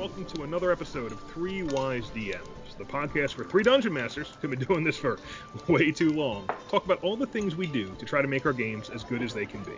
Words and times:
welcome 0.00 0.24
to 0.24 0.44
another 0.44 0.72
episode 0.72 1.12
of 1.12 1.20
Three 1.24 1.62
Wise 1.62 2.08
DMs, 2.14 2.74
the 2.78 2.84
podcast 2.84 3.34
for 3.34 3.44
three 3.44 3.62
dungeon 3.62 3.92
masters 3.92 4.32
who've 4.40 4.50
been 4.50 4.58
doing 4.60 4.82
this 4.82 4.96
for 4.96 5.18
way 5.68 5.92
too 5.92 6.08
long 6.08 6.48
talk 6.70 6.86
about 6.86 7.04
all 7.04 7.18
the 7.18 7.26
things 7.26 7.54
we 7.54 7.66
do 7.66 7.94
to 7.98 8.06
try 8.06 8.22
to 8.22 8.26
make 8.26 8.46
our 8.46 8.54
games 8.54 8.88
as 8.88 9.04
good 9.04 9.20
as 9.20 9.34
they 9.34 9.44
can 9.44 9.62
be. 9.62 9.72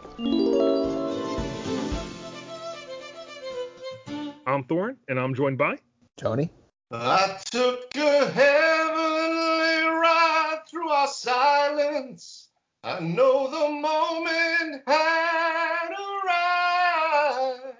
I'm 4.46 4.62
Thorn, 4.62 4.96
and 5.09 5.19
I'm 5.19 5.35
joined 5.35 5.59
by 5.59 5.79
Tony. 6.16 6.52
I 6.93 7.41
took 7.46 7.93
a 7.96 8.30
heavenly 8.30 9.89
ride 9.89 10.61
through 10.70 10.89
our 10.89 11.09
silence. 11.09 12.50
I 12.84 13.00
know 13.00 13.50
the 13.50 13.70
moment 13.70 14.82
had 14.86 15.89
arrived 15.91 17.75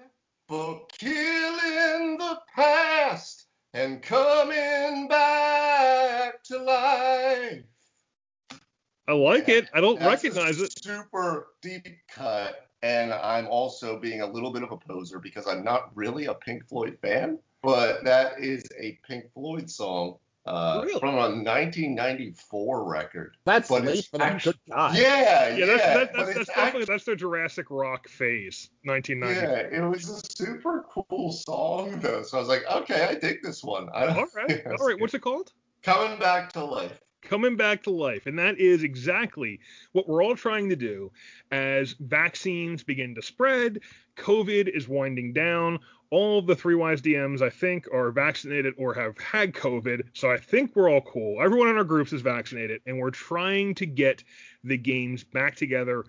for 0.49 0.89
killing 0.99 1.32
the 1.32 1.32
past 1.32 1.32
and 3.75 4.03
coming 4.03 5.09
back 5.09 6.43
to 6.45 6.59
life. 6.59 7.63
I 9.09 9.13
like 9.13 9.49
it. 9.49 9.69
I 9.75 9.81
don't 9.81 9.99
That's 9.99 10.25
recognize 10.25 10.61
it. 10.61 10.83
Super 10.83 11.49
deep 11.61 11.87
cut, 12.09 12.69
and 12.83 13.13
I'm 13.13 13.47
also 13.49 13.99
being 13.99 14.21
a 14.21 14.27
little 14.27 14.53
bit 14.53 14.63
of 14.63 14.71
a 14.73 14.77
poser 14.77 15.19
because 15.19 15.47
I'm 15.47 15.65
not 15.65 15.91
really 15.95 16.27
a 16.27 16.35
Pink 16.35 16.69
Floyd 16.69 16.99
fan, 17.03 17.39
but 17.63 18.05
that 18.05 18.39
is 18.39 18.65
a 18.79 18.99
Pink 19.07 19.33
Floyd 19.33 19.69
song 19.69 20.19
uh, 20.47 20.81
Really? 20.85 20.99
from 21.01 21.15
a 21.15 21.29
1994 21.29 22.85
record. 22.85 23.37
That's 23.45 23.69
But 23.69 23.85
late 23.85 23.99
it's 23.99 24.09
for. 24.09 24.19
Good 24.19 24.59
God. 24.71 24.97
Yeah, 24.97 25.55
Yeah, 25.55 25.67
that's, 25.67 25.83
that, 25.83 26.13
that's, 26.15 26.35
that's 26.35 26.47
definitely 26.49 26.85
that's 26.87 27.05
their 27.05 27.17
Jurassic 27.17 27.67
Rock 27.71 28.09
phase, 28.09 28.71
1990. 28.85 29.73
yeah, 29.73 29.79
it 29.85 29.89
was 29.89 30.09
a 30.09 30.21
super 30.37 30.85
cool 30.91 31.33
song 31.33 32.01
though. 32.01 32.23
So 32.23 32.37
I 32.39 32.41
was 32.41 32.49
like, 32.49 32.65
okay, 32.71 33.05
I 33.05 33.15
dig 33.15 33.43
this 33.43 33.63
one. 33.63 33.89
I, 33.95 34.07
All 34.07 34.27
right, 34.35 34.67
all 34.81 34.87
right. 34.87 35.01
What's 35.01 35.15
it 35.15 35.21
called? 35.21 35.53
Coming 35.83 36.19
back 36.19 36.53
to 36.53 36.65
life. 36.65 36.99
Coming 37.23 37.57
back 37.57 37.83
to 37.85 37.91
life. 37.91 38.27
And 38.27 38.39
that 38.39 38.59
is 38.59 38.83
exactly 38.83 39.61
what 39.93 40.09
we're 40.09 40.23
all 40.23 40.37
trying 40.37 40.69
to 40.69 40.77
do 40.77 41.11
as 41.51 41.93
vaccines 42.01 42.83
begin 42.83 43.15
to 43.15 43.23
spread, 43.23 43.81
COVID 44.17 44.69
is 44.69 44.89
winding 44.89 45.33
down. 45.33 45.79
All 46.11 46.39
of 46.39 46.47
the 46.47 46.55
three 46.55 46.75
wise 46.75 47.01
DMs, 47.01 47.41
I 47.41 47.49
think, 47.49 47.87
are 47.91 48.11
vaccinated 48.11 48.75
or 48.77 48.93
have 48.93 49.17
had 49.17 49.55
COVID. 49.55 50.03
So 50.13 50.31
I 50.31 50.37
think 50.37 50.77
we're 50.77 50.91
all 50.91 51.01
cool. 51.01 51.43
Everyone 51.43 51.69
in 51.69 51.79
our 51.79 51.85
groups 51.85 52.13
is 52.13 52.21
vaccinated, 52.21 52.83
and 52.85 52.99
we're 52.99 53.11
trying 53.11 53.75
to 53.77 53.87
get 53.87 54.23
the 54.63 54.77
games 54.77 55.25
back 55.25 55.57
together 55.57 56.05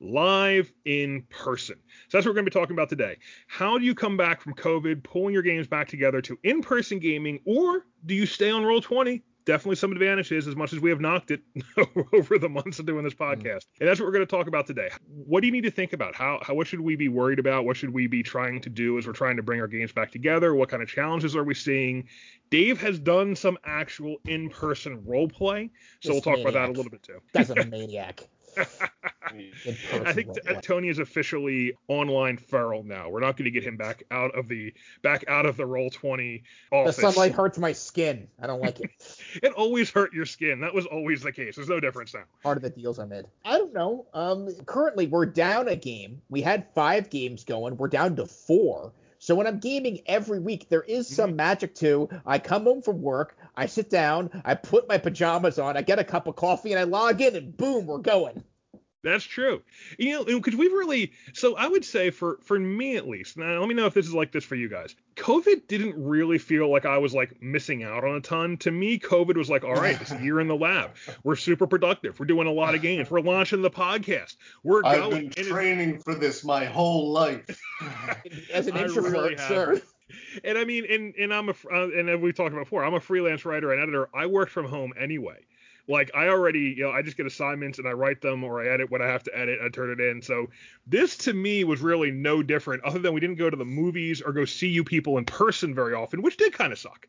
live 0.00 0.72
in 0.84 1.22
person. 1.30 1.76
So 2.08 2.18
that's 2.18 2.26
what 2.26 2.30
we're 2.30 2.34
going 2.34 2.46
to 2.46 2.50
be 2.50 2.60
talking 2.60 2.74
about 2.74 2.88
today. 2.88 3.16
How 3.46 3.78
do 3.78 3.84
you 3.84 3.94
come 3.94 4.16
back 4.16 4.40
from 4.40 4.54
COVID, 4.54 5.04
pulling 5.04 5.32
your 5.32 5.42
games 5.42 5.68
back 5.68 5.88
together 5.88 6.20
to 6.22 6.36
in 6.42 6.60
person 6.60 6.98
gaming, 6.98 7.38
or 7.44 7.86
do 8.06 8.14
you 8.14 8.26
stay 8.26 8.50
on 8.50 8.62
Roll20? 8.62 9.22
Definitely 9.46 9.76
some 9.76 9.92
advantages 9.92 10.48
as 10.48 10.56
much 10.56 10.72
as 10.72 10.80
we 10.80 10.90
have 10.90 11.00
knocked 11.00 11.30
it 11.30 11.42
over 12.12 12.38
the 12.38 12.48
months 12.48 12.78
of 12.78 12.86
doing 12.86 13.04
this 13.04 13.14
hmm. 13.14 13.24
podcast. 13.24 13.66
And 13.80 13.88
that's 13.88 14.00
what 14.00 14.06
we're 14.06 14.12
going 14.12 14.26
to 14.26 14.30
talk 14.30 14.46
about 14.46 14.66
today. 14.66 14.90
What 15.06 15.40
do 15.40 15.46
you 15.46 15.52
need 15.52 15.64
to 15.64 15.70
think 15.70 15.92
about? 15.92 16.14
How, 16.14 16.40
how 16.42 16.54
what 16.54 16.66
should 16.66 16.80
we 16.80 16.96
be 16.96 17.08
worried 17.08 17.38
about? 17.38 17.64
What 17.64 17.76
should 17.76 17.92
we 17.92 18.06
be 18.06 18.22
trying 18.22 18.60
to 18.62 18.70
do 18.70 18.98
as 18.98 19.06
we're 19.06 19.12
trying 19.12 19.36
to 19.36 19.42
bring 19.42 19.60
our 19.60 19.68
games 19.68 19.92
back 19.92 20.10
together? 20.10 20.54
What 20.54 20.68
kind 20.68 20.82
of 20.82 20.88
challenges 20.88 21.36
are 21.36 21.44
we 21.44 21.54
seeing? 21.54 22.08
Dave 22.50 22.80
has 22.80 22.98
done 22.98 23.34
some 23.34 23.58
actual 23.64 24.16
in-person 24.26 25.04
role 25.04 25.28
play, 25.28 25.70
so 26.00 26.08
This 26.08 26.14
we'll 26.14 26.22
talk 26.22 26.40
about 26.40 26.54
that 26.54 26.68
a 26.68 26.72
little 26.72 26.90
bit 26.90 27.02
too. 27.02 27.20
That's 27.32 27.50
a 27.50 27.64
maniac. 27.66 28.28
I 28.56 30.12
think 30.12 30.28
role. 30.48 30.60
Tony 30.60 30.88
is 30.88 30.98
officially 30.98 31.72
online 31.88 32.36
feral 32.36 32.82
now. 32.84 33.08
We're 33.08 33.20
not 33.20 33.36
going 33.36 33.46
to 33.46 33.50
get 33.50 33.64
him 33.64 33.76
back 33.76 34.04
out 34.10 34.36
of 34.36 34.48
the 34.48 34.72
back 35.02 35.24
out 35.28 35.46
of 35.46 35.56
the 35.56 35.66
roll 35.66 35.90
twenty 35.90 36.44
the 36.70 36.92
sunlight 36.92 37.32
hurts 37.32 37.58
my 37.58 37.72
skin. 37.72 38.28
I 38.40 38.46
don't 38.46 38.60
like 38.60 38.80
it. 38.80 38.90
It 39.42 39.52
always 39.52 39.90
hurt 39.90 40.12
your 40.12 40.26
skin. 40.26 40.60
That 40.60 40.72
was 40.74 40.86
always 40.86 41.22
the 41.22 41.32
case. 41.32 41.56
There's 41.56 41.68
no 41.68 41.80
difference 41.80 42.14
now. 42.14 42.22
Part 42.42 42.56
of 42.56 42.62
the 42.62 42.70
deals 42.70 42.98
I'm 42.98 43.12
in. 43.12 43.24
I 43.44 43.58
don't 43.58 43.74
know. 43.74 44.06
Um, 44.14 44.48
currently 44.66 45.06
we're 45.08 45.26
down 45.26 45.66
a 45.68 45.74
game. 45.76 46.22
We 46.30 46.40
had 46.40 46.66
five 46.74 47.10
games 47.10 47.44
going. 47.44 47.76
We're 47.76 47.88
down 47.88 48.14
to 48.16 48.26
four. 48.26 48.92
So 49.18 49.34
when 49.34 49.46
I'm 49.46 49.58
gaming 49.58 50.00
every 50.06 50.38
week, 50.38 50.68
there 50.68 50.82
is 50.82 51.08
some 51.08 51.30
Mm-hmm. 51.30 51.36
magic 51.36 51.74
to. 51.76 52.08
I 52.26 52.38
come 52.38 52.64
home 52.64 52.82
from 52.82 53.02
work, 53.02 53.36
I 53.56 53.66
sit 53.66 53.90
down, 53.90 54.42
I 54.44 54.54
put 54.54 54.88
my 54.88 54.98
pajamas 54.98 55.58
on, 55.58 55.76
I 55.76 55.82
get 55.82 55.98
a 55.98 56.04
cup 56.04 56.26
of 56.26 56.36
coffee, 56.36 56.72
and 56.72 56.80
I 56.80 56.84
log 56.84 57.20
in, 57.20 57.36
and 57.36 57.56
boom, 57.56 57.86
we're 57.86 57.98
going. 57.98 58.42
That's 59.04 59.22
true. 59.24 59.60
You 59.98 60.12
know, 60.12 60.24
because 60.24 60.56
we've 60.56 60.72
really. 60.72 61.12
So 61.34 61.54
I 61.56 61.68
would 61.68 61.84
say 61.84 62.08
for 62.08 62.38
for 62.42 62.58
me 62.58 62.96
at 62.96 63.06
least. 63.06 63.36
Now 63.36 63.60
let 63.60 63.68
me 63.68 63.74
know 63.74 63.84
if 63.84 63.92
this 63.92 64.06
is 64.06 64.14
like 64.14 64.32
this 64.32 64.44
for 64.44 64.54
you 64.54 64.66
guys. 64.66 64.96
COVID 65.16 65.66
didn't 65.68 65.94
really 66.02 66.38
feel 66.38 66.70
like 66.72 66.86
I 66.86 66.96
was 66.96 67.12
like 67.12 67.42
missing 67.42 67.84
out 67.84 68.02
on 68.02 68.14
a 68.16 68.20
ton. 68.22 68.56
To 68.58 68.70
me, 68.70 68.98
COVID 68.98 69.36
was 69.36 69.50
like, 69.50 69.62
all 69.62 69.74
right, 69.74 69.98
this 69.98 70.10
year 70.22 70.40
in 70.40 70.48
the 70.48 70.56
lab, 70.56 70.92
we're 71.22 71.36
super 71.36 71.66
productive. 71.66 72.18
We're 72.18 72.24
doing 72.24 72.46
a 72.46 72.50
lot 72.52 72.74
of 72.74 72.80
games. 72.80 73.10
We're 73.10 73.20
launching 73.20 73.60
the 73.60 73.70
podcast. 73.70 74.36
We're 74.62 74.80
I've 74.86 74.96
going. 75.00 75.10
been 75.10 75.20
And 75.24 75.32
it's- 75.32 75.48
training 75.48 76.00
for 76.00 76.14
this 76.14 76.42
my 76.42 76.64
whole 76.64 77.12
life. 77.12 77.60
As 78.54 78.68
an 78.68 78.78
introvert, 78.78 79.12
really 79.12 79.36
have. 79.36 79.82
And 80.44 80.58
I 80.58 80.64
mean, 80.64 80.84
and 80.88 81.14
and 81.16 81.32
I'm 81.32 81.48
a 81.48 81.54
uh, 81.72 81.88
and 81.88 82.20
we've 82.20 82.34
talked 82.34 82.52
about 82.52 82.64
before, 82.64 82.84
I'm 82.84 82.94
a 82.94 83.00
freelance 83.00 83.44
writer 83.44 83.72
and 83.72 83.82
editor. 83.82 84.08
I 84.14 84.26
work 84.26 84.50
from 84.50 84.66
home 84.66 84.92
anyway. 84.98 85.38
Like 85.86 86.10
I 86.14 86.28
already, 86.28 86.74
you 86.76 86.84
know, 86.84 86.90
I 86.90 87.02
just 87.02 87.16
get 87.16 87.26
assignments 87.26 87.78
and 87.78 87.86
I 87.86 87.92
write 87.92 88.22
them 88.22 88.42
or 88.42 88.62
I 88.62 88.72
edit 88.72 88.90
what 88.90 89.02
I 89.02 89.06
have 89.06 89.22
to 89.24 89.38
edit. 89.38 89.58
I 89.62 89.68
turn 89.68 89.90
it 89.90 90.00
in. 90.00 90.22
So 90.22 90.48
this 90.86 91.16
to 91.18 91.34
me 91.34 91.64
was 91.64 91.80
really 91.82 92.10
no 92.10 92.42
different, 92.42 92.82
other 92.84 92.98
than 92.98 93.12
we 93.12 93.20
didn't 93.20 93.36
go 93.36 93.50
to 93.50 93.56
the 93.56 93.66
movies 93.66 94.22
or 94.22 94.32
go 94.32 94.46
see 94.46 94.68
you 94.68 94.82
people 94.82 95.18
in 95.18 95.26
person 95.26 95.74
very 95.74 95.92
often, 95.92 96.22
which 96.22 96.38
did 96.38 96.54
kind 96.54 96.72
of 96.72 96.78
suck. 96.78 97.06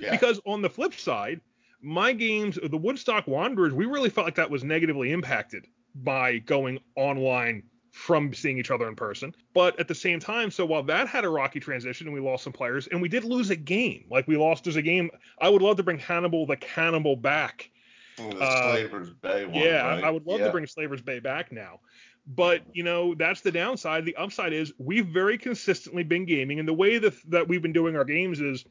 Yeah. 0.00 0.10
Because 0.10 0.40
on 0.44 0.60
the 0.60 0.68
flip 0.68 0.94
side, 0.94 1.40
my 1.80 2.12
games, 2.12 2.58
the 2.60 2.76
Woodstock 2.76 3.28
Wanderers, 3.28 3.72
we 3.72 3.86
really 3.86 4.10
felt 4.10 4.26
like 4.26 4.34
that 4.34 4.50
was 4.50 4.64
negatively 4.64 5.12
impacted 5.12 5.68
by 5.94 6.38
going 6.38 6.80
online 6.96 7.62
from 7.96 8.34
seeing 8.34 8.58
each 8.58 8.70
other 8.70 8.86
in 8.88 8.94
person. 8.94 9.34
But 9.54 9.80
at 9.80 9.88
the 9.88 9.94
same 9.94 10.20
time, 10.20 10.50
so 10.50 10.66
while 10.66 10.82
that 10.82 11.08
had 11.08 11.24
a 11.24 11.30
rocky 11.30 11.60
transition 11.60 12.06
and 12.06 12.12
we 12.14 12.20
lost 12.20 12.44
some 12.44 12.52
players 12.52 12.86
and 12.88 13.00
we 13.00 13.08
did 13.08 13.24
lose 13.24 13.48
a 13.48 13.56
game, 13.56 14.04
like 14.10 14.28
we 14.28 14.36
lost 14.36 14.66
as 14.66 14.76
a 14.76 14.82
game, 14.82 15.10
I 15.40 15.48
would 15.48 15.62
love 15.62 15.78
to 15.78 15.82
bring 15.82 15.98
Hannibal 15.98 16.44
the 16.44 16.56
Cannibal 16.58 17.16
back. 17.16 17.70
the 18.18 18.28
uh, 18.38 18.72
Slavers 18.72 19.10
Bay 19.22 19.46
one. 19.46 19.54
yeah, 19.54 19.82
I- 19.86 19.94
right? 19.94 20.04
I 20.04 20.10
would 20.10 20.26
love 20.26 20.40
Yeah. 20.40 20.46
to 20.46 20.52
bring 20.52 20.66
Slavers 20.66 21.00
Bay 21.00 21.20
back 21.20 21.50
now. 21.52 21.80
But 22.26 22.62
you 22.74 22.82
know 22.82 23.14
that's 23.14 23.40
the 23.40 23.50
downside. 23.52 24.04
The 24.04 24.16
upside 24.16 24.52
is 24.52 24.72
we've 24.78 25.06
very 25.06 25.38
consistently 25.38 26.02
been 26.02 26.26
gaming, 26.26 26.58
and 26.58 26.68
the 26.68 26.74
way 26.74 26.98
that 26.98 27.14
that 27.30 27.48
we've 27.48 27.62
been 27.62 27.72
doing 27.72 27.96
our 27.96 28.04
games 28.04 28.40
is 28.40 28.64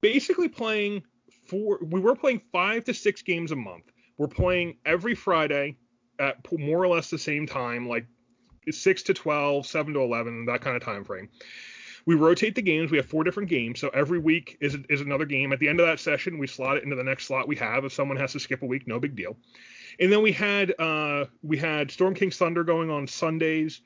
basically 0.00 0.48
playing 0.48 1.02
four. 1.46 1.80
We 1.82 2.00
were 2.00 2.14
playing 2.16 2.40
five 2.52 2.84
to 2.84 2.94
six 2.94 3.20
games 3.20 3.52
a 3.52 3.56
month. 3.56 3.84
We're 4.16 4.28
playing 4.28 4.78
every 4.86 5.14
Friday 5.14 5.76
at 6.18 6.36
more 6.52 6.82
or 6.82 6.88
less 6.88 7.10
the 7.10 7.18
same 7.18 7.46
time, 7.46 7.88
like 7.88 8.06
six 8.70 9.02
to 9.04 9.14
12, 9.14 9.66
seven 9.66 9.94
to 9.94 10.00
11, 10.00 10.46
that 10.46 10.60
kind 10.60 10.76
of 10.76 10.82
time 10.82 11.04
frame. 11.04 11.28
We 12.06 12.14
rotate 12.14 12.54
the 12.54 12.62
games. 12.62 12.90
We 12.92 12.98
have 12.98 13.06
four 13.06 13.24
different 13.24 13.48
games, 13.48 13.80
so 13.80 13.88
every 13.88 14.20
week 14.20 14.56
is 14.60 14.76
is 14.88 15.00
another 15.00 15.24
game. 15.24 15.52
At 15.52 15.58
the 15.58 15.68
end 15.68 15.80
of 15.80 15.86
that 15.86 15.98
session, 15.98 16.38
we 16.38 16.46
slot 16.46 16.76
it 16.76 16.84
into 16.84 16.94
the 16.94 17.02
next 17.02 17.26
slot 17.26 17.48
we 17.48 17.56
have. 17.56 17.84
If 17.84 17.92
someone 17.92 18.16
has 18.16 18.30
to 18.32 18.40
skip 18.40 18.62
a 18.62 18.66
week, 18.66 18.86
no 18.86 19.00
big 19.00 19.16
deal. 19.16 19.36
And 19.98 20.12
then 20.12 20.22
we 20.22 20.30
had 20.30 20.72
uh, 20.78 21.24
we 21.42 21.56
had 21.56 21.90
Storm 21.90 22.14
King's 22.14 22.36
Thunder 22.36 22.62
going 22.62 22.90
on 22.90 23.08
Sundays, 23.08 23.80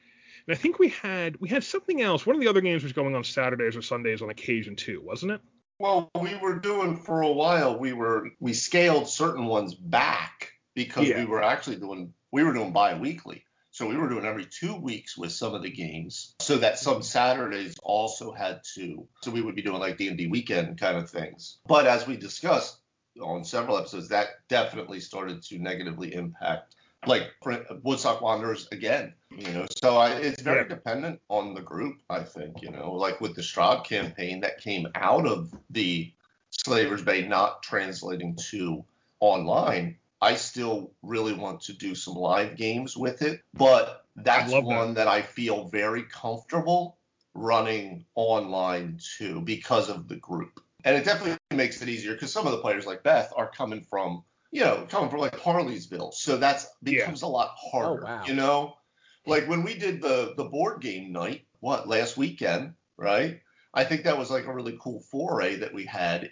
and 0.47 0.55
I 0.55 0.59
think 0.59 0.79
we 0.79 0.89
had 0.91 1.41
we 1.41 1.49
had 1.49 1.65
something 1.65 2.03
else. 2.03 2.27
One 2.27 2.37
of 2.37 2.43
the 2.43 2.49
other 2.49 2.61
games 2.61 2.83
was 2.83 2.93
going 2.93 3.15
on 3.15 3.25
Saturdays 3.25 3.75
or 3.75 3.81
Sundays 3.81 4.21
on 4.21 4.29
occasion 4.29 4.77
too, 4.77 5.01
wasn't 5.03 5.33
it? 5.33 5.41
Well, 5.79 6.11
we 6.21 6.37
were 6.37 6.59
doing 6.59 6.99
for 6.99 7.23
a 7.23 7.33
while. 7.33 7.79
We 7.79 7.95
were 7.95 8.29
we 8.39 8.53
scaled 8.53 9.09
certain 9.09 9.47
ones 9.47 9.75
back 9.75 10.53
because 10.75 11.09
Yeah. 11.09 11.21
we 11.21 11.25
were 11.25 11.43
actually 11.43 11.77
doing 11.77 12.13
we 12.33 12.45
were 12.45 12.53
doing 12.53 12.73
bi-weekly. 12.73 13.45
So 13.72 13.87
we 13.87 13.97
were 13.97 14.09
doing 14.09 14.25
every 14.25 14.47
two 14.47 14.75
weeks 14.75 15.16
with 15.16 15.31
some 15.31 15.54
of 15.54 15.63
the 15.63 15.71
games, 15.71 16.34
so 16.41 16.59
that 16.59 16.78
some 16.78 17.03
Saturdays 17.03 17.77
also 17.83 18.33
had 18.33 18.63
two. 18.65 19.07
So 19.22 19.31
we 19.31 19.43
would 19.43 19.54
be 19.54 19.63
doing 19.63 19.78
like 19.78 19.97
D 19.97 20.09
and 20.09 20.19
D 20.19 20.27
weekend 20.27 20.81
kind 20.81 20.97
of 20.97 21.09
things. 21.09 21.59
But 21.69 21.87
as 21.87 22.04
we 22.07 22.16
discussed 22.16 22.78
on 23.22 23.45
several 23.45 23.78
episodes, 23.78 24.09
that 24.09 24.28
definitely 24.49 24.99
started 24.99 25.43
to 25.45 25.59
negatively 25.59 26.13
impact, 26.13 26.75
like 27.07 27.31
Woodstock 27.84 28.21
Wanderers 28.21 28.66
again. 28.72 29.15
You 29.31 29.53
know, 29.53 29.66
so 29.81 29.97
I, 29.97 30.10
it's 30.15 30.43
very 30.43 30.69
dependent 30.69 31.21
on 31.28 31.54
the 31.54 31.63
group. 31.63 32.01
I 32.10 32.25
think 32.25 32.63
you 32.63 32.72
know, 32.72 32.95
like 32.95 33.21
with 33.21 33.37
the 33.37 33.43
Strahd 33.43 33.84
campaign 33.84 34.41
that 34.41 34.59
came 34.59 34.89
out 34.97 35.27
of 35.27 35.54
the 35.71 36.13
Slavers 36.51 37.03
Bay 37.03 37.27
not 37.27 37.63
translating 37.63 38.37
to 38.51 38.84
online. 39.21 39.97
I 40.21 40.34
still 40.37 40.93
really 41.03 41.33
want 41.33 41.63
to 41.63 41.72
do 41.72 41.95
some 41.95 42.15
live 42.15 42.57
games 42.57 42.97
with 42.97 43.22
it, 43.22 43.41
but 43.55 44.05
that's 44.17 44.53
love 44.53 44.65
that. 44.65 44.77
one 44.77 44.95
that 44.95 45.09
I 45.09 45.22
feel 45.22 45.69
very 45.69 46.03
comfortable 46.03 46.99
running 47.34 48.05
online 48.15 48.99
too 49.19 49.41
because 49.41 49.89
of 49.89 50.09
the 50.09 50.17
group. 50.17 50.61
And 50.84 50.97
it 50.97 51.05
definitely 51.05 51.39
makes 51.55 51.81
it 51.83 51.89
easier 51.89 52.13
because 52.13 52.33
some 52.33 52.47
of 52.47 52.53
the 52.53 52.59
players 52.59 52.87
like 52.87 53.03
Beth 53.03 53.33
are 53.37 53.51
coming 53.51 53.83
from, 53.83 54.25
you 54.51 54.63
know, 54.63 54.87
coming 54.89 55.11
from 55.11 55.21
like 55.21 55.39
Harleysville. 55.39 56.13
So 56.13 56.37
that's 56.37 56.66
Yeah. 56.83 57.01
becomes 57.01 57.23
a 57.23 57.27
lot 57.27 57.55
harder, 57.57 58.03
Oh, 58.03 58.05
wow. 58.05 58.25
you 58.27 58.34
know? 58.34 58.77
Like 59.27 59.49
when 59.49 59.63
we 59.63 59.75
did 59.75 60.03
the 60.03 60.34
the 60.37 60.45
board 60.45 60.81
game 60.81 61.13
night, 61.13 61.47
what, 61.61 61.89
last 61.89 62.16
weekend, 62.16 62.75
right? 62.97 63.41
I 63.73 63.84
think 63.84 64.05
that 64.05 64.19
was 64.19 64.31
like 64.31 64.47
a 64.47 64.53
really 64.55 64.78
cool 64.81 65.01
foray 65.11 65.57
that 65.57 65.73
we 65.73 65.84
had 65.84 66.31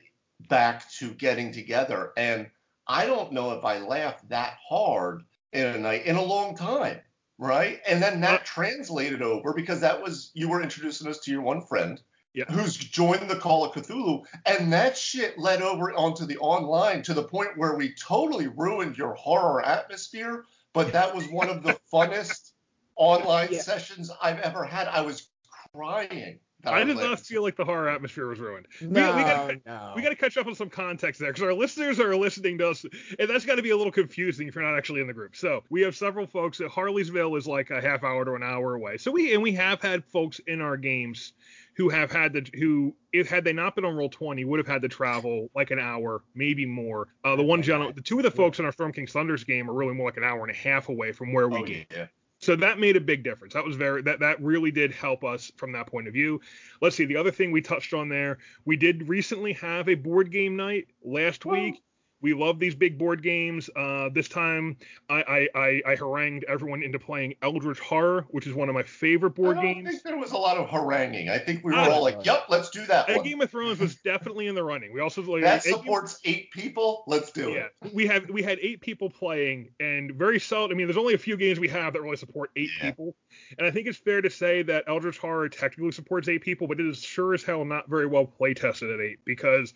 back 0.48 0.90
to 0.92 1.10
getting 1.12 1.52
together. 1.52 2.12
And 2.16 2.50
I 2.88 3.06
don't 3.06 3.32
know 3.32 3.52
if 3.52 3.64
I 3.64 3.78
laughed 3.78 4.28
that 4.30 4.56
hard 4.66 5.22
in 5.52 5.66
a 5.66 5.78
night 5.78 6.06
in 6.06 6.16
a 6.16 6.22
long 6.22 6.56
time, 6.56 7.00
right? 7.38 7.80
And 7.86 8.02
then 8.02 8.20
that 8.22 8.44
translated 8.44 9.22
over 9.22 9.52
because 9.52 9.80
that 9.80 10.02
was 10.02 10.30
you 10.34 10.48
were 10.48 10.62
introducing 10.62 11.08
us 11.08 11.18
to 11.20 11.30
your 11.30 11.42
one 11.42 11.60
friend 11.60 12.00
Yeah. 12.34 12.44
who's 12.50 12.76
joined 12.76 13.28
the 13.28 13.36
Call 13.36 13.64
of 13.64 13.72
Cthulhu, 13.72 14.24
and 14.46 14.72
that 14.72 14.96
shit 14.96 15.38
led 15.38 15.60
over 15.62 15.92
onto 15.94 16.24
the 16.26 16.38
online 16.38 17.02
to 17.02 17.14
the 17.14 17.22
point 17.24 17.56
where 17.56 17.76
we 17.76 17.94
totally 17.94 18.46
ruined 18.48 18.96
your 18.96 19.14
horror 19.14 19.64
atmosphere. 19.64 20.44
But 20.72 20.92
that 20.92 21.14
was 21.14 21.26
one 21.28 21.48
of 21.48 21.62
the 21.62 21.78
funnest 21.92 22.52
online 22.96 23.48
Yeah. 23.50 23.62
sessions 23.62 24.10
I've 24.22 24.38
ever 24.40 24.64
had. 24.64 24.88
I 24.88 25.00
was 25.02 25.28
crying. 25.72 26.40
I 26.72 26.84
did 26.84 26.96
not 26.96 27.20
feel 27.20 27.42
like 27.42 27.56
the 27.56 27.64
horror 27.64 27.88
atmosphere 27.88 28.26
was 28.26 28.38
ruined. 28.38 28.66
We- 28.80 28.86
we 28.88 28.92
No, 28.94 29.12
gotta- 29.12 29.60
no. 29.66 29.92
We 29.96 30.02
got 30.02 30.10
to 30.10 30.16
catch 30.16 30.36
up 30.36 30.46
on 30.46 30.54
some 30.54 30.70
context 30.70 31.20
there 31.20 31.30
because 31.30 31.42
our 31.42 31.54
listeners 31.54 31.98
are 32.00 32.14
listening 32.16 32.58
to 32.58 32.68
us, 32.68 32.84
and 33.18 33.28
that's 33.28 33.44
got 33.44 33.56
to 33.56 33.62
be 33.62 33.70
a 33.70 33.76
little 33.76 33.92
confusing 33.92 34.48
if 34.48 34.54
you're 34.54 34.64
not 34.64 34.76
actually 34.76 35.00
in 35.00 35.06
the 35.06 35.12
group. 35.14 35.36
So 35.36 35.64
we 35.70 35.82
have 35.82 35.96
several 35.96 36.26
folks. 36.26 36.60
At 36.60 36.68
Harleysville 36.70 37.36
is 37.38 37.46
like 37.46 37.70
a 37.70 37.80
half 37.80 38.04
hour 38.04 38.24
to 38.24 38.34
an 38.34 38.42
hour 38.42 38.74
away. 38.74 38.96
So 38.98 39.10
we 39.10 39.34
and 39.34 39.42
we 39.42 39.52
have 39.52 39.80
had 39.82 40.04
folks 40.04 40.40
in 40.46 40.60
our 40.60 40.76
games 40.76 41.32
who 41.76 41.88
have 41.88 42.10
had 42.10 42.32
the 42.32 42.44
who 42.58 42.94
if 43.12 43.28
had 43.28 43.44
they 43.44 43.52
not 43.52 43.74
been 43.76 43.84
on 43.84 43.94
roll 43.94 44.08
20 44.10 44.44
would 44.44 44.58
have 44.58 44.66
had 44.66 44.82
to 44.82 44.88
travel 44.88 45.48
like 45.54 45.70
an 45.70 45.78
hour 45.78 46.22
maybe 46.34 46.66
more 46.66 47.06
uh, 47.24 47.36
the 47.36 47.42
one 47.42 47.62
gentleman 47.68 47.94
the 47.94 48.02
two 48.02 48.16
of 48.18 48.24
the 48.24 48.30
folks 48.32 48.58
in 48.58 48.64
our 48.64 48.72
storm 48.72 48.92
king's 48.92 49.12
thunders 49.12 49.44
game 49.44 49.70
are 49.70 49.72
really 49.72 49.94
more 49.94 50.08
like 50.08 50.16
an 50.16 50.24
hour 50.24 50.40
and 50.42 50.50
a 50.50 50.54
half 50.58 50.88
away 50.88 51.12
from 51.12 51.32
where 51.32 51.48
we 51.48 51.56
Oh, 51.58 51.62
game 51.64 51.86
yeah. 51.92 52.06
So 52.40 52.54
that 52.56 52.78
made 52.78 52.96
a 52.96 53.00
big 53.00 53.24
difference. 53.24 53.54
That 53.54 53.64
was 53.64 53.76
very 53.76 54.02
that 54.02 54.20
that 54.20 54.40
really 54.40 54.70
did 54.70 54.92
help 54.92 55.24
us 55.24 55.50
from 55.56 55.72
that 55.72 55.86
point 55.86 56.06
of 56.06 56.12
view. 56.12 56.40
Let's 56.80 56.96
see 56.96 57.04
the 57.04 57.16
other 57.16 57.30
thing 57.30 57.50
we 57.50 57.60
touched 57.60 57.94
on 57.94 58.08
there. 58.08 58.38
We 58.64 58.76
did 58.76 59.08
recently 59.08 59.54
have 59.54 59.88
a 59.88 59.94
board 59.94 60.30
game 60.30 60.56
night 60.56 60.88
last 61.02 61.44
week. 61.44 61.82
We 62.20 62.34
love 62.34 62.58
these 62.58 62.74
big 62.74 62.98
board 62.98 63.22
games. 63.22 63.70
Uh, 63.76 64.08
this 64.12 64.28
time, 64.28 64.76
I, 65.08 65.48
I, 65.54 65.58
I, 65.60 65.82
I 65.92 65.96
harangued 65.96 66.44
everyone 66.48 66.82
into 66.82 66.98
playing 66.98 67.34
Eldritch 67.42 67.78
Horror, 67.78 68.26
which 68.30 68.46
is 68.46 68.54
one 68.54 68.68
of 68.68 68.74
my 68.74 68.82
favorite 68.82 69.36
board 69.36 69.56
I 69.56 69.62
don't 69.62 69.74
games. 69.74 69.88
think 69.90 70.02
there 70.02 70.18
was 70.18 70.32
a 70.32 70.36
lot 70.36 70.56
of 70.56 70.68
haranguing. 70.68 71.28
I 71.28 71.38
think 71.38 71.62
we 71.64 71.70
were 71.72 71.78
I 71.78 71.88
all 71.90 72.02
like, 72.02 72.24
"Yep, 72.24 72.46
let's 72.48 72.70
do 72.70 72.84
that 72.86 73.08
one." 73.08 73.22
Game 73.22 73.40
of 73.40 73.50
Thrones 73.50 73.78
was 73.78 73.94
definitely 73.96 74.48
in 74.48 74.56
the 74.56 74.64
running. 74.64 74.92
We 74.92 75.00
also 75.00 75.22
like 75.22 75.42
that 75.42 75.64
eight- 75.66 75.74
supports 75.74 76.18
eight 76.24 76.50
people. 76.50 77.04
Let's 77.06 77.30
do 77.30 77.50
Yeah, 77.50 77.66
it. 77.84 77.94
we 77.94 78.06
have 78.08 78.28
we 78.30 78.42
had 78.42 78.58
eight 78.60 78.80
people 78.80 79.08
playing, 79.10 79.68
and 79.78 80.12
very 80.14 80.40
seldom. 80.40 80.74
I 80.74 80.78
mean, 80.78 80.86
there's 80.88 80.96
only 80.96 81.14
a 81.14 81.18
few 81.18 81.36
games 81.36 81.60
we 81.60 81.68
have 81.68 81.92
that 81.92 82.02
really 82.02 82.16
support 82.16 82.50
eight 82.56 82.70
Yeah. 82.78 82.90
people, 82.90 83.14
and 83.58 83.66
I 83.66 83.70
think 83.70 83.86
it's 83.86 83.98
fair 83.98 84.20
to 84.22 84.30
say 84.30 84.62
that 84.62 84.84
Eldritch 84.88 85.18
Horror 85.18 85.48
technically 85.48 85.92
supports 85.92 86.28
eight 86.28 86.42
people, 86.42 86.66
but 86.66 86.80
it 86.80 86.86
is 86.86 87.00
sure 87.00 87.32
as 87.32 87.44
hell 87.44 87.64
not 87.64 87.88
very 87.88 88.06
well 88.06 88.26
play 88.26 88.54
tested 88.54 88.90
at 88.90 89.00
eight 89.00 89.18
because 89.24 89.72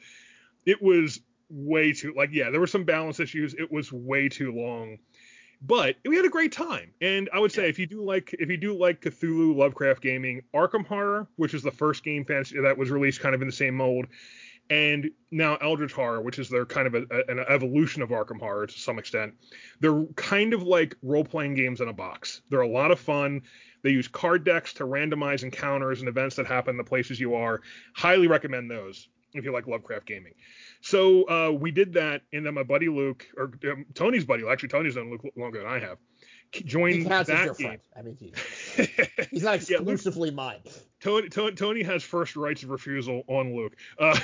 it 0.67 0.83
was 0.83 1.21
way 1.52 1.93
too 1.93 2.14
like 2.16 2.31
yeah, 2.32 2.50
there 2.50 2.60
were 2.60 2.66
some 2.66 2.84
balance 2.84 3.20
issues. 3.20 3.54
It 3.54 3.70
was 3.70 3.93
way 3.93 4.28
too 4.28 4.52
long. 4.52 4.99
But 5.64 5.94
we 6.04 6.16
had 6.16 6.25
a 6.25 6.28
great 6.31 6.50
time, 6.50 6.90
and 7.00 7.31
I 7.32 7.38
would 7.38 7.52
say 7.52 7.69
if 7.69 7.78
you 7.78 7.87
do 7.87 8.02
like 8.02 8.34
if 8.40 8.50
you 8.50 8.56
do 8.56 8.76
like 8.76 9.00
Cthulhu 9.00 9.54
Lovecraft 9.54 10.02
gaming, 10.02 10.43
Arkham 10.52 10.84
Horror, 10.84 11.28
which 11.37 11.54
is 11.54 11.62
the 11.62 11.70
first 11.70 12.02
game 12.02 12.25
fantasy 12.25 12.60
that 12.60 12.76
was 12.76 12.90
released 12.90 13.20
kind 13.20 13.32
of 13.32 13.43
in 13.43 13.46
the 13.46 13.52
same 13.52 13.76
mold, 13.76 14.06
and 14.70 15.08
now 15.31 15.56
Eldritch 15.60 15.93
Horror, 15.93 16.20
which 16.20 16.40
is 16.40 16.49
their 16.49 16.66
kind 16.66 16.88
of 16.88 16.94
a, 16.94 17.02
a- 17.12 17.31
an 17.31 17.44
evolution 17.49 18.02
of 18.02 18.08
Arkham 18.08 18.40
Horror 18.40 18.66
to 18.66 18.76
some 18.78 18.98
extent. 18.98 19.34
They're 19.78 20.05
kind 20.16 20.52
of 20.52 20.64
like 20.64 20.96
role 21.00 21.25
playing 21.25 21.55
games 21.55 21.81
in 21.81 21.87
a 21.87 21.93
box. 21.93 22.43
They're 22.50 22.62
a 22.62 22.69
lot 22.69 22.90
of 22.90 22.98
fun. 22.98 23.43
They 23.82 23.90
use 23.90 24.08
card 24.08 24.43
decks 24.44 24.72
to 24.75 24.84
randomize 24.84 25.44
encounters 25.44 26.00
and 26.00 26.08
events 26.08 26.34
that 26.37 26.46
happen 26.46 26.72
in 26.72 26.76
the 26.76 26.84
places 26.84 27.20
you 27.20 27.37
are. 27.37 27.60
Highly 27.94 28.26
recommend 28.26 28.69
those 28.69 29.08
if 29.34 29.44
you 29.44 29.52
like 29.52 29.67
Lovecraft 29.67 30.06
gaming. 30.06 30.34
So 30.81 31.25
uh, 31.29 31.50
we 31.52 31.70
did 31.70 31.94
that, 31.94 32.23
and 32.32 32.44
then 32.44 32.55
my 32.55 32.62
buddy 32.62 32.88
Luke, 32.88 33.26
or 33.37 33.52
um, 33.70 33.87
Tony's 33.94 34.25
buddy, 34.25 34.43
actually 34.49 34.69
Tony's 34.70 34.96
known 34.96 35.11
Luke 35.11 35.23
longer 35.37 35.58
than 35.58 35.67
I 35.69 35.79
have, 35.81 35.99
joined 36.52 36.94
he 36.96 37.05
counts 37.05 37.31
as 37.31 37.37
that 37.38 37.44
your 37.46 37.55
game. 37.55 37.67
friend. 37.69 37.81
I 37.96 38.02
mean, 38.02 38.17
he's, 38.19 38.88
he's 39.31 39.43
not 39.43 39.69
Yeah, 39.70 39.79
Luke- 39.79 39.94
exclusively 39.94 40.31
mine. 40.31 40.61
Tony, 41.00 41.29
Tony, 41.29 41.55
Tony 41.56 41.82
has 41.82 42.02
first 42.02 42.37
rights 42.37 42.62
of 42.62 42.70
refusal 42.70 43.23
on 43.26 43.56
Luke. 43.56 43.76
Uh, 43.99 44.19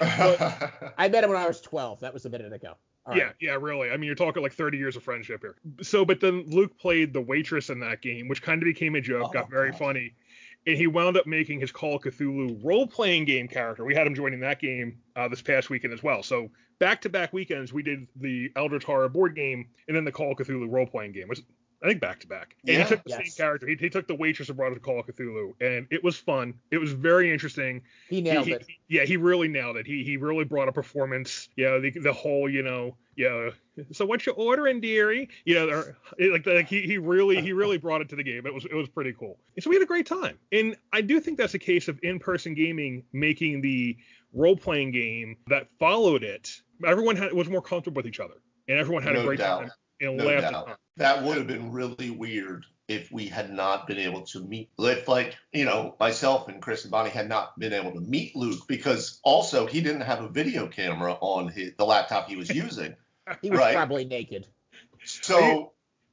I 0.00 1.08
met 1.08 1.24
him 1.24 1.30
when 1.30 1.38
I 1.38 1.46
was 1.46 1.60
12. 1.60 2.00
That 2.00 2.12
was 2.14 2.24
a 2.26 2.30
minute 2.30 2.52
ago. 2.52 2.74
All 3.06 3.12
right. 3.12 3.18
Yeah, 3.40 3.52
yeah, 3.52 3.58
really. 3.60 3.90
I 3.90 3.96
mean, 3.96 4.04
you're 4.06 4.14
talking 4.16 4.42
like 4.42 4.52
30 4.52 4.78
years 4.78 4.96
of 4.96 5.02
friendship 5.04 5.40
here. 5.40 5.54
So, 5.82 6.04
but 6.04 6.20
then 6.20 6.44
Luke 6.48 6.76
played 6.78 7.12
the 7.12 7.20
waitress 7.20 7.70
in 7.70 7.80
that 7.80 8.02
game, 8.02 8.26
which 8.28 8.42
kind 8.42 8.60
of 8.62 8.66
became 8.66 8.94
a 8.96 9.00
joke, 9.00 9.26
Oh, 9.28 9.32
got 9.32 9.48
very 9.50 9.70
God. 9.70 9.78
funny, 9.78 10.14
and 10.66 10.76
he 10.76 10.86
wound 10.86 11.16
up 11.16 11.26
making 11.26 11.60
his 11.60 11.70
Call 11.70 11.96
of 11.96 12.02
Cthulhu 12.02 12.58
role-playing 12.62 13.24
game 13.24 13.48
character. 13.48 13.84
We 13.84 13.94
had 13.94 14.06
him 14.06 14.14
joining 14.14 14.40
that 14.40 14.60
game 14.60 14.98
uh, 15.14 15.28
this 15.28 15.42
past 15.42 15.70
weekend 15.70 15.92
as 15.92 16.02
well. 16.02 16.22
So, 16.22 16.50
back-to-back 16.78 17.32
weekends, 17.32 17.72
we 17.72 17.82
did 17.82 18.06
the 18.16 18.50
Eldritch 18.56 18.84
Horror 18.84 19.08
board 19.08 19.34
game 19.34 19.68
and 19.88 19.96
then 19.96 20.04
the 20.04 20.12
Call 20.12 20.32
of 20.32 20.38
Cthulhu 20.38 20.70
role-playing 20.70 21.12
game. 21.12 21.22
It 21.24 21.28
was 21.30 21.42
I 21.82 21.88
think 21.88 22.00
back 22.00 22.20
to 22.20 22.26
back. 22.26 22.56
And 22.66 22.76
Yeah. 22.76 22.82
he 22.84 22.88
took 22.88 23.04
the 23.04 23.10
same 23.10 23.32
character. 23.36 23.66
He, 23.66 23.76
he 23.76 23.90
took 23.90 24.08
the 24.08 24.14
waitress 24.14 24.48
and 24.48 24.56
brought 24.56 24.72
it 24.72 24.76
to 24.76 24.80
Call 24.80 24.98
of 24.98 25.06
Cthulhu, 25.06 25.52
and 25.60 25.86
it 25.90 26.02
was 26.02 26.16
fun. 26.16 26.54
It 26.70 26.78
was 26.78 26.92
very 26.92 27.30
interesting. 27.32 27.82
He 28.08 28.20
nailed 28.22 28.46
He- 28.46 28.52
it. 28.52 28.64
he- 28.66 28.78
yeah, 28.88 29.04
he 29.04 29.16
really 29.16 29.48
nailed 29.48 29.76
it. 29.76 29.86
He 29.86 30.02
he 30.02 30.16
really 30.16 30.44
brought 30.44 30.68
a 30.68 30.72
performance. 30.72 31.48
Yeah, 31.56 31.78
the 31.78 31.90
the 31.90 32.12
whole 32.12 32.48
you 32.48 32.62
know 32.62 32.96
yeah. 33.16 33.50
So 33.92 34.04
what 34.06 34.24
you 34.26 34.32
ordering, 34.32 34.80
dearie? 34.80 35.28
You 35.44 35.54
know, 35.54 35.84
like 36.30 36.46
like 36.46 36.66
he 36.68 36.82
he 36.82 36.96
really 36.98 37.40
he 37.42 37.52
really 37.62 37.76
brought 37.78 38.00
it 38.00 38.08
to 38.08 38.16
the 38.16 38.24
game. 38.24 38.46
It 38.46 38.54
was 38.54 38.64
it 38.64 38.74
was 38.74 38.88
pretty 38.88 39.12
cool. 39.12 39.38
And 39.54 39.62
so 39.62 39.68
we 39.70 39.76
had 39.76 39.82
a 39.82 39.86
great 39.86 40.06
time. 40.06 40.38
And 40.52 40.76
I 40.92 41.02
do 41.02 41.20
think 41.20 41.36
that's 41.38 41.54
a 41.54 41.58
case 41.58 41.88
of 41.88 41.98
in-person 42.02 42.54
gaming 42.54 43.04
making 43.12 43.60
the 43.60 43.96
role-playing 44.32 44.90
game 44.92 45.36
that 45.48 45.68
followed 45.78 46.22
it. 46.22 46.60
Everyone 46.86 47.16
had 47.16 47.32
was 47.32 47.48
more 47.48 47.62
comfortable 47.62 47.96
with 48.00 48.06
each 48.06 48.20
other, 48.20 48.34
and 48.68 48.78
everyone 48.78 49.02
had 49.02 49.16
a 49.16 49.24
great 49.24 49.38
doubt. 49.40 49.60
time 49.62 49.70
and 50.00 50.16
No 50.16 50.40
doubt. 50.40 50.78
That 50.96 51.24
would 51.24 51.36
have 51.36 51.46
been 51.46 51.72
really 51.72 52.10
weird 52.10 52.64
if 52.88 53.10
we 53.10 53.26
had 53.26 53.50
not 53.52 53.86
been 53.86 53.98
able 53.98 54.22
to 54.22 54.40
meet. 54.40 54.70
If 54.78 55.08
like 55.08 55.36
you 55.52 55.64
know 55.64 55.96
myself 56.00 56.48
and 56.48 56.62
Chris 56.62 56.84
and 56.84 56.90
Bonnie 56.90 57.10
had 57.10 57.28
not 57.28 57.58
been 57.58 57.72
able 57.72 57.92
to 57.92 58.00
meet 58.00 58.34
Luke 58.36 58.66
because 58.68 59.20
also 59.22 59.66
he 59.66 59.80
didn't 59.80 60.02
have 60.02 60.22
a 60.22 60.28
video 60.28 60.66
camera 60.68 61.16
on 61.20 61.48
his 61.48 61.72
the 61.76 61.84
laptop 61.84 62.28
he 62.28 62.36
was 62.36 62.48
using. 62.54 62.94
He 63.42 63.50
was 63.50 63.58
Right. 63.58 63.74
probably 63.74 64.04
naked. 64.04 64.46
So 65.04 65.72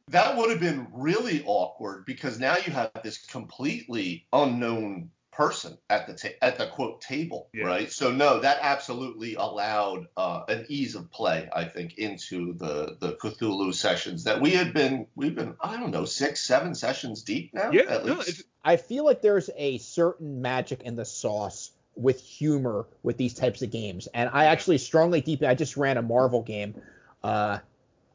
that 0.09 0.35
would 0.37 0.49
have 0.49 0.59
been 0.59 0.87
really 0.93 1.43
awkward 1.45 2.05
because 2.05 2.39
now 2.39 2.55
you 2.57 2.71
have 2.71 2.91
this 3.03 3.17
completely 3.25 4.25
unknown 4.33 5.11
person 5.35 5.77
at 5.89 6.07
the 6.07 6.13
ta- 6.13 6.35
at 6.41 6.57
the 6.57 6.67
quote 6.67 7.01
table, 7.01 7.49
Yeah. 7.53 7.65
right? 7.65 7.91
So 7.91 8.11
no, 8.11 8.39
that 8.39 8.59
absolutely 8.61 9.35
allowed 9.35 10.07
uh, 10.15 10.43
an 10.47 10.65
ease 10.69 10.95
of 10.95 11.11
play, 11.11 11.49
I 11.53 11.65
think, 11.65 11.97
into 11.97 12.53
the 12.53 12.97
the 12.99 13.13
Cthulhu 13.13 13.73
sessions 13.73 14.23
that 14.25 14.41
we 14.41 14.51
had 14.51 14.73
been 14.73 15.07
we've 15.15 15.35
been 15.35 15.55
I 15.61 15.77
don't 15.77 15.91
know 15.91 16.05
six 16.05 16.41
seven 16.41 16.75
sessions 16.75 17.23
deep 17.23 17.53
now 17.53 17.71
Yeah, 17.71 17.83
at 17.89 18.05
no, 18.05 18.15
least. 18.15 18.29
it's, 18.29 18.43
I 18.63 18.77
feel 18.77 19.03
like 19.05 19.21
there's 19.21 19.49
a 19.57 19.77
certain 19.79 20.41
magic 20.41 20.83
in 20.83 20.95
the 20.95 21.05
sauce 21.05 21.71
with 21.95 22.19
humor 22.21 22.87
with 23.03 23.17
these 23.17 23.33
types 23.33 23.61
of 23.61 23.71
games. 23.71 24.07
And 24.13 24.29
I 24.33 24.45
actually 24.45 24.77
strongly 24.77 25.21
deep. 25.21 25.43
I 25.43 25.53
just 25.55 25.77
ran 25.77 25.97
a 25.97 26.01
Marvel 26.01 26.41
game 26.41 26.75
uh, 27.23 27.59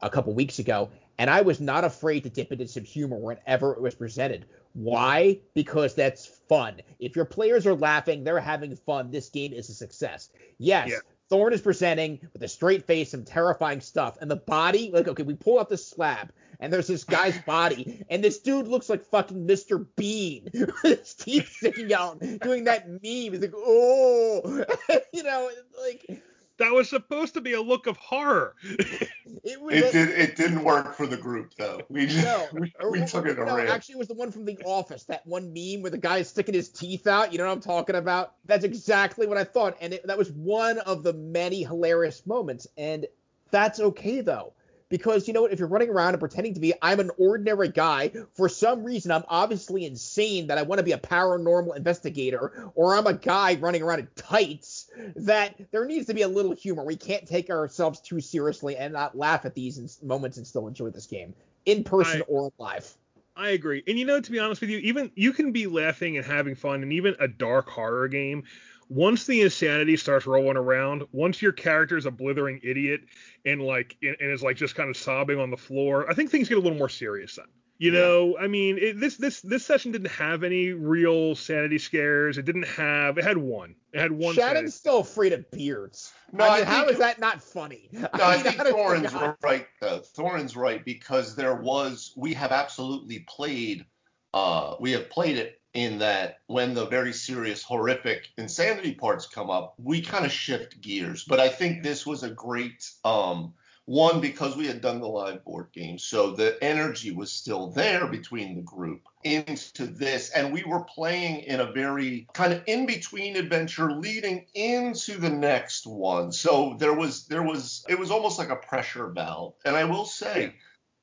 a 0.01 0.09
couple 0.09 0.33
weeks 0.33 0.59
ago, 0.59 0.89
and 1.17 1.29
I 1.29 1.41
was 1.41 1.59
not 1.59 1.83
afraid 1.83 2.23
to 2.23 2.29
dip 2.29 2.51
into 2.51 2.67
some 2.67 2.83
humor 2.83 3.17
whenever 3.17 3.73
it 3.73 3.81
was 3.81 3.95
presented. 3.95 4.45
Why? 4.73 5.39
Because 5.53 5.95
that's 5.95 6.25
fun. 6.25 6.81
If 6.99 7.15
your 7.15 7.25
players 7.25 7.65
are 7.67 7.75
laughing, 7.75 8.23
they're 8.23 8.39
having 8.39 8.75
fun, 8.75 9.11
this 9.11 9.29
game 9.29 9.53
is 9.53 9.69
a 9.69 9.73
success. 9.73 10.29
Yes, 10.57 10.89
Yeah. 10.89 10.99
Thorn 11.29 11.53
is 11.53 11.61
presenting 11.61 12.19
with 12.33 12.41
a 12.41 12.47
straight 12.47 12.87
face 12.87 13.11
some 13.11 13.23
terrifying 13.23 13.81
stuff, 13.81 14.17
and 14.19 14.31
the 14.31 14.35
body, 14.35 14.89
like, 14.91 15.07
okay, 15.07 15.21
we 15.21 15.35
pull 15.35 15.59
out 15.59 15.69
the 15.69 15.77
slab, 15.77 16.31
and 16.59 16.73
there's 16.73 16.87
this 16.87 17.03
guy's 17.03 17.37
body, 17.45 18.03
and 18.09 18.23
this 18.23 18.39
dude 18.39 18.67
looks 18.67 18.89
like 18.89 19.05
fucking 19.05 19.47
Mr. 19.47 19.85
Bean, 19.95 20.49
with 20.53 20.81
his 20.81 21.13
teeth 21.13 21.49
sticking 21.49 21.93
out, 21.93 22.19
doing 22.41 22.63
that 22.63 22.89
meme. 22.89 22.99
He's 23.03 23.41
like, 23.41 23.53
oh, 23.55 24.65
you 25.13 25.21
know, 25.21 25.51
like 25.83 26.19
that 26.59 26.71
was 26.71 26.89
supposed 26.89 27.33
to 27.33 27.41
be 27.41 27.53
a 27.53 27.61
look 27.61 27.87
of 27.87 27.97
horror. 27.97 28.55
it 28.63 29.61
was. 29.61 29.75
It 29.75 29.91
did 29.91 30.09
it 30.09 30.35
didn't 30.35 30.63
work 30.63 30.93
for 30.95 31.07
the 31.07 31.17
group 31.17 31.53
though. 31.57 31.81
We 31.89 32.05
just 32.05 32.23
No, 32.23 32.47
we, 32.53 32.73
or- 32.79 32.91
we 32.91 33.05
took 33.05 33.25
it 33.25 33.37
no, 33.37 33.43
around. 33.43 33.67
actually, 33.69 33.93
it 33.93 33.99
was 33.99 34.07
the 34.07 34.13
one 34.13 34.31
from 34.31 34.45
The 34.45 34.57
Office, 34.65 35.03
that 35.05 35.25
one 35.25 35.51
meme 35.53 35.81
where 35.81 35.91
the 35.91 35.97
guy 35.97 36.19
is 36.19 36.29
sticking 36.29 36.53
his 36.53 36.69
teeth 36.69 37.07
out. 37.07 37.31
You 37.31 37.39
know 37.39 37.45
what 37.47 37.53
I'm 37.53 37.61
talking 37.61 37.95
about? 37.95 38.35
That's 38.45 38.63
exactly 38.63 39.25
what 39.27 39.37
I 39.37 39.43
thought, 39.43 39.77
and 39.81 39.93
it, 39.93 40.05
that 40.07 40.17
was 40.17 40.31
one 40.31 40.77
of 40.79 41.03
the 41.03 41.13
many 41.13 41.63
hilarious 41.63 42.25
moments. 42.25 42.67
And 42.77 43.07
that's 43.51 43.79
okay 43.79 44.21
though, 44.21 44.53
because 44.89 45.27
you 45.27 45.33
know 45.33 45.43
what? 45.43 45.53
If 45.53 45.59
you're 45.59 45.67
running 45.67 45.89
around 45.89 46.13
and 46.13 46.19
pretending 46.19 46.55
to 46.55 46.59
be, 46.59 46.73
I'm 46.81 46.99
an 46.99 47.11
ordinary 47.17 47.69
guy. 47.69 48.11
For 48.33 48.49
some 48.49 48.83
reason, 48.83 49.11
I'm 49.11 49.23
obviously 49.27 49.85
insane 49.85 50.47
that 50.47 50.57
I 50.57 50.63
want 50.63 50.79
to 50.79 50.83
be 50.83 50.91
a 50.91 50.97
paranormal 50.97 51.75
investigator, 51.75 52.71
or 52.75 52.95
I'm 52.95 53.07
a 53.07 53.13
guy 53.13 53.55
running 53.55 53.83
around 53.83 53.99
in 53.99 54.07
tights. 54.15 54.89
That 55.15 55.55
there 55.71 55.85
needs 55.85 56.07
to 56.07 56.13
be 56.13 56.23
a 56.23 56.27
little 56.27 56.53
humor. 56.53 56.83
We 56.83 56.95
can't 56.95 57.27
take 57.27 57.49
ourselves 57.49 57.99
too 58.01 58.19
seriously 58.19 58.75
and 58.75 58.93
not 58.93 59.17
laugh 59.17 59.45
at 59.45 59.55
these 59.55 59.99
moments 60.01 60.37
and 60.37 60.45
still 60.45 60.67
enjoy 60.67 60.89
this 60.89 61.05
game 61.05 61.33
in 61.65 61.83
person 61.83 62.21
I- 62.21 62.25
or 62.25 62.51
live. 62.57 62.95
I 63.35 63.51
agree. 63.51 63.81
And 63.87 63.97
you 63.97 64.05
know, 64.05 64.19
to 64.19 64.31
be 64.31 64.37
honest 64.37 64.59
with 64.59 64.69
you, 64.69 64.79
even 64.79 65.11
you 65.15 65.31
can 65.31 65.53
be 65.53 65.65
laughing 65.65 66.17
and 66.17 66.25
having 66.25 66.55
fun, 66.55 66.83
and 66.83 66.91
even 66.91 67.15
a 67.19 67.27
dark 67.27 67.69
horror 67.69 68.09
game. 68.09 68.43
Once 68.89 69.25
the 69.25 69.41
insanity 69.41 69.95
starts 69.95 70.25
rolling 70.25 70.57
around, 70.57 71.03
once 71.11 71.41
your 71.41 71.51
character 71.51 71.95
is 71.95 72.05
a 72.07 72.11
blithering 72.11 72.59
idiot 72.63 73.01
and 73.45 73.61
like 73.61 73.95
and 74.01 74.15
is 74.19 74.41
like 74.41 74.57
just 74.57 74.75
kind 74.75 74.89
of 74.89 74.97
sobbing 74.97 75.39
on 75.39 75.51
the 75.51 75.57
floor, 75.57 76.09
I 76.09 76.13
think 76.13 76.31
things 76.31 76.49
get 76.49 76.57
a 76.57 76.61
little 76.61 76.77
more 76.77 76.89
serious 76.89 77.35
then. 77.35 77.45
You 77.81 77.91
know, 77.91 78.37
I 78.37 78.47
mean, 78.47 78.77
it, 78.77 78.99
this 78.99 79.15
this 79.15 79.39
this 79.39 79.65
session 79.65 79.93
didn't 79.93 80.11
have 80.11 80.43
any 80.43 80.71
real 80.71 81.33
sanity 81.33 81.77
scares. 81.77 82.37
It 82.37 82.43
didn't 82.43 82.67
have. 82.67 83.17
It 83.17 83.23
had 83.23 83.37
one. 83.37 83.73
It 83.93 84.01
had 84.01 84.11
one. 84.11 84.35
Shannon's 84.35 84.53
sanity- 84.53 84.71
still 84.71 84.99
afraid 84.99 85.31
of 85.31 85.49
beards. 85.51 86.11
No, 86.33 86.43
I 86.43 86.57
mean, 86.57 86.67
I 86.67 86.69
how 86.69 86.79
think- 86.81 86.91
is 86.91 86.97
that 86.97 87.19
not 87.19 87.41
funny? 87.41 87.87
No, 87.93 88.09
I 88.13 88.35
mean, 88.35 88.43
think 88.43 88.57
Thorin's 88.57 89.13
right. 89.41 89.65
Though. 89.79 89.99
Thorin's 89.99 90.57
right 90.57 90.83
because 90.83 91.37
there 91.37 91.55
was 91.55 92.11
we 92.17 92.33
have 92.33 92.51
absolutely 92.51 93.19
played. 93.29 93.85
Uh, 94.33 94.75
we 94.81 94.91
have 94.91 95.09
played 95.09 95.37
it 95.37 95.58
in 95.73 95.99
that 95.99 96.39
when 96.47 96.73
the 96.73 96.85
very 96.85 97.13
serious, 97.13 97.63
horrific 97.63 98.27
insanity 98.37 98.93
parts 98.93 99.27
come 99.27 99.49
up, 99.49 99.75
we 99.77 100.01
kind 100.01 100.25
of 100.25 100.31
shift 100.31 100.81
gears. 100.81 101.23
But 101.23 101.39
I 101.39 101.49
think 101.49 101.83
this 101.83 102.05
was 102.05 102.23
a 102.23 102.29
great 102.29 102.89
um, 103.05 103.53
one 103.85 104.21
because 104.21 104.55
we 104.55 104.67
had 104.67 104.81
done 104.81 104.99
the 104.99 105.07
live 105.07 105.43
board 105.43 105.67
game, 105.73 105.97
so 105.97 106.31
the 106.31 106.63
energy 106.63 107.11
was 107.11 107.31
still 107.31 107.71
there 107.71 108.05
between 108.05 108.55
the 108.55 108.61
group 108.61 109.01
into 109.23 109.87
this, 109.87 110.29
and 110.29 110.53
we 110.53 110.63
were 110.63 110.83
playing 110.83 111.41
in 111.41 111.59
a 111.59 111.71
very 111.71 112.27
kind 112.33 112.53
of 112.53 112.61
in 112.67 112.85
between 112.85 113.35
adventure 113.35 113.91
leading 113.91 114.45
into 114.53 115.17
the 115.17 115.29
next 115.29 115.87
one. 115.87 116.31
So 116.31 116.75
there 116.77 116.93
was 116.93 117.25
there 117.25 117.41
was 117.41 117.83
it 117.89 117.97
was 117.97 118.11
almost 118.11 118.37
like 118.37 118.49
a 118.49 118.55
pressure 118.55 119.07
valve. 119.07 119.55
And 119.65 119.75
I 119.75 119.85
will 119.85 120.05
say, 120.05 120.53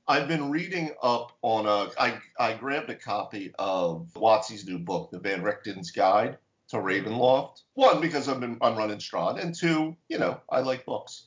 I've 0.08 0.28
been 0.28 0.50
reading 0.50 0.92
up 1.02 1.32
on 1.42 1.66
a 1.66 1.90
I 2.00 2.18
I 2.38 2.54
grabbed 2.54 2.90
a 2.90 2.94
copy 2.94 3.52
of 3.58 4.08
WotC's 4.14 4.64
new 4.64 4.78
book, 4.78 5.10
The 5.10 5.18
Van 5.18 5.42
Richten's 5.42 5.90
Guide 5.90 6.38
to 6.68 6.76
Ravenloft. 6.76 7.62
One 7.74 8.00
because 8.00 8.28
I've 8.28 8.40
been 8.40 8.58
I'm 8.60 8.76
running 8.76 8.98
Strahd, 8.98 9.42
and 9.42 9.54
two, 9.54 9.96
you 10.08 10.18
know, 10.18 10.40
I 10.48 10.60
like 10.60 10.84
books. 10.84 11.26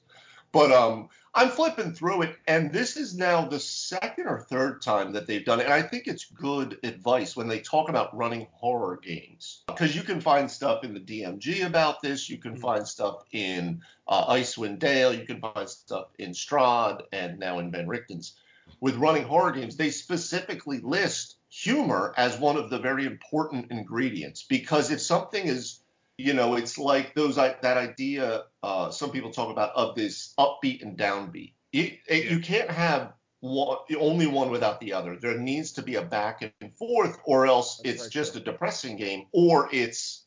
But 0.51 0.71
um, 0.71 1.09
I'm 1.35 1.49
flipping 1.49 1.93
through 1.93 2.23
it, 2.23 2.35
and 2.47 2.71
this 2.71 2.97
is 2.97 3.15
now 3.15 3.45
the 3.45 3.59
second 3.59 4.27
or 4.27 4.39
third 4.39 4.81
time 4.81 5.13
that 5.13 5.27
they've 5.27 5.45
done 5.45 5.59
it. 5.59 5.65
And 5.65 5.73
I 5.73 5.83
think 5.83 6.07
it's 6.07 6.25
good 6.25 6.79
advice 6.83 7.35
when 7.35 7.47
they 7.47 7.59
talk 7.59 7.89
about 7.89 8.17
running 8.17 8.47
horror 8.51 8.97
games, 8.97 9.61
because 9.67 9.95
you 9.95 10.01
can 10.01 10.21
find 10.21 10.49
stuff 10.49 10.83
in 10.83 10.93
the 10.93 10.99
DMG 10.99 11.65
about 11.65 12.01
this. 12.01 12.29
You 12.29 12.37
can 12.37 12.57
find 12.57 12.87
stuff 12.87 13.23
in 13.31 13.81
uh, 14.07 14.33
Icewind 14.33 14.79
Dale. 14.79 15.13
You 15.13 15.25
can 15.25 15.39
find 15.39 15.69
stuff 15.69 16.07
in 16.17 16.31
Strahd, 16.31 17.01
and 17.11 17.37
now 17.39 17.59
in 17.59 17.71
Van 17.71 17.87
Richten's. 17.87 18.35
With 18.81 18.95
running 18.95 19.23
horror 19.23 19.51
games, 19.51 19.75
they 19.75 19.89
specifically 19.89 20.79
list 20.79 21.37
humor 21.49 22.13
as 22.17 22.37
one 22.39 22.55
of 22.57 22.69
the 22.69 22.79
very 22.79 23.05
important 23.05 23.71
ingredients, 23.71 24.43
because 24.43 24.91
if 24.91 25.01
something 25.01 25.45
is 25.47 25.81
you 26.19 26.33
know, 26.33 26.55
it's 26.55 26.77
like 26.77 27.15
those 27.15 27.37
that 27.37 27.63
idea. 27.63 28.43
Uh, 28.61 28.91
some 28.91 29.09
people 29.11 29.31
talk 29.31 29.49
about 29.49 29.73
of 29.73 29.95
this 29.95 30.33
upbeat 30.37 30.81
and 30.81 30.97
downbeat. 30.97 31.53
You, 31.71 31.91
it- 32.07 32.29
you 32.29 32.39
can't 32.41 32.69
have 32.69 33.13
one, 33.39 33.77
only 33.97 34.27
one 34.27 34.51
without 34.51 34.81
the 34.81 34.91
other. 34.91 35.15
There 35.15 35.37
needs 35.37 35.71
to 35.73 35.81
be 35.81 35.95
a 35.95 36.01
back 36.01 36.41
and 36.59 36.75
forth, 36.75 37.17
or 37.23 37.47
else 37.47 37.77
That's 37.77 37.89
it's 37.89 38.01
very 38.03 38.09
just 38.11 38.31
true. 38.33 38.41
a 38.41 38.43
depressing 38.43 38.97
game, 38.97 39.27
or 39.31 39.69
it's 39.71 40.25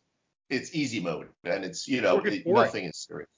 it's 0.48 0.74
easy 0.74 1.00
mode 1.00 1.28
and 1.44 1.64
it's 1.64 1.86
you 1.88 2.00
know 2.00 2.18
it- 2.20 2.46
nothing 2.46 2.84
is 2.86 2.96
serious. 2.96 3.28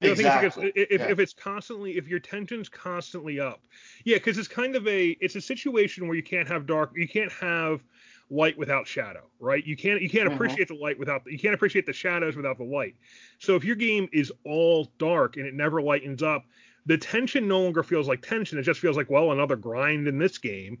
You 0.00 0.08
know, 0.08 0.12
it's 0.12 0.20
exactly. 0.20 0.66
because 0.66 0.72
if, 0.76 1.00
Yeah. 1.00 1.08
if 1.08 1.18
it's 1.18 1.32
constantly 1.32 1.96
if 1.96 2.06
your 2.08 2.20
tension's 2.20 2.68
constantly 2.68 3.40
up, 3.40 3.62
yeah, 4.04 4.16
because 4.16 4.38
it's 4.38 4.48
kind 4.48 4.76
of 4.76 4.86
a 4.86 5.10
it's 5.20 5.34
a 5.36 5.40
situation 5.40 6.06
where 6.06 6.16
you 6.16 6.22
can't 6.22 6.48
have 6.48 6.66
dark, 6.66 6.92
you 6.94 7.08
can't 7.08 7.32
have 7.32 7.84
light 8.30 8.58
without 8.58 8.86
shadow, 8.86 9.30
right? 9.38 9.64
You 9.64 9.76
can't 9.76 10.02
you 10.02 10.10
can't 10.10 10.26
Mhm. 10.26 10.34
appreciate 10.34 10.68
the 10.68 10.74
light 10.74 10.98
without 10.98 11.22
you 11.26 11.38
can't 11.38 11.54
appreciate 11.54 11.86
the 11.86 11.92
shadows 11.92 12.36
without 12.36 12.58
the 12.58 12.64
light. 12.64 12.96
So 13.38 13.56
if 13.56 13.64
your 13.64 13.76
game 13.76 14.08
is 14.12 14.32
all 14.44 14.92
dark 14.98 15.36
and 15.36 15.46
it 15.46 15.54
never 15.54 15.80
lightens 15.80 16.22
up, 16.22 16.44
the 16.86 16.98
tension 16.98 17.48
no 17.48 17.62
longer 17.62 17.82
feels 17.82 18.06
like 18.08 18.20
tension. 18.22 18.58
It 18.58 18.62
just 18.62 18.80
feels 18.80 18.96
like 18.96 19.10
well 19.10 19.32
another 19.32 19.56
grind 19.56 20.06
in 20.08 20.18
this 20.18 20.38
game, 20.38 20.78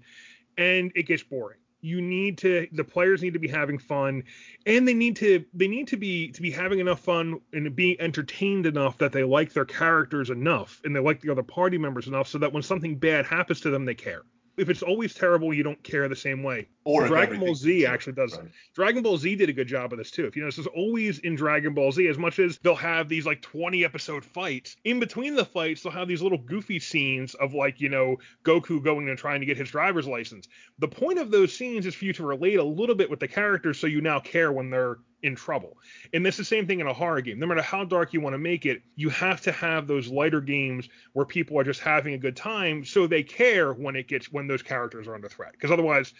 and 0.58 0.92
it 0.94 1.04
gets 1.04 1.24
boring. 1.24 1.60
You 1.84 2.00
need 2.00 2.38
to 2.38 2.66
the 2.72 2.82
players 2.82 3.20
need 3.22 3.34
to 3.34 3.38
be 3.38 3.46
having 3.46 3.76
fun 3.76 4.24
and 4.64 4.88
they 4.88 4.94
need 4.94 5.16
to 5.16 5.44
they 5.52 5.68
need 5.68 5.86
to 5.88 5.98
be 5.98 6.28
to 6.28 6.40
be 6.40 6.50
having 6.50 6.78
enough 6.80 7.00
fun 7.00 7.40
and 7.52 7.76
being 7.76 7.96
entertained 8.00 8.64
enough 8.64 8.96
that 8.98 9.12
they 9.12 9.22
like 9.22 9.52
their 9.52 9.66
characters 9.66 10.30
enough 10.30 10.80
and 10.84 10.96
they 10.96 11.00
like 11.00 11.20
the 11.20 11.30
other 11.30 11.42
party 11.42 11.76
members 11.76 12.06
enough 12.08 12.26
so 12.26 12.38
that 12.38 12.54
when 12.54 12.62
something 12.62 12.96
bad 12.96 13.26
happens 13.26 13.60
to 13.60 13.70
them 13.70 13.84
they 13.84 13.94
care 13.94 14.22
if 14.56 14.68
it's 14.68 14.82
always 14.82 15.14
terrible 15.14 15.52
you 15.52 15.62
don't 15.62 15.82
care 15.82 16.08
the 16.08 16.16
same 16.16 16.42
way 16.42 16.66
Or 16.84 17.06
Dragon 17.06 17.40
Ball 17.40 17.54
Z 17.54 17.86
actually 17.86 18.12
does 18.14 18.36
right. 18.36 18.48
Dragon 18.74 19.02
Ball 19.02 19.16
Z 19.18 19.36
did 19.36 19.48
a 19.48 19.52
good 19.52 19.68
job 19.68 19.92
of 19.92 19.98
this 19.98 20.10
too. 20.10 20.26
If 20.26 20.36
you 20.36 20.42
notice, 20.42 20.56
there's 20.56 20.66
always 20.68 21.18
in 21.20 21.34
Dragon 21.34 21.74
Ball 21.74 21.92
Z, 21.92 22.06
as 22.08 22.18
much 22.18 22.38
as 22.38 22.58
they'll 22.58 22.74
have 22.74 23.08
these 23.08 23.26
like 23.26 23.40
20 23.42 23.84
episode 23.84 24.24
fights, 24.24 24.76
in 24.84 25.00
between 25.00 25.34
the 25.34 25.44
fights, 25.44 25.82
they'll 25.82 25.92
have 25.92 26.08
these 26.08 26.22
little 26.22 26.38
goofy 26.38 26.78
scenes 26.78 27.34
of 27.34 27.54
like, 27.54 27.80
you 27.80 27.88
know, 27.88 28.16
Goku 28.44 28.82
going 28.82 29.08
and 29.08 29.18
trying 29.18 29.40
to 29.40 29.46
get 29.46 29.56
his 29.56 29.70
driver's 29.70 30.06
license. 30.06 30.48
The 30.78 30.88
point 30.88 31.18
of 31.18 31.30
those 31.30 31.52
scenes 31.52 31.86
is 31.86 31.94
for 31.94 32.04
you 32.04 32.12
to 32.14 32.26
relate 32.26 32.58
a 32.58 32.64
little 32.64 32.94
bit 32.94 33.10
with 33.10 33.20
the 33.20 33.28
characters 33.28 33.78
so 33.78 33.86
you 33.86 34.00
now 34.00 34.20
care 34.20 34.52
when 34.52 34.70
they're 34.70 34.98
in 35.24 35.34
trouble. 35.34 35.76
And 36.12 36.24
that's 36.24 36.36
the 36.36 36.44
same 36.44 36.66
thing 36.66 36.80
in 36.80 36.86
a 36.86 36.92
horror 36.92 37.20
game. 37.22 37.38
No 37.38 37.46
matter 37.46 37.62
how 37.62 37.84
dark 37.84 38.12
you 38.12 38.20
want 38.20 38.34
to 38.34 38.38
make 38.38 38.66
it, 38.66 38.82
you 38.94 39.08
have 39.08 39.40
to 39.42 39.52
have 39.52 39.86
those 39.86 40.08
lighter 40.08 40.40
games 40.40 40.88
where 41.14 41.24
people 41.24 41.58
are 41.58 41.64
just 41.64 41.80
having 41.80 42.14
a 42.14 42.18
good 42.18 42.36
time 42.36 42.84
so 42.84 43.06
they 43.06 43.22
care 43.22 43.72
when 43.72 43.96
it 43.96 44.06
gets 44.06 44.30
when 44.30 44.46
those 44.46 44.62
characters 44.62 45.08
are 45.08 45.14
under 45.14 45.28
threat. 45.28 45.52
Because 45.52 45.70
otherwise, 45.70 46.12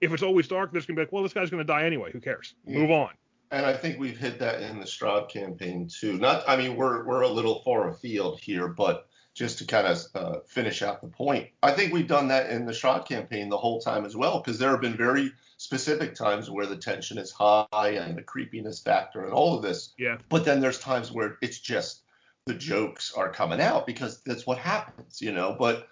if 0.00 0.12
it's 0.12 0.22
always 0.22 0.48
dark, 0.48 0.72
there's 0.72 0.86
gonna 0.86 0.96
be 0.96 1.02
like, 1.02 1.12
well, 1.12 1.22
this 1.22 1.32
guy's 1.32 1.50
gonna 1.50 1.64
die 1.64 1.84
anyway. 1.84 2.10
Who 2.12 2.20
cares? 2.20 2.54
Yeah. 2.66 2.78
Move 2.78 2.90
on. 2.90 3.10
And 3.50 3.66
I 3.66 3.74
think 3.74 3.98
we've 3.98 4.16
hit 4.16 4.38
that 4.38 4.62
in 4.62 4.78
the 4.78 4.86
Strahd 4.86 5.28
campaign 5.28 5.88
too. 5.88 6.14
Not, 6.14 6.44
I 6.48 6.56
mean, 6.56 6.76
we're 6.76 7.04
we're 7.04 7.22
a 7.22 7.28
little 7.28 7.62
far 7.62 7.88
afield 7.88 8.40
here, 8.40 8.68
but 8.68 9.08
just 9.34 9.58
to 9.58 9.66
kind 9.66 9.86
of 9.86 9.98
uh, 10.14 10.38
finish 10.46 10.82
out 10.82 11.00
the 11.00 11.08
point, 11.08 11.48
I 11.62 11.72
think 11.72 11.92
we've 11.92 12.06
done 12.06 12.28
that 12.28 12.50
in 12.50 12.66
the 12.66 12.72
Strahd 12.72 13.06
campaign 13.06 13.48
the 13.48 13.56
whole 13.56 13.80
time 13.80 14.04
as 14.04 14.14
well, 14.14 14.38
because 14.40 14.58
there 14.58 14.70
have 14.70 14.80
been 14.80 14.96
very 14.96 15.32
specific 15.62 16.14
times 16.14 16.50
where 16.50 16.66
the 16.66 16.76
tension 16.76 17.18
is 17.18 17.30
high 17.30 17.66
and 17.96 18.16
the 18.18 18.22
creepiness 18.22 18.80
factor 18.80 19.24
and 19.24 19.32
all 19.32 19.54
of 19.56 19.62
this. 19.62 19.92
Yeah. 19.98 20.18
But 20.28 20.44
then 20.44 20.60
there's 20.60 20.78
times 20.78 21.12
where 21.12 21.38
it's 21.40 21.60
just 21.60 22.02
the 22.46 22.54
jokes 22.54 23.12
are 23.16 23.30
coming 23.30 23.60
out 23.60 23.86
because 23.86 24.20
that's 24.24 24.46
what 24.46 24.58
happens, 24.58 25.22
you 25.22 25.30
know. 25.32 25.54
But 25.58 25.86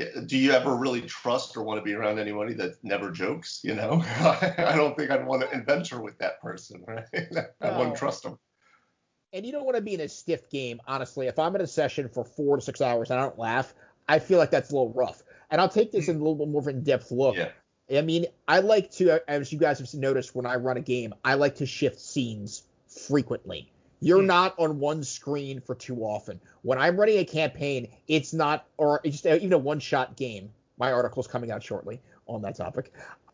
uh, 0.00 0.20
do 0.26 0.38
you 0.38 0.52
ever 0.52 0.74
really 0.74 1.02
trust 1.02 1.56
or 1.56 1.62
want 1.62 1.78
to 1.78 1.84
be 1.84 1.92
around 1.92 2.18
anybody 2.18 2.54
that 2.54 2.82
never 2.82 3.10
jokes? 3.10 3.60
You 3.62 3.74
know, 3.74 4.02
I 4.20 4.72
don't 4.76 4.96
think 4.96 5.10
I'd 5.10 5.26
want 5.26 5.42
to 5.42 5.50
adventure 5.52 6.00
with 6.00 6.16
that 6.18 6.40
person, 6.40 6.82
right? 6.86 7.04
I 7.60 7.70
No. 7.70 7.78
wouldn't 7.78 7.96
trust 7.96 8.22
them. 8.22 8.38
and 9.34 9.44
you 9.44 9.52
don't 9.52 9.64
want 9.64 9.76
to 9.76 9.82
be 9.82 9.94
in 9.94 10.00
a 10.00 10.08
stiff 10.08 10.48
game, 10.50 10.80
honestly. 10.86 11.26
If 11.26 11.38
I'm 11.38 11.54
in 11.54 11.60
a 11.60 11.66
session 11.66 12.08
for 12.08 12.24
four 12.24 12.56
to 12.56 12.62
six 12.62 12.80
hours 12.80 13.10
and 13.10 13.20
I 13.20 13.22
don't 13.24 13.38
laugh, 13.38 13.74
I 14.08 14.18
feel 14.18 14.38
like 14.38 14.50
that's 14.50 14.70
a 14.70 14.74
little 14.74 14.92
rough. 14.94 15.22
And 15.50 15.60
I'll 15.60 15.68
take 15.68 15.92
this 15.92 16.08
in 16.08 16.16
a 16.16 16.18
little 16.18 16.36
bit 16.36 16.48
more 16.48 16.60
of 16.62 16.68
an 16.68 16.76
in-depth 16.76 17.10
look. 17.10 17.36
Yeah. 17.36 17.50
I 17.92 18.02
mean, 18.02 18.26
I 18.46 18.60
like 18.60 18.90
to, 18.92 19.20
as 19.28 19.52
you 19.52 19.58
guys 19.58 19.78
have 19.78 19.92
noticed 19.94 20.34
when 20.34 20.46
I 20.46 20.56
run 20.56 20.76
a 20.76 20.80
game, 20.80 21.14
I 21.24 21.34
like 21.34 21.56
to 21.56 21.66
shift 21.66 22.00
scenes 22.00 22.62
frequently. 22.88 23.70
You're 24.00 24.20
Hmm. 24.20 24.26
not 24.26 24.58
on 24.58 24.78
one 24.78 25.02
screen 25.02 25.60
for 25.60 25.74
too 25.74 26.04
often. 26.04 26.40
When 26.62 26.78
I'm 26.78 26.96
running 26.98 27.18
a 27.18 27.24
campaign, 27.24 27.88
it's 28.08 28.32
not, 28.32 28.66
or 28.76 29.00
it's 29.04 29.20
just 29.20 29.42
even 29.42 29.52
a 29.52 29.58
one-shot 29.58 30.16
game. 30.16 30.50
My 30.78 30.92
article's 30.92 31.26
coming 31.26 31.50
out 31.50 31.62
shortly 31.62 32.00
on 32.26 32.42
that 32.42 32.56
topic. 32.56 32.92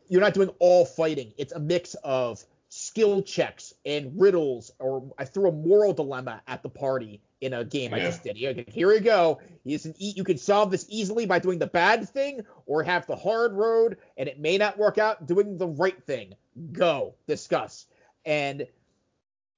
You're 0.08 0.20
not 0.20 0.34
doing 0.34 0.50
all 0.58 0.84
fighting. 0.84 1.32
It's 1.36 1.52
a 1.52 1.60
mix 1.60 1.94
of 2.02 2.44
skill 2.68 3.22
checks 3.22 3.74
and 3.84 4.18
riddles, 4.20 4.72
or 4.78 5.04
I 5.18 5.24
threw 5.24 5.48
a 5.48 5.52
moral 5.52 5.92
dilemma 5.92 6.42
at 6.46 6.62
the 6.62 6.68
party 6.68 7.20
in 7.40 7.52
a 7.52 7.64
game 7.64 7.92
I 7.92 7.98
just 8.00 8.22
did. 8.22 8.36
Here, 8.36 8.64
here 8.68 8.88
we 8.88 9.00
go. 9.00 9.40
It's 9.64 9.84
an 9.84 9.94
e- 9.98 10.14
you 10.16 10.24
can 10.24 10.38
solve 10.38 10.70
this 10.70 10.86
easily 10.88 11.26
by 11.26 11.38
doing 11.38 11.58
the 11.58 11.66
bad 11.66 12.08
thing 12.08 12.40
or 12.66 12.82
have 12.82 13.06
the 13.06 13.16
hard 13.16 13.52
road, 13.52 13.98
and 14.16 14.28
it 14.28 14.38
may 14.38 14.56
not 14.58 14.78
work 14.78 14.98
out 14.98 15.26
doing 15.26 15.58
the 15.58 15.68
right 15.68 16.02
thing. 16.04 16.34
Go 16.72 17.14
discuss, 17.26 17.86
and 18.24 18.66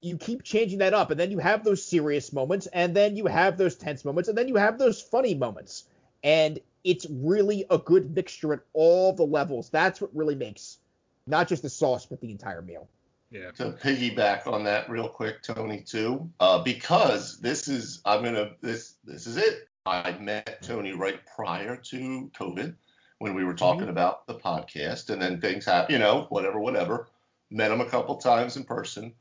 you 0.01 0.17
keep 0.17 0.43
changing 0.43 0.79
that 0.79 0.95
up, 0.95 1.11
and 1.11 1.19
then 1.19 1.31
you 1.31 1.39
have 1.39 1.65
those 1.65 1.85
serious 1.85 2.33
moments, 2.33 2.67
and 2.73 2.95
then 2.95 3.17
you 3.17 3.27
have 3.27 3.57
those 3.57 3.77
tense 3.77 4.05
moments, 4.05 4.29
and 4.29 4.39
then 4.39 4.49
you 4.49 4.57
have 4.57 4.79
those 4.79 5.01
funny 5.01 5.35
moments, 5.35 5.85
and 6.23 6.59
it's 6.85 7.07
really 7.11 7.65
a 7.71 7.79
good 7.79 8.15
mixture 8.15 8.53
at 8.53 8.61
all 8.73 9.13
the 9.13 9.25
levels. 9.25 9.71
That's 9.71 10.01
what 10.01 10.15
really 10.15 10.35
makes 10.35 10.79
not 11.27 11.49
just 11.49 11.63
the 11.63 11.69
sauce, 11.69 12.07
but 12.07 12.21
the 12.21 12.31
entire 12.31 12.63
meal. 12.63 12.89
Yeah. 13.31 13.51
to 13.53 13.73
piggyback 13.73 14.47
on 14.47 14.65
that 14.65 14.89
real 14.89 15.09
quick, 15.09 15.43
Tony, 15.43 15.83
too, 15.83 16.31
uh, 16.41 16.63
because 16.63 17.39
this 17.41 17.69
is 17.69 18.01
I'm 18.05 18.25
gonna 18.25 18.53
this 18.63 18.95
this 19.05 19.27
is 19.27 19.37
it. 19.37 19.69
I 19.85 20.13
met 20.19 20.63
Tony 20.63 20.93
right 20.93 21.21
prior 21.37 21.77
to 21.77 22.31
COVID 22.39 22.75
when 23.19 23.35
we 23.35 23.45
were 23.45 23.55
talking 23.55 23.89
about 23.89 24.27
the 24.27 24.35
podcast, 24.35 25.11
and 25.11 25.21
then 25.21 25.41
things 25.41 25.65
happen, 25.67 25.93
you 25.93 25.99
know, 25.99 26.27
whatever, 26.31 26.59
whatever. 26.59 27.09
Met 27.51 27.71
him 27.71 27.81
a 27.81 27.89
couple 27.89 28.17
times 28.17 28.57
in 28.57 28.65
person. 28.65 29.15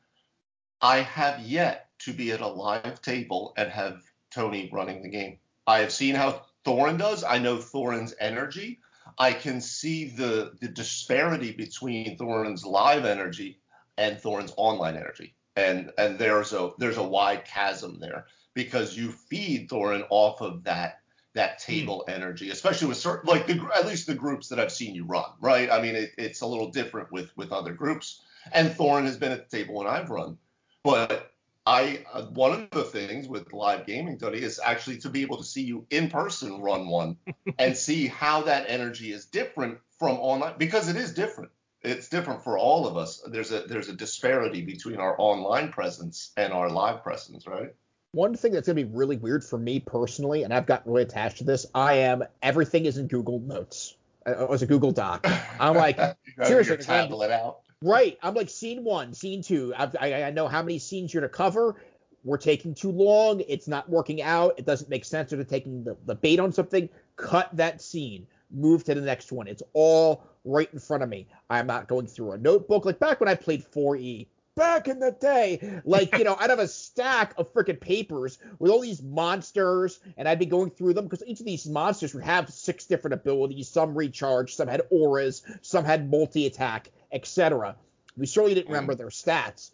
I 0.82 1.00
have 1.00 1.40
yet 1.42 1.90
to 2.00 2.14
be 2.14 2.32
at 2.32 2.42
a 2.42 2.48
live 2.48 3.02
table 3.02 3.54
and 3.58 3.70
have 3.72 4.04
Tony 4.32 4.70
running 4.72 5.02
the 5.02 5.10
game. 5.10 5.40
I 5.66 5.80
have 5.80 5.92
seen 5.92 6.16
how 6.16 6.46
Thorin 6.66 6.98
does. 6.98 7.24
I 7.24 7.40
know 7.40 7.58
Thorin's 7.58 8.14
energy. 8.20 8.80
I 9.18 9.34
can 9.34 9.60
see 9.62 10.06
the 10.06 10.54
the 10.62 10.68
disparity 10.68 11.52
between 11.52 12.18
Thorin's 12.18 12.66
live 12.66 13.06
energy 13.06 13.60
and 13.98 14.18
Thorin's 14.18 14.54
online 14.58 14.96
energy, 14.96 15.36
and 15.56 15.92
and 15.98 16.18
there's 16.18 16.54
a 16.54 16.72
there's 16.78 16.98
a 16.98 17.04
wide 17.04 17.46
chasm 17.46 18.00
there 18.00 18.28
because 18.54 18.98
you 18.98 19.12
feed 19.12 19.70
Thorin 19.70 20.06
off 20.10 20.42
of 20.42 20.64
that 20.64 21.02
that 21.34 21.62
hmm. 21.62 21.72
table 21.72 22.06
mm. 22.08 22.14
energy, 22.14 22.50
especially 22.50 22.88
with 22.88 22.98
certain 22.98 23.30
like 23.30 23.48
the 23.48 23.60
at 23.76 23.86
least 23.86 24.08
the 24.08 24.16
groups 24.16 24.50
that 24.50 24.60
I've 24.60 24.72
seen 24.72 24.96
you 24.96 25.06
run, 25.06 25.30
right? 25.40 25.70
I 25.72 25.82
mean, 25.82 25.96
it, 25.96 26.12
it's 26.18 26.42
a 26.42 26.48
little 26.48 26.72
different 26.72 27.12
with 27.12 27.36
with 27.38 27.52
other 27.52 27.74
groups, 27.74 28.22
and 28.52 28.70
Thorin 28.70 29.06
has 29.06 29.18
been 29.18 29.32
at 29.32 29.50
the 29.50 29.58
table 29.58 29.76
when 29.76 29.88
I've 29.88 30.10
run, 30.10 30.38
but 30.84 31.32
I 31.68 32.06
uh, 32.14 32.24
one 32.28 32.54
of 32.54 32.70
the 32.72 32.84
things 32.84 33.28
with 33.28 33.52
live 33.52 33.86
gaming, 33.86 34.18
Tony, 34.18 34.40
is 34.40 34.60
actually 34.64 35.00
to 35.00 35.10
be 35.10 35.22
able 35.22 35.38
to 35.38 35.44
see 35.44 35.64
you 35.64 35.86
in 35.90 36.10
person 36.10 36.62
run 36.62 36.88
one 36.88 37.18
and 37.60 37.76
see 37.76 38.08
how 38.08 38.42
that 38.44 38.66
energy 38.70 39.12
is 39.12 39.26
different 39.26 39.78
from 40.00 40.18
online 40.18 40.56
because 40.58 40.88
it 40.88 40.96
is 40.96 41.14
different. 41.14 41.52
It's 41.82 42.10
different 42.10 42.44
for 42.44 42.58
all 42.58 42.88
of 42.88 42.98
us. 42.98 43.24
There's 43.30 43.52
a 43.52 43.62
there's 43.62 43.90
a 43.90 43.94
disparity 43.94 44.62
between 44.62 44.98
our 44.98 45.16
online 45.20 45.72
presence 45.72 46.32
and 46.38 46.52
our 46.52 46.70
live 46.70 47.04
presence, 47.04 47.46
right? 47.48 47.74
One 48.14 48.36
thing 48.36 48.52
that's 48.52 48.68
gonna 48.68 48.76
be 48.76 48.84
really 48.86 49.18
weird 49.18 49.44
for 49.44 49.60
me 49.60 49.80
personally, 49.80 50.44
and 50.44 50.54
I've 50.54 50.66
gotten 50.66 50.92
really 50.92 51.04
attached 51.04 51.38
to 51.38 51.44
this, 51.44 51.66
I 51.76 51.94
am 51.94 52.24
everything 52.42 52.86
is 52.86 52.98
in 52.98 53.08
Google 53.08 53.40
Notes. 53.40 53.96
Uh, 54.26 54.48
as 54.52 54.62
a 54.62 54.66
Google 54.66 54.92
Doc. 54.92 55.26
I'm 55.60 55.76
like, 55.76 56.00
seriously, 56.44 56.78
tablet 56.78 57.32
out. 57.32 57.60
Right. 57.82 58.18
I'm 58.24 58.34
like 58.34 58.50
scene 58.50 58.84
one, 58.84 59.14
scene 59.14 59.42
two. 59.42 59.74
I've, 59.78 59.96
I, 60.00 60.24
I 60.24 60.32
know 60.32 60.48
how 60.48 60.62
many 60.62 60.80
scenes 60.80 61.14
you're 61.14 61.22
to 61.22 61.30
cover. 61.30 61.76
We're 62.24 62.38
taking 62.38 62.74
too 62.74 62.92
long. 62.92 63.42
It's 63.48 63.68
not 63.68 63.90
working 63.90 64.22
out. 64.22 64.56
It 64.58 64.66
doesn't 64.66 64.90
make 64.90 65.06
sense. 65.06 65.32
They're 65.32 65.44
taking 65.44 65.84
the, 65.84 65.96
the 66.06 66.16
bait 66.16 66.40
on 66.40 66.52
something. 66.52 66.90
Cut 67.16 67.50
that 67.56 67.82
scene. 67.82 68.28
Move 68.52 68.84
to 68.86 68.96
the 68.96 69.02
next 69.02 69.32
one. 69.32 69.48
It's 69.48 69.64
all 69.74 70.24
right 70.46 70.70
in 70.74 70.80
front 70.80 71.04
of 71.04 71.10
me. 71.10 71.28
I'm 71.50 71.68
not 71.68 71.88
going 71.88 72.08
through 72.08 72.32
a 72.32 72.38
notebook 72.38 72.86
like 72.86 73.00
back 73.00 73.20
when 73.20 73.30
I 73.30 73.36
played 73.36 73.66
4E. 73.72 74.28
Back 74.56 74.88
in 74.88 75.00
the 75.00 75.12
day, 75.12 75.82
like 75.86 76.18
you 76.18 76.24
know, 76.24 76.36
I'd 76.40 76.50
have 76.50 76.58
a 76.58 76.68
stack 76.68 77.36
of 77.38 77.54
freaking 77.54 77.80
papers 77.80 78.40
with 78.58 78.72
all 78.72 78.82
these 78.82 79.04
monsters, 79.04 80.00
and 80.18 80.28
I'd 80.28 80.40
be 80.40 80.48
going 80.48 80.72
through 80.72 80.96
them 80.96 81.06
because 81.06 81.24
each 81.28 81.40
of 81.40 81.46
these 81.46 81.68
monsters 81.68 82.16
would 82.16 82.24
have 82.24 82.50
six 82.50 82.86
different 82.86 83.14
abilities. 83.14 83.70
Some 83.70 83.96
recharge, 83.96 84.56
some 84.56 84.68
had 84.68 84.82
auras, 84.90 85.44
some 85.62 85.86
had 85.86 86.10
multi 86.10 86.48
attack 86.48 86.90
etc. 87.12 87.76
We 88.16 88.26
surely 88.26 88.54
didn't 88.54 88.70
remember 88.70 88.96
their 88.96 89.08
stats. 89.08 89.72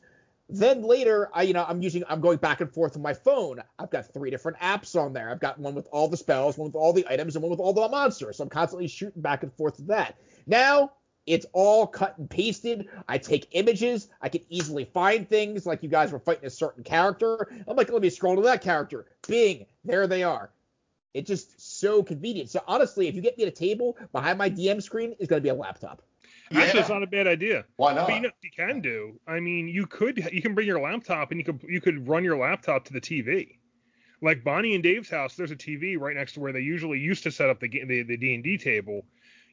Then 0.53 0.83
later, 0.83 1.29
I 1.33 1.41
you 1.43 1.53
know 1.53 1.65
I'm 1.67 1.81
using 1.81 2.03
I'm 2.07 2.21
going 2.21 2.37
back 2.37 2.61
and 2.61 2.71
forth 2.71 2.95
on 2.95 3.01
my 3.01 3.15
phone. 3.15 3.59
I've 3.79 3.89
got 3.89 4.13
three 4.13 4.29
different 4.29 4.59
apps 4.59 4.95
on 4.95 5.11
there. 5.11 5.31
I've 5.31 5.39
got 5.39 5.57
one 5.57 5.73
with 5.73 5.87
all 5.91 6.07
the 6.07 6.15
spells, 6.15 6.59
one 6.59 6.67
with 6.67 6.75
all 6.75 6.93
the 6.93 7.07
items, 7.09 7.35
and 7.35 7.41
one 7.41 7.49
with 7.49 7.59
all 7.59 7.73
the 7.73 7.87
monsters. 7.89 8.37
So 8.37 8.43
I'm 8.43 8.49
constantly 8.49 8.87
shooting 8.87 9.23
back 9.23 9.41
and 9.41 9.51
forth 9.53 9.77
with 9.77 9.87
that. 9.87 10.15
Now 10.45 10.91
it's 11.25 11.47
all 11.53 11.87
cut 11.87 12.19
and 12.19 12.29
pasted. 12.29 12.87
I 13.07 13.17
take 13.17 13.47
images. 13.53 14.09
I 14.21 14.29
can 14.29 14.41
easily 14.49 14.85
find 14.85 15.27
things 15.27 15.65
like 15.65 15.81
you 15.81 15.89
guys 15.89 16.11
were 16.11 16.19
fighting 16.19 16.45
a 16.45 16.51
certain 16.51 16.83
character. 16.83 17.47
I'm 17.67 17.75
like, 17.75 17.91
let 17.91 18.03
me 18.03 18.11
scroll 18.11 18.35
to 18.35 18.43
that 18.43 18.61
character. 18.61 19.07
Bing, 19.27 19.65
there 19.83 20.05
they 20.05 20.21
are. 20.21 20.51
It's 21.15 21.27
just 21.27 21.79
so 21.79 22.03
convenient. 22.03 22.51
So 22.51 22.61
honestly, 22.67 23.07
if 23.07 23.15
you 23.15 23.21
get 23.21 23.37
me 23.37 23.45
at 23.45 23.47
a 23.47 23.55
table 23.55 23.97
behind 24.11 24.37
my 24.37 24.49
DM 24.51 24.83
screen, 24.83 25.15
is 25.17 25.27
going 25.27 25.41
to 25.41 25.43
be 25.43 25.49
a 25.49 25.55
laptop. 25.55 26.03
Actually, 26.51 26.79
it's 26.81 26.89
not 26.89 27.03
a 27.03 27.07
bad 27.07 27.27
idea. 27.27 27.65
Why 27.77 27.93
not? 27.93 28.07
But 28.07 28.15
you 28.15 28.21
know, 28.21 28.29
you 28.41 28.51
can 28.55 28.81
do. 28.81 29.19
I 29.27 29.39
mean, 29.39 29.67
you 29.67 29.85
could 29.85 30.29
you 30.31 30.41
can 30.41 30.53
bring 30.53 30.67
your 30.67 30.81
laptop 30.81 31.31
and 31.31 31.39
you 31.39 31.45
could 31.45 31.63
you 31.67 31.81
could 31.81 32.07
run 32.07 32.23
your 32.23 32.37
laptop 32.37 32.85
to 32.85 32.93
the 32.93 33.01
TV. 33.01 33.57
Like 34.21 34.43
Bonnie 34.43 34.73
and 34.73 34.83
Dave's 34.83 35.09
house, 35.09 35.35
there's 35.35 35.51
a 35.51 35.55
TV 35.55 35.99
right 35.99 36.15
next 36.15 36.33
to 36.33 36.39
where 36.39 36.53
they 36.53 36.61
usually 36.61 36.99
used 36.99 37.23
to 37.23 37.31
set 37.31 37.49
up 37.49 37.59
the 37.59 37.67
the, 37.67 38.03
the 38.03 38.17
D 38.17 38.35
and 38.35 38.43
D 38.43 38.57
table. 38.57 39.05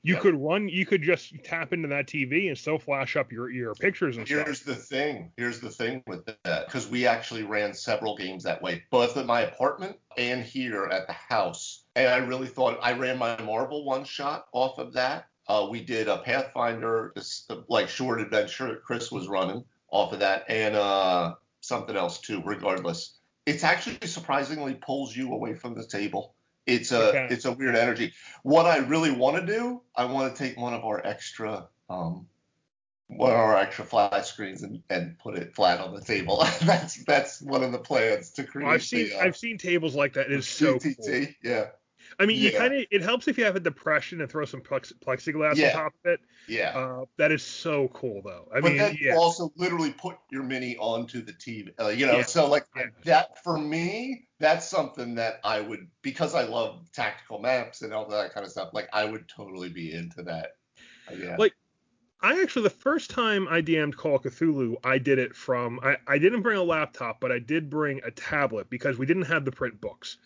You 0.02 0.14
yep. 0.14 0.22
could 0.22 0.34
run. 0.34 0.68
You 0.68 0.86
could 0.86 1.02
just 1.02 1.34
tap 1.44 1.74
into 1.74 1.88
that 1.88 2.06
TV 2.06 2.48
and 2.48 2.56
still 2.56 2.78
flash 2.78 3.16
up 3.16 3.30
your 3.30 3.50
your 3.50 3.74
pictures 3.74 4.16
and 4.16 4.26
stuff. 4.26 4.46
Here's 4.46 4.62
stuff. 4.62 4.76
the 4.76 4.82
thing. 4.82 5.30
Here's 5.36 5.60
the 5.60 5.68
thing 5.68 6.02
with 6.06 6.24
that, 6.44 6.66
because 6.66 6.88
we 6.88 7.06
actually 7.06 7.42
ran 7.42 7.74
several 7.74 8.16
games 8.16 8.42
that 8.44 8.62
way, 8.62 8.82
both 8.90 9.18
at 9.18 9.26
my 9.26 9.42
apartment 9.42 9.98
and 10.16 10.42
here 10.42 10.84
at 10.86 11.06
the 11.06 11.12
house. 11.12 11.84
And 11.96 12.08
I 12.08 12.16
really 12.16 12.46
thought 12.46 12.78
I 12.82 12.92
ran 12.92 13.18
my 13.18 13.40
Marvel 13.42 13.84
one 13.84 14.04
shot 14.04 14.46
off 14.52 14.78
of 14.78 14.94
that, 14.94 15.26
uh, 15.50 15.66
we 15.68 15.82
did 15.82 16.06
a 16.06 16.18
Pathfinder, 16.18 17.12
this, 17.16 17.48
like 17.68 17.88
short 17.88 18.20
adventure 18.20 18.80
Chris 18.86 19.10
was 19.10 19.26
running 19.26 19.64
off 19.90 20.12
of 20.12 20.20
that, 20.20 20.44
and 20.48 20.76
uh, 20.76 21.34
something 21.60 21.96
else 21.96 22.20
too. 22.20 22.40
Regardless, 22.44 23.18
it's 23.46 23.64
actually 23.64 24.06
surprisingly 24.06 24.74
pulls 24.74 25.14
you 25.14 25.32
away 25.32 25.54
from 25.54 25.74
the 25.74 25.84
table. 25.84 26.34
It's 26.66 26.92
a 26.92 27.08
okay. 27.08 27.28
it's 27.30 27.46
a 27.46 27.52
weird 27.52 27.74
energy. 27.74 28.12
What 28.44 28.66
I 28.66 28.78
really 28.78 29.10
want 29.10 29.44
to 29.44 29.52
do, 29.52 29.82
I 29.96 30.04
want 30.04 30.36
to 30.36 30.40
take 30.40 30.56
one 30.56 30.72
of 30.72 30.84
our 30.84 31.04
extra 31.04 31.66
um, 31.88 32.28
one 33.08 33.32
of 33.32 33.36
our 33.36 33.56
extra 33.56 33.84
flat 33.84 34.24
screens 34.24 34.62
and, 34.62 34.84
and 34.88 35.18
put 35.18 35.36
it 35.36 35.56
flat 35.56 35.80
on 35.80 35.92
the 35.92 36.00
table. 36.00 36.46
that's 36.62 37.02
that's 37.04 37.42
one 37.42 37.64
of 37.64 37.72
the 37.72 37.78
plans 37.78 38.30
to 38.32 38.44
create. 38.44 38.66
Well, 38.66 38.74
I've 38.74 38.84
seen 38.84 39.08
the, 39.08 39.16
uh, 39.16 39.22
I've 39.24 39.36
seen 39.36 39.58
tables 39.58 39.96
like 39.96 40.12
that. 40.12 40.26
It 40.26 40.32
is 40.32 40.46
so 40.46 40.78
cool. 40.78 41.26
Yeah. 41.42 41.70
I 42.18 42.26
mean, 42.26 42.38
yeah. 42.38 42.50
you 42.50 42.58
kind 42.58 42.74
of 42.74 42.84
it 42.90 43.02
helps 43.02 43.28
if 43.28 43.38
you 43.38 43.44
have 43.44 43.56
a 43.56 43.60
depression 43.60 44.20
and 44.20 44.30
throw 44.30 44.44
some 44.44 44.60
plexiglass 44.60 45.56
yeah. 45.56 45.68
on 45.68 45.72
top 45.72 45.94
of 46.04 46.10
it. 46.12 46.20
Yeah. 46.48 46.76
Uh, 46.76 47.04
that 47.16 47.32
is 47.32 47.42
so 47.42 47.88
cool 47.88 48.22
though. 48.24 48.48
I 48.54 48.60
but 48.60 48.70
mean, 48.70 48.78
then 48.78 48.98
yeah. 49.00 49.16
also 49.16 49.52
literally 49.56 49.92
put 49.92 50.16
your 50.30 50.42
mini 50.42 50.76
onto 50.76 51.22
the 51.22 51.32
TV. 51.32 51.70
Uh, 51.78 51.88
you 51.88 52.06
know, 52.06 52.22
so 52.22 52.48
like 52.48 52.66
that 53.04 53.42
for 53.42 53.56
me, 53.58 54.28
that's 54.38 54.68
something 54.68 55.14
that 55.16 55.40
I 55.44 55.60
would 55.60 55.86
because 56.02 56.34
I 56.34 56.44
love 56.44 56.90
tactical 56.92 57.38
maps 57.38 57.82
and 57.82 57.92
all 57.92 58.08
that 58.08 58.34
kind 58.34 58.44
of 58.44 58.52
stuff. 58.52 58.70
Like 58.72 58.88
I 58.92 59.04
would 59.04 59.28
totally 59.28 59.68
be 59.68 59.92
into 59.92 60.22
that. 60.24 60.52
Uh, 61.10 61.14
yeah. 61.14 61.36
Like 61.38 61.54
I 62.22 62.40
actually 62.42 62.64
the 62.64 62.70
first 62.70 63.10
time 63.10 63.48
I 63.48 63.62
DM'd 63.62 63.96
Call 63.96 64.16
of 64.16 64.22
Cthulhu, 64.22 64.76
I 64.84 64.98
did 64.98 65.18
it 65.18 65.34
from 65.34 65.80
I, 65.82 65.96
I 66.06 66.18
didn't 66.18 66.42
bring 66.42 66.58
a 66.58 66.62
laptop, 66.62 67.20
but 67.20 67.32
I 67.32 67.38
did 67.38 67.70
bring 67.70 68.00
a 68.04 68.10
tablet 68.10 68.68
because 68.68 68.98
we 68.98 69.06
didn't 69.06 69.24
have 69.24 69.44
the 69.44 69.52
print 69.52 69.80
books. 69.80 70.18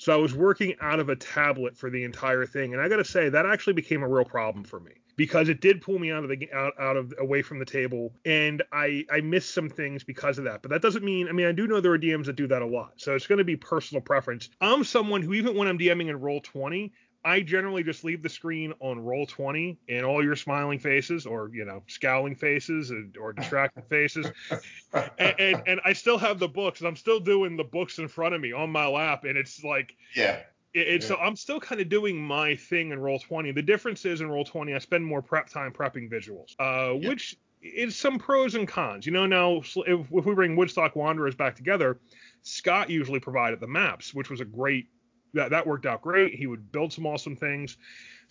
So 0.00 0.14
I 0.14 0.16
was 0.16 0.32
working 0.32 0.74
out 0.80 0.98
of 0.98 1.10
a 1.10 1.16
tablet 1.16 1.76
for 1.76 1.90
the 1.90 2.04
entire 2.04 2.46
thing, 2.46 2.72
and 2.72 2.80
I 2.82 2.88
got 2.88 2.96
to 2.96 3.04
say 3.04 3.28
that 3.28 3.44
actually 3.44 3.74
became 3.74 4.02
a 4.02 4.08
real 4.08 4.24
problem 4.24 4.64
for 4.64 4.80
me 4.80 4.92
because 5.16 5.50
it 5.50 5.60
did 5.60 5.82
pull 5.82 5.98
me 5.98 6.10
out 6.10 6.24
of 6.24 6.30
the 6.30 6.50
out, 6.54 6.72
out 6.80 6.96
of 6.96 7.12
away 7.18 7.42
from 7.42 7.58
the 7.58 7.66
table, 7.66 8.10
and 8.24 8.62
I 8.72 9.04
I 9.12 9.20
missed 9.20 9.52
some 9.52 9.68
things 9.68 10.02
because 10.02 10.38
of 10.38 10.44
that. 10.44 10.62
But 10.62 10.70
that 10.70 10.80
doesn't 10.80 11.04
mean 11.04 11.28
I 11.28 11.32
mean 11.32 11.44
I 11.44 11.52
do 11.52 11.66
know 11.66 11.82
there 11.82 11.92
are 11.92 11.98
DMs 11.98 12.24
that 12.24 12.36
do 12.36 12.46
that 12.46 12.62
a 12.62 12.66
lot, 12.66 12.94
so 12.96 13.14
it's 13.14 13.26
going 13.26 13.40
to 13.40 13.44
be 13.44 13.56
personal 13.56 14.00
preference. 14.00 14.48
I'm 14.62 14.84
someone 14.84 15.20
who 15.20 15.34
even 15.34 15.54
when 15.54 15.68
I'm 15.68 15.78
DMing 15.78 16.08
in 16.08 16.18
Roll 16.18 16.40
20, 16.40 16.94
I 17.24 17.40
generally 17.40 17.82
just 17.82 18.02
leave 18.02 18.22
the 18.22 18.28
screen 18.28 18.72
on 18.80 18.98
roll 18.98 19.26
20 19.26 19.78
and 19.88 20.06
all 20.06 20.24
your 20.24 20.36
smiling 20.36 20.78
faces 20.78 21.26
or, 21.26 21.50
you 21.52 21.66
know, 21.66 21.82
scowling 21.86 22.34
faces 22.34 22.92
or 23.20 23.32
distracted 23.32 23.84
faces. 23.88 24.26
And, 24.92 25.34
and, 25.38 25.62
and, 25.68 25.80
I 25.84 25.92
still 25.92 26.18
have 26.18 26.40
the 26.40 26.48
books 26.48 26.80
and 26.80 26.88
I'm 26.88 26.96
still 26.96 27.20
doing 27.20 27.56
the 27.56 27.62
books 27.62 28.00
in 28.00 28.08
front 28.08 28.34
of 28.34 28.40
me 28.40 28.52
on 28.52 28.70
my 28.70 28.88
lap. 28.88 29.22
And 29.22 29.38
it's 29.38 29.62
like, 29.62 29.94
yeah. 30.16 30.40
It's 30.74 31.04
yeah. 31.04 31.14
so 31.14 31.20
I'm 31.20 31.36
still 31.36 31.60
kind 31.60 31.80
of 31.80 31.88
doing 31.88 32.20
my 32.20 32.56
thing 32.56 32.90
in 32.90 32.98
roll 32.98 33.20
20. 33.20 33.52
The 33.52 33.62
difference 33.62 34.04
is 34.04 34.20
in 34.20 34.28
roll 34.28 34.44
20, 34.44 34.74
I 34.74 34.78
spend 34.78 35.06
more 35.06 35.22
prep 35.22 35.48
time 35.48 35.72
prepping 35.72 36.10
visuals, 36.10 36.56
uh, 36.58 36.94
yeah. 36.94 37.08
which 37.08 37.36
is 37.62 37.94
some 37.94 38.18
pros 38.18 38.56
and 38.56 38.66
cons. 38.66 39.06
You 39.06 39.12
know, 39.12 39.26
now 39.26 39.58
if, 39.58 39.76
if 39.86 40.10
we 40.10 40.34
bring 40.34 40.56
Woodstock 40.56 40.96
Wanderers 40.96 41.36
back 41.36 41.54
together, 41.54 42.00
Scott 42.42 42.90
usually 42.90 43.20
provided 43.20 43.60
the 43.60 43.68
maps, 43.68 44.12
which 44.12 44.28
was 44.28 44.40
a 44.40 44.44
great 44.44 44.88
that 45.34 45.50
that 45.50 45.66
worked 45.66 45.86
out 45.86 46.02
great. 46.02 46.34
He 46.34 46.46
would 46.46 46.72
build 46.72 46.92
some 46.92 47.06
awesome 47.06 47.36
things. 47.36 47.76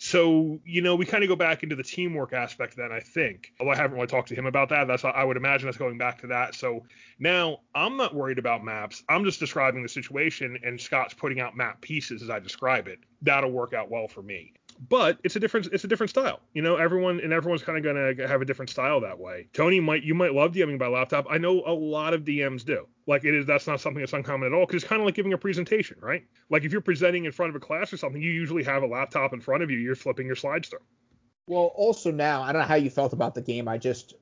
So, 0.02 0.58
you 0.64 0.80
know, 0.80 0.96
we 0.96 1.04
kind 1.04 1.22
of 1.22 1.28
go 1.28 1.36
back 1.36 1.62
into 1.62 1.76
the 1.76 1.82
teamwork 1.82 2.32
aspect 2.32 2.74
then, 2.74 2.90
I 2.90 3.00
think. 3.00 3.52
Although 3.60 3.72
I 3.72 3.76
haven't 3.76 3.96
really 3.96 4.06
talked 4.06 4.28
to 4.28 4.34
him 4.34 4.46
about 4.46 4.70
that. 4.70 4.86
That's 4.86 5.04
I 5.04 5.22
would 5.22 5.36
imagine 5.36 5.68
us 5.68 5.76
going 5.76 5.98
back 5.98 6.22
to 6.22 6.28
that. 6.28 6.54
So 6.54 6.84
now 7.18 7.58
I'm 7.74 7.98
not 7.98 8.14
worried 8.14 8.38
about 8.38 8.64
maps. 8.64 9.02
I'm 9.10 9.24
just 9.24 9.40
describing 9.40 9.82
the 9.82 9.90
situation 9.90 10.58
and 10.62 10.80
Scott's 10.80 11.12
putting 11.12 11.38
out 11.38 11.54
map 11.54 11.82
pieces 11.82 12.22
as 12.22 12.30
I 12.30 12.38
describe 12.38 12.88
it. 12.88 12.98
That'll 13.20 13.50
work 13.50 13.74
out 13.74 13.90
well 13.90 14.08
for 14.08 14.22
me 14.22 14.54
but 14.88 15.18
it's 15.24 15.36
a 15.36 15.40
different 15.40 15.66
it's 15.72 15.84
a 15.84 15.88
different 15.88 16.10
style. 16.10 16.40
You 16.54 16.62
know, 16.62 16.76
everyone 16.76 17.20
and 17.20 17.32
everyone's 17.32 17.62
kind 17.62 17.76
of 17.76 17.84
gonna 17.84 18.26
have 18.26 18.40
a 18.40 18.44
different 18.44 18.70
style 18.70 19.00
that 19.00 19.18
way. 19.18 19.48
Tony 19.52 19.78
might 19.78 20.02
you 20.02 20.14
might 20.14 20.32
love 20.32 20.52
DMing 20.52 20.78
by 20.78 20.86
laptop. 20.86 21.26
I 21.28 21.38
know 21.38 21.62
a 21.66 21.72
lot 21.72 22.14
of 22.14 22.22
DMs 22.24 22.64
do. 22.64 22.86
Like 23.06 23.24
it 23.24 23.34
is 23.34 23.46
that's 23.46 23.66
not 23.66 23.80
something 23.80 24.00
that's 24.00 24.12
uncommon 24.12 24.46
at 24.46 24.54
all 24.54 24.64
because 24.64 24.82
it's 24.82 24.88
kind 24.88 25.02
of 25.02 25.06
like 25.06 25.14
giving 25.14 25.34
a 25.34 25.38
presentation, 25.38 25.98
right? 26.00 26.24
Like 26.48 26.64
if 26.64 26.72
you're 26.72 26.80
presenting 26.80 27.26
in 27.26 27.32
front 27.32 27.50
of 27.50 27.56
a 27.56 27.60
class 27.60 27.92
or 27.92 27.98
something, 27.98 28.22
you 28.22 28.30
usually 28.30 28.64
have 28.64 28.82
a 28.82 28.86
laptop 28.86 29.34
in 29.34 29.40
front 29.40 29.62
of 29.62 29.70
you. 29.70 29.78
You're 29.78 29.96
flipping 29.96 30.26
your 30.26 30.36
slides 30.36 30.68
through. 30.68 30.80
Well, 31.46 31.72
also 31.74 32.10
now 32.10 32.42
I 32.42 32.52
don't 32.52 32.62
know 32.62 32.68
how 32.68 32.76
you 32.76 32.90
felt 32.90 33.12
about 33.12 33.34
the 33.34 33.42
game 33.42 33.68
I 33.68 33.76
just 33.76 34.14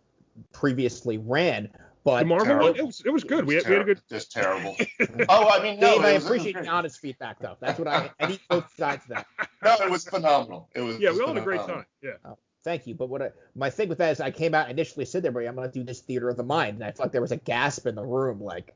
previously 0.52 1.18
ran, 1.18 1.70
but 2.08 2.20
the 2.20 2.24
Marvel 2.24 2.58
one, 2.58 2.76
it 2.76 2.86
was, 2.86 3.02
it 3.04 3.10
was 3.10 3.22
good. 3.22 3.40
It 3.40 3.44
was 3.44 3.48
we, 3.48 3.54
had, 3.56 3.64
ter- 3.64 3.70
we 3.70 3.74
had 3.74 3.82
a 3.82 3.84
good. 3.84 4.02
Just 4.08 4.32
terrible. 4.32 4.76
oh, 5.28 5.48
I 5.50 5.62
mean, 5.62 5.78
no. 5.78 5.96
Dave, 5.96 6.04
I 6.04 6.10
appreciate 6.12 6.54
the 6.54 6.66
honest 6.66 7.00
feedback, 7.00 7.38
though. 7.38 7.56
That's 7.60 7.78
what 7.78 7.86
I. 7.86 8.10
I 8.18 8.28
need 8.28 8.40
both 8.48 8.74
sides 8.76 9.04
of 9.04 9.08
that. 9.10 9.26
No, 9.62 9.74
it 9.74 9.90
was 9.90 10.04
phenomenal. 10.04 10.68
It 10.74 10.80
was. 10.80 10.98
Yeah, 11.00 11.10
we 11.10 11.20
all 11.20 11.28
had 11.28 11.38
a 11.38 11.40
great 11.40 11.60
time. 11.62 11.84
Yeah. 12.00 12.12
Oh, 12.24 12.38
thank 12.62 12.86
you. 12.86 12.94
But 12.94 13.08
what 13.08 13.20
I, 13.20 13.30
my 13.56 13.68
thing 13.70 13.88
with 13.88 13.98
that 13.98 14.12
is, 14.12 14.20
I 14.20 14.30
came 14.30 14.54
out 14.54 14.70
initially 14.70 15.04
said 15.04 15.24
there, 15.24 15.36
I'm 15.36 15.56
going 15.56 15.68
to 15.68 15.78
do 15.78 15.84
this 15.84 16.00
theater 16.00 16.28
of 16.28 16.36
the 16.36 16.44
mind, 16.44 16.76
and 16.76 16.84
I 16.84 16.92
felt 16.92 17.00
like 17.00 17.12
there 17.12 17.20
was 17.20 17.32
a 17.32 17.36
gasp 17.36 17.86
in 17.86 17.96
the 17.96 18.04
room, 18.04 18.40
like 18.40 18.74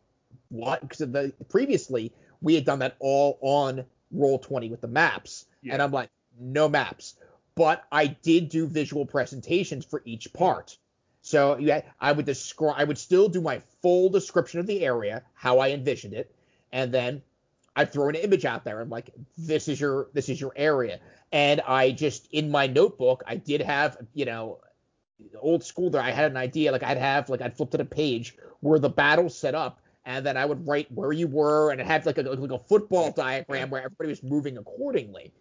what? 0.49 0.81
Because 0.81 0.99
the 0.99 1.33
previously 1.49 2.13
we 2.41 2.55
had 2.57 2.65
done 2.65 2.81
that 2.81 2.97
all 2.99 3.39
on 3.41 3.85
roll 4.11 4.41
20 4.41 4.69
with 4.71 4.81
the 4.81 4.89
maps, 4.89 5.47
yeah. 5.63 5.75
and 5.75 5.83
I'm 5.83 5.93
like, 5.93 6.11
no 6.39 6.69
maps. 6.69 7.15
but 7.55 7.85
I 7.93 8.09
did 8.09 8.49
do 8.49 8.67
visual 8.67 9.07
presentations 9.07 9.85
for 9.85 10.03
each 10.05 10.33
part. 10.33 10.77
So 11.23 11.57
yeah, 11.59 11.83
I 12.01 12.13
would 12.13 12.27
describe, 12.27 12.75
I 12.77 12.85
would 12.85 12.99
still 12.99 13.29
do 13.29 13.41
my 13.41 13.63
full 13.81 14.11
description 14.11 14.61
of 14.61 14.67
the 14.67 14.85
area, 14.85 15.23
how 15.35 15.61
I 15.61 15.71
envisioned 15.71 16.15
it, 16.15 16.35
and 16.73 16.93
then 16.93 17.23
I'd 17.77 17.93
throw 17.93 18.09
an 18.09 18.17
image 18.17 18.45
out 18.45 18.65
there. 18.65 18.81
I'm 18.81 18.91
like, 18.91 19.11
this 19.39 19.69
is 19.69 19.81
your, 19.81 20.09
this 20.13 20.29
is 20.29 20.41
your 20.41 20.53
area, 20.57 20.99
and 21.31 21.61
I 21.61 21.93
just 21.93 22.29
in 22.33 22.51
my 22.51 22.67
notebook, 22.67 23.23
I 23.27 23.37
did 23.37 23.61
have, 23.63 23.97
you 24.15 24.25
know, 24.25 24.59
old 25.39 25.63
school 25.65 25.89
there. 25.91 26.03
I 26.03 26.11
had 26.11 26.31
an 26.31 26.37
idea, 26.37 26.73
like 26.73 26.83
I'd 26.83 26.99
have, 26.99 27.31
like 27.31 27.41
I'd 27.41 27.57
flip 27.57 27.71
to 27.71 27.79
the 27.79 27.85
page 27.85 28.37
where 28.61 28.81
the 28.81 28.91
battle 28.91 29.31
set 29.31 29.55
up, 29.55 29.81
and 30.05 30.27
then 30.27 30.37
I 30.37 30.45
would 30.45 30.67
write 30.67 30.91
where 30.91 31.13
you 31.13 31.29
were, 31.29 31.71
and 31.71 31.81
it 31.81 31.87
had 31.87 32.05
like 32.05 32.19
a 32.19 32.23
like 32.23 32.51
a 32.51 32.59
football 32.59 33.13
diagram 33.13 33.71
where 33.71 33.83
everybody 33.85 34.09
was 34.09 34.23
moving 34.25 34.59
accordingly. 34.59 35.33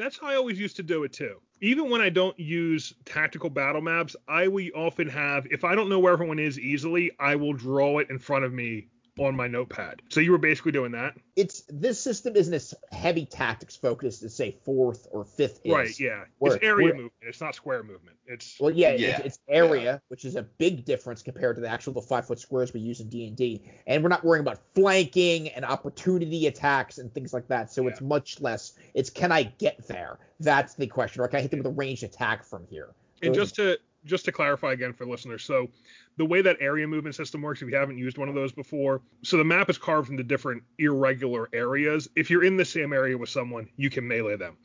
That's 0.00 0.18
how 0.18 0.28
I 0.28 0.36
always 0.36 0.58
used 0.58 0.76
to 0.76 0.82
do 0.82 1.04
it 1.04 1.12
too. 1.12 1.42
Even 1.60 1.90
when 1.90 2.00
I 2.00 2.08
don't 2.08 2.38
use 2.40 2.94
tactical 3.04 3.50
battle 3.50 3.82
maps, 3.82 4.16
I 4.26 4.48
will 4.48 4.64
often 4.74 5.06
have, 5.10 5.46
if 5.50 5.62
I 5.62 5.74
don't 5.74 5.90
know 5.90 5.98
where 5.98 6.14
everyone 6.14 6.38
is 6.38 6.58
easily, 6.58 7.10
I 7.20 7.36
will 7.36 7.52
draw 7.52 7.98
it 7.98 8.08
in 8.08 8.18
front 8.18 8.46
of 8.46 8.52
me 8.54 8.86
on 9.20 9.36
my 9.36 9.46
notepad. 9.46 10.00
So 10.08 10.20
you 10.20 10.32
were 10.32 10.38
basically 10.38 10.72
doing 10.72 10.92
that. 10.92 11.14
It's 11.36 11.62
this 11.68 12.00
system 12.00 12.36
isn't 12.36 12.54
as 12.54 12.74
heavy 12.90 13.26
tactics 13.26 13.76
focused 13.76 14.22
as 14.22 14.34
say 14.34 14.56
fourth 14.64 15.06
or 15.10 15.24
fifth 15.24 15.60
is. 15.62 15.72
Right. 15.72 16.00
Yeah. 16.00 16.24
Where, 16.38 16.54
it's 16.54 16.64
area 16.64 16.88
movement. 16.88 17.12
It's 17.20 17.40
not 17.40 17.54
square 17.54 17.82
movement. 17.82 18.16
It's 18.26 18.58
well, 18.58 18.70
yeah. 18.70 18.94
yeah 18.94 19.18
it's, 19.18 19.26
it's, 19.26 19.38
area, 19.48 19.82
yeah. 19.82 19.98
which 20.08 20.24
is 20.24 20.36
a 20.36 20.42
big 20.42 20.86
difference 20.86 21.22
compared 21.22 21.56
to 21.56 21.62
the 21.62 21.68
actual 21.68 21.92
the 21.92 22.00
five 22.00 22.26
foot 22.26 22.38
squares 22.38 22.72
we 22.72 22.80
use 22.80 23.00
in 23.00 23.08
D 23.08 23.26
and 23.26 23.36
D, 23.36 23.62
and 23.86 24.02
we're 24.02 24.08
not 24.08 24.24
worrying 24.24 24.42
about 24.42 24.58
flanking 24.74 25.48
and 25.50 25.64
opportunity 25.66 26.46
attacks 26.46 26.96
and 26.96 27.12
things 27.12 27.34
like 27.34 27.46
that. 27.48 27.70
So 27.70 27.82
yeah. 27.82 27.88
it's 27.90 28.00
much 28.00 28.40
less. 28.40 28.72
It's 28.94 29.10
can 29.10 29.32
I 29.32 29.42
get 29.42 29.86
there? 29.86 30.18
That's 30.40 30.74
the 30.74 30.86
question. 30.86 31.20
Or 31.22 31.28
can 31.28 31.40
I 31.40 31.42
hit 31.42 31.50
them 31.50 31.60
with 31.60 31.66
a 31.66 31.70
ranged 31.70 32.04
attack 32.04 32.42
from 32.42 32.66
here? 32.70 32.88
And 33.22 33.34
just 33.34 33.54
to 33.56 33.78
just 34.04 34.24
to 34.24 34.32
clarify 34.32 34.72
again 34.72 34.92
for 34.92 35.06
listeners, 35.06 35.44
so 35.44 35.68
the 36.16 36.24
way 36.24 36.42
that 36.42 36.56
area 36.60 36.86
movement 36.86 37.14
system 37.14 37.42
works, 37.42 37.62
if 37.62 37.68
you 37.68 37.76
haven't 37.76 37.98
used 37.98 38.18
one 38.18 38.28
of 38.28 38.34
those 38.34 38.52
before, 38.52 39.02
so 39.22 39.36
the 39.36 39.44
map 39.44 39.70
is 39.70 39.78
carved 39.78 40.10
into 40.10 40.22
different 40.22 40.62
irregular 40.78 41.48
areas. 41.52 42.08
If 42.16 42.30
you're 42.30 42.44
in 42.44 42.56
the 42.56 42.64
same 42.64 42.92
area 42.92 43.16
with 43.16 43.28
someone, 43.28 43.68
you 43.76 43.90
can 43.90 44.06
melee 44.06 44.36
them. 44.36 44.56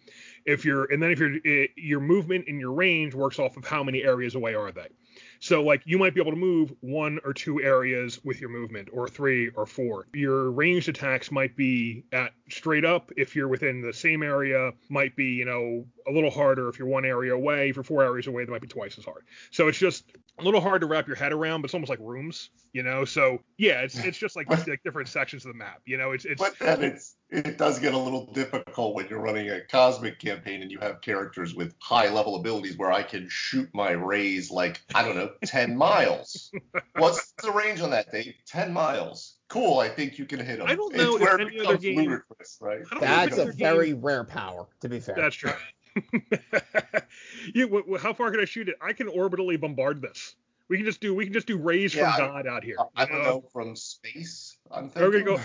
If 0.46 0.64
you're, 0.64 0.92
and 0.92 1.02
then 1.02 1.12
if 1.12 1.20
you're, 1.20 1.36
eh, 1.46 1.68
your 1.76 2.00
movement 2.00 2.46
and 2.48 2.60
your 2.60 2.74
range 2.74 3.14
works 3.14 3.40
off 3.40 3.58
of 3.58 3.66
how 3.66 3.84
many 3.84 4.04
areas 4.04 4.36
away 4.36 4.54
are 4.56 4.72
they. 4.72 4.88
So 5.46 5.62
like 5.62 5.84
you 5.86 6.00
might 6.00 6.16
be 6.16 6.22
able 6.22 6.32
to 6.32 6.38
move 6.38 6.74
one 6.82 7.20
or 7.24 7.32
two 7.32 7.62
areas 7.62 8.20
with 8.26 8.42
your 8.42 8.50
movement, 8.50 8.90
or 8.92 9.08
three 9.08 9.50
or 9.50 9.68
four. 9.68 10.08
Your 10.12 10.50
ranged 10.50 10.90
attacks 10.90 11.32
might 11.32 11.56
be 11.56 12.04
at 12.12 12.32
straight 12.50 12.84
up 12.84 13.12
if 13.16 13.36
you're 13.36 13.48
within 13.48 13.80
the 13.80 13.94
same 13.94 14.24
area. 14.24 14.72
Might 14.90 15.16
be 15.16 15.26
you 15.26 15.46
know 15.46 15.86
a 16.08 16.12
little 16.12 16.32
harder 16.32 16.68
if 16.68 16.80
you're 16.80 16.88
one 16.88 17.06
area 17.06 17.36
away. 17.36 17.70
If 17.70 17.76
you're 17.76 17.84
four 17.84 18.04
areas 18.04 18.26
away, 18.26 18.44
that 18.44 18.50
might 18.50 18.62
be 18.62 18.68
twice 18.68 18.98
as 18.98 19.06
hard. 19.06 19.24
So 19.52 19.68
it's 19.68 19.78
just 19.78 20.06
a 20.40 20.44
little 20.44 20.62
hard 20.62 20.82
to 20.82 20.88
wrap 20.88 21.06
your 21.06 21.16
head 21.16 21.32
around, 21.32 21.62
but 21.62 21.66
it's 21.66 21.76
almost 21.76 21.92
like 21.92 22.00
rooms, 22.02 22.50
you 22.74 22.82
know. 22.82 23.06
So 23.06 23.40
yeah, 23.58 23.82
it's 23.82 24.00
it's 24.00 24.18
just 24.18 24.36
like, 24.36 24.50
like 24.50 24.82
different 24.84 25.10
sections 25.10 25.46
of 25.46 25.52
the 25.52 25.58
map, 25.60 25.82
you 25.86 25.98
know. 25.98 26.12
It's 26.12 26.26
it's. 26.26 26.42
But 26.42 26.58
then 26.58 26.84
it's 26.84 27.16
it 27.30 27.58
does 27.58 27.80
get 27.80 27.94
a 27.94 27.98
little 27.98 28.26
difficult 28.34 28.96
when 28.96 29.08
you're 29.08 29.20
running 29.20 29.50
a 29.50 29.62
cosmic 29.62 30.20
campaign 30.20 30.62
and 30.62 30.72
you 30.72 30.80
have 30.80 31.02
characters 31.02 31.56
with 31.56 31.74
high 31.80 32.10
level 32.10 32.36
abilities 32.36 32.78
where 32.78 32.92
I 32.92 33.04
can 33.04 33.28
shoot 33.30 33.70
my 33.74 33.92
rays 33.92 34.52
like 34.52 34.82
I 34.94 35.04
don't 35.04 35.16
know 35.16 35.32
10 35.46 35.76
miles. 35.76 36.52
What's 36.96 37.34
the 37.42 37.52
range 37.52 37.82
on 37.82 37.90
that 37.92 38.12
thing? 38.12 38.34
10 38.48 38.72
miles. 38.72 39.38
Cool. 39.48 39.80
I 39.80 39.90
think 39.90 40.18
you 40.20 40.26
can 40.26 40.40
hit 40.40 40.60
them. 40.60 40.68
I 40.68 40.76
don't 40.76 40.96
know 40.96 41.16
it's 41.16 41.26
if 41.26 41.40
any 41.40 41.60
other 41.60 41.78
game. 41.78 41.98
Ludicrous, 41.98 42.58
right? 42.62 42.82
That's 43.00 43.38
a 43.38 43.52
very 43.52 43.92
game. 43.92 44.02
rare 44.02 44.24
power, 44.24 44.68
to 44.82 44.90
be 44.90 45.00
fair. 45.00 45.16
That's 45.16 45.36
true. 45.36 45.54
you, 47.54 47.98
how 48.02 48.14
far 48.14 48.32
can 48.32 48.40
I 48.40 48.46
shoot 48.46 48.70
it? 48.70 48.76
I 48.82 48.94
can 48.94 49.08
orbitally 49.08 49.60
bombard 49.60 50.02
this. 50.02 50.36
We 50.68 50.78
can 50.78 50.86
just 50.86 51.00
do 51.00 51.14
we 51.14 51.26
can 51.26 51.34
just 51.34 51.48
do 51.48 51.58
rays 51.58 51.94
yeah, 51.94 52.16
from 52.16 52.28
God 52.28 52.48
out 52.48 52.64
here. 52.64 52.78
I 52.96 53.06
don't 53.06 53.20
know? 53.20 53.24
know 53.24 53.44
from 53.54 53.76
space. 53.76 54.45
I'm 54.72 54.90
gonna 54.90 55.22
go 55.22 55.40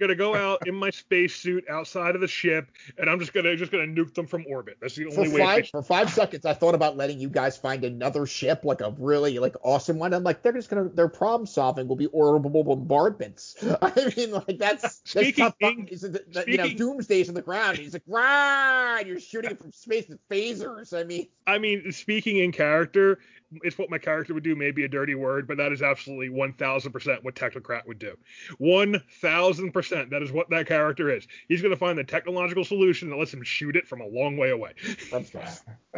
gonna 0.00 0.14
go 0.16 0.34
out 0.34 0.66
in 0.66 0.74
my 0.74 0.90
spacesuit 0.90 1.64
outside 1.70 2.16
of 2.16 2.20
the 2.20 2.28
ship, 2.28 2.70
and 2.98 3.08
I'm 3.08 3.20
just 3.20 3.32
gonna 3.32 3.54
just 3.56 3.70
gonna 3.70 3.86
nuke 3.86 4.14
them 4.14 4.26
from 4.26 4.44
orbit. 4.48 4.78
That's 4.80 4.96
the 4.96 5.06
only 5.06 5.28
for 5.28 5.34
way. 5.34 5.40
Five, 5.40 5.68
for 5.68 5.82
five 5.82 6.10
seconds, 6.10 6.44
I 6.44 6.54
thought 6.54 6.74
about 6.74 6.96
letting 6.96 7.20
you 7.20 7.28
guys 7.28 7.56
find 7.56 7.84
another 7.84 8.26
ship, 8.26 8.64
like 8.64 8.80
a 8.80 8.92
really 8.98 9.38
like 9.38 9.54
awesome 9.62 9.98
one. 9.98 10.12
I'm 10.12 10.24
like, 10.24 10.42
they're 10.42 10.52
just 10.52 10.70
gonna 10.70 10.88
their 10.88 11.08
problem 11.08 11.46
solving 11.46 11.86
will 11.86 11.96
be 11.96 12.06
orbital 12.06 12.64
bombardments. 12.64 13.56
I 13.82 14.12
mean, 14.16 14.32
like 14.32 14.58
that's 14.58 15.00
speaking 15.04 15.52
that's 15.60 16.02
in, 16.02 16.12
the, 16.12 16.24
speaking, 16.32 16.52
you 16.52 16.58
know, 16.58 16.68
Doomsday's 16.68 17.28
in 17.28 17.34
the 17.34 17.42
ground. 17.42 17.78
He's 17.78 17.92
like, 17.92 18.02
right, 18.08 19.04
you're 19.06 19.20
shooting 19.20 19.56
from 19.56 19.70
space 19.70 20.08
with 20.08 20.18
phasers. 20.28 20.98
I 20.98 21.04
mean, 21.04 21.28
I 21.46 21.58
mean, 21.58 21.92
speaking 21.92 22.38
in 22.38 22.50
character, 22.50 23.20
it's 23.62 23.78
what 23.78 23.90
my 23.90 23.98
character 23.98 24.34
would 24.34 24.42
do, 24.42 24.54
maybe 24.56 24.84
a 24.84 24.88
dirty 24.88 25.14
word, 25.14 25.46
but 25.46 25.56
that 25.58 25.72
is 25.72 25.82
absolutely 25.82 26.28
1000% 26.28 27.22
what 27.22 27.34
Technocrat 27.34 27.86
would 27.86 27.98
do. 27.98 28.16
1000% 28.60 30.10
that 30.10 30.22
is 30.22 30.32
what 30.32 30.50
that 30.50 30.66
character 30.66 31.10
is. 31.10 31.26
He's 31.48 31.62
going 31.62 31.72
to 31.72 31.76
find 31.76 31.98
the 31.98 32.04
technological 32.04 32.64
solution 32.64 33.10
that 33.10 33.16
lets 33.16 33.32
him 33.32 33.42
shoot 33.42 33.76
it 33.76 33.86
from 33.86 34.00
a 34.00 34.06
long 34.06 34.36
way 34.36 34.50
away. 34.50 34.72
That's 35.10 35.30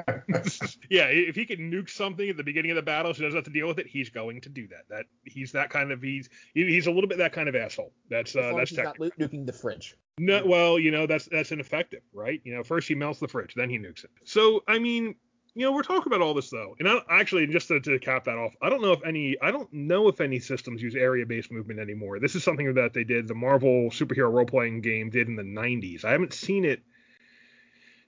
yeah, 0.91 1.07
if 1.07 1.35
he 1.35 1.47
can 1.47 1.71
nuke 1.71 1.91
something 1.91 2.29
at 2.29 2.37
the 2.37 2.45
beginning 2.45 2.71
of 2.71 2.77
the 2.77 2.83
battle 2.83 3.15
so 3.15 3.19
he 3.19 3.25
doesn't 3.25 3.39
have 3.39 3.45
to 3.45 3.51
deal 3.51 3.69
with 3.69 3.79
it, 3.79 3.87
he's 3.87 4.11
going 4.11 4.41
to 4.43 4.49
do 4.49 4.69
that. 4.69 4.89
That 4.89 5.07
he's 5.25 5.53
that 5.53 5.71
kind 5.71 5.93
of 5.93 6.03
he's 6.03 6.29
he's 6.55 6.87
a 6.87 6.91
little 6.91 7.09
bit 7.09 7.19
that 7.19 7.33
kind 7.33 7.49
of 7.49 7.57
asshole. 7.57 7.93
That's 8.11 8.37
uh, 8.37 8.53
that's 8.57 8.71
he's 8.71 8.79
not 8.79 8.99
nuking 8.99 9.47
the 9.47 9.53
fridge. 9.53 9.97
No, 10.19 10.45
well, 10.47 10.79
you 10.79 10.91
know 10.91 11.07
that's 11.07 11.27
that's 11.27 11.53
ineffective, 11.53 12.01
right? 12.13 12.41
You 12.45 12.55
know, 12.55 12.63
first 12.63 12.89
he 12.89 12.95
melts 12.95 13.21
the 13.21 13.29
fridge, 13.29 13.55
then 13.55 13.69
he 13.69 13.79
nukes 13.79 14.05
it. 14.05 14.11
So 14.25 14.63
I 14.67 14.79
mean, 14.79 15.15
you 15.57 15.65
know, 15.65 15.73
we're 15.73 15.83
talking 15.83 16.13
about 16.13 16.21
all 16.21 16.35
this 16.35 16.51
though, 16.51 16.77
and 16.79 16.87
I, 16.87 16.99
actually, 17.09 17.47
just 17.47 17.69
to, 17.69 17.81
to, 17.81 17.99
cap 17.99 18.25
that 18.25 18.37
off, 18.37 18.55
I 18.61 18.69
don't 18.69 18.83
know 18.83 18.93
if 18.93 19.03
any, 19.07 19.37
I 19.41 19.51
don't 19.51 19.73
know 19.73 20.07
if 20.09 20.21
any 20.21 20.39
systems 20.39 20.83
use 20.83 20.95
area-based 20.95 21.51
movement 21.51 21.81
anymore. 21.81 22.21
This 22.21 22.35
is 22.35 22.45
something 22.45 22.75
that 22.75 22.93
they 22.93 23.05
did, 23.05 23.27
the 23.27 23.35
Marvel 23.35 23.89
superhero 23.89 24.31
role-playing 24.31 24.83
game 24.83 25.09
did 25.09 25.29
in 25.29 25.35
the 25.35 25.43
90s. 25.43 26.05
I 26.05 26.13
haven't 26.13 26.35
seen 26.35 26.67
it 26.67 26.83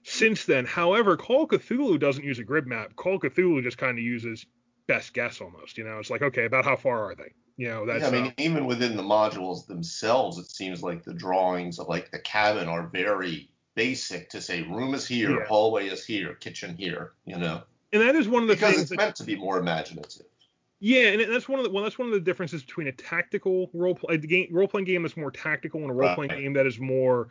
since 0.03 0.45
then. 0.45 0.65
However, 0.65 1.17
Call 1.17 1.43
of 1.43 1.49
Cthulhu 1.49 1.99
doesn't 1.99 2.23
use 2.23 2.37
a 2.37 2.43
grid 2.43 2.67
map. 2.67 2.95
Call 2.95 3.15
of 3.15 3.21
Cthulhu 3.21 3.63
just 3.63 3.79
kind 3.79 3.97
of 3.97 4.03
uses 4.03 4.45
best 4.87 5.15
guess 5.15 5.41
almost. 5.41 5.79
You 5.79 5.85
know, 5.85 5.97
it's 5.97 6.11
like 6.11 6.21
okay, 6.21 6.45
about 6.45 6.65
how 6.65 6.75
far 6.75 7.09
are 7.09 7.15
they? 7.15 7.33
You 7.57 7.69
know, 7.69 7.85
that's. 7.87 8.01
Yeah, 8.01 8.07
I 8.09 8.11
mean, 8.11 8.27
uh, 8.27 8.31
even 8.37 8.65
within 8.67 8.95
the 8.95 9.03
modules 9.03 9.65
themselves, 9.65 10.37
it 10.37 10.51
seems 10.51 10.83
like 10.83 11.03
the 11.03 11.15
drawings 11.15 11.79
of 11.79 11.87
like 11.87 12.11
the 12.11 12.19
cabin 12.19 12.67
are 12.67 12.87
very 12.87 13.49
basic 13.75 14.29
to 14.29 14.41
say 14.41 14.63
room 14.63 14.93
is 14.93 15.07
here, 15.07 15.39
yeah. 15.39 15.45
hallway 15.45 15.87
is 15.87 16.05
here, 16.05 16.35
kitchen 16.35 16.75
here, 16.75 17.13
you 17.25 17.37
know. 17.37 17.61
And 17.91 18.01
that 18.01 18.15
is 18.15 18.27
one 18.27 18.43
of 18.43 18.49
the 18.49 18.55
because 18.55 18.75
things 18.75 18.81
it's 18.83 18.89
that, 18.91 18.97
meant 18.97 19.15
to 19.17 19.23
be 19.23 19.35
more 19.35 19.57
imaginative. 19.57 20.25
Yeah, 20.79 21.07
and 21.07 21.33
that's 21.33 21.49
one 21.49 21.59
of 21.59 21.65
the 21.65 21.71
well, 21.71 21.83
that's 21.83 21.99
one 21.99 22.07
of 22.07 22.13
the 22.13 22.19
differences 22.19 22.63
between 22.63 22.87
a 22.87 22.91
tactical 22.91 23.69
role 23.73 23.95
play 23.95 24.17
game 24.17 24.47
role 24.51 24.67
playing 24.67 24.85
game 24.85 25.03
that's 25.03 25.17
more 25.17 25.31
tactical 25.31 25.81
and 25.81 25.91
a 25.91 25.93
role 25.93 26.15
playing 26.15 26.31
right. 26.31 26.41
game 26.41 26.53
that 26.53 26.65
is 26.65 26.79
more 26.79 27.27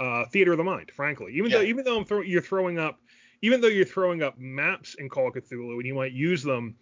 uh, 0.00 0.24
theater 0.26 0.52
of 0.52 0.58
the 0.58 0.64
mind. 0.64 0.90
Frankly, 0.90 1.34
even 1.34 1.50
yeah. 1.50 1.58
though 1.58 1.64
even 1.64 1.84
though 1.84 1.98
I'm 1.98 2.04
throw, 2.04 2.22
you're 2.22 2.42
throwing 2.42 2.78
up 2.78 2.98
even 3.42 3.60
though 3.60 3.68
you're 3.68 3.84
throwing 3.84 4.22
up 4.22 4.36
maps 4.38 4.94
in 4.94 5.08
Call 5.08 5.28
of 5.28 5.34
Cthulhu 5.34 5.74
and 5.74 5.86
you 5.86 5.94
might 5.94 6.12
use 6.12 6.42
them, 6.42 6.74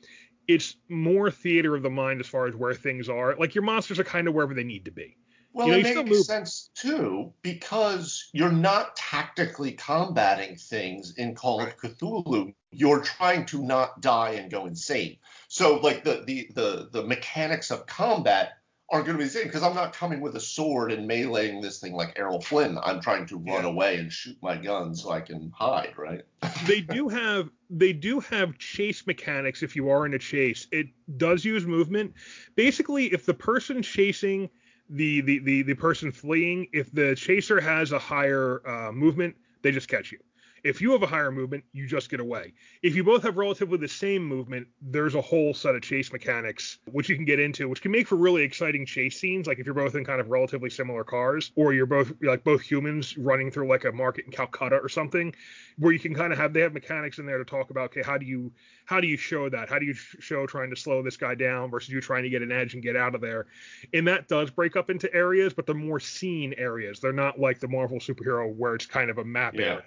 it's 0.49 0.77
more 0.89 1.31
theater 1.31 1.77
of 1.77 1.83
the 1.83 1.91
mind 1.91 2.21
as 2.21 2.27
far 2.27 2.47
as 2.47 2.55
where 2.55 2.75
things 2.75 3.11
are. 3.11 3.37
Like 3.37 3.55
your 3.55 3.65
monsters 3.65 3.99
are 3.99 4.05
kind 4.05 4.27
of 4.27 4.35
wherever 4.35 4.55
they 4.55 4.65
need 4.65 4.87
to 4.87 4.91
be. 4.91 5.17
Well, 5.57 5.69
you 5.69 5.83
know, 5.83 5.89
it 5.89 6.07
makes 6.07 6.27
sense 6.27 6.69
too 6.75 7.33
because 7.41 8.29
you're 8.35 8.53
not 8.53 8.95
tactically 8.95 9.73
combating 9.73 10.57
things 10.57 11.15
in 11.17 11.35
Call 11.35 11.63
of 11.63 11.79
Cthulhu. 11.79 12.53
You're 12.73 13.01
trying 13.01 13.47
to 13.47 13.63
not 13.63 14.03
die 14.03 14.33
and 14.33 14.51
go 14.51 14.67
insane. 14.67 15.17
So, 15.49 15.77
like 15.77 16.05
the 16.05 16.25
the 16.27 16.51
the, 16.55 16.89
the 16.93 17.03
mechanics 17.05 17.71
of 17.71 17.87
combat 17.87 18.59
aren't 18.91 19.07
going 19.07 19.17
to 19.17 19.19
be 19.19 19.25
the 19.25 19.31
same 19.31 19.45
because 19.45 19.63
I'm 19.63 19.75
not 19.75 19.95
coming 19.95 20.21
with 20.21 20.37
a 20.37 20.41
sword 20.41 20.93
and 20.93 21.09
meleeing 21.09 21.63
this 21.63 21.81
thing 21.81 21.95
like 21.95 22.19
Errol 22.19 22.43
Flynn. 22.43 22.79
I'm 22.83 23.01
trying 23.01 23.25
to 23.29 23.39
run 23.39 23.65
yeah. 23.65 23.71
away 23.71 23.97
and 23.97 24.13
shoot 24.13 24.37
my 24.43 24.59
gun 24.59 24.95
so 24.95 25.11
I 25.11 25.23
can 25.23 25.51
hide, 25.57 25.95
right? 25.97 26.21
they 26.67 26.83
do 26.83 27.09
have 27.09 27.49
they 27.71 27.95
do 27.95 28.21
have 28.21 28.59
chase 28.59 29.07
mechanics 29.07 29.63
if 29.63 29.75
you 29.75 29.89
are 29.89 30.05
in 30.05 30.13
a 30.13 30.19
chase. 30.19 30.67
It 30.71 30.89
does 31.17 31.47
use 31.47 31.65
movement. 31.65 32.13
Basically, 32.57 33.07
if 33.07 33.25
the 33.25 33.33
person 33.33 33.81
chasing 33.81 34.51
the 34.91 35.21
the 35.23 35.39
the, 35.41 35.63
the 35.63 35.75
person 35.75 36.13
fleeing, 36.13 36.67
if 36.73 36.93
the 36.93 37.15
chaser 37.15 37.61
has 37.61 37.93
a 37.93 37.99
higher 37.99 38.67
uh, 38.67 38.93
movement, 38.93 39.37
they 39.63 39.73
just 39.73 39.89
catch 39.89 40.13
you. 40.13 40.19
If 40.65 40.81
you 40.81 40.93
have 40.93 41.03
a 41.03 41.07
higher 41.07 41.31
movement, 41.31 41.65
you 41.73 41.87
just 41.87 42.11
get 42.11 42.21
away. 42.21 42.53
If 42.83 42.95
you 42.95 43.05
both 43.05 43.23
have 43.23 43.37
relatively 43.37 43.79
the 43.79 43.89
same 43.89 44.25
movement, 44.25 44.67
there's 44.81 45.15
a 45.15 45.21
whole 45.21 45.55
set 45.55 45.75
of 45.75 45.83
chase 45.83 46.13
mechanics 46.13 46.79
which 46.91 47.09
you 47.09 47.17
can 47.17 47.25
get 47.25 47.39
into, 47.41 47.69
which 47.69 47.83
can 47.83 47.93
make 47.93 48.09
for 48.09 48.17
really 48.17 48.43
exciting 48.43 48.87
chase 48.87 49.21
scenes. 49.21 49.47
Like 49.47 49.59
if 49.59 49.67
you're 49.67 49.75
both 49.75 49.95
in 49.95 50.05
kind 50.05 50.21
of 50.21 50.29
relatively 50.29 50.71
similar 50.71 51.05
cars, 51.05 51.53
or 51.57 51.73
you're 51.73 51.87
both 51.87 52.13
like 52.23 52.45
both 52.45 52.61
humans 52.61 53.17
running 53.19 53.51
through 53.51 53.69
like 53.69 53.85
a 53.85 53.93
market 53.93 54.27
in 54.27 54.33
Calcutta 54.33 54.77
or 54.77 54.89
something, 54.89 55.35
where 55.79 55.93
you 55.93 55.99
can 55.99 56.15
kind 56.15 56.33
of 56.33 56.39
have 56.39 56.53
they 56.53 56.61
have 56.61 56.73
mechanics 56.73 57.19
in 57.19 57.27
there 57.27 57.39
to 57.39 57.45
talk 57.45 57.71
about 57.71 57.87
okay, 57.87 58.03
how 58.03 58.19
do 58.19 58.27
you 58.27 58.53
how 58.85 59.01
do 59.01 59.07
you 59.07 59.17
show 59.17 59.49
that? 59.49 59.69
How 59.69 59.79
do 59.79 59.87
you 59.87 59.95
show 59.95 60.47
trying 60.47 60.71
to 60.71 60.77
slow 60.77 61.03
this 61.03 61.17
guy 61.17 61.35
down 61.35 61.71
versus 61.71 61.91
you 61.91 62.01
trying 62.01 62.23
to 62.23 62.31
get 62.31 62.43
an 62.43 62.53
edge 62.53 62.75
and 62.75 62.83
get 62.83 62.97
out 62.97 63.15
of 63.15 63.21
there? 63.21 63.47
And 63.93 64.07
that 64.09 64.29
does 64.29 64.51
break 64.51 64.77
up 64.77 64.91
into 64.91 65.13
areas, 65.15 65.53
but 65.53 65.67
they're 65.67 65.75
more 65.75 66.01
scene 66.01 66.55
areas. 66.57 67.01
They're 67.01 67.13
not 67.13 67.39
like 67.39 67.61
the 67.61 67.69
Marvel 67.69 67.99
superhero 67.99 68.53
where 68.55 68.75
it's 68.75 68.87
kind 68.87 69.11
of 69.11 69.19
a 69.19 69.25
map 69.25 69.55
yeah. 69.55 69.63
area. 69.63 69.85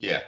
Yeah. 0.00 0.20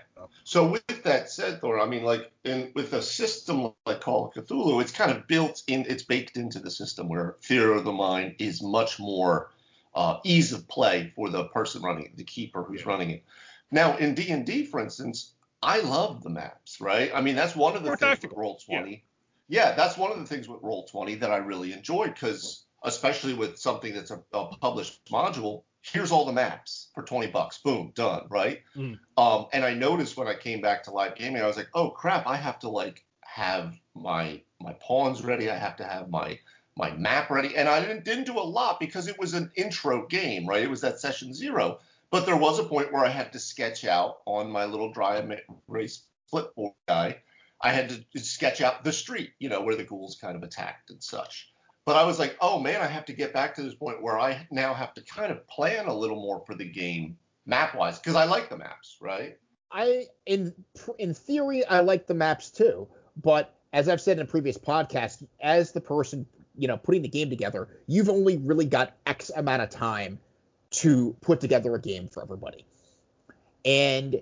So 0.45 0.67
with 0.69 1.03
that 1.05 1.31
said, 1.31 1.61
Thor, 1.61 1.81
I 1.81 1.87
mean, 1.87 2.03
like 2.03 2.31
in 2.45 2.73
with 2.75 2.93
a 2.93 3.03
system 3.03 3.73
like 3.87 4.01
Call 4.01 4.27
of 4.27 4.35
Cthulhu, 4.35 4.81
it's 4.83 4.93
kind 4.93 5.11
of 5.11 5.27
built 5.27 5.63
in, 5.67 5.87
it's 5.89 6.03
baked 6.03 6.37
into 6.37 6.59
the 6.59 6.71
system 6.71 7.09
where 7.09 7.37
Theater 7.43 7.73
of 7.73 7.85
the 7.85 7.93
Mind 7.93 8.37
is 8.39 8.63
much 8.63 8.99
more 8.99 9.51
uh, 9.95 10.19
ease 10.25 10.53
of 10.53 10.67
play 10.69 11.13
for 11.15 11.31
the 11.31 11.45
person 11.45 11.83
running 11.83 12.07
it, 12.07 12.17
the 12.17 12.25
keeper 12.25 12.63
who's 12.63 12.85
running 12.85 13.11
it. 13.11 13.25
Now 13.71 13.97
in 13.97 14.15
D 14.15 14.31
and 14.31 14.45
D, 14.45 14.65
for 14.67 14.81
instance, 14.81 15.33
I 15.63 15.81
love 15.81 16.23
the 16.23 16.31
maps, 16.31 16.81
right? 16.81 17.11
I 17.15 17.21
mean, 17.21 17.37
that's 17.37 17.55
one 17.55 17.77
of 17.77 17.83
the 17.83 17.89
More 17.91 17.97
things 17.97 18.11
tactical. 18.11 18.37
with 18.37 18.41
Roll 18.43 18.57
Twenty. 18.59 19.05
Yeah. 19.49 19.73
that's 19.73 19.97
one 19.99 20.11
of 20.13 20.19
the 20.19 20.27
things 20.27 20.49
with 20.49 20.61
Roll 20.63 20.85
Twenty 20.87 21.15
that 21.17 21.31
I 21.31 21.37
really 21.39 21.73
enjoyed 21.73 22.15
because, 22.15 22.65
especially 22.83 23.35
with 23.35 23.59
something 23.59 23.95
that's 23.95 24.11
a, 24.11 24.21
a 24.33 24.57
published 24.57 25.05
module, 25.11 25.63
here's 25.83 26.13
all 26.13 26.25
the 26.25 26.33
maps 26.33 26.89
for 26.95 27.03
20 27.03 27.29
bucks. 27.29 27.59
Boom, 27.59 27.93
done, 27.95 28.27
right? 28.29 28.63
Mm. 28.77 28.99
Um, 29.17 29.47
and 29.53 29.65
I 29.65 29.75
noticed 29.75 30.17
when 30.17 30.29
I 30.29 30.35
came 30.35 30.61
back 30.61 30.85
to 30.85 30.91
live 30.91 31.15
gaming, 31.15 31.43
I 31.43 31.47
was 31.47 31.57
like, 31.57 31.71
oh 31.75 31.91
crap, 31.91 32.27
I 32.27 32.37
have 32.37 32.59
to 32.61 32.69
like 32.69 33.05
have 33.23 33.75
my 33.95 34.43
my 34.61 34.75
pawns 34.75 35.25
ready. 35.25 35.51
I 35.51 35.57
have 35.57 35.77
to 35.77 35.85
have 35.85 36.11
my 36.11 36.39
my 36.77 36.91
map 36.93 37.31
ready. 37.31 37.57
And 37.57 37.69
I 37.69 37.81
didn't 37.81 38.05
didn't 38.05 38.25
do 38.25 38.39
a 38.39 38.41
lot 38.41 38.81
because 38.81 39.09
it 39.09 39.19
was 39.19 39.35
an 39.35 39.51
intro 39.57 40.07
game, 40.07 40.47
right? 40.47 40.63
It 40.63 40.71
was 40.71 40.83
that 40.83 41.01
session 41.01 41.35
zero. 41.35 41.81
But 42.11 42.27
there 42.27 42.37
was 42.37 42.59
a 42.59 42.65
point 42.65 42.93
where 42.93 43.05
I 43.05 43.09
had 43.09 43.33
to 43.33 43.39
sketch 43.39 43.85
out 43.85 44.19
on 44.27 44.51
my 44.51 44.65
little 44.65 44.93
dry 44.93 45.23
erase 45.69 46.03
flipboard 46.33 46.75
guy. 46.89 47.19
I 47.63 47.73
had 47.73 48.05
to 48.13 48.21
sketch 48.21 48.61
out 48.61 48.85
the 48.85 48.93
street, 48.93 49.31
you 49.39 49.49
know, 49.49 49.61
where 49.61 49.77
the 49.77 49.85
ghouls 49.85 50.17
kind 50.21 50.35
of 50.35 50.43
attacked 50.43 50.91
and 50.91 51.03
such. 51.03 51.50
But 51.87 51.97
I 51.97 52.05
was 52.05 52.19
like, 52.19 52.37
oh 52.41 52.61
man, 52.61 52.81
I 52.81 52.87
have 52.87 53.05
to 53.07 53.13
get 53.13 53.33
back 53.33 53.55
to 53.57 53.63
this 53.63 53.75
point 53.75 54.03
where 54.03 54.19
I 54.19 54.47
now 54.51 54.75
have 54.75 54.95
to 54.95 55.03
kind 55.03 55.33
of 55.33 55.47
plan 55.49 55.87
a 55.87 55.95
little 55.95 56.21
more 56.21 56.43
for 56.47 56.55
the 56.55 56.65
game 56.65 57.17
map 57.47 57.75
wise 57.75 57.99
because 57.99 58.15
I 58.15 58.25
like 58.25 58.49
the 58.49 58.57
maps, 58.57 58.97
right? 59.01 59.39
I 59.73 60.07
in 60.27 60.55
in 60.99 61.15
theory 61.15 61.65
I 61.65 61.81
like 61.81 62.07
the 62.07 62.15
maps 62.15 62.51
too, 62.51 62.89
but 63.23 63.55
as 63.73 63.89
I've 63.89 64.01
said 64.01 64.19
in 64.19 64.25
a 64.25 64.27
previous 64.27 64.59
podcast, 64.59 65.25
as 65.41 65.73
the 65.73 65.81
person 65.81 66.27
you 66.57 66.69
know 66.69 66.77
putting 66.77 67.03
the 67.03 67.09
game 67.09 67.31
together, 67.31 67.69
you've 67.87 68.09
only 68.09 68.37
really 68.39 68.67
got 68.67 68.95
X 69.07 69.31
amount 69.35 69.63
of 69.63 69.71
time 69.71 70.19
to 70.71 71.17
put 71.21 71.41
together 71.41 71.75
a 71.75 71.81
game 71.81 72.09
for 72.09 72.23
everybody. 72.23 72.65
And 73.65 74.21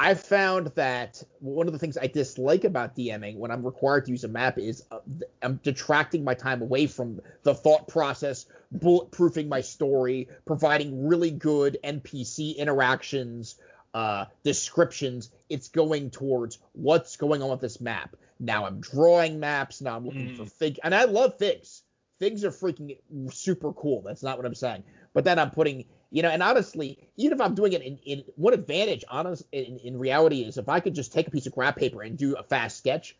I've 0.00 0.20
found 0.20 0.68
that 0.76 1.22
one 1.40 1.66
of 1.66 1.72
the 1.72 1.78
things 1.78 1.98
I 1.98 2.06
dislike 2.06 2.64
about 2.64 2.94
DMing 2.94 3.36
when 3.36 3.50
I'm 3.50 3.64
required 3.64 4.04
to 4.04 4.12
use 4.12 4.22
a 4.22 4.28
map 4.28 4.56
is 4.58 4.84
uh, 4.92 5.00
I'm 5.42 5.58
detracting 5.64 6.22
my 6.22 6.34
time 6.34 6.62
away 6.62 6.86
from 6.86 7.20
the 7.42 7.52
thought 7.54 7.88
process, 7.88 8.46
bulletproofing 8.76 9.48
my 9.48 9.60
story, 9.60 10.28
providing 10.46 11.08
really 11.08 11.32
good 11.32 11.78
NPC 11.82 12.56
interactions, 12.56 13.56
uh, 13.92 14.26
descriptions. 14.44 15.30
It's 15.48 15.68
going 15.68 16.10
towards 16.10 16.58
what's 16.74 17.16
going 17.16 17.42
on 17.42 17.50
with 17.50 17.60
this 17.60 17.80
map. 17.80 18.14
Now 18.38 18.66
I'm 18.66 18.80
drawing 18.80 19.40
maps. 19.40 19.80
Now 19.80 19.96
I'm 19.96 20.06
looking 20.06 20.28
Mm. 20.28 20.36
for 20.36 20.46
fig, 20.46 20.78
and 20.84 20.94
I 20.94 21.04
love 21.06 21.38
figs. 21.38 21.82
Figs 22.20 22.44
are 22.44 22.50
freaking 22.50 22.98
super 23.32 23.72
cool. 23.72 24.02
That's 24.02 24.22
not 24.22 24.36
what 24.36 24.46
I'm 24.46 24.54
saying. 24.54 24.84
But 25.12 25.24
then 25.24 25.38
I'm 25.38 25.50
putting, 25.50 25.86
you 26.10 26.22
know, 26.22 26.30
and 26.30 26.42
honestly, 26.42 26.98
even 27.16 27.34
if 27.34 27.40
I'm 27.40 27.54
doing 27.54 27.72
it 27.72 27.82
in, 27.82 27.98
in 28.04 28.24
one 28.36 28.54
advantage, 28.54 29.04
honest, 29.10 29.44
in, 29.52 29.78
in 29.78 29.98
reality 29.98 30.42
is 30.42 30.56
if 30.56 30.68
I 30.68 30.80
could 30.80 30.94
just 30.94 31.12
take 31.12 31.28
a 31.28 31.30
piece 31.30 31.46
of 31.46 31.52
graph 31.52 31.76
paper 31.76 32.02
and 32.02 32.16
do 32.16 32.34
a 32.34 32.42
fast 32.42 32.78
sketch, 32.78 33.16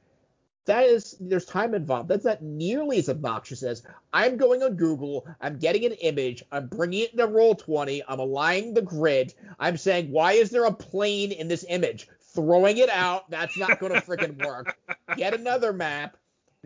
that 0.64 0.84
is, 0.84 1.16
there's 1.18 1.46
time 1.46 1.74
involved. 1.74 2.08
That's 2.08 2.26
not 2.26 2.42
nearly 2.42 2.98
as 2.98 3.08
obnoxious 3.08 3.62
as 3.62 3.82
I'm 4.12 4.36
going 4.36 4.62
on 4.62 4.76
Google, 4.76 5.26
I'm 5.40 5.58
getting 5.58 5.84
an 5.86 5.92
image, 5.92 6.42
I'm 6.52 6.68
bringing 6.68 7.00
it 7.04 7.12
into 7.12 7.26
Roll20, 7.26 8.02
I'm 8.06 8.20
aligning 8.20 8.74
the 8.74 8.82
grid, 8.82 9.34
I'm 9.58 9.76
saying, 9.78 10.10
why 10.10 10.32
is 10.32 10.50
there 10.50 10.64
a 10.64 10.72
plane 10.72 11.32
in 11.32 11.48
this 11.48 11.64
image? 11.68 12.08
Throwing 12.34 12.76
it 12.78 12.90
out, 12.90 13.30
that's 13.30 13.56
not 13.56 13.80
going 13.80 13.92
to 13.92 14.00
freaking 14.00 14.44
work. 14.44 14.76
Get 15.16 15.34
another 15.34 15.72
map. 15.72 16.16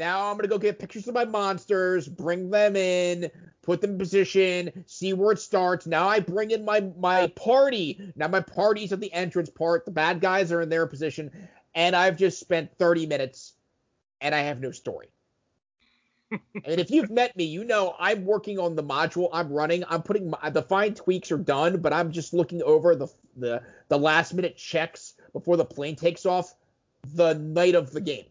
Now 0.03 0.29
I'm 0.29 0.37
gonna 0.37 0.49
go 0.49 0.59
get 0.59 0.81
pictures 0.81 1.07
of 1.07 1.15
my 1.15 1.25
monsters, 1.25 2.09
bring 2.09 2.51
them 2.51 2.75
in, 2.75 3.31
put 3.63 3.81
them 3.81 3.93
in 3.93 3.99
position, 3.99 4.85
see 4.89 5.13
where 5.13 5.31
it 5.31 5.39
starts. 5.39 5.87
Now 5.87 6.09
I 6.09 6.19
bring 6.19 6.51
in 6.51 6.65
my 6.65 6.81
my 6.99 7.29
party. 7.37 8.13
Now 8.17 8.27
my 8.27 8.41
party's 8.41 8.93
at 8.93 8.99
the 8.99 9.13
entrance 9.13 9.49
part. 9.49 9.85
The 9.85 9.93
bad 9.93 10.21
guys 10.21 10.51
are 10.51 10.61
in 10.61 10.69
their 10.69 10.89
position, 10.89 11.31
and 11.77 11.95
I've 11.95 12.17
just 12.17 12.41
spent 12.41 12.77
30 12.79 13.07
minutes, 13.07 13.53
and 14.21 14.35
I 14.35 14.41
have 14.41 14.59
no 14.59 14.73
story. 14.73 15.07
and 16.33 16.81
if 16.81 16.91
you've 16.91 17.13
met 17.13 17.37
me, 17.37 17.45
you 17.45 17.63
know 17.63 17.95
I'm 17.97 18.25
working 18.25 18.59
on 18.59 18.75
the 18.75 18.83
module 18.83 19.29
I'm 19.33 19.53
running. 19.53 19.85
I'm 19.89 20.03
putting 20.03 20.31
my, 20.31 20.51
the 20.51 20.63
fine 20.63 20.95
tweaks 20.95 21.31
are 21.31 21.39
done, 21.39 21.81
but 21.81 21.93
I'm 21.93 22.11
just 22.11 22.35
looking 22.35 22.61
over 22.65 22.97
the 22.97 23.07
the 23.37 23.63
the 23.87 24.01
last 24.01 24.35
minute 24.35 24.57
checks 24.57 25.15
before 25.33 25.57
the 25.57 25.65
plane 25.65 25.95
takes 25.95 26.27
off 26.27 26.57
the 27.15 27.35
night 27.35 27.77
of 27.77 27.93
the 27.93 28.01
game. 28.01 28.25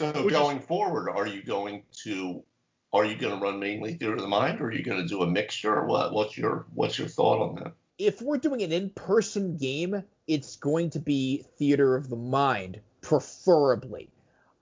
So 0.00 0.10
Which 0.12 0.32
is- 0.32 0.38
going 0.38 0.60
forward, 0.60 1.10
are 1.10 1.26
you 1.26 1.42
going 1.42 1.82
to 2.04 2.42
are 2.92 3.04
you 3.04 3.14
going 3.16 3.38
to 3.38 3.44
run 3.44 3.60
mainly 3.60 3.94
theater 3.94 4.14
of 4.14 4.22
the 4.22 4.26
mind, 4.28 4.60
or 4.60 4.64
are 4.64 4.72
you 4.72 4.82
going 4.82 5.00
to 5.00 5.06
do 5.06 5.22
a 5.22 5.26
mixture? 5.26 5.84
What 5.84 6.14
what's 6.14 6.38
your 6.38 6.64
what's 6.74 6.98
your 6.98 7.06
thought 7.06 7.40
on 7.40 7.54
that? 7.56 7.72
if 7.98 8.22
we're 8.22 8.38
doing 8.38 8.62
an 8.62 8.72
in-person 8.72 9.58
game, 9.58 10.02
it's 10.26 10.56
going 10.56 10.88
to 10.88 10.98
be 10.98 11.44
theater 11.58 11.96
of 11.96 12.08
the 12.08 12.16
mind, 12.16 12.80
preferably. 13.02 14.08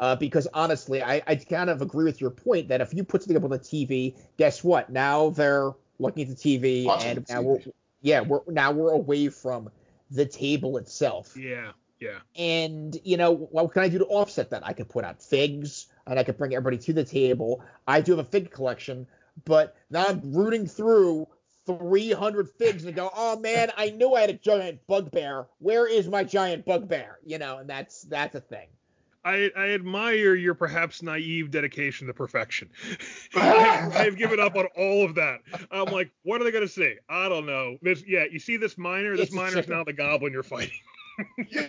Uh, 0.00 0.16
because 0.16 0.48
honestly, 0.54 1.04
I, 1.04 1.22
I 1.24 1.36
kind 1.36 1.70
of 1.70 1.80
agree 1.80 2.04
with 2.04 2.20
your 2.20 2.30
point 2.30 2.66
that 2.66 2.80
if 2.80 2.92
you 2.92 3.04
put 3.04 3.22
something 3.22 3.36
up 3.36 3.44
on 3.44 3.50
the 3.50 3.60
TV, 3.60 4.16
guess 4.38 4.64
what? 4.64 4.90
Now 4.90 5.30
they're 5.30 5.70
looking 6.00 6.28
at 6.28 6.36
the 6.36 6.58
TV, 6.58 6.84
Watching 6.84 7.10
and 7.10 7.24
the 7.24 7.32
now 7.32 7.40
TV. 7.42 7.44
we're 7.44 7.72
yeah, 8.02 8.20
we're 8.22 8.40
now 8.48 8.72
we're 8.72 8.90
away 8.90 9.28
from 9.28 9.70
the 10.10 10.26
table 10.26 10.76
itself. 10.76 11.36
Yeah, 11.36 11.70
yeah. 12.00 12.18
And 12.36 12.96
you 13.04 13.16
know, 13.16 13.32
what 13.32 13.72
can 13.72 13.82
I 13.82 13.88
do 13.88 13.98
to 13.98 14.06
offset 14.06 14.50
that? 14.50 14.66
I 14.66 14.72
could 14.72 14.88
put 14.88 15.04
out 15.04 15.22
figs, 15.22 15.86
and 16.06 16.18
I 16.18 16.24
could 16.24 16.38
bring 16.38 16.54
everybody 16.54 16.78
to 16.84 16.92
the 16.92 17.04
table. 17.04 17.62
I 17.86 18.00
do 18.00 18.12
have 18.12 18.26
a 18.26 18.28
fig 18.28 18.50
collection, 18.50 19.06
but 19.44 19.76
now 19.90 20.06
I'm 20.06 20.32
rooting 20.32 20.66
through 20.66 21.28
300 21.66 22.48
figs 22.48 22.84
and 22.84 22.94
go, 22.94 23.10
oh 23.14 23.38
man, 23.38 23.70
I 23.76 23.90
knew 23.90 24.14
I 24.14 24.22
had 24.22 24.30
a 24.30 24.34
giant 24.34 24.80
bugbear. 24.86 25.46
Where 25.58 25.86
is 25.86 26.08
my 26.08 26.24
giant 26.24 26.64
bugbear? 26.64 27.18
You 27.24 27.38
know, 27.38 27.58
and 27.58 27.68
that's 27.68 28.02
that's 28.02 28.34
a 28.34 28.40
thing. 28.40 28.68
I, 29.24 29.50
I 29.56 29.70
admire 29.70 30.34
your 30.34 30.54
perhaps 30.54 31.02
naive 31.02 31.50
dedication 31.50 32.06
to 32.06 32.14
perfection. 32.14 32.70
I've 33.34 34.16
given 34.16 34.40
up 34.40 34.56
on 34.56 34.66
all 34.76 35.04
of 35.04 35.16
that. 35.16 35.40
I'm 35.70 35.92
like, 35.92 36.10
what 36.22 36.40
are 36.40 36.44
they 36.44 36.50
gonna 36.50 36.68
say? 36.68 36.98
I 37.10 37.28
don't 37.28 37.44
know. 37.44 37.76
This, 37.82 38.02
yeah, 38.06 38.24
you 38.30 38.38
see 38.38 38.56
this 38.56 38.78
miner? 38.78 39.16
This 39.16 39.26
It's 39.26 39.34
a 39.34 39.36
miner's 39.36 39.68
now 39.68 39.84
the 39.84 39.92
goblin 39.92 40.32
you're 40.32 40.42
fighting. 40.42 40.70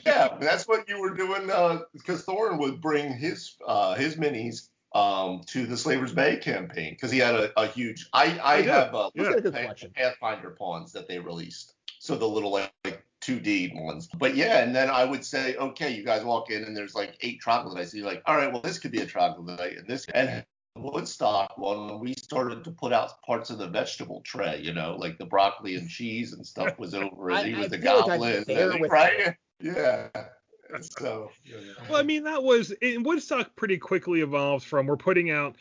Yeah, 0.05 0.37
that's 0.39 0.67
what 0.67 0.87
you 0.89 0.99
were 0.99 1.13
doing. 1.13 1.47
Because 1.93 2.25
Thorin 2.25 2.59
would 2.59 2.81
bring 2.81 3.13
his 3.13 3.55
uh, 3.65 3.95
his 3.95 4.15
minis 4.15 4.69
um, 4.93 5.41
to 5.47 5.65
the 5.65 5.77
Slavers 5.77 6.13
Bay 6.13 6.37
campaign 6.37 6.93
because 6.93 7.11
he 7.11 7.19
had 7.19 7.35
a, 7.35 7.59
a 7.59 7.67
huge. 7.67 8.07
I 8.13 8.37
I, 8.39 8.53
I 8.55 8.61
have 8.63 8.95
uh, 8.95 9.09
yeah. 9.13 9.23
He's 9.23 9.35
a 9.35 9.41
good 9.41 9.53
Pa- 9.53 9.73
Pathfinder 9.95 10.51
pawns 10.51 10.91
that 10.93 11.07
they 11.07 11.19
released. 11.19 11.73
So 11.99 12.15
the 12.15 12.27
little 12.27 12.51
like, 12.51 12.71
like 12.85 13.03
2D 13.21 13.81
ones. 13.81 14.07
But 14.17 14.35
yeah, 14.35 14.63
and 14.63 14.75
then 14.75 14.89
I 14.89 15.03
would 15.03 15.25
say, 15.25 15.55
okay, 15.55 15.91
you 15.91 16.03
guys 16.03 16.23
walk 16.23 16.49
in 16.49 16.63
and 16.63 16.75
there's 16.75 16.95
like 16.95 17.17
eight 17.21 17.41
troglodytes. 17.41 17.93
You're 17.93 18.05
like, 18.05 18.23
all 18.25 18.35
right, 18.35 18.51
well 18.51 18.61
this 18.61 18.79
could 18.79 18.91
be 18.91 19.01
a 19.01 19.05
troglodyte 19.05 19.77
and 19.77 19.87
this 19.87 20.05
and 20.13 20.45
Woodstock 20.75 21.57
when 21.57 21.99
we 21.99 22.13
started 22.13 22.63
to 22.63 22.71
put 22.71 22.93
out 22.93 23.21
parts 23.23 23.49
of 23.49 23.57
the 23.57 23.67
vegetable 23.67 24.21
tray, 24.21 24.61
you 24.61 24.73
know, 24.73 24.95
like 24.97 25.17
the 25.17 25.25
broccoli 25.25 25.75
and 25.75 25.89
cheese 25.89 26.33
and 26.33 26.45
stuff 26.45 26.77
was 26.79 26.93
over 26.93 27.29
and 27.29 27.39
I- 27.39 27.43
he 27.47 27.53
was 27.55 27.65
I 27.65 27.69
the 27.69 27.77
feel 27.79 27.95
like 27.97 28.05
goblin, 28.07 28.43
there 28.47 28.71
and- 28.71 28.81
with 28.81 28.91
right? 28.91 29.35
Yeah. 29.61 30.07
So 30.81 31.31
Well, 31.89 31.99
I 31.99 32.03
mean, 32.03 32.23
that 32.25 32.43
was 32.43 32.69
in 32.83 33.01
Woodstock 33.01 33.55
pretty 33.55 33.79
quickly 33.79 34.21
evolved 34.21 34.63
from 34.65 34.85
we're 34.85 34.97
putting 34.97 35.31
out. 35.31 35.55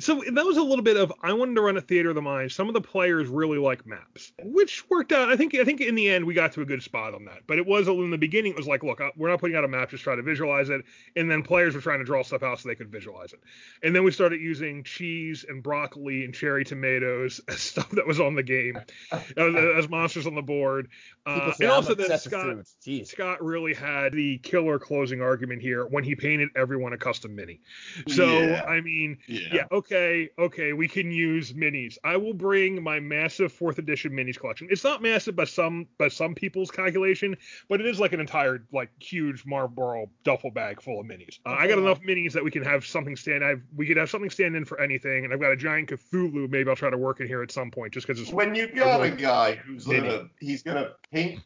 So 0.00 0.22
that 0.32 0.44
was 0.44 0.56
a 0.56 0.62
little 0.62 0.82
bit 0.82 0.96
of 0.96 1.12
I 1.22 1.32
wanted 1.32 1.54
to 1.54 1.60
run 1.60 1.76
a 1.76 1.80
theater 1.80 2.08
of 2.08 2.14
the 2.14 2.22
mind. 2.22 2.50
Some 2.52 2.68
of 2.68 2.74
the 2.74 2.80
players 2.80 3.28
really 3.28 3.58
like 3.58 3.86
maps, 3.86 4.32
which 4.42 4.88
worked 4.90 5.12
out. 5.12 5.30
I 5.30 5.36
think 5.36 5.54
I 5.54 5.64
think 5.64 5.80
in 5.80 5.94
the 5.94 6.08
end 6.08 6.24
we 6.24 6.34
got 6.34 6.52
to 6.52 6.62
a 6.62 6.64
good 6.64 6.82
spot 6.82 7.14
on 7.14 7.26
that. 7.26 7.42
But 7.46 7.58
it 7.58 7.66
was 7.66 7.86
in 7.86 8.10
the 8.10 8.18
beginning 8.18 8.52
it 8.52 8.56
was 8.56 8.66
like, 8.66 8.82
look, 8.82 9.00
uh, 9.00 9.10
we're 9.16 9.28
not 9.28 9.40
putting 9.40 9.56
out 9.56 9.64
a 9.64 9.68
map, 9.68 9.90
just 9.90 10.02
try 10.02 10.16
to 10.16 10.22
visualize 10.22 10.68
it. 10.68 10.82
And 11.16 11.30
then 11.30 11.42
players 11.42 11.74
were 11.74 11.80
trying 11.80 12.00
to 12.00 12.04
draw 12.04 12.22
stuff 12.22 12.42
out 12.42 12.60
so 12.60 12.68
they 12.68 12.74
could 12.74 12.90
visualize 12.90 13.32
it. 13.32 13.40
And 13.82 13.94
then 13.94 14.04
we 14.04 14.10
started 14.10 14.40
using 14.40 14.82
cheese 14.84 15.44
and 15.48 15.62
broccoli 15.62 16.24
and 16.24 16.34
cherry 16.34 16.64
tomatoes 16.64 17.40
as 17.48 17.60
stuff 17.60 17.90
that 17.90 18.06
was 18.06 18.20
on 18.20 18.34
the 18.34 18.42
game 18.42 18.78
as, 19.12 19.54
as 19.76 19.88
monsters 19.88 20.26
on 20.26 20.34
the 20.34 20.42
board. 20.42 20.88
Uh, 21.26 21.52
and 21.58 21.68
I'm 21.68 21.74
also 21.76 21.94
then 21.94 22.10
obsessed 22.10 22.30
with 22.30 22.74
Scott 23.06 23.24
Scott 23.24 23.44
really 23.44 23.74
had 23.74 24.12
the 24.12 24.38
killer 24.38 24.78
closing 24.78 25.22
argument 25.22 25.62
here 25.62 25.86
when 25.86 26.04
he 26.04 26.14
painted 26.14 26.50
everyone 26.56 26.92
a 26.92 26.98
custom 26.98 27.34
mini. 27.34 27.60
So 28.08 28.24
Yeah. 28.24 28.64
I 28.66 28.80
mean, 28.80 29.18
yeah. 29.26 29.40
yeah, 29.52 29.64
okay, 29.70 29.83
okay, 29.84 30.30
okay, 30.38 30.72
we 30.72 30.88
can 30.88 31.10
use 31.10 31.52
minis. 31.52 31.98
I 32.04 32.16
will 32.16 32.34
bring 32.34 32.82
my 32.82 33.00
massive 33.00 33.52
fourth 33.52 33.78
edition 33.78 34.12
minis 34.12 34.38
collection. 34.38 34.68
It's 34.70 34.84
not 34.84 35.02
massive 35.02 35.36
by 35.36 35.44
some 35.44 35.86
by 35.98 36.08
some 36.08 36.34
people's 36.34 36.70
calculation, 36.70 37.36
but 37.68 37.80
it 37.80 37.86
is 37.86 38.00
like 38.00 38.12
an 38.12 38.20
entire 38.20 38.64
like 38.72 38.90
huge 39.00 39.44
Marlboro 39.44 40.08
duffel 40.24 40.50
bag 40.50 40.80
full 40.80 41.00
of 41.00 41.06
minis. 41.06 41.38
Uh, 41.44 41.50
I 41.58 41.68
got 41.68 41.78
enough 41.78 42.00
minis 42.00 42.32
that 42.32 42.44
we 42.44 42.50
can 42.50 42.64
have 42.64 42.86
something 42.86 43.16
stand. 43.16 43.44
I 43.44 43.56
we 43.76 43.86
could 43.86 43.96
have 43.96 44.10
something 44.10 44.30
stand 44.30 44.56
in 44.56 44.64
for 44.64 44.80
anything, 44.80 45.24
and 45.24 45.32
I've 45.32 45.40
got 45.40 45.52
a 45.52 45.56
giant 45.56 45.90
Cthulhu. 45.90 46.48
Maybe 46.50 46.68
I'll 46.68 46.76
try 46.76 46.90
to 46.90 46.98
work 46.98 47.20
in 47.20 47.26
here 47.26 47.42
at 47.42 47.50
some 47.50 47.70
point, 47.70 47.92
just 47.92 48.06
because 48.06 48.20
it's 48.20 48.32
when 48.32 48.54
you 48.54 48.68
got 48.68 49.02
a 49.02 49.10
guy 49.10 49.56
who's 49.56 49.86
Mini. 49.86 50.08
gonna 50.08 50.28
he's 50.40 50.62
gonna 50.62 50.92
paint 51.12 51.40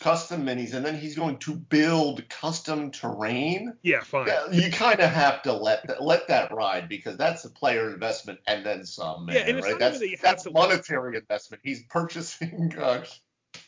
custom 0.00 0.44
minis 0.44 0.74
and 0.74 0.84
then 0.84 0.96
he's 0.96 1.14
going 1.14 1.38
to 1.38 1.54
build 1.54 2.26
custom 2.28 2.90
terrain. 2.90 3.74
yeah, 3.82 4.02
fine. 4.02 4.26
Yeah, 4.26 4.50
you 4.50 4.70
kind 4.70 5.00
of 5.00 5.10
have 5.10 5.42
to 5.42 5.52
let 5.52 5.86
that 5.86 6.02
let 6.02 6.28
that 6.28 6.52
ride 6.52 6.88
because 6.88 7.16
that's 7.16 7.44
a 7.44 7.50
player 7.50 7.92
investment 7.92 8.40
and 8.46 8.64
then 8.64 8.84
some, 8.84 9.26
man. 9.26 9.36
Yeah, 9.36 9.42
and 9.42 9.58
it's 9.58 9.66
right? 9.66 9.78
That's 9.78 9.98
that 9.98 10.16
that's 10.22 10.50
monetary 10.50 11.16
investment. 11.16 11.62
He's 11.64 11.82
purchasing 11.84 12.74
uh, 12.78 13.04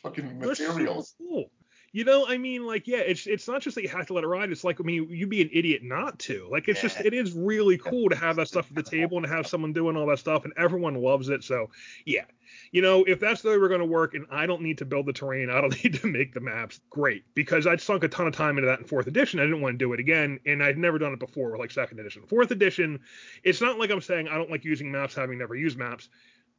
fucking 0.03 0.39
materials. 0.39 1.15
cool. 1.17 1.51
You 1.93 2.03
know, 2.03 2.27
I 2.27 2.37
mean, 2.37 2.65
like, 2.65 2.87
yeah, 2.87 2.97
it's 2.97 3.25
it's 3.25 3.47
not 3.47 3.61
just 3.61 3.75
that 3.75 3.81
you 3.81 3.89
have 3.89 4.07
to 4.07 4.13
let 4.13 4.23
it 4.23 4.27
ride. 4.27 4.51
It's 4.51 4.63
like, 4.63 4.79
I 4.79 4.83
mean, 4.83 5.07
you'd 5.09 5.29
be 5.29 5.41
an 5.41 5.49
idiot 5.53 5.81
not 5.83 6.19
to. 6.19 6.47
Like, 6.51 6.67
it's 6.67 6.81
just, 6.81 6.99
it 6.99 7.13
is 7.13 7.33
really 7.33 7.77
cool 7.77 8.09
to 8.09 8.15
have 8.15 8.35
that 8.35 8.49
stuff 8.49 8.69
at 8.69 8.75
the 8.75 8.83
table 8.83 9.17
and 9.17 9.25
have 9.25 9.47
someone 9.47 9.73
doing 9.73 9.95
all 9.95 10.05
that 10.07 10.19
stuff, 10.19 10.43
and 10.43 10.53
everyone 10.57 10.95
loves 10.95 11.29
it. 11.29 11.43
So, 11.43 11.69
yeah, 12.05 12.25
you 12.71 12.81
know, 12.81 13.03
if 13.03 13.19
that's 13.19 13.41
the 13.41 13.49
way 13.49 13.57
we're 13.57 13.67
going 13.67 13.79
to 13.79 13.85
work, 13.85 14.13
and 14.13 14.25
I 14.29 14.45
don't 14.45 14.61
need 14.61 14.77
to 14.79 14.85
build 14.85 15.05
the 15.05 15.13
terrain, 15.13 15.49
I 15.49 15.61
don't 15.61 15.83
need 15.83 15.95
to 15.95 16.07
make 16.07 16.33
the 16.33 16.39
maps, 16.39 16.79
great, 16.89 17.23
because 17.33 17.67
I 17.67 17.75
sunk 17.77 18.03
a 18.03 18.07
ton 18.07 18.27
of 18.27 18.33
time 18.33 18.57
into 18.57 18.67
that 18.67 18.79
in 18.79 18.85
fourth 18.85 19.07
edition. 19.07 19.39
I 19.39 19.43
didn't 19.43 19.61
want 19.61 19.73
to 19.73 19.85
do 19.85 19.93
it 19.93 19.99
again, 19.99 20.39
and 20.45 20.63
I'd 20.63 20.77
never 20.77 20.97
done 20.97 21.13
it 21.13 21.19
before 21.19 21.51
with 21.51 21.59
like 21.59 21.71
second 21.71 21.99
edition. 21.99 22.23
Fourth 22.27 22.51
edition, 22.51 22.99
it's 23.43 23.61
not 23.61 23.79
like 23.79 23.89
I'm 23.89 24.01
saying 24.01 24.27
I 24.27 24.35
don't 24.35 24.51
like 24.51 24.65
using 24.65 24.91
maps, 24.91 25.15
having 25.15 25.37
never 25.37 25.55
used 25.55 25.77
maps. 25.77 26.09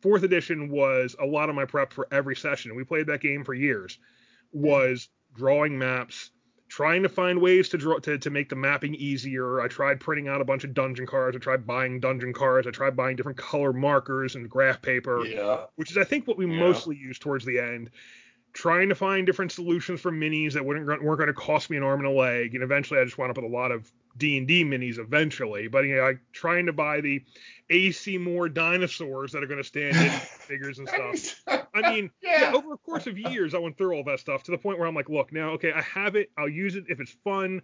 Fourth 0.01 0.23
edition 0.23 0.71
was 0.71 1.17
a 1.21 1.27
lot 1.27 1.49
of 1.49 1.57
my 1.57 1.65
prep 1.65 1.93
for 1.93 2.07
every 2.13 2.37
session. 2.37 2.77
We 2.77 2.85
played 2.85 3.07
that 3.09 3.21
game 3.21 3.45
for 3.45 3.55
years. 3.55 3.99
Was 4.53 5.09
drawing 5.35 5.77
maps, 5.79 6.31
trying 6.69 7.03
to 7.03 7.09
find 7.09 7.41
ways 7.41 7.69
to 7.71 7.79
draw 7.79 7.99
to, 8.01 8.19
to 8.19 8.31
make 8.31 8.49
the 8.49 8.57
mapping 8.57 8.95
easier. 8.95 9.61
I 9.61 9.69
tried 9.69 10.01
printing 10.01 10.29
out 10.29 10.41
a 10.41 10.45
bunch 10.45 10.65
of 10.65 10.75
dungeon 10.75 11.07
cards. 11.07 11.37
I 11.37 11.41
tried 11.41 11.67
buying 11.67 11.99
dungeon 12.01 12.33
cards. 12.33 12.67
I 12.67 12.71
tried 12.71 12.95
buying 12.97 13.17
different 13.17 13.39
color 13.39 13.73
markers 13.73 14.35
and 14.35 14.49
graph 14.49 14.83
paper, 14.83 15.25
Yeah. 15.25 15.65
which 15.77 15.91
is 15.91 15.97
I 15.97 16.05
think 16.05 16.27
what 16.27 16.37
we 16.37 16.47
Yeah. 16.47 16.59
mostly 16.61 16.97
used 16.97 17.23
towards 17.23 17.45
the 17.45 17.59
end. 17.59 17.91
Trying 18.55 18.89
to 18.89 18.95
find 18.95 19.25
different 19.27 19.53
solutions 19.53 20.01
for 20.01 20.11
minis 20.11 20.55
that 20.55 20.65
wouldn't 20.65 20.87
weren't 20.87 21.03
going 21.03 21.27
to 21.29 21.33
cost 21.35 21.71
me 21.71 21.77
an 21.77 21.83
arm 21.83 22.01
and 22.01 22.09
a 22.09 22.11
leg, 22.13 22.55
and 22.55 22.65
eventually 22.65 22.99
I 22.99 23.05
just 23.05 23.17
wound 23.19 23.31
up 23.31 23.37
with 23.37 23.45
a 23.45 23.55
lot 23.55 23.71
of 23.71 23.91
D 24.17 24.37
and 24.39 24.49
D 24.49 24.65
minis 24.65 24.99
eventually. 24.99 25.69
But 25.69 25.85
you 25.85 25.97
know, 25.97 26.03
I 26.07 26.15
trying 26.33 26.67
to 26.67 26.73
buy 26.73 27.01
the 27.01 27.23
AC 27.71 28.19
Moore 28.19 28.49
dinosaurs 28.49 29.33
that 29.33 29.45
are 29.45 29.47
going 29.47 29.63
to 29.63 29.65
stand 29.65 29.97
in 29.97 30.11
figures 30.21 30.79
and 30.81 30.89
stuff. 31.47 31.58
I 31.75 31.93
mean, 31.95 32.11
yeah. 32.23 32.41
Yeah. 32.51 32.53
over 32.55 32.73
a 32.75 32.79
course 32.79 33.07
of 33.07 33.19
years, 33.19 33.55
I 33.55 33.59
went 33.59 33.77
through 33.79 33.95
all 33.97 34.05
that 34.05 34.21
stuff 34.21 34.43
to 34.45 34.51
the 34.51 34.59
point 34.59 34.79
where 34.79 34.87
I'm 34.89 34.95
like, 34.95 35.09
look, 35.09 35.33
now, 35.33 35.51
okay, 35.51 35.73
I 35.73 35.83
have 35.83 36.17
it. 36.17 36.31
I'll 36.39 36.49
use 36.49 36.77
it 36.77 36.85
if 36.89 37.01
it's 37.01 37.17
fun. 37.25 37.63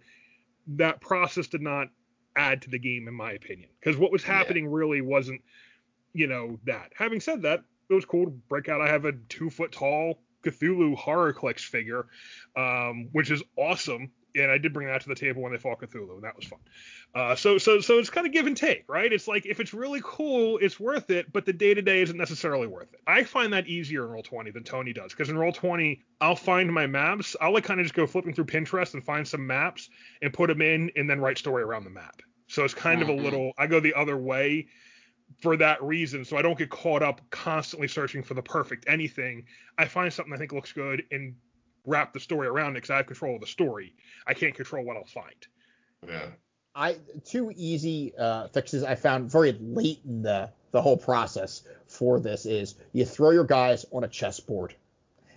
That 0.67 1.01
process 1.01 1.47
did 1.47 1.61
not 1.61 1.87
add 2.35 2.61
to 2.63 2.69
the 2.69 2.79
game, 2.79 3.07
in 3.07 3.13
my 3.13 3.31
opinion, 3.33 3.69
because 3.79 3.97
what 3.97 4.11
was 4.11 4.23
Yeah. 4.23 4.33
happening 4.33 4.67
really 4.67 5.01
wasn't, 5.01 5.41
you 6.13 6.27
know, 6.27 6.59
that. 6.65 6.91
Having 6.95 7.21
said 7.21 7.41
that, 7.43 7.63
it 7.89 7.93
was 7.93 8.05
cool 8.05 8.25
to 8.25 8.31
break 8.31 8.67
out. 8.67 8.81
I 8.81 8.87
have 8.87 9.05
a 9.05 9.11
two 9.29 9.49
foot 9.49 9.71
tall 9.71 10.19
Cthulhu 10.43 10.97
HeroClix 10.97 11.61
figure, 11.61 12.07
um, 12.55 13.09
which 13.11 13.31
is 13.31 13.41
awesome. 13.57 14.11
And 14.35 14.51
I 14.51 14.57
did 14.57 14.73
bring 14.73 14.87
that 14.87 15.01
to 15.01 15.09
the 15.09 15.15
table 15.15 15.41
when 15.41 15.51
they 15.51 15.57
fought 15.57 15.79
Cthulhu, 15.79 16.15
and 16.15 16.23
that 16.23 16.35
was 16.35 16.45
fun. 16.45 16.59
Uh, 17.13 17.35
so 17.35 17.57
so 17.57 17.79
so 17.79 17.97
it's 17.99 18.09
kind 18.09 18.27
of 18.27 18.33
give 18.33 18.45
and 18.47 18.57
take, 18.57 18.83
right? 18.87 19.11
It's 19.11 19.27
like 19.27 19.45
if 19.45 19.59
it's 19.59 19.73
really 19.73 20.01
cool, 20.03 20.57
it's 20.57 20.79
worth 20.79 21.09
it, 21.09 21.31
but 21.31 21.45
the 21.45 21.53
day 21.53 21.73
to 21.73 21.81
day 21.81 22.01
isn't 22.01 22.17
necessarily 22.17 22.67
worth 22.67 22.93
it. 22.93 22.99
I 23.07 23.23
find 23.23 23.53
that 23.53 23.67
easier 23.67 24.03
in 24.03 24.11
Roll 24.11 24.23
20 24.23 24.51
than 24.51 24.63
Tony 24.63 24.93
does, 24.93 25.11
because 25.11 25.29
in 25.29 25.37
Roll 25.37 25.51
20, 25.51 26.01
I'll 26.19 26.35
find 26.35 26.71
my 26.73 26.87
maps. 26.87 27.35
I'll 27.39 27.53
like 27.53 27.63
kind 27.63 27.79
of 27.79 27.85
just 27.85 27.95
go 27.95 28.05
flipping 28.07 28.33
through 28.33 28.45
Pinterest 28.45 28.93
and 28.93 29.03
find 29.03 29.27
some 29.27 29.45
maps 29.47 29.89
and 30.21 30.33
put 30.33 30.47
them 30.47 30.61
in, 30.61 30.91
and 30.95 31.09
then 31.09 31.19
write 31.21 31.37
story 31.37 31.63
around 31.63 31.85
the 31.85 31.89
map. 31.89 32.21
So 32.47 32.63
it's 32.63 32.73
kind 32.73 33.01
of 33.01 33.09
a 33.09 33.13
Mhm. 33.13 33.23
little. 33.23 33.53
I 33.57 33.67
go 33.67 33.79
the 33.79 33.93
other 33.95 34.17
way 34.17 34.67
for 35.41 35.57
that 35.57 35.81
reason, 35.81 36.23
so 36.23 36.37
I 36.37 36.41
don't 36.41 36.57
get 36.57 36.69
caught 36.69 37.01
up 37.01 37.21
constantly 37.29 37.87
searching 37.87 38.23
for 38.23 38.35
the 38.35 38.43
perfect 38.43 38.85
anything. 38.87 39.47
I 39.77 39.85
find 39.85 40.13
something 40.13 40.33
I 40.33 40.37
think 40.37 40.53
looks 40.53 40.71
good 40.71 41.03
and 41.11 41.35
wrap 41.85 42.13
the 42.13 42.19
story 42.19 42.47
around 42.47 42.71
it 42.71 42.75
because 42.75 42.89
I 42.91 42.97
have 42.97 43.07
control 43.07 43.35
of 43.35 43.41
the 43.41 43.47
story. 43.47 43.93
I 44.27 44.33
can't 44.33 44.55
control 44.55 44.83
what 44.83 44.97
I'll 44.97 45.05
find. 45.05 45.47
Yeah. 46.07 46.27
I 46.75 46.97
two 47.23 47.53
easy 47.55 48.13
uh, 48.17 48.47
fixes 48.49 48.83
I 48.83 48.95
found 48.95 49.31
very 49.31 49.53
late 49.59 50.01
in 50.05 50.21
the 50.21 50.49
the 50.71 50.81
whole 50.81 50.97
process 50.97 51.63
for 51.87 52.19
this 52.19 52.45
is 52.45 52.75
you 52.91 53.05
throw 53.05 53.29
your 53.29 53.45
guys 53.45 53.85
on 53.93 54.03
a 54.03 54.09
chessboard 54.09 54.75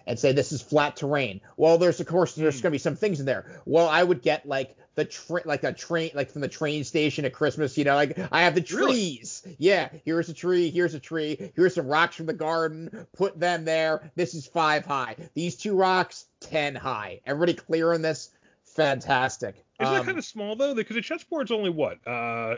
and 0.09 0.18
say 0.18 0.33
this 0.33 0.51
is 0.51 0.61
flat 0.61 0.97
terrain. 0.97 1.40
Well, 1.57 1.79
there's 1.79 2.01
of 2.01 2.07
course 2.09 2.35
there's 2.35 2.57
Hmm. 2.59 2.62
going 2.62 2.71
to 2.73 2.75
be 2.75 2.79
some 2.79 2.97
things 2.97 3.21
in 3.21 3.27
there. 3.27 3.62
Well, 3.66 3.88
I 3.88 4.03
would 4.03 4.23
get 4.23 4.47
like 4.47 4.77
the 4.97 5.05
train 5.05 5.42
like 5.44 5.62
a 5.62 5.73
train 5.73 6.11
like 6.14 6.33
from 6.33 6.40
the 6.40 6.49
train 6.49 6.83
station 6.83 7.25
at 7.25 7.33
Christmas, 7.33 7.79
you 7.79 7.85
know, 7.85 7.94
like 7.94 8.18
I 8.33 8.42
have 8.42 8.57
the 8.57 8.66
Really? 8.75 8.94
trees. 8.94 9.47
Yeah, 9.59 9.90
here's 10.05 10.29
a 10.29 10.35
tree, 10.35 10.71
here's 10.71 10.94
a 10.94 10.99
tree, 11.01 11.53
here's 11.55 11.75
some 11.75 11.87
rocks 11.87 12.16
from 12.16 12.27
the 12.27 12.33
garden. 12.33 13.07
Put 13.16 13.38
them 13.38 13.64
there. 13.64 14.11
This 14.16 14.35
is 14.35 14.47
5 14.47 14.85
high. 14.85 15.14
These 15.35 15.57
two 15.57 15.77
rocks 15.77 16.25
10 16.40 16.75
high. 16.75 17.21
Everybody 17.25 17.55
clear 17.55 17.92
on 17.92 18.03
this? 18.03 18.31
Fantastic. 18.75 19.64
Isn't 19.81 19.92
that 19.92 20.01
Um, 20.01 20.07
kind 20.07 20.18
of 20.18 20.25
small 20.25 20.57
though? 20.57 20.75
Because 20.75 20.94
the 20.97 21.03
chessboard's 21.03 21.51
only 21.51 21.71
what? 21.71 21.99
Uh, 22.07 22.57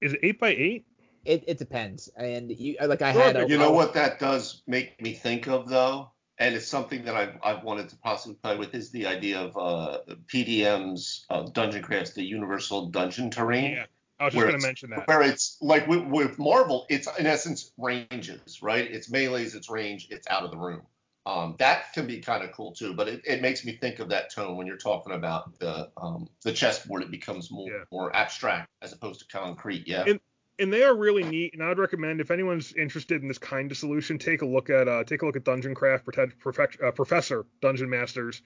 is 0.00 0.12
it 0.12 0.20
eight 0.22 0.38
by 0.38 0.50
eight? 0.50 0.84
It, 1.24 1.42
it 1.48 1.58
depends, 1.58 2.08
and 2.16 2.52
you 2.52 2.76
like 2.86 3.02
I 3.02 3.10
had 3.10 3.36
a, 3.36 3.48
You 3.48 3.58
know 3.58 3.72
what 3.72 3.94
that 3.94 4.20
does 4.20 4.62
make 4.68 5.00
me 5.02 5.12
think 5.12 5.48
of 5.48 5.68
though, 5.68 6.12
and 6.38 6.54
it's 6.54 6.66
something 6.66 7.04
that 7.04 7.14
I've 7.16 7.34
I've 7.42 7.64
wanted 7.64 7.88
to 7.90 7.96
possibly 7.96 8.36
play 8.36 8.56
with 8.56 8.74
is 8.74 8.90
the 8.90 9.06
idea 9.06 9.40
of 9.40 9.56
uh, 9.56 9.98
PDM's 10.26 11.24
uh, 11.30 11.42
Dungeon 11.42 11.82
Crafts, 11.82 12.12
the 12.12 12.24
Universal 12.24 12.86
Dungeon 12.90 13.30
Terrain. 13.30 13.72
Yeah, 13.72 13.86
I 14.20 14.24
was 14.26 14.34
just 14.34 14.46
going 14.46 14.60
to 14.60 14.66
mention 14.66 14.90
that. 14.90 15.06
Where 15.08 15.22
it's 15.22 15.56
like 15.60 15.86
with, 15.86 16.04
with 16.04 16.38
Marvel, 16.38 16.86
it's 16.88 17.08
in 17.18 17.26
essence 17.26 17.72
ranges, 17.78 18.62
right? 18.62 18.88
It's 18.90 19.10
melees, 19.10 19.54
it's 19.54 19.70
range, 19.70 20.08
it's 20.10 20.26
out 20.28 20.44
of 20.44 20.50
the 20.50 20.58
room. 20.58 20.82
Um, 21.24 21.56
that 21.58 21.92
can 21.92 22.06
be 22.06 22.20
kind 22.20 22.44
of 22.44 22.52
cool 22.52 22.72
too, 22.72 22.94
but 22.94 23.08
it, 23.08 23.22
it 23.24 23.42
makes 23.42 23.64
me 23.64 23.72
think 23.72 23.98
of 23.98 24.10
that 24.10 24.32
tone 24.32 24.56
when 24.56 24.68
you're 24.68 24.76
talking 24.76 25.12
about 25.12 25.58
the 25.58 25.90
um, 25.96 26.28
the 26.42 26.52
chessboard. 26.52 27.02
It 27.02 27.10
becomes 27.10 27.50
more 27.50 27.68
Yeah. 27.68 27.84
more 27.90 28.14
abstract 28.14 28.68
as 28.80 28.92
opposed 28.92 29.20
to 29.20 29.26
concrete. 29.26 29.88
Yeah. 29.88 30.04
And- 30.06 30.20
and 30.58 30.72
they 30.72 30.82
are 30.82 30.96
really 30.96 31.22
neat. 31.22 31.54
And 31.54 31.62
I 31.62 31.68
would 31.68 31.78
recommend 31.78 32.20
if 32.20 32.30
anyone's 32.30 32.72
interested 32.72 33.22
in 33.22 33.28
this 33.28 33.38
kind 33.38 33.70
of 33.70 33.76
solution, 33.76 34.18
take 34.18 34.42
a 34.42 34.46
look 34.46 34.70
at 34.70 34.88
uh, 34.88 35.04
take 35.04 35.22
a 35.22 35.26
look 35.26 35.36
at 35.36 35.44
Dungeon 35.44 35.74
Craft 35.74 36.06
Perfect, 36.38 36.82
uh, 36.82 36.90
Professor 36.90 37.46
Dungeon 37.60 37.90
Masters 37.90 38.42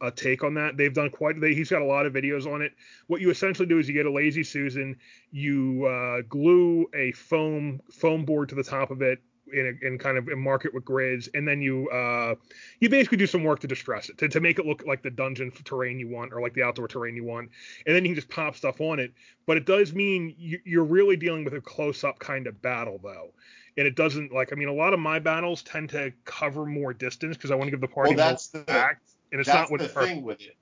uh, 0.00 0.10
take 0.10 0.42
on 0.42 0.54
that. 0.54 0.76
They've 0.76 0.92
done 0.92 1.10
quite. 1.10 1.40
They, 1.40 1.54
he's 1.54 1.70
got 1.70 1.82
a 1.82 1.86
lot 1.86 2.06
of 2.06 2.12
videos 2.12 2.52
on 2.52 2.62
it. 2.62 2.72
What 3.06 3.20
you 3.20 3.30
essentially 3.30 3.68
do 3.68 3.78
is 3.78 3.88
you 3.88 3.94
get 3.94 4.06
a 4.06 4.12
lazy 4.12 4.42
Susan, 4.42 4.96
you 5.30 5.86
uh, 5.86 6.22
glue 6.28 6.88
a 6.94 7.12
foam 7.12 7.80
foam 7.92 8.24
board 8.24 8.48
to 8.50 8.54
the 8.54 8.64
top 8.64 8.90
of 8.90 9.02
it. 9.02 9.20
In, 9.52 9.78
a, 9.82 9.86
in 9.86 9.98
kind 9.98 10.16
of 10.16 10.28
mark 10.38 10.64
it 10.64 10.72
with 10.72 10.84
grids, 10.84 11.28
and 11.34 11.46
then 11.46 11.60
you 11.60 11.88
uh, 11.90 12.36
you 12.78 12.88
basically 12.88 13.18
do 13.18 13.26
some 13.26 13.42
work 13.42 13.58
to 13.60 13.66
distress 13.66 14.08
it 14.08 14.16
to, 14.18 14.28
to 14.28 14.40
make 14.40 14.58
it 14.60 14.66
look 14.66 14.84
like 14.86 15.02
the 15.02 15.10
dungeon 15.10 15.50
terrain 15.64 15.98
you 15.98 16.08
want 16.08 16.32
or 16.32 16.40
like 16.40 16.54
the 16.54 16.62
outdoor 16.62 16.86
terrain 16.86 17.16
you 17.16 17.24
want, 17.24 17.50
and 17.84 17.94
then 17.94 18.04
you 18.04 18.10
can 18.10 18.14
just 18.14 18.28
pop 18.28 18.54
stuff 18.54 18.80
on 18.80 19.00
it 19.00 19.12
but 19.46 19.56
it 19.56 19.66
does 19.66 19.92
mean 19.92 20.32
you, 20.38 20.60
you're 20.64 20.84
really 20.84 21.16
dealing 21.16 21.44
with 21.44 21.54
a 21.54 21.60
close-up 21.60 22.18
kind 22.20 22.46
of 22.46 22.62
battle 22.62 23.00
though 23.02 23.30
and 23.76 23.86
it 23.86 23.96
doesn't 23.96 24.32
like 24.32 24.52
i 24.52 24.54
mean 24.54 24.68
a 24.68 24.72
lot 24.72 24.94
of 24.94 25.00
my 25.00 25.18
battles 25.18 25.62
tend 25.64 25.90
to 25.90 26.12
cover 26.24 26.64
more 26.64 26.94
distance 26.94 27.36
because 27.36 27.50
i 27.50 27.54
want 27.56 27.66
to 27.66 27.72
give 27.72 27.80
the 27.80 27.88
party 27.88 28.14
Well, 28.14 28.28
that's 28.28 28.54
more 28.54 28.62
the- 28.64 28.72
impact 28.72 29.10
and 29.32 29.40
it's 29.40 29.48
not 29.48 29.70
what 29.72 29.80
the 29.80 29.88
thing 29.88 30.22
with 30.22 30.40
it, 30.40 30.56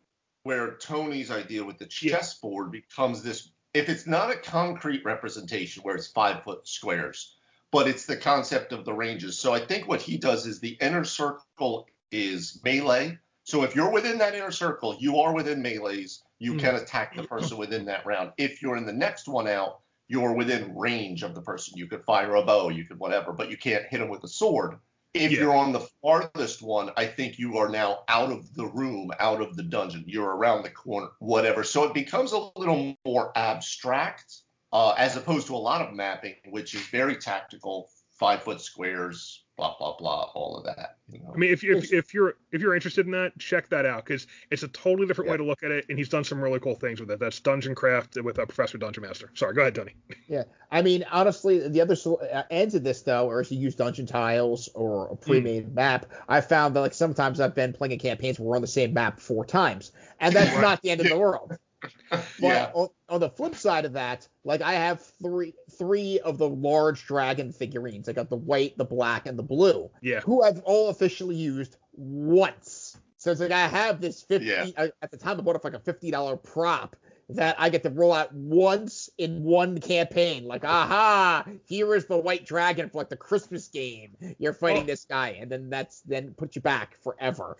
where 0.45 0.73
Tony's 0.77 1.31
idea 1.31 1.63
with 1.63 1.77
the 1.79 1.89
Yeah. 2.01 2.17
chessboard 2.17 2.73
becomes 2.73 3.23
this. 3.23 3.51
If 3.75 3.89
it's 3.89 4.07
not 4.07 4.31
a 4.33 4.37
concrete 4.37 5.05
representation 5.05 5.83
where 5.83 5.95
it's 5.97 6.07
five 6.07 6.43
foot 6.45 6.67
squares, 6.67 7.37
but 7.73 7.87
it's 7.87 8.07
the 8.07 8.17
concept 8.17 8.73
of 8.73 8.85
the 8.85 8.93
ranges. 8.93 9.39
So 9.39 9.53
I 9.53 9.61
think 9.61 9.89
what 9.89 10.03
he 10.03 10.19
does 10.19 10.47
is 10.47 10.61
the 10.61 10.77
inner 10.81 11.05
circle 11.05 11.87
is 12.11 12.61
melee. 12.65 13.19
So 13.45 13.63
if 13.63 13.75
you're 13.75 13.91
within 13.91 14.19
that 14.19 14.35
inner 14.35 14.51
circle, 14.51 14.97
you 14.99 15.19
are 15.19 15.33
within 15.35 15.63
melees. 15.63 16.23
You 16.39 16.55
Mhm. 16.55 16.61
can 16.61 16.75
attack 16.77 17.15
the 17.17 17.25
person 17.25 17.57
within 17.57 17.85
that 17.87 18.05
round. 18.07 18.33
If 18.37 18.63
you're 18.63 18.77
in 18.77 18.87
the 18.87 18.93
next 18.93 19.29
one 19.29 19.49
out, 19.49 19.81
you're 20.09 20.33
within 20.35 20.77
range 20.77 21.23
of 21.23 21.35
the 21.35 21.43
person. 21.43 21.79
You 21.79 21.87
could 21.87 22.05
fire 22.05 22.35
a 22.35 22.43
bow, 22.43 22.69
you 22.69 22.85
could 22.85 22.99
whatever, 22.99 23.33
but 23.33 23.51
you 23.51 23.57
can't 23.57 23.87
hit 23.87 23.99
them 23.99 24.09
with 24.09 24.25
a 24.25 24.29
sword. 24.29 24.79
If 25.15 25.33
Yeah. 25.33 25.41
you're 25.41 25.57
on 25.57 25.73
the 25.73 25.87
farthest 26.03 26.63
one, 26.63 26.93
I 26.97 27.07
think 27.07 27.39
you 27.39 27.59
are 27.59 27.69
now 27.69 28.05
out 28.09 28.31
of 28.31 28.55
the 28.55 28.67
room, 28.67 29.11
out 29.19 29.41
of 29.41 29.57
the 29.57 29.63
dungeon. 29.65 30.05
You're 30.07 30.37
around 30.37 30.63
the 30.63 30.71
corner, 30.71 31.09
whatever. 31.19 31.65
So 31.65 31.85
it 31.85 31.95
becomes 31.95 32.33
a 32.33 32.51
little 32.57 32.97
more 33.05 33.33
abstract, 33.37 34.43
uh, 34.73 34.91
as 34.99 35.17
opposed 35.17 35.47
to 35.49 35.55
a 35.55 35.59
lot 35.59 35.81
of 35.87 35.95
mapping, 35.95 36.35
which 36.49 36.75
is 36.75 36.83
very 36.89 37.17
tactical, 37.17 37.91
five 38.19 38.43
foot 38.43 38.61
squares, 38.61 39.45
blah 39.57 39.75
blah 39.79 39.97
blah, 39.97 40.31
all 40.35 40.57
of 40.59 40.65
that. 40.65 40.97
You 41.09 41.19
know? 41.21 41.33
I 41.35 41.39
mean, 41.39 41.51
if, 41.53 41.65
if 41.65 41.93
if 41.93 42.15
you're 42.15 42.35
if 42.53 42.61
you're 42.61 42.75
interested 42.75 43.07
in 43.07 43.13
that, 43.13 43.37
check 43.39 43.69
that 43.71 43.85
out 43.85 44.05
because 44.05 44.27
it's 44.51 44.63
a 44.63 44.69
totally 44.69 45.07
different 45.09 45.27
Yeah. 45.29 45.33
way 45.33 45.37
to 45.39 45.45
look 45.45 45.63
at 45.63 45.71
it, 45.71 45.87
and 45.89 45.99
he's 45.99 46.09
done 46.09 46.23
some 46.23 46.41
really 46.41 46.61
cool 46.61 46.75
things 46.77 47.01
with 47.01 47.11
it. 47.11 47.19
That's 47.19 47.41
Dungeon 47.41 47.75
Craft 47.75 48.17
with 48.23 48.39
uh, 48.39 48.47
Professor 48.47 48.79
Dungeon 48.79 49.03
Master. 49.03 49.31
Sorry, 49.35 49.55
go 49.55 49.63
ahead, 49.63 49.75
Tony. 49.75 49.95
Yeah, 50.29 50.45
I 50.71 50.83
mean, 50.83 51.05
honestly, 51.11 51.67
the 51.69 51.81
other 51.81 51.97
uh, 52.33 52.43
ends 52.51 52.75
of 52.75 52.85
this 52.85 53.03
though, 53.03 53.27
or 53.29 53.41
if 53.41 53.51
you 53.51 53.59
use 53.59 53.75
dungeon 53.75 54.07
tiles 54.07 54.69
or 54.75 55.09
a 55.09 55.17
pre-made 55.17 55.75
map, 55.75 56.07
I 56.29 56.41
found 56.43 56.77
that 56.77 56.81
like 56.81 56.95
sometimes 56.95 57.41
I've 57.41 57.55
been 57.55 57.73
playing 57.73 57.93
in 57.93 57.99
campaigns 57.99 58.39
where 58.39 58.51
we're 58.51 58.57
on 58.57 58.63
the 58.63 58.69
same 58.69 58.95
map 58.95 59.19
four 59.19 59.45
times, 59.45 59.93
and 60.21 60.35
that's 60.35 60.53
Right. 60.53 60.61
not 60.63 60.83
the 60.83 60.91
end 60.91 61.01
of 61.01 61.09
the 61.09 61.19
world. 61.19 61.57
But 62.11 62.25
yeah. 62.41 62.71
on, 62.75 62.89
on 63.09 63.21
the 63.21 63.31
flip 63.31 63.55
side 63.55 63.85
of 63.85 63.93
that, 63.95 64.27
like 64.45 64.63
I 64.63 64.73
have 64.75 65.01
three 65.23 65.55
three 65.79 66.19
of 66.21 66.39
the 66.39 66.49
large 66.49 67.07
dragon 67.07 67.53
figurines. 67.53 68.09
I 68.09 68.13
got 68.13 68.29
the 68.31 68.37
white, 68.37 68.77
the 68.77 68.85
black, 68.85 69.27
and 69.27 69.39
the 69.39 69.43
blue, 69.43 69.91
Yeah. 70.03 70.21
who 70.21 70.43
I've 70.43 70.61
all 70.65 70.89
officially 70.89 71.37
used 71.37 71.77
once. 71.95 72.97
So 73.19 73.31
it's 73.31 73.41
like 73.41 73.51
I 73.53 73.67
have 73.69 74.01
this 74.01 74.23
fifty 74.23 74.47
Yeah. 74.49 74.67
uh, 74.77 74.89
at 75.03 75.11
the 75.11 75.17
time 75.17 75.39
I 75.39 75.43
bought 75.43 75.57
it 75.57 75.63
for 75.63 75.71
like 75.71 75.81
a 75.81 75.85
fifty 75.85 76.11
dollar 76.11 76.37
prop 76.37 76.97
that 77.29 77.55
I 77.61 77.69
get 77.69 77.85
to 77.85 77.91
roll 77.91 78.13
out 78.13 78.35
once 78.35 79.09
in 79.17 79.45
one 79.45 79.79
campaign. 79.81 80.47
Like, 80.47 80.65
aha, 80.65 81.45
here 81.67 81.95
is 81.95 82.07
the 82.07 82.19
white 82.19 82.45
dragon 82.45 82.89
for 82.91 82.99
like 82.99 83.09
the 83.09 83.17
Christmas 83.17 83.69
game. 83.69 84.17
You're 84.39 84.53
fighting 84.53 84.83
Oh. 84.83 84.87
this 84.87 85.05
guy, 85.05 85.37
and 85.41 85.51
then 85.51 85.71
that's 85.71 86.01
then 86.01 86.35
put 86.37 86.57
you 86.57 86.63
back 86.63 86.97
forever. 87.05 87.57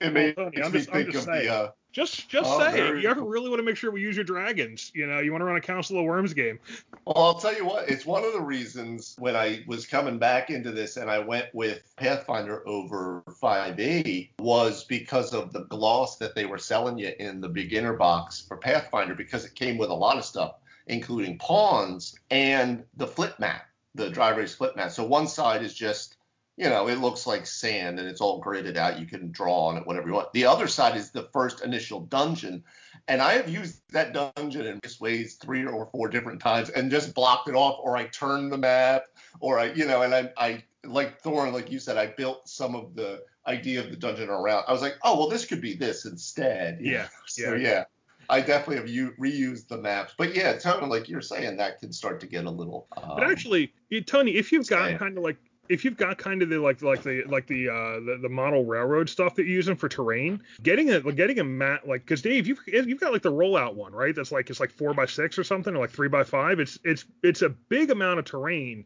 It 0.00 0.12
makes 0.12 0.36
Tony, 0.36 0.62
I'm 0.62 0.72
me 0.72 0.78
just- 0.78 0.90
I'm 0.90 1.02
think 1.02 1.12
just 1.12 1.28
of 1.28 1.34
the. 1.34 1.48
Uh, 1.48 1.70
Just 1.92 2.28
just 2.28 2.48
Oh, 2.48 2.60
say 2.60 3.00
You 3.00 3.08
ever 3.08 3.22
really 3.22 3.48
want 3.48 3.58
to 3.58 3.64
make 3.64 3.76
sure 3.76 3.90
we 3.90 4.00
use 4.00 4.14
your 4.16 4.24
dragons? 4.24 4.92
You 4.94 5.06
know, 5.06 5.18
you 5.18 5.32
want 5.32 5.42
to 5.42 5.46
run 5.46 5.56
a 5.56 5.60
Council 5.60 5.98
of 5.98 6.04
Wyrms 6.04 6.34
game. 6.34 6.58
well, 7.04 7.16
I'll 7.16 7.34
tell 7.40 7.54
you 7.54 7.64
what. 7.66 7.88
It's 7.88 8.06
one 8.06 8.22
of 8.24 8.32
the 8.32 8.40
reasons 8.40 9.16
when 9.18 9.34
I 9.34 9.64
was 9.66 9.86
coming 9.86 10.18
back 10.18 10.50
into 10.50 10.70
this 10.70 10.96
and 10.96 11.10
I 11.10 11.18
went 11.18 11.46
with 11.52 11.82
Pathfinder 11.96 12.66
over 12.68 13.22
5e 13.42 14.30
was 14.38 14.84
because 14.84 15.34
of 15.34 15.52
the 15.52 15.64
gloss 15.64 16.16
that 16.18 16.34
they 16.34 16.46
were 16.46 16.58
selling 16.58 16.98
you 16.98 17.12
in 17.18 17.40
the 17.40 17.48
beginner 17.48 17.94
box 17.94 18.40
for 18.46 18.56
Pathfinder 18.56 19.14
because 19.14 19.44
it 19.44 19.54
came 19.54 19.76
with 19.76 19.90
a 19.90 19.94
lot 19.94 20.16
of 20.16 20.24
stuff, 20.24 20.56
including 20.86 21.38
pawns 21.38 22.14
and 22.30 22.84
the 22.96 23.06
flip 23.06 23.38
map, 23.40 23.62
the 23.96 24.10
dry 24.10 24.32
erase 24.32 24.54
flip 24.54 24.76
map. 24.76 24.92
So 24.92 25.04
one 25.04 25.26
side 25.26 25.62
is 25.64 25.74
just 25.74 26.16
you 26.60 26.68
know, 26.68 26.88
it 26.88 26.98
looks 26.98 27.26
like 27.26 27.46
sand 27.46 27.98
and 27.98 28.06
it's 28.06 28.20
all 28.20 28.38
gridded 28.38 28.76
out. 28.76 29.00
You 29.00 29.06
can 29.06 29.32
draw 29.32 29.68
on 29.68 29.78
it 29.78 29.86
whatever 29.86 30.08
you 30.08 30.12
want. 30.12 30.30
The 30.34 30.44
other 30.44 30.68
side 30.68 30.94
is 30.94 31.10
the 31.10 31.26
first 31.32 31.64
initial 31.64 32.00
dungeon. 32.00 32.62
And 33.08 33.22
I 33.22 33.32
have 33.32 33.48
used 33.48 33.80
that 33.92 34.12
dungeon 34.12 34.66
in 34.66 34.78
various 34.82 35.00
ways 35.00 35.36
three 35.36 35.64
or 35.64 35.86
four 35.86 36.08
different 36.08 36.38
times 36.38 36.68
and 36.68 36.90
just 36.90 37.14
blocked 37.14 37.48
it 37.48 37.54
off, 37.54 37.80
or 37.82 37.96
I 37.96 38.08
turned 38.08 38.52
the 38.52 38.58
map, 38.58 39.04
or 39.40 39.58
I, 39.58 39.72
you 39.72 39.86
know, 39.86 40.02
and 40.02 40.14
I, 40.14 40.30
I 40.36 40.62
like 40.84 41.22
Thorn, 41.22 41.54
like 41.54 41.72
you 41.72 41.78
said, 41.78 41.96
I 41.96 42.08
built 42.08 42.46
some 42.46 42.74
of 42.74 42.94
the 42.94 43.22
idea 43.46 43.80
of 43.80 43.88
the 43.88 43.96
dungeon 43.96 44.28
around. 44.28 44.64
I 44.68 44.72
was 44.72 44.82
like, 44.82 44.98
oh, 45.02 45.18
well, 45.18 45.30
this 45.30 45.46
could 45.46 45.62
be 45.62 45.72
this 45.74 46.04
instead. 46.04 46.78
Yeah. 46.82 47.08
So, 47.26 47.54
yeah. 47.54 47.68
yeah. 47.68 47.84
I 48.28 48.40
definitely 48.40 48.76
have 48.76 48.88
u- 48.88 49.14
reused 49.18 49.68
the 49.68 49.78
maps. 49.78 50.12
But 50.18 50.36
yeah, 50.36 50.58
Tony, 50.58 50.86
like 50.86 51.08
you're 51.08 51.22
saying, 51.22 51.56
that 51.56 51.80
can 51.80 51.90
start 51.90 52.20
to 52.20 52.26
get 52.26 52.44
a 52.44 52.50
little. 52.50 52.86
Um, 52.96 53.12
But 53.16 53.30
actually, 53.30 53.72
Tony, 54.06 54.36
if 54.36 54.52
you've 54.52 54.68
got 54.68 54.98
kind 54.98 55.16
of 55.16 55.24
like 55.24 55.38
if 55.70 55.84
you've 55.84 55.96
got 55.96 56.18
kind 56.18 56.42
of 56.42 56.48
the 56.48 56.58
like 56.58 56.82
like 56.82 57.02
the 57.02 57.22
like 57.26 57.46
the 57.46 57.68
uh 57.68 58.00
the, 58.00 58.18
the 58.22 58.28
model 58.28 58.64
railroad 58.64 59.08
stuff 59.08 59.36
that 59.36 59.44
you're 59.44 59.54
using 59.54 59.76
for 59.76 59.88
terrain, 59.88 60.42
getting 60.62 60.90
a 60.90 61.00
getting 61.12 61.38
a 61.38 61.44
mat 61.44 61.86
like 61.88 62.02
because 62.02 62.20
Dave, 62.22 62.46
you've 62.46 62.60
you've 62.66 63.00
got 63.00 63.12
like 63.12 63.22
the 63.22 63.32
rollout 63.32 63.74
one, 63.74 63.92
right? 63.92 64.14
That's 64.14 64.32
like 64.32 64.50
it's 64.50 64.60
like 64.60 64.70
four 64.70 64.92
by 64.92 65.06
six 65.06 65.38
or 65.38 65.44
something, 65.44 65.74
or 65.74 65.78
like 65.78 65.90
three 65.90 66.08
by 66.08 66.24
five. 66.24 66.60
It's 66.60 66.78
it's 66.84 67.04
it's 67.22 67.42
a 67.42 67.48
big 67.48 67.90
amount 67.90 68.18
of 68.18 68.24
terrain 68.24 68.84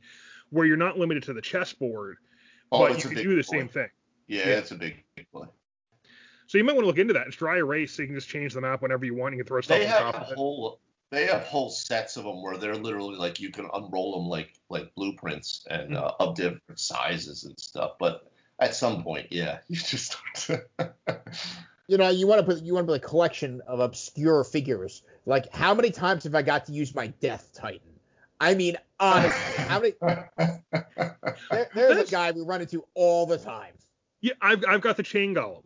where 0.51 0.67
you're 0.67 0.77
not 0.77 0.99
limited 0.99 1.23
to 1.25 1.33
the 1.33 1.41
chessboard, 1.43 2.19
oh, 2.71 2.81
but 2.81 3.03
you 3.03 3.11
can 3.11 3.23
do 3.23 3.35
the 3.35 3.43
same 3.43 3.67
thing. 3.67 3.89
Yeah, 4.29 4.49
Yeah. 4.49 4.59
it's 4.59 4.71
a 4.71 4.77
big, 4.77 5.03
big 5.17 5.27
play. 5.33 5.49
So 6.47 6.59
you 6.59 6.65
might 6.65 6.75
want 6.75 6.83
to 6.85 6.87
look 6.87 6.99
into 6.99 7.15
that. 7.15 7.27
It's 7.27 7.37
dry 7.37 7.57
erase, 7.57 7.93
so 7.93 8.03
you 8.03 8.09
can 8.09 8.15
just 8.17 8.29
change 8.29 8.53
the 8.53 8.61
map 8.61 8.83
whenever 8.83 9.05
you 9.07 9.15
want. 9.15 9.35
You 9.35 9.39
can 9.43 9.47
throw 9.49 9.61
stuff 9.63 9.79
They 9.79 9.87
on 9.91 10.13
top 10.13 10.15
of 10.23 10.31
it. 10.31 10.37
whole 10.37 10.79
they 11.11 11.27
have 11.27 11.43
whole 11.43 11.71
sets 11.71 12.17
of 12.17 12.25
them 12.25 12.43
where 12.43 12.57
they're 12.57 12.75
literally 12.77 13.17
like 13.17 13.39
you 13.41 13.51
can 13.51 13.69
unroll 13.75 14.19
them 14.19 14.29
like 14.29 14.55
like 14.69 14.95
blueprints 14.95 15.65
and 15.71 15.93
Mhm. 15.93 15.97
uh, 16.03 16.13
of 16.21 16.35
different 16.35 16.79
sizes 16.79 17.45
and 17.45 17.59
stuff. 17.59 17.93
But 18.01 18.27
at 18.61 18.75
some 18.75 19.03
point, 19.05 19.29
yeah, 19.31 19.59
you 19.69 19.77
just 19.77 20.13
start 20.13 20.35
to. 20.77 21.23
You 21.87 21.99
know, 21.99 22.09
you 22.09 22.27
want 22.27 22.41
to 22.41 22.47
put 22.47 22.63
you 22.65 22.73
want 22.73 22.87
to 22.87 22.93
put 22.95 23.05
a 23.05 23.07
collection 23.07 23.61
of 23.67 23.79
obscure 23.81 24.43
figures. 24.43 25.03
Like, 25.27 25.53
how 25.55 25.75
many 25.75 25.91
times 25.91 26.25
have 26.25 26.35
I 26.35 26.41
got 26.41 26.65
to 26.65 26.73
use 26.73 26.95
my 26.95 27.09
Death 27.09 27.51
Titan? 27.55 27.81
I 28.41 28.55
mean, 28.55 28.79
honestly, 28.99 29.65
how 29.65 29.81
many? 29.81 29.93
There, 31.51 31.69
there's 31.75 31.89
That's- 31.91 32.09
a 32.09 32.11
guy 32.11 32.31
we 32.31 32.41
run 32.41 32.63
into 32.63 32.87
all 32.95 33.27
the 33.27 33.37
time. 33.37 33.75
Yeah, 34.23 34.33
I've 34.41 34.65
I've 34.67 34.81
got 34.81 34.97
the 34.97 35.03
chain 35.03 35.35
golem. 35.35 35.63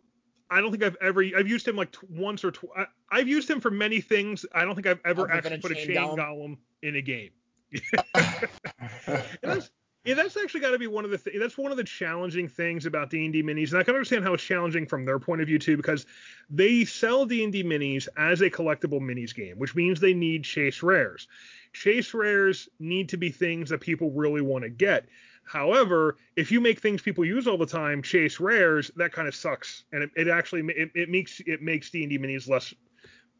I 0.49 0.61
don't 0.61 0.71
think 0.71 0.83
I've 0.83 0.97
ever 1.01 1.23
I've 1.37 1.47
used 1.47 1.67
him 1.67 1.75
like 1.75 1.91
tw- 1.91 2.09
once 2.09 2.43
or 2.43 2.51
twice. 2.51 2.87
I've 3.11 3.27
used 3.27 3.49
him 3.49 3.59
for 3.61 3.71
many 3.71 4.01
things. 4.01 4.45
I 4.53 4.65
don't 4.65 4.75
think 4.75 4.87
I've 4.87 5.01
ever 5.05 5.21
Other 5.31 5.41
than 5.41 5.53
actually 5.53 5.55
a 5.55 5.61
put 5.61 5.71
a 5.71 5.75
chain 5.75 5.87
chain 5.87 5.95
golem? 5.97 6.17
golem 6.17 6.57
in 6.81 6.95
a 6.95 7.01
game. 7.01 7.31
And 9.41 9.51
that's, 9.53 9.71
yeah, 10.05 10.13
that's 10.15 10.37
actually 10.37 10.61
got 10.61 10.71
to 10.71 10.79
be 10.79 10.87
one 10.87 11.03
of 11.03 11.11
the 11.11 11.17
th- 11.17 11.37
that's 11.39 11.57
one 11.57 11.71
of 11.71 11.77
the 11.77 11.83
challenging 11.83 12.47
things 12.47 12.85
about 12.85 13.09
D&D 13.09 13.43
minis, 13.43 13.71
and 13.71 13.79
I 13.79 13.83
can 13.83 13.95
understand 13.95 14.23
how 14.23 14.33
it's 14.33 14.43
challenging 14.43 14.85
from 14.85 15.05
their 15.05 15.19
point 15.19 15.41
of 15.41 15.47
view 15.47 15.59
too, 15.59 15.75
because 15.75 16.05
they 16.49 16.85
sell 16.85 17.25
D&D 17.25 17.63
minis 17.63 18.07
as 18.17 18.41
a 18.41 18.49
collectible 18.49 19.01
minis 19.01 19.35
game, 19.35 19.57
which 19.57 19.75
means 19.75 19.99
they 19.99 20.13
need 20.13 20.45
chase 20.45 20.81
rares. 20.81 21.27
Chase 21.73 22.13
rares 22.13 22.69
need 22.79 23.09
to 23.09 23.17
be 23.17 23.29
things 23.29 23.69
that 23.69 23.81
people 23.81 24.11
really 24.11 24.41
want 24.41 24.63
to 24.63 24.69
get. 24.69 25.05
However, 25.49 26.17
if 26.35 26.51
you 26.51 26.61
make 26.61 26.79
things 26.79 27.01
people 27.01 27.25
use 27.25 27.47
all 27.47 27.57
the 27.57 27.65
time, 27.65 28.03
chase 28.03 28.39
rares, 28.39 28.91
that 28.97 29.11
kind 29.11 29.27
of 29.27 29.33
sucks, 29.33 29.83
and 29.91 30.03
it, 30.03 30.11
it 30.15 30.27
actually 30.27 30.61
it, 30.75 30.91
it 30.93 31.09
makes 31.09 31.41
it 31.43 31.63
makes 31.63 31.89
D&D 31.89 32.19
minis 32.19 32.47
less 32.47 32.71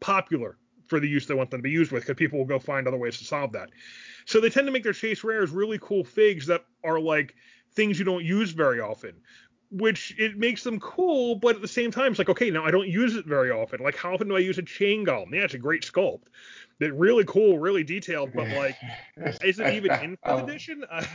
popular 0.00 0.56
for 0.88 0.98
the 0.98 1.06
use 1.06 1.28
they 1.28 1.34
want 1.34 1.52
them 1.52 1.60
to 1.60 1.62
be 1.62 1.70
used 1.70 1.92
with, 1.92 2.02
because 2.02 2.16
people 2.16 2.36
will 2.36 2.46
go 2.46 2.58
find 2.58 2.88
other 2.88 2.96
ways 2.96 3.16
to 3.18 3.24
solve 3.24 3.52
that. 3.52 3.68
So 4.24 4.40
they 4.40 4.50
tend 4.50 4.66
to 4.66 4.72
make 4.72 4.82
their 4.82 4.92
chase 4.92 5.22
rares 5.22 5.52
really 5.52 5.78
cool 5.80 6.02
figs 6.02 6.46
that 6.46 6.64
are 6.82 6.98
like 6.98 7.36
things 7.76 7.96
you 7.96 8.04
don't 8.04 8.24
use 8.24 8.50
very 8.50 8.80
often, 8.80 9.12
which 9.70 10.12
it 10.18 10.36
makes 10.36 10.64
them 10.64 10.80
cool, 10.80 11.36
but 11.36 11.54
at 11.54 11.62
the 11.62 11.68
same 11.68 11.92
time, 11.92 12.10
it's 12.10 12.18
like, 12.18 12.28
okay, 12.28 12.50
now 12.50 12.64
I 12.64 12.72
don't 12.72 12.88
use 12.88 13.14
it 13.14 13.24
very 13.24 13.52
often. 13.52 13.84
Like, 13.84 13.94
how 13.94 14.14
often 14.14 14.26
do 14.26 14.34
I 14.34 14.40
use 14.40 14.58
a 14.58 14.62
chain 14.62 15.06
golem? 15.06 15.32
Yeah, 15.32 15.44
it's 15.44 15.54
a 15.54 15.58
great 15.58 15.82
sculpt. 15.82 16.24
That 16.80 16.92
really 16.92 17.24
cool, 17.24 17.60
really 17.60 17.84
detailed, 17.84 18.32
but 18.34 18.48
like, 18.48 18.74
is 19.44 19.60
it 19.60 19.68
even 19.68 19.92
in 19.92 20.16
fifth 20.16 20.18
um, 20.26 20.48
edition? 20.48 20.84
I, 20.90 21.06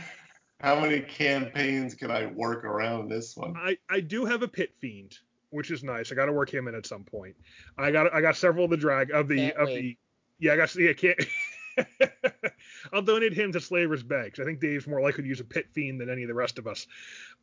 How 0.60 0.80
many 0.80 1.00
campaigns 1.00 1.94
can 1.94 2.10
I 2.10 2.26
work 2.26 2.64
around 2.64 3.08
this 3.10 3.36
one? 3.36 3.54
I 3.56 3.76
I 3.90 4.00
do 4.00 4.24
have 4.24 4.42
a 4.42 4.48
pit 4.48 4.74
fiend, 4.80 5.18
which 5.50 5.70
is 5.70 5.82
nice. 5.82 6.10
I 6.10 6.14
got 6.14 6.26
to 6.26 6.32
work 6.32 6.52
him 6.52 6.66
in 6.68 6.74
at 6.74 6.86
some 6.86 7.04
point. 7.04 7.36
I 7.76 7.90
got 7.90 8.12
I 8.14 8.20
got 8.20 8.36
several 8.36 8.64
of 8.64 8.70
the 8.70 8.76
drag 8.76 9.10
of 9.10 9.28
the 9.28 9.36
Can't 9.36 9.56
of 9.56 9.68
wait. 9.68 9.80
the 9.80 9.98
yeah 10.38 10.52
I 10.54 10.56
got 10.56 10.74
yeah 10.76 10.92
can't. 10.92 11.18
I'll 12.92 13.02
donate 13.02 13.32
him 13.32 13.52
to 13.52 13.60
Slaver's 13.60 14.02
Bay 14.02 14.30
'cause 14.30 14.40
I 14.40 14.44
think 14.44 14.60
Dave's 14.60 14.86
more 14.86 15.00
likely 15.00 15.22
to 15.24 15.28
use 15.28 15.40
a 15.40 15.44
pit 15.44 15.66
fiend 15.72 16.00
than 16.00 16.10
any 16.10 16.22
of 16.22 16.28
the 16.28 16.34
rest 16.34 16.58
of 16.58 16.66
us. 16.66 16.86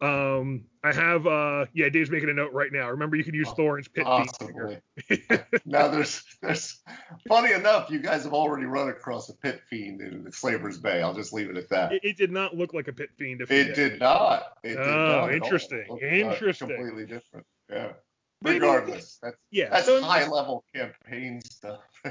Um, 0.02 0.66
I 0.84 0.94
have 0.94 1.28
uh 1.28 1.66
yeah 1.74 1.90
Dave's 1.90 2.10
making 2.10 2.30
a 2.30 2.34
note 2.34 2.54
right 2.54 2.72
now. 2.72 2.90
Remember 2.90 3.16
you 3.16 3.24
can 3.24 3.34
use 3.34 3.48
Oh, 3.50 3.56
Thorin's 3.56 3.88
pit 3.88 4.06
fiend. 4.08 4.82
Now 5.66 5.88
there's 5.88 6.24
there's 6.42 6.82
funny 7.28 7.54
enough, 7.54 7.90
you 7.90 8.00
guys 8.00 8.24
have 8.24 8.34
already 8.34 8.66
run 8.66 8.90
across 8.90 9.30
a 9.30 9.36
pit 9.36 9.62
fiend 9.70 10.02
in 10.02 10.32
Slaver's 10.32 10.78
Bay. 10.78 11.02
I'll 11.02 11.14
just 11.14 11.34
leave 11.34 11.50
it 11.50 11.58
at 11.58 11.70
that. 11.70 11.94
It, 11.94 12.02
it 12.04 12.18
did 12.18 12.32
not 12.32 12.56
look 12.56 12.74
like 12.74 12.88
a 12.88 12.94
pit 12.94 13.10
fiend. 13.18 13.42
If 13.42 13.52
It 13.52 13.76
did 13.76 14.00
not. 14.00 14.58
It 14.64 14.76
did 14.76 14.80
Oh, 14.80 15.22
not 15.22 15.34
interesting. 15.34 15.86
Uh, 15.90 15.96
Interesting. 15.98 16.68
completely 16.70 17.06
different. 17.06 17.46
Yeah. 17.70 17.94
Regardless, 18.44 19.20
that's 19.22 19.38
Yeah, 19.52 19.70
that's 19.70 19.86
so- 19.86 20.02
high 20.02 20.28
level 20.28 20.66
campaign 20.74 21.42
stuff. 21.42 21.82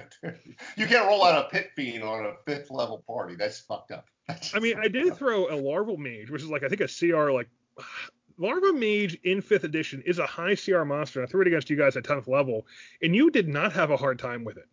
you 0.77 0.87
can't 0.87 1.07
roll 1.07 1.25
out 1.25 1.47
a 1.47 1.49
pit 1.51 1.71
fiend 1.77 2.03
on 2.03 2.27
a 2.27 2.33
fifth 2.47 2.71
level 2.71 3.05
party. 3.07 3.35
That's 3.35 3.61
fucked 3.61 3.93
up. 3.93 4.07
That's 4.27 4.55
I 4.55 4.59
mean, 4.59 4.79
I 4.79 4.89
did 4.89 5.17
throw 5.17 5.53
a 5.53 5.57
larva 5.57 5.97
mage, 5.97 6.31
which 6.31 6.43
is 6.43 6.49
like 6.49 6.63
I 6.63 6.69
think 6.69 6.81
a 6.81 6.89
CR 6.89 7.31
like 7.31 7.49
larva 8.39 8.73
mage 8.73 9.19
in 9.25 9.41
fifth 9.43 9.65
edition 9.65 10.03
is 10.07 10.19
a 10.19 10.27
high 10.27 10.55
CR 10.55 10.85
monster. 10.85 11.21
And 11.21 11.29
I 11.29 11.31
threw 11.31 11.43
it 11.43 11.49
against 11.49 11.71
you 11.71 11.77
guys 11.77 11.97
at 11.97 12.05
tenth 12.05 12.29
level, 12.29 12.67
and 13.03 13.15
you 13.15 13.31
did 13.31 13.49
not 13.49 13.73
have 13.73 13.91
a 13.91 13.97
hard 13.97 14.19
time 14.19 14.45
with 14.45 14.57
it. 14.57 14.69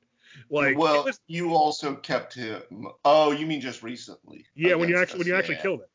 Like 0.50 0.78
well, 0.78 1.06
was, 1.06 1.20
you 1.28 1.54
also 1.54 1.96
kept 1.96 2.36
him. 2.36 2.88
Oh, 3.04 3.32
you 3.32 3.46
mean 3.46 3.62
just 3.62 3.84
recently? 3.84 4.46
yeah, 4.56 4.76
when 4.76 4.90
you 4.90 4.98
actually 4.98 5.20
when 5.20 5.26
us, 5.26 5.28
you 5.28 5.36
actually 5.36 5.56
yeah. 5.56 5.62
killed 5.62 5.82
it. 5.82 5.90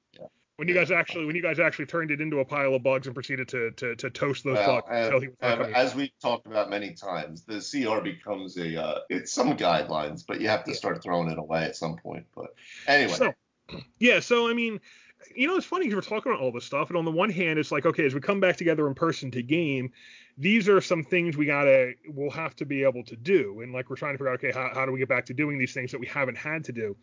When 0.56 0.68
you 0.68 0.74
guys 0.74 0.92
actually 0.92 1.24
when 1.24 1.34
you 1.34 1.42
guys 1.42 1.58
actually 1.58 1.86
turned 1.86 2.12
it 2.12 2.20
into 2.20 2.38
a 2.38 2.44
pile 2.44 2.74
of 2.74 2.82
bugs 2.84 3.06
and 3.08 3.14
proceeded 3.14 3.48
to 3.48 3.72
to, 3.72 3.96
to 3.96 4.10
toast 4.10 4.44
those 4.44 4.54
Well, 4.58 4.76
bugs 4.76 4.86
and- 4.90 5.04
until 5.06 5.20
he 5.20 5.28
was 5.28 5.36
and 5.40 5.74
as 5.74 5.94
we've 5.96 6.12
talked 6.22 6.46
about 6.46 6.70
many 6.70 6.94
times, 6.94 7.44
the 7.44 7.58
CR 7.60 8.00
becomes 8.02 8.56
a 8.56 8.80
uh, 8.80 8.98
it's 9.10 9.32
some 9.32 9.56
guidelines, 9.56 10.24
but 10.26 10.40
you 10.40 10.48
have 10.48 10.62
to 10.64 10.70
Yeah. 10.70 10.76
start 10.76 11.02
throwing 11.02 11.28
it 11.30 11.38
away 11.38 11.64
at 11.64 11.74
some 11.74 11.96
point. 11.96 12.26
But 12.36 12.54
anyway, 12.86 13.14
So, 13.14 13.34
yeah, 13.98 14.20
so 14.20 14.48
I 14.48 14.54
mean, 14.54 14.80
you 15.34 15.48
know, 15.48 15.56
it's 15.56 15.66
funny 15.66 15.86
'cause 15.86 15.96
we're 15.96 16.00
talking 16.02 16.30
about 16.30 16.40
all 16.40 16.52
this 16.52 16.64
stuff, 16.64 16.88
and 16.88 16.96
on 16.96 17.04
the 17.04 17.10
one 17.10 17.30
hand, 17.30 17.58
it's 17.58 17.72
like, 17.72 17.84
okay, 17.86 18.04
as 18.06 18.14
we 18.14 18.20
come 18.20 18.38
back 18.38 18.56
together 18.56 18.86
in 18.86 18.94
person 18.94 19.32
to 19.32 19.42
game, 19.42 19.90
these 20.38 20.68
are 20.68 20.80
some 20.80 21.02
things 21.02 21.36
we 21.36 21.46
gotta, 21.46 21.94
we'll 22.08 22.30
have 22.30 22.54
to 22.56 22.64
be 22.66 22.84
able 22.84 23.02
to 23.04 23.16
do, 23.16 23.60
and 23.62 23.72
like 23.72 23.90
we're 23.90 23.96
trying 23.96 24.14
to 24.14 24.18
figure 24.18 24.28
out, 24.30 24.34
okay, 24.34 24.52
how, 24.52 24.70
how 24.72 24.86
do 24.86 24.92
we 24.92 25.00
get 25.00 25.08
back 25.08 25.26
to 25.26 25.34
doing 25.34 25.58
these 25.58 25.74
things 25.74 25.90
that 25.90 25.98
we 25.98 26.06
haven't 26.06 26.36
had 26.36 26.62
to 26.64 26.72
do? 26.72 26.96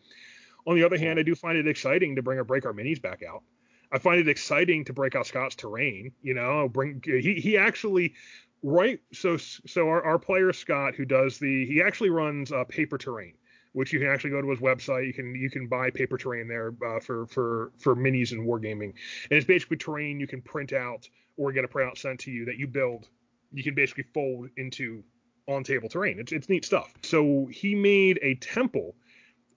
On 0.66 0.76
the 0.76 0.84
other 0.84 0.98
hand, 0.98 1.18
I 1.18 1.22
do 1.22 1.34
find 1.34 1.58
it 1.58 1.66
exciting 1.66 2.16
to 2.16 2.22
bring 2.22 2.38
or 2.38 2.44
break 2.44 2.64
our 2.66 2.72
minis 2.72 3.00
back 3.00 3.22
out. 3.22 3.42
I 3.90 3.98
find 3.98 4.20
it 4.20 4.28
exciting 4.28 4.84
to 4.86 4.92
break 4.92 5.14
out 5.14 5.26
Scott's 5.26 5.56
terrain. 5.56 6.12
You 6.22 6.34
know, 6.34 6.68
bring 6.68 7.02
he 7.04 7.34
he 7.34 7.56
actually 7.56 8.14
right 8.62 9.00
so 9.12 9.36
so 9.36 9.88
our, 9.88 10.02
our 10.02 10.18
player 10.18 10.52
Scott 10.52 10.94
who 10.94 11.04
does 11.04 11.38
the 11.38 11.66
he 11.66 11.82
actually 11.82 12.10
runs 12.10 12.52
uh, 12.52 12.64
paper 12.64 12.96
terrain 12.96 13.34
which 13.72 13.92
you 13.92 13.98
can 13.98 14.08
actually 14.08 14.30
go 14.30 14.40
to 14.40 14.50
his 14.50 14.60
website. 14.60 15.06
You 15.06 15.12
can 15.12 15.34
you 15.34 15.50
can 15.50 15.66
buy 15.66 15.90
paper 15.90 16.18
terrain 16.18 16.48
there 16.48 16.74
uh, 16.86 17.00
for 17.00 17.26
for 17.26 17.72
for 17.78 17.96
minis 17.96 18.32
and 18.32 18.46
wargaming, 18.46 18.90
and 18.90 19.30
it's 19.30 19.46
basically 19.46 19.78
terrain 19.78 20.20
you 20.20 20.26
can 20.26 20.42
print 20.42 20.72
out 20.72 21.08
or 21.36 21.52
get 21.52 21.64
a 21.64 21.68
printout 21.68 21.98
sent 21.98 22.20
to 22.20 22.30
you 22.30 22.44
that 22.46 22.56
you 22.56 22.66
build. 22.66 23.08
You 23.52 23.62
can 23.62 23.74
basically 23.74 24.04
fold 24.14 24.50
into 24.56 25.02
on 25.48 25.64
table 25.64 25.88
terrain. 25.88 26.18
It's 26.18 26.32
it's 26.32 26.48
neat 26.48 26.64
stuff. 26.64 26.92
So 27.02 27.48
he 27.50 27.74
made 27.74 28.18
a 28.22 28.34
temple, 28.36 28.94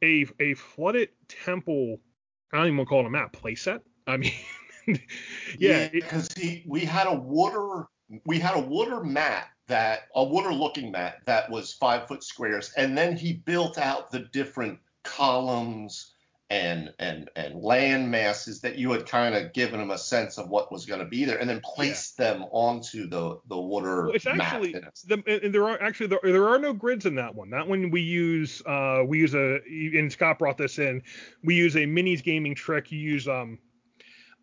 a 0.04 0.26
a 0.40 0.54
flooded 0.56 1.10
temple. 1.28 2.00
I 2.54 2.58
don't 2.58 2.68
even 2.68 2.78
want 2.78 2.88
to 2.88 2.90
call 2.90 3.02
it 3.02 3.08
a 3.08 3.10
map 3.10 3.36
playset. 3.36 3.82
I 4.08 4.18
mean, 4.18 4.34
yeah, 5.58 5.90
because 5.90 6.30
he 6.34 6.64
we 6.68 6.82
had 6.82 7.08
a 7.08 7.14
water 7.14 7.88
we 8.26 8.40
had 8.40 8.56
a 8.56 8.62
water 8.62 9.04
mat 9.04 9.48
that 9.68 10.04
a 10.16 10.24
water 10.24 10.54
looking 10.54 10.92
mat 10.92 11.18
that 11.26 11.50
was 11.50 11.74
five 11.74 12.08
foot 12.08 12.24
squares, 12.24 12.72
and 12.78 12.98
then 12.98 13.18
he 13.18 13.34
built 13.34 13.78
out 13.78 14.12
the 14.12 14.20
different 14.32 14.80
columns 15.04 16.15
and 16.50 16.94
and 17.00 17.30
and 17.36 17.56
land 17.56 18.10
masses 18.12 18.62
that 18.62 18.78
you 18.78 18.92
had 18.92 19.08
kind 19.08 19.34
of 19.34 19.52
given 19.54 19.80
them 19.80 19.90
a 19.90 19.98
sense 19.98 20.38
of 20.38 20.50
what 20.50 20.72
was 20.72 20.86
going 20.86 21.00
to 21.00 21.06
be 21.06 21.26
there, 21.26 21.38
and 21.40 21.50
then 21.50 21.60
placed 21.64 22.20
yeah. 22.20 22.34
them 22.34 22.46
onto 22.52 23.08
the 23.08 23.40
the 23.50 23.58
water. 23.58 24.04
Well, 24.06 24.16
it's 24.16 24.28
actually 24.28 24.74
the, 25.08 25.42
and 25.44 25.54
there 25.54 25.68
are 25.68 25.82
actually 25.82 26.08
there, 26.08 26.20
there 26.24 26.48
are 26.48 26.60
no 26.60 26.74
grids 26.74 27.06
in 27.06 27.16
that 27.16 27.34
one. 27.34 27.50
That 27.50 27.68
one 27.68 27.90
we 27.90 28.02
use 28.02 28.62
uh 28.66 29.04
we 29.06 29.20
use 29.20 29.34
a 29.34 29.60
and 29.66 30.12
Scott 30.12 30.38
brought 30.38 30.58
this 30.58 30.78
in. 30.78 31.02
We 31.44 31.56
use 31.56 31.76
a 31.76 31.86
minis 31.86 32.24
gaming 32.24 32.54
trick. 32.54 32.92
You 32.92 33.00
use 33.00 33.28
um 33.28 33.58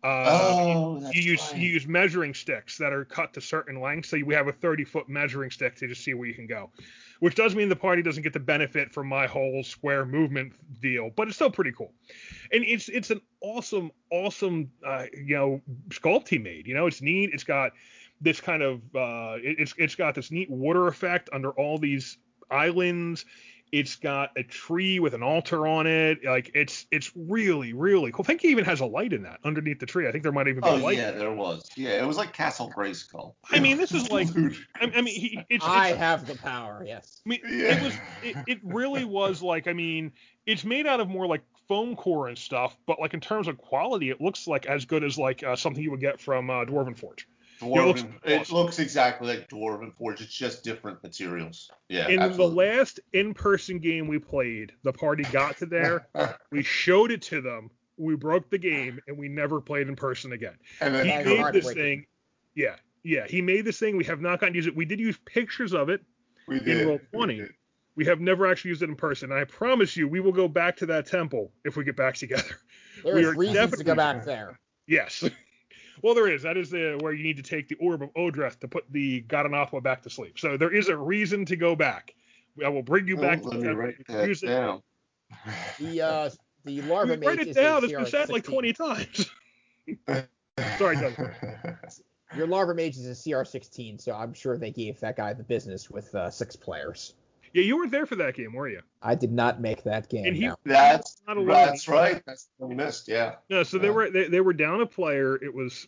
uh, 0.03 0.25
oh, 0.27 0.99
you, 0.99 1.21
you 1.21 1.31
use 1.31 1.53
you 1.53 1.69
use 1.69 1.87
measuring 1.87 2.33
sticks 2.33 2.77
that 2.77 2.91
are 2.91 3.05
cut 3.05 3.33
to 3.33 3.39
certain 3.39 3.79
lengths. 3.79 4.09
So 4.09 4.19
we 4.25 4.33
have 4.33 4.49
a 4.49 4.51
30 4.51 4.83
foot 4.83 5.07
measuring 5.07 5.49
stick 5.49 5.75
to 5.77 5.87
just 5.87 6.03
see 6.03 6.13
where 6.13 6.27
you 6.27 6.33
can 6.33 6.47
go, 6.47 6.71
which 7.19 7.35
does 7.35 7.55
mean 7.55 7.69
the 7.69 7.75
party 7.75 8.01
doesn't 8.01 8.23
get 8.23 8.33
the 8.33 8.39
benefit 8.39 8.91
from 8.91 9.07
my 9.07 9.27
whole 9.27 9.63
square 9.63 10.05
movement 10.05 10.53
deal, 10.81 11.11
but 11.15 11.27
it's 11.27 11.35
still 11.35 11.51
pretty 11.51 11.71
cool. 11.71 11.93
And 12.51 12.63
it's 12.65 12.89
it's 12.89 13.11
an 13.11 13.21
awesome 13.41 13.91
awesome 14.11 14.71
uh, 14.85 15.05
you 15.13 15.35
know 15.35 15.61
sculpt 15.89 16.27
he 16.27 16.37
made. 16.37 16.67
You 16.67 16.73
know, 16.73 16.87
it's 16.87 17.01
neat. 17.01 17.31
It's 17.33 17.43
got 17.43 17.71
this 18.21 18.39
kind 18.39 18.63
of 18.63 18.81
uh, 18.95 19.37
it, 19.43 19.59
it's 19.59 19.73
it's 19.77 19.95
got 19.95 20.15
this 20.15 20.31
neat 20.31 20.49
water 20.49 20.87
effect 20.87 21.29
under 21.33 21.51
all 21.51 21.77
these 21.77 22.17
islands 22.51 23.25
it's 23.73 23.95
got 23.95 24.29
a 24.37 24.43
tree 24.43 24.99
with 24.99 25.15
an 25.15 25.23
altar 25.23 25.65
on 25.65 25.87
it. 25.87 26.23
Like 26.23 26.51
it's 26.53 26.85
it's 26.91 27.11
really 27.15 27.73
really 27.73 28.11
cool. 28.11 28.23
I 28.23 28.27
think 28.27 28.41
he 28.41 28.49
even 28.49 28.65
has 28.65 28.81
a 28.81 28.85
light 28.85 29.13
in 29.13 29.23
that 29.23 29.39
underneath 29.43 29.79
the 29.79 29.87
tree. 29.87 30.07
I 30.07 30.11
think 30.11 30.23
there 30.23 30.31
might 30.31 30.47
even 30.47 30.61
be 30.61 30.69
oh, 30.69 30.75
a 30.75 30.77
light. 30.77 30.97
yeah, 30.97 31.09
there 31.09 31.33
was. 31.33 31.67
Yeah, 31.75 32.01
it 32.01 32.05
was 32.05 32.15
like 32.15 32.33
Castle 32.33 32.71
Grayskull. 32.73 33.33
I 33.49 33.59
mean, 33.59 33.77
this 33.77 33.91
is 33.91 34.11
like. 34.11 34.27
I, 34.75 34.91
I, 34.95 35.01
mean, 35.01 35.19
he, 35.19 35.43
it's, 35.49 35.65
I 35.65 35.87
have 35.93 36.27
the 36.27 36.35
power. 36.35 36.83
Yes. 36.85 37.19
I 37.25 37.29
mean, 37.29 37.39
yeah. 37.49 37.77
it 37.77 37.83
was. 37.83 37.93
It, 38.21 38.37
it 38.47 38.59
really 38.63 39.05
was 39.05 39.41
like. 39.41 39.67
I 39.67 39.73
mean, 39.73 40.11
it's 40.45 40.63
made 40.63 40.85
out 40.85 40.99
of 40.99 41.09
more 41.09 41.25
like 41.25 41.41
foam 41.67 41.95
core 41.95 42.27
and 42.27 42.37
stuff, 42.37 42.77
but 42.85 42.99
like 42.99 43.15
in 43.15 43.21
terms 43.21 43.47
of 43.47 43.57
quality, 43.57 44.11
it 44.11 44.21
looks 44.21 44.45
like 44.45 44.67
as 44.67 44.85
good 44.85 45.03
as 45.03 45.17
like 45.17 45.41
uh, 45.41 45.55
something 45.55 45.83
you 45.83 45.89
would 45.89 45.99
get 45.99 46.21
from 46.21 46.51
uh, 46.51 46.65
Dwarven 46.65 46.95
Forge. 46.95 47.27
Dwarven, 47.63 47.75
it, 47.79 47.85
looks, 47.85 48.03
it 48.23 48.51
looks, 48.51 48.79
exactly 48.79 49.27
like 49.27 49.49
Dwarven 49.49 49.93
Forge. 49.95 50.21
It's 50.21 50.33
just 50.33 50.63
different 50.63 51.01
materials. 51.03 51.69
Yeah. 51.89 52.07
In 52.07 52.19
absolutely. 52.19 52.65
the 52.65 52.71
last 52.71 52.99
in-person 53.13 53.79
game 53.79 54.07
we 54.07 54.19
played, 54.19 54.71
the 54.83 54.93
party 54.93 55.23
got 55.31 55.57
to 55.57 55.65
there. 55.65 56.07
we 56.51 56.63
showed 56.63 57.11
it 57.11 57.21
to 57.23 57.41
them. 57.41 57.69
We 57.97 58.15
broke 58.15 58.49
the 58.49 58.57
game, 58.57 58.99
and 59.07 59.17
we 59.17 59.29
never 59.29 59.61
played 59.61 59.87
in 59.87 59.95
person 59.95 60.33
again. 60.33 60.55
And 60.81 60.95
then 60.95 61.05
he 61.05 61.37
made 61.37 61.53
this 61.53 61.71
thing. 61.73 62.05
Yeah, 62.55 62.75
yeah. 63.03 63.27
He 63.27 63.41
made 63.41 63.65
this 63.65 63.79
thing. 63.79 63.97
We 63.97 64.05
have 64.05 64.19
not 64.19 64.39
gotten 64.39 64.53
to 64.53 64.57
use 64.57 64.67
it. 64.67 64.75
We 64.75 64.85
did 64.85 64.99
use 64.99 65.17
pictures 65.25 65.73
of 65.73 65.89
it 65.89 66.01
we 66.47 66.57
in 66.57 66.63
did. 66.63 66.87
Roll 66.87 66.99
Twenty. 67.11 67.41
We, 67.41 67.49
we, 67.95 68.05
have 68.05 68.19
never 68.19 68.47
actually 68.47 68.69
used 68.69 68.81
it 68.81 68.89
in 68.89 68.95
person. 68.95 69.31
I 69.31 69.43
promise 69.43 69.95
you, 69.95 70.07
we 70.07 70.19
will 70.19 70.31
go 70.31 70.47
back 70.47 70.77
to 70.77 70.85
that 70.87 71.05
temple 71.05 71.51
if 71.63 71.77
we 71.77 71.83
get 71.83 71.95
back 71.95 72.15
together. 72.15 72.59
There's 73.03 73.35
reasons 73.35 73.77
to 73.77 73.83
go 73.83 73.95
back 73.95 74.25
there. 74.25 74.59
Yes. 74.87 75.23
Well, 76.01 76.13
there 76.15 76.27
is. 76.27 76.41
That 76.43 76.57
is 76.57 76.69
the 76.69 76.97
where 77.01 77.13
you 77.13 77.23
need 77.23 77.37
to 77.37 77.43
take 77.43 77.67
the 77.67 77.75
orb 77.75 78.01
of 78.01 78.13
Odreth 78.15 78.59
to 78.59 78.67
put 78.67 78.85
the 78.91 79.21
God 79.21 79.49
back 79.83 80.01
to 80.03 80.09
sleep. 80.09 80.39
So 80.39 80.57
there 80.57 80.73
is 80.73 80.89
a 80.89 80.97
reason 80.97 81.45
to 81.45 81.55
go 81.55 81.75
back. 81.75 82.13
I 82.63 82.69
will 82.69 82.83
bring 82.83 83.07
you 83.07 83.17
back. 83.17 83.39
Oh, 83.43 83.49
to 83.51 83.57
let 83.57 83.61
me 83.61 83.67
write 83.69 84.07
that 84.07 84.41
down. 84.41 84.81
The 85.79 86.01
uh, 86.01 86.29
the 86.65 86.81
larva 86.83 87.17
mage 87.17 87.27
write 87.27 87.39
it 87.39 87.55
down. 87.55 87.83
It's 87.83 87.93
been 87.93 88.05
said 88.05 88.29
like 88.29 88.43
20 88.43 88.73
times. 88.73 89.31
Sorry, 90.77 90.95
Doug. 90.95 91.13
Your 92.35 92.47
larva 92.47 92.73
mage 92.73 92.97
is 92.97 93.07
a 93.07 93.29
CR16, 93.29 94.01
so 94.01 94.13
I'm 94.13 94.33
sure 94.33 94.57
they 94.57 94.71
gave 94.71 94.99
that 95.01 95.17
guy 95.17 95.33
the 95.33 95.43
business 95.43 95.89
with 95.89 96.13
uh, 96.15 96.29
six 96.29 96.55
players. 96.55 97.13
Yeah, 97.53 97.63
you 97.63 97.77
weren't 97.77 97.91
there 97.91 98.05
for 98.05 98.15
that 98.15 98.35
game, 98.35 98.53
were 98.53 98.67
you? 98.67 98.81
I 99.01 99.15
did 99.15 99.31
not 99.31 99.61
make 99.61 99.83
that 99.83 100.09
game. 100.09 100.25
And 100.25 100.35
he, 100.35 100.47
no. 100.47 100.55
That's 100.65 101.21
not 101.27 101.37
alone. 101.37 101.49
That's 101.49 101.87
right. 101.87 102.21
That's 102.25 102.49
what 102.57 102.69
we 102.69 102.75
missed. 102.75 103.07
Yeah. 103.07 103.35
No, 103.49 103.61
so 103.63 103.77
yeah. 103.77 103.83
they 103.83 103.89
were 103.91 104.09
they, 104.09 104.27
they 104.27 104.41
were 104.41 104.53
down 104.53 104.81
a 104.81 104.85
player. 104.87 105.35
It 105.35 105.53
was 105.53 105.87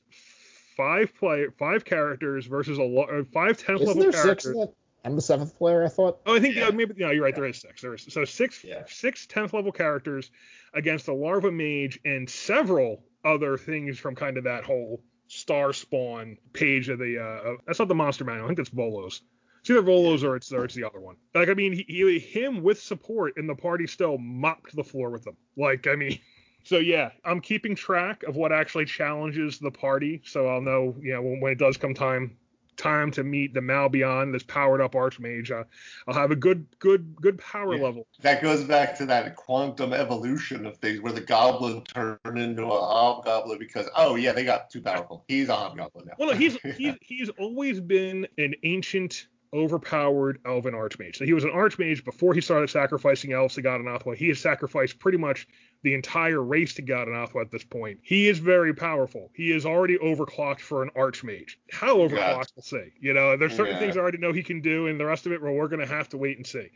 five 0.78 1.16
player 1.16 1.52
five 1.58 1.84
characters 1.84 2.46
versus 2.46 2.78
a 2.78 2.84
lo- 2.84 3.04
uh, 3.04 3.24
five 3.34 3.58
tenth 3.58 3.82
Isn't 3.82 3.88
level 3.88 4.04
there 4.04 4.12
characters. 4.12 4.56
Six 4.56 4.74
I'm 5.04 5.16
the 5.16 5.22
seventh 5.22 5.58
player. 5.58 5.84
I 5.84 5.90
thought. 5.90 6.20
Oh, 6.26 6.36
I 6.36 6.40
think 6.40 6.56
yeah. 6.56 6.70
maybe 6.72 6.94
no, 6.98 7.12
you're 7.12 7.24
right. 7.24 7.34
Yeah. 7.34 7.42
There 7.42 7.50
is 7.50 7.62
six. 7.62 7.82
There 7.82 7.94
is 7.94 8.06
so 8.10 8.26
six 8.26 8.64
yeah. 8.64 8.84
six 8.88 9.26
tenth 9.26 9.54
level 9.54 9.72
characters 9.72 10.32
against 10.74 11.08
a 11.08 11.14
larva 11.14 11.52
mage 11.52 12.00
and 12.06 12.30
several 12.30 13.04
other 13.24 13.58
things 13.58 13.98
from 13.98 14.16
kind 14.16 14.38
of 14.38 14.44
that 14.44 14.66
whole 14.66 15.02
star 15.28 15.74
spawn 15.74 16.38
page 16.54 16.90
of 16.90 17.00
the 17.00 17.20
uh, 17.20 17.56
that's 17.66 17.80
not 17.80 17.88
the 17.88 17.96
monster 17.96 18.24
manual. 18.24 18.46
I 18.46 18.48
think 18.50 18.58
that's 18.58 18.70
Volos. 18.70 19.22
It's 19.66 19.72
either 19.72 19.82
Volos 19.82 20.22
or 20.22 20.36
it's 20.36 20.54
or 20.54 20.64
it's 20.64 20.76
the 20.76 20.84
other 20.84 21.00
one. 21.00 21.16
Like 21.34 21.50
I 21.50 21.56
mean, 21.56 21.74
he, 21.74 21.86
he, 21.88 22.20
him 22.20 22.62
with 22.62 22.80
support 22.80 23.34
and 23.36 23.50
the 23.50 23.56
party 23.56 23.88
still 23.88 24.20
mopped 24.20 24.76
the 24.76 24.84
floor 24.84 25.10
with 25.10 25.24
them. 25.24 25.36
Like 25.58 25.88
I 25.88 25.96
mean, 25.96 26.20
so 26.64 26.78
yeah, 26.78 27.10
I'm 27.24 27.42
keeping 27.42 27.74
track 27.74 28.22
of 28.28 28.36
what 28.36 28.52
actually 28.52 28.86
challenges 28.86 29.58
the 29.58 29.72
party, 29.72 30.22
so 30.24 30.48
I'll 30.48 30.62
know 30.62 30.96
you 31.02 31.14
know 31.14 31.24
when, 31.24 31.40
when 31.40 31.52
it 31.52 31.58
does 31.58 31.78
come 31.78 31.96
time 31.96 32.38
time 32.78 33.10
to 33.10 33.24
meet 33.24 33.56
the 33.56 33.60
Malbion, 33.60 34.32
this 34.32 34.44
powered 34.44 34.82
up 34.82 34.94
Archmage. 34.94 35.50
Uh, 35.50 35.64
I'll 36.08 36.14
have 36.14 36.30
a 36.30 36.36
good 36.36 36.68
good 36.78 37.16
good 37.20 37.40
power 37.40 37.76
yeah. 37.76 37.86
level. 37.86 38.06
That 38.22 38.44
goes 38.44 38.64
back 38.66 38.96
to 39.00 39.08
that 39.08 39.36
quantum 39.36 39.94
evolution 39.94 40.68
of 40.68 40.78
things 40.78 41.02
where 41.02 41.14
the 41.14 41.22
Goblin 41.22 41.82
turned 41.86 42.38
into 42.38 42.66
a 42.66 42.80
Hobgoblin 42.80 43.58
because 43.58 43.88
oh 43.96 44.14
yeah 44.14 44.32
they 44.32 44.44
got 44.44 44.70
too 44.70 44.84
powerful. 44.84 45.24
He's 45.28 45.50
a 45.50 45.56
Hobgoblin 45.56 46.06
now. 46.06 46.14
Well, 46.20 46.30
no, 46.30 46.36
he's 46.36 46.56
he's 46.78 46.94
he's 47.02 47.30
always 47.40 47.80
been 47.80 48.28
an 48.38 48.54
ancient 48.62 49.26
overpowered 49.56 50.40
elven 50.46 50.74
archmage. 50.74 51.16
So 51.16 51.26
he 51.26 51.34
was 51.34 51.44
an 51.44 51.52
archmage 51.52 52.04
before 52.04 52.34
he 52.34 52.42
started 52.42 52.70
sacrificing 52.70 53.34
elves 53.34 53.56
to 53.56 53.62
God 53.62 53.82
Anathwa. 53.82 54.16
He 54.16 54.28
has 54.28 54.40
sacrificed 54.40 55.00
pretty 55.00 55.18
much 55.18 55.48
the 55.84 55.94
entire 55.94 56.42
race 56.42 56.74
to 56.76 56.82
God 56.82 57.08
Anathwa 57.08 57.42
at 57.42 57.52
this 57.52 57.64
point. 57.64 58.00
He 58.04 58.28
is 58.28 58.40
very 58.40 58.74
powerful. 58.74 59.32
He 59.34 59.52
is 59.52 59.66
already 59.66 59.98
overclocked 59.98 60.60
for 60.60 60.84
an 60.84 60.90
archmage. 60.96 61.56
How 61.72 61.98
overclocked, 61.98 62.52
we'll 62.56 62.64
see. 62.64 62.92
You 63.00 63.14
know, 63.14 63.38
there's 63.38 63.56
certain 63.56 63.74
yeah. 63.74 63.80
things 63.80 63.98
I 63.98 64.02
already 64.02 64.18
know 64.18 64.34
he 64.34 64.44
can 64.44 64.62
do, 64.62 64.88
and 64.88 65.00
the 65.00 65.06
rest 65.06 65.26
of 65.26 65.32
it, 65.32 65.42
well, 65.42 65.54
we're 65.54 65.70
going 65.70 65.86
to 65.86 65.94
have 65.94 66.10
to 66.10 66.18
wait 66.18 66.38
and 66.38 66.46
see. 66.46 66.70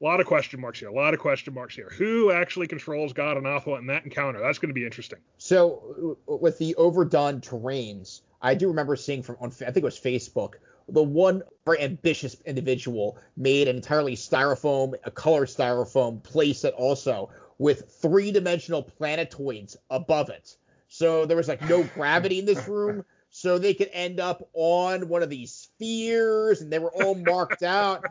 A 0.00 0.04
lot 0.04 0.20
of 0.20 0.26
question 0.26 0.60
marks 0.60 0.78
here. 0.78 0.88
A 0.88 0.94
lot 0.94 1.12
of 1.12 1.20
question 1.20 1.52
marks 1.52 1.74
here. 1.74 1.90
Who 1.98 2.32
actually 2.32 2.66
controls 2.66 3.12
God 3.12 3.36
Anathwa 3.36 3.78
in 3.78 3.86
that 3.88 4.04
encounter? 4.04 4.40
That's 4.40 4.58
going 4.58 4.70
to 4.70 4.74
be 4.74 4.84
interesting. 4.84 5.18
So, 5.36 6.16
with 6.26 6.56
the 6.56 6.74
overdone 6.76 7.42
terrains, 7.42 8.22
I 8.40 8.54
do 8.54 8.68
remember 8.68 8.96
seeing 8.96 9.22
from 9.22 9.36
on 9.40 9.48
I 9.48 9.66
think 9.66 9.78
it 9.78 9.84
was 9.84 10.00
Facebook 10.00 10.54
the 10.88 11.02
one 11.02 11.42
very 11.64 11.80
ambitious 11.80 12.36
individual 12.44 13.18
made 13.36 13.68
an 13.68 13.76
entirely 13.76 14.16
styrofoam, 14.16 14.94
a 15.04 15.10
color 15.10 15.46
styrofoam 15.46 16.22
playset 16.22 16.72
also 16.76 17.30
with 17.58 17.90
three 18.00 18.32
dimensional 18.32 18.82
planetoids 18.82 19.76
above 19.90 20.30
it. 20.30 20.56
So 20.88 21.26
there 21.26 21.36
was 21.36 21.48
like 21.48 21.62
no 21.68 21.82
gravity 21.82 22.38
in 22.38 22.46
this 22.46 22.66
room. 22.66 23.04
So 23.30 23.58
they 23.58 23.74
could 23.74 23.90
end 23.92 24.18
up 24.18 24.48
on 24.54 25.08
one 25.08 25.22
of 25.22 25.30
these 25.30 25.52
spheres 25.52 26.62
and 26.62 26.72
they 26.72 26.80
were 26.80 26.92
all 26.92 27.14
marked 27.14 27.62
out 27.62 28.04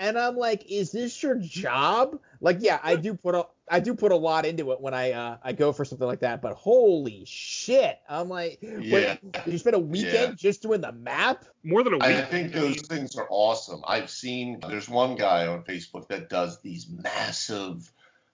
and 0.00 0.18
I'm 0.18 0.36
like, 0.36 0.64
is 0.70 0.90
this 0.90 1.22
your 1.22 1.36
job? 1.36 2.18
Like, 2.42 2.58
yeah, 2.60 2.78
I 2.82 2.96
do 2.96 3.14
put 3.14 3.34
a 3.34 3.46
I 3.68 3.80
do 3.80 3.94
put 3.94 4.12
a 4.12 4.16
lot 4.16 4.46
into 4.46 4.72
it 4.72 4.80
when 4.80 4.94
I 4.94 5.12
uh, 5.12 5.36
I 5.42 5.52
go 5.52 5.72
for 5.72 5.84
something 5.84 6.06
like 6.06 6.20
that, 6.20 6.40
but 6.40 6.54
holy 6.54 7.24
shit, 7.26 7.98
I'm 8.08 8.28
like, 8.28 8.58
yeah. 8.62 9.16
wait, 9.22 9.46
you 9.46 9.58
spend 9.58 9.76
a 9.76 9.80
weekend 9.80 10.30
yeah. 10.30 10.34
just 10.36 10.62
doing 10.62 10.80
the 10.80 10.92
map? 10.92 11.44
More 11.62 11.82
than 11.82 11.94
a 11.94 11.96
week. 11.96 12.04
I 12.04 12.22
think 12.22 12.52
those 12.52 12.80
things 12.82 13.16
are 13.16 13.26
awesome. 13.30 13.82
I've 13.86 14.10
seen 14.10 14.58
there's 14.66 14.88
one 14.88 15.16
guy 15.16 15.46
on 15.46 15.62
Facebook 15.64 16.08
that 16.08 16.30
does 16.30 16.60
these 16.62 16.88
massive 16.88 17.92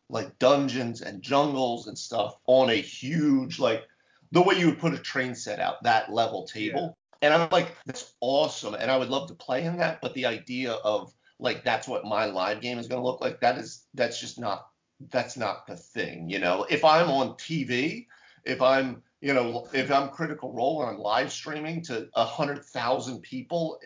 like 0.08 0.38
dungeons 0.38 1.02
and 1.02 1.20
jungles 1.20 1.88
and 1.88 1.98
stuff 1.98 2.38
on 2.46 2.70
a 2.70 2.80
huge 2.80 3.58
like 3.58 3.82
the 4.30 4.40
way 4.40 4.56
you 4.56 4.66
would 4.66 4.78
put 4.78 4.94
a 4.94 4.98
train 4.98 5.34
set 5.34 5.58
out 5.58 5.82
that 5.82 6.12
level 6.12 6.46
table. 6.46 6.96
Yeah. 7.22 7.28
And 7.28 7.34
I'm 7.34 7.48
like, 7.50 7.74
that's 7.86 8.12
awesome. 8.20 8.74
And 8.74 8.90
I 8.90 8.96
would 8.96 9.08
love 9.08 9.28
to 9.28 9.34
play 9.34 9.64
in 9.64 9.78
that, 9.78 10.00
but 10.00 10.14
the 10.14 10.26
idea 10.26 10.72
of 10.72 11.12
like 11.38 11.64
that's 11.64 11.86
what 11.86 12.04
my 12.04 12.26
live 12.26 12.60
game 12.60 12.78
is 12.78 12.88
going 12.88 13.00
to 13.00 13.06
look 13.06 13.20
like 13.20 13.40
that 13.40 13.58
is 13.58 13.84
that's 13.94 14.20
just 14.20 14.38
not 14.38 14.68
that's 15.10 15.36
not 15.36 15.66
the 15.66 15.76
thing 15.76 16.30
you 16.30 16.38
know 16.38 16.66
if 16.70 16.84
i'm 16.84 17.10
on 17.10 17.30
tv 17.34 18.06
if 18.44 18.62
i'm 18.62 19.02
you 19.20 19.32
know, 19.32 19.66
if 19.72 19.90
I'm 19.90 20.10
Critical 20.10 20.52
Role 20.52 20.82
and 20.82 20.90
I'm 20.90 20.98
live 20.98 21.32
streaming 21.32 21.82
to 21.82 22.08
a 22.14 22.24
hundred 22.24 22.64
thousand 22.64 23.22
people 23.22 23.80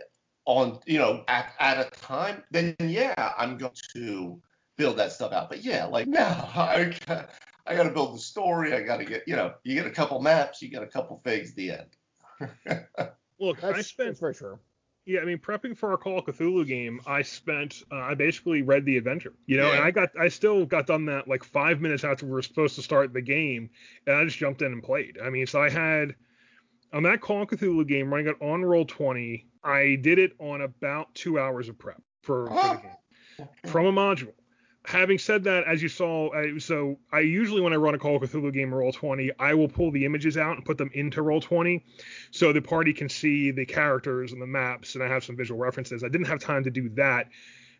on, 0.45 0.81
you 0.87 0.99
know, 0.99 1.25
at, 1.29 1.53
at 1.61 1.79
a 1.79 1.91
time, 1.91 2.43
then 2.51 2.77
yeah, 2.81 3.33
I'm 3.39 3.57
going 3.57 3.73
to 3.95 4.41
build 4.77 4.97
that 4.99 5.13
stuff 5.13 5.33
out. 5.33 5.49
But 5.49 5.63
yeah, 5.63 5.87
like 5.87 6.07
no, 6.09 6.21
I 6.21 6.95
got, 7.07 7.31
I 7.67 7.77
got 7.77 7.85
to 7.85 7.91
build 7.91 8.15
the 8.15 8.19
story. 8.19 8.75
I 8.75 8.81
got 8.83 8.97
to 8.97 9.05
get, 9.05 9.23
you 9.27 9.37
know, 9.37 9.55
you 9.63 9.75
get 9.75 9.87
a 9.87 9.91
couple 9.91 10.21
maps, 10.21 10.61
you 10.61 10.69
get 10.69 10.83
a 10.83 10.87
couple 10.87 11.21
figs, 11.25 11.51
at 11.51 11.57
the 11.57 11.71
end. 11.71 11.97
Look, 13.39 13.61
That's, 13.61 13.79
I 13.79 13.81
spent 13.81 14.09
that's 14.11 14.21
very 14.21 14.35
true. 14.35 14.59
Yeah, 15.11 15.23
I 15.23 15.25
mean, 15.25 15.39
prepping 15.39 15.77
for 15.77 15.91
our 15.91 15.97
Call 15.97 16.21
of 16.21 16.27
Cthulhu 16.27 16.65
game, 16.65 17.01
I 17.05 17.23
spent, 17.23 17.83
uh, 17.91 17.97
I 17.97 18.15
basically 18.15 18.63
read 18.63 18.85
the 18.85 18.97
adventure, 18.97 19.33
you 19.47 19.57
know, 19.57 19.73
and 19.73 19.83
I 19.83 19.91
got, 19.91 20.11
I 20.17 20.29
still 20.29 20.65
got 20.65 20.87
done 20.87 21.05
that 21.07 21.27
like 21.27 21.43
five 21.43 21.81
minutes 21.81 22.05
after 22.05 22.27
we 22.27 22.33
were 22.33 22.43
supposed 22.43 22.77
to 22.77 22.83
start 22.83 23.13
the 23.13 23.21
game, 23.21 23.71
and 24.07 24.15
I 24.15 24.25
just 24.25 24.39
jumped 24.39 24.63
in 24.63 24.73
and 24.73 24.81
played. 24.81 25.19
I 25.21 25.31
mean, 25.31 25.49
so 25.49 25.61
I 25.61 25.69
had, 25.69 26.15
on 26.93 27.03
that 27.03 27.21
Call 27.21 27.43
of 27.43 27.49
Cthulhu 27.49 27.89
game, 27.89 28.09
running 28.09 28.29
it 28.29 28.37
on 28.41 28.65
roll 28.65 28.85
20, 28.85 29.49
I 29.65 29.99
did 30.01 30.21
it 30.21 30.33
on 30.39 30.61
about 30.61 31.13
two 31.17 31.41
hours 31.41 31.69
of 31.69 31.77
prep 31.77 32.01
for, 32.23 32.47
for 32.47 32.55
the 32.55 32.81
game 33.45 33.49
from 33.67 33.87
a 33.87 33.93
module. 33.93 34.35
Having 34.85 35.19
said 35.19 35.45
that, 35.45 35.65
as 35.65 35.83
you 35.83 35.89
saw, 35.89 36.33
I, 36.33 36.59
so 36.59 36.99
I 37.13 37.21
usually 37.21 37.61
when 37.61 37.73
I 37.73 37.77
run 37.77 37.95
a 37.95 37.99
Call 37.99 38.17
of 38.17 38.23
Cthulhu 38.23 38.53
game 38.53 38.73
roll 38.73 38.93
20, 38.93 39.31
I 39.39 39.55
will 39.55 39.69
pull 39.69 39.91
the 39.91 40.05
images 40.05 40.37
out 40.37 40.57
and 40.57 40.65
put 40.65 40.79
them 40.79 40.91
into 40.95 41.23
roll 41.23 41.41
20, 41.41 41.85
so 42.31 42.53
the 42.53 42.63
party 42.63 42.93
can 42.95 43.09
see 43.09 43.51
the 43.51 43.67
characters 43.67 44.33
and 44.33 44.41
the 44.41 44.47
maps, 44.47 44.95
and 44.95 45.05
I 45.05 45.09
have 45.09 45.23
some 45.23 45.37
visual 45.37 45.61
references. 45.61 46.03
I 46.03 46.09
didn't 46.09 46.29
have 46.29 46.41
time 46.41 46.65
to 46.65 46.71
do 46.71 46.89
that 46.91 47.29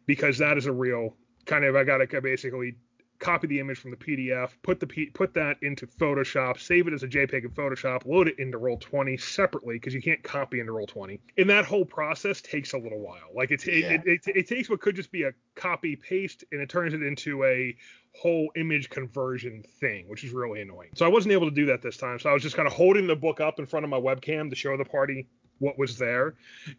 because 0.07 0.39
that 0.39 0.59
is 0.59 0.67
a 0.67 0.73
real 0.73 1.17
kind 1.47 1.65
of 1.65 1.75
I 1.75 1.85
got 1.85 1.99
to 1.99 2.21
basically 2.21 2.77
copy 3.21 3.47
the 3.47 3.61
image 3.61 3.79
from 3.79 3.91
the 3.93 3.97
PDF, 3.97 4.51
put 4.63 4.81
the 4.81 4.87
P, 4.87 5.07
put 5.07 5.35
that 5.35 5.59
into 5.63 5.87
Photoshop, 5.87 6.59
save 6.59 6.89
it 6.89 6.95
as 6.95 7.03
a 7.03 7.09
JPEG 7.09 7.45
in 7.45 7.51
Photoshop, 7.51 8.07
load 8.07 8.29
it 8.29 8.39
into 8.39 8.59
Roll20 8.59 9.21
separately 9.21 9.77
because 9.77 9.95
you 9.95 10.03
can't 10.03 10.23
copy 10.23 10.59
into 10.59 10.73
Roll20. 10.73 11.21
And 11.39 11.49
that 11.51 11.67
whole 11.67 11.85
process 11.85 12.41
takes 12.41 12.73
a 12.73 12.79
little 12.79 13.01
while. 13.01 13.29
Like 13.35 13.51
it, 13.51 13.65
Yeah. 13.67 13.93
it, 13.93 14.03
it, 14.07 14.21
it, 14.27 14.37
it 14.37 14.49
takes 14.49 14.69
what 14.69 14.81
could 14.81 14.97
just 14.97 15.13
be 15.13 15.25
a 15.25 15.33
copy 15.55 15.95
paste 15.97 16.45
and 16.51 16.61
it 16.61 16.69
turns 16.69 16.95
it 16.95 17.03
into 17.03 17.45
a 17.45 17.77
whole 18.13 18.51
image 18.57 18.91
conversion 18.91 19.63
thing, 19.79 20.09
which 20.09 20.25
is 20.25 20.33
really 20.33 20.61
annoying. 20.63 20.91
So 20.95 21.07
I 21.07 21.09
wasn't 21.09 21.33
able 21.33 21.49
to 21.49 21.55
do 21.55 21.67
that 21.67 21.81
this 21.83 21.97
time. 21.97 22.19
So 22.19 22.29
I 22.31 22.33
was 22.33 22.43
just 22.43 22.57
kind 22.57 22.67
of 22.67 22.73
holding 22.75 23.07
the 23.07 23.15
book 23.17 23.41
up 23.41 23.59
in 23.59 23.67
front 23.67 23.85
of 23.85 23.91
my 23.91 24.01
webcam 24.01 24.51
to 24.51 24.57
show 24.57 24.77
the 24.77 24.85
party 24.85 25.29
what 25.61 25.79
was 25.79 25.97
there. 25.97 26.35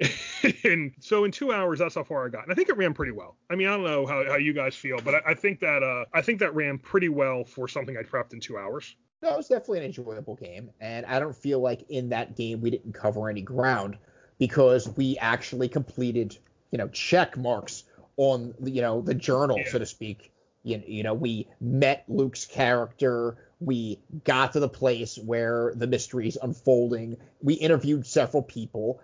and 0.64 0.92
so 1.00 1.24
in 1.24 1.32
two 1.32 1.54
hours, 1.54 1.80
that's 1.80 1.96
how 1.96 2.04
far 2.04 2.26
I 2.26 2.30
got. 2.30 2.44
And 2.44 2.52
I 2.52 2.56
think 2.56 2.68
it 2.70 2.76
ran 2.78 2.94
pretty 2.94 3.14
well. 3.14 3.38
I 3.50 3.56
mean, 3.56 3.68
I 3.68 3.72
don't 3.72 3.84
know 3.84 4.06
how, 4.06 4.26
how 4.26 4.36
you 4.38 4.54
guys 4.54 4.76
feel, 4.76 4.98
but 5.04 5.16
I, 5.16 5.22
I 5.32 5.34
think 5.34 5.60
that 5.62 5.84
uh, 5.84 6.06
I 6.14 6.22
think 6.22 6.40
that 6.40 6.54
ran 6.54 6.78
pretty 6.78 7.10
well 7.10 7.44
for 7.46 7.68
something 7.68 7.96
I 7.98 8.04
prepped 8.04 8.34
in 8.34 8.40
two 8.42 8.58
hours. 8.58 8.96
No, 9.24 9.30
it 9.34 9.38
was 9.38 9.48
definitely 9.48 9.80
an 9.80 9.86
enjoyable 9.86 10.36
game, 10.36 10.72
and 10.82 11.06
I 11.06 11.20
don't 11.20 11.36
feel 11.36 11.60
like 11.62 11.84
in 11.90 12.10
that 12.10 12.36
game 12.36 12.60
we 12.60 12.72
didn't 12.72 12.94
cover 12.94 13.30
any 13.30 13.42
ground 13.42 13.98
because 14.40 14.90
we 14.98 15.16
actually 15.20 15.70
completed, 15.70 16.36
you 16.72 16.80
know, 16.80 16.88
check 16.88 17.38
marks 17.38 17.84
on 18.18 18.56
you 18.64 18.82
know 18.82 19.02
the 19.02 19.14
journal, 19.14 19.58
Yeah. 19.60 19.72
so 19.72 19.80
to 19.80 19.86
speak. 19.86 20.34
You, 20.64 20.82
you 20.86 21.04
know, 21.04 21.14
we 21.14 21.48
met 21.60 22.04
Luke's 22.08 22.46
character. 22.46 23.38
We 23.62 24.00
got 24.24 24.54
to 24.54 24.60
the 24.60 24.68
place 24.68 25.18
where 25.18 25.72
the 25.76 25.86
mystery 25.88 26.28
is 26.28 26.38
unfolding. 26.42 27.16
We 27.44 27.54
interviewed 27.54 28.08
several 28.08 28.42
people, 28.42 29.00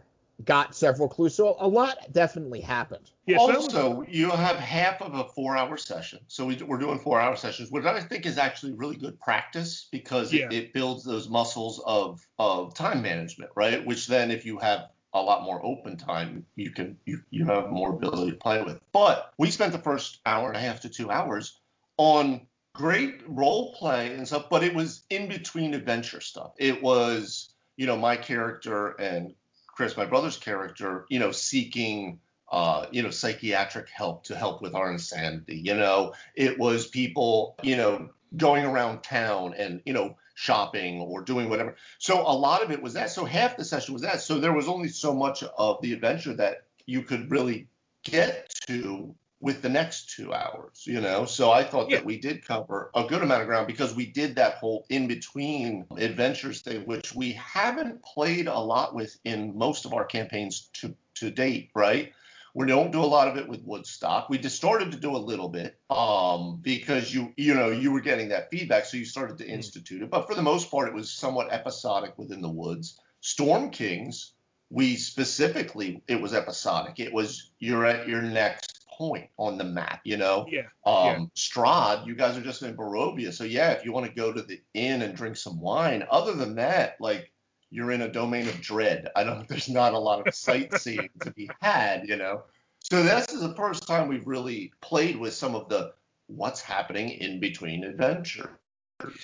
got 0.45 0.75
several 0.75 1.07
clues. 1.07 1.35
So 1.35 1.55
a 1.59 1.67
lot 1.67 1.97
definitely 2.11 2.61
happened. 2.61 3.11
Yeah, 3.27 3.37
so 3.37 3.47
that 3.47 3.55
was- 3.57 3.65
also, 3.65 4.03
you 4.09 4.31
have 4.31 4.55
half 4.57 4.99
of 5.01 5.13
a 5.13 5.25
four-hour 5.29 5.77
session. 5.77 6.19
So 6.27 6.45
we, 6.47 6.55
we're 6.57 6.79
doing 6.79 6.97
four-hour 6.97 7.35
sessions, 7.35 7.69
which 7.69 7.85
I 7.85 8.01
think 8.01 8.25
is 8.25 8.39
actually 8.39 8.73
really 8.73 8.95
good 8.95 9.19
practice 9.19 9.87
because 9.91 10.33
Yeah. 10.33 10.45
it, 10.47 10.53
it 10.53 10.73
builds 10.73 11.03
those 11.03 11.29
muscles 11.29 11.81
of 11.85 12.25
of 12.39 12.73
time 12.73 13.01
management, 13.03 13.51
right? 13.55 13.85
Which 13.85 14.07
then, 14.07 14.31
if 14.31 14.43
you 14.45 14.57
have 14.57 14.89
a 15.13 15.21
lot 15.21 15.43
more 15.43 15.63
open 15.63 15.97
time, 15.97 16.45
you 16.55 16.71
can 16.71 16.97
you 17.05 17.21
you 17.29 17.45
have 17.45 17.69
more 17.69 17.91
ability 17.93 18.31
to 18.31 18.37
play 18.37 18.63
with. 18.63 18.79
But 18.91 19.31
we 19.37 19.51
spent 19.51 19.71
the 19.71 19.79
first 19.79 20.19
hour 20.25 20.47
and 20.47 20.57
a 20.57 20.59
half 20.59 20.81
to 20.81 20.89
two 20.89 21.11
hours 21.11 21.59
on 21.97 22.41
great 22.77 23.21
role 23.27 23.73
play 23.73 24.13
and 24.13 24.27
stuff, 24.27 24.45
but 24.49 24.63
it 24.63 24.73
was 24.73 25.03
in 25.09 25.27
between 25.27 25.73
adventure 25.73 26.21
stuff. 26.21 26.53
It 26.57 26.81
was, 26.81 27.49
you 27.75 27.87
know, 27.87 27.97
my 27.97 28.15
character 28.15 28.89
and 28.99 29.33
Chris, 29.67 29.97
my 29.97 30.05
brother's 30.05 30.37
character, 30.37 31.05
you 31.09 31.19
know, 31.19 31.31
seeking 31.31 32.19
uh, 32.49 32.85
you 32.91 33.03
know, 33.03 33.09
psychiatric 33.09 33.89
help 33.89 34.23
to 34.23 34.35
help 34.35 34.61
with 34.61 34.73
our 34.73 34.91
insanity. 34.91 35.57
You 35.57 35.75
know, 35.75 36.13
it 36.35 36.57
was 36.57 36.87
people, 36.87 37.55
you 37.61 37.75
know, 37.75 38.09
going 38.37 38.65
around 38.65 39.03
town 39.03 39.53
and, 39.57 39.81
you 39.85 39.93
know, 39.93 40.15
shopping 40.35 41.01
or 41.01 41.21
doing 41.21 41.49
whatever. 41.49 41.75
So 41.97 42.21
a 42.21 42.31
lot 42.31 42.63
of 42.63 42.71
it 42.71 42.81
was 42.81 42.93
that. 42.93 43.09
So 43.09 43.25
half 43.25 43.57
the 43.57 43.65
session 43.65 43.93
was 43.93 44.03
that. 44.03 44.21
So 44.21 44.39
there 44.39 44.53
was 44.53 44.67
only 44.67 44.87
so 44.87 45.13
much 45.13 45.43
of 45.43 45.81
the 45.81 45.93
adventure 45.93 46.33
that 46.35 46.63
you 46.85 47.01
could 47.01 47.29
really 47.29 47.67
get 48.03 48.53
to 48.67 49.13
with 49.39 49.61
the 49.61 49.69
next 49.69 50.09
two 50.09 50.33
hours, 50.33 50.83
you 50.85 50.99
know. 50.99 51.25
So 51.25 51.51
I 51.51 51.63
thought 51.63 51.89
Yeah. 51.89 51.97
that 51.97 52.05
we 52.05 52.17
did 52.17 52.43
cover 52.45 52.89
a 52.95 53.03
good 53.03 53.21
amount 53.21 53.41
of 53.41 53.47
ground 53.47 53.67
because 53.67 53.95
we 53.95 54.05
did 54.07 54.35
that 54.35 54.55
whole 54.55 54.85
in 54.89 55.07
between 55.07 55.85
adventures 55.97 56.61
thing, 56.61 56.81
which 56.85 57.13
we 57.13 57.33
haven't 57.33 58.03
played 58.03 58.47
a 58.47 58.59
lot 58.59 58.95
with 58.95 59.17
in 59.25 59.55
most 59.57 59.85
of 59.85 59.93
our 59.93 60.05
campaigns 60.05 60.69
to 60.73 60.95
to 61.15 61.29
date, 61.29 61.69
right? 61.75 62.13
We 62.55 62.65
don't 62.65 62.91
do 62.91 63.03
a 63.03 63.05
lot 63.05 63.27
of 63.27 63.37
it 63.37 63.47
with 63.47 63.61
Woodstock. 63.63 64.29
We 64.29 64.39
just 64.39 64.55
started 64.55 64.91
to 64.91 64.97
do 64.97 65.15
a 65.15 65.17
little 65.17 65.49
bit 65.49 65.77
um, 65.91 66.57
because 66.63 67.13
you 67.13 67.31
you 67.37 67.53
know 67.53 67.69
you 67.69 67.91
were 67.91 68.01
getting 68.01 68.29
that 68.29 68.49
feedback, 68.49 68.85
so 68.85 68.97
you 68.97 69.05
started 69.05 69.37
to 69.37 69.47
institute 69.47 70.01
it. 70.01 70.09
But 70.09 70.27
for 70.27 70.33
the 70.33 70.41
most 70.41 70.71
part, 70.71 70.87
it 70.87 70.95
was 70.95 71.11
somewhat 71.11 71.51
episodic 71.51 72.17
within 72.17 72.41
the 72.41 72.49
woods. 72.49 72.99
Storm 73.21 73.69
Kings, 73.69 74.33
we 74.71 74.95
specifically 74.95 76.01
it 76.07 76.19
was 76.19 76.33
episodic. 76.33 76.99
It 76.99 77.13
was 77.13 77.51
you're 77.59 77.85
at 77.85 78.07
your 78.07 78.23
next 78.23 78.66
point 78.97 79.29
on 79.37 79.57
the 79.57 79.63
map, 79.63 80.01
you 80.03 80.17
know. 80.17 80.47
Yeah. 80.49 80.61
Um, 80.85 81.05
Yeah. 81.05 81.19
Strahd, 81.35 82.07
you 82.07 82.15
guys 82.15 82.37
are 82.37 82.41
just 82.41 82.63
in 82.63 82.75
Barovia, 82.75 83.31
so 83.33 83.43
yeah, 83.43 83.71
if 83.71 83.85
you 83.85 83.91
want 83.91 84.07
to 84.07 84.11
go 84.11 84.33
to 84.33 84.41
the 84.41 84.59
inn 84.73 85.01
and 85.01 85.15
drink 85.15 85.37
some 85.37 85.59
wine, 85.61 86.03
other 86.09 86.33
than 86.33 86.55
that, 86.55 86.97
like 86.99 87.31
you're 87.69 87.91
in 87.91 88.01
a 88.01 88.11
domain 88.11 88.47
of 88.47 88.61
dread. 88.61 89.09
I 89.15 89.23
don't. 89.23 89.47
There's 89.49 89.69
not 89.69 89.93
a 89.93 89.99
lot 89.99 90.25
of 90.27 90.33
sightseeing 90.33 91.09
to 91.21 91.31
be 91.31 91.49
had, 91.61 92.07
you 92.07 92.15
know. 92.15 92.43
So 92.79 93.03
this 93.03 93.27
is 93.33 93.41
the 93.41 93.55
first 93.55 93.85
time 93.85 94.07
we've 94.07 94.25
really 94.27 94.71
played 94.81 95.17
with 95.17 95.33
some 95.33 95.55
of 95.55 95.67
the 95.69 95.93
what's 96.27 96.61
happening 96.61 97.09
in 97.09 97.39
between 97.39 97.83
adventures 97.83 98.47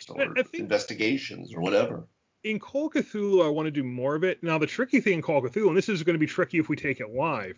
or 0.09 0.33
think- 0.33 0.53
investigations 0.53 1.53
or 1.53 1.61
whatever. 1.61 2.05
In 2.43 2.59
Call 2.59 2.87
of 2.87 2.93
Cthulhu, 2.93 3.45
I 3.45 3.49
want 3.49 3.67
to 3.67 3.71
do 3.71 3.83
more 3.83 4.15
of 4.15 4.23
it. 4.23 4.43
Now, 4.43 4.57
the 4.57 4.67
tricky 4.67 4.99
thing 4.99 5.13
in 5.15 5.21
Call 5.21 5.43
of 5.43 5.51
Cthulhu, 5.51 5.67
and 5.69 5.77
this 5.77 5.89
is 5.89 6.03
going 6.03 6.15
to 6.15 6.19
be 6.19 6.27
tricky 6.27 6.59
if 6.59 6.69
we 6.69 6.75
take 6.75 6.99
it 6.99 7.13
live, 7.13 7.57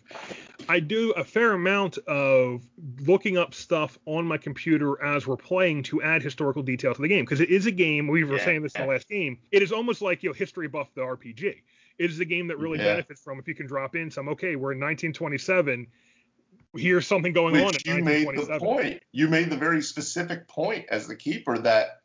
I 0.68 0.80
do 0.80 1.12
a 1.12 1.24
fair 1.24 1.52
amount 1.52 1.98
of 2.06 2.62
looking 3.00 3.36
up 3.38 3.54
stuff 3.54 3.98
on 4.06 4.26
my 4.26 4.36
computer 4.36 5.02
as 5.02 5.26
we're 5.26 5.36
playing 5.36 5.84
to 5.84 6.02
add 6.02 6.22
historical 6.22 6.62
detail 6.62 6.94
to 6.94 7.02
the 7.02 7.08
game 7.08 7.24
because 7.24 7.40
it 7.40 7.50
is 7.50 7.66
a 7.66 7.70
game. 7.70 8.08
We 8.08 8.24
were 8.24 8.36
Yeah. 8.38 8.44
saying 8.44 8.62
this 8.62 8.74
in 8.74 8.82
the 8.82 8.88
last 8.88 9.08
game. 9.08 9.38
It 9.52 9.62
is 9.62 9.72
almost 9.72 10.02
like 10.02 10.22
you 10.22 10.30
know 10.30 10.34
history 10.34 10.66
buff 10.68 10.92
the 10.94 11.02
RPG. 11.02 11.62
It 11.98 12.10
is 12.10 12.18
a 12.20 12.24
game 12.24 12.48
that 12.48 12.58
really 12.58 12.78
Yeah. 12.78 12.84
benefits 12.84 13.22
from 13.22 13.38
if 13.38 13.46
you 13.48 13.54
can 13.54 13.66
drop 13.66 13.94
in 13.96 14.10
some. 14.10 14.28
Okay, 14.28 14.56
we're 14.56 14.72
in 14.72 14.78
1927. 14.80 15.86
Here's 16.76 17.06
something 17.06 17.32
going 17.32 17.56
on 17.56 17.72
Which 17.72 17.86
in 17.86 17.96
you 17.98 18.04
made 18.04 18.26
the 18.26 18.42
1927. 18.42 18.60
point. 18.60 19.02
You 19.12 19.28
made 19.28 19.50
the 19.50 19.56
very 19.56 19.80
specific 19.82 20.46
point 20.48 20.86
as 20.90 21.06
the 21.06 21.16
keeper 21.16 21.58
that 21.58 22.00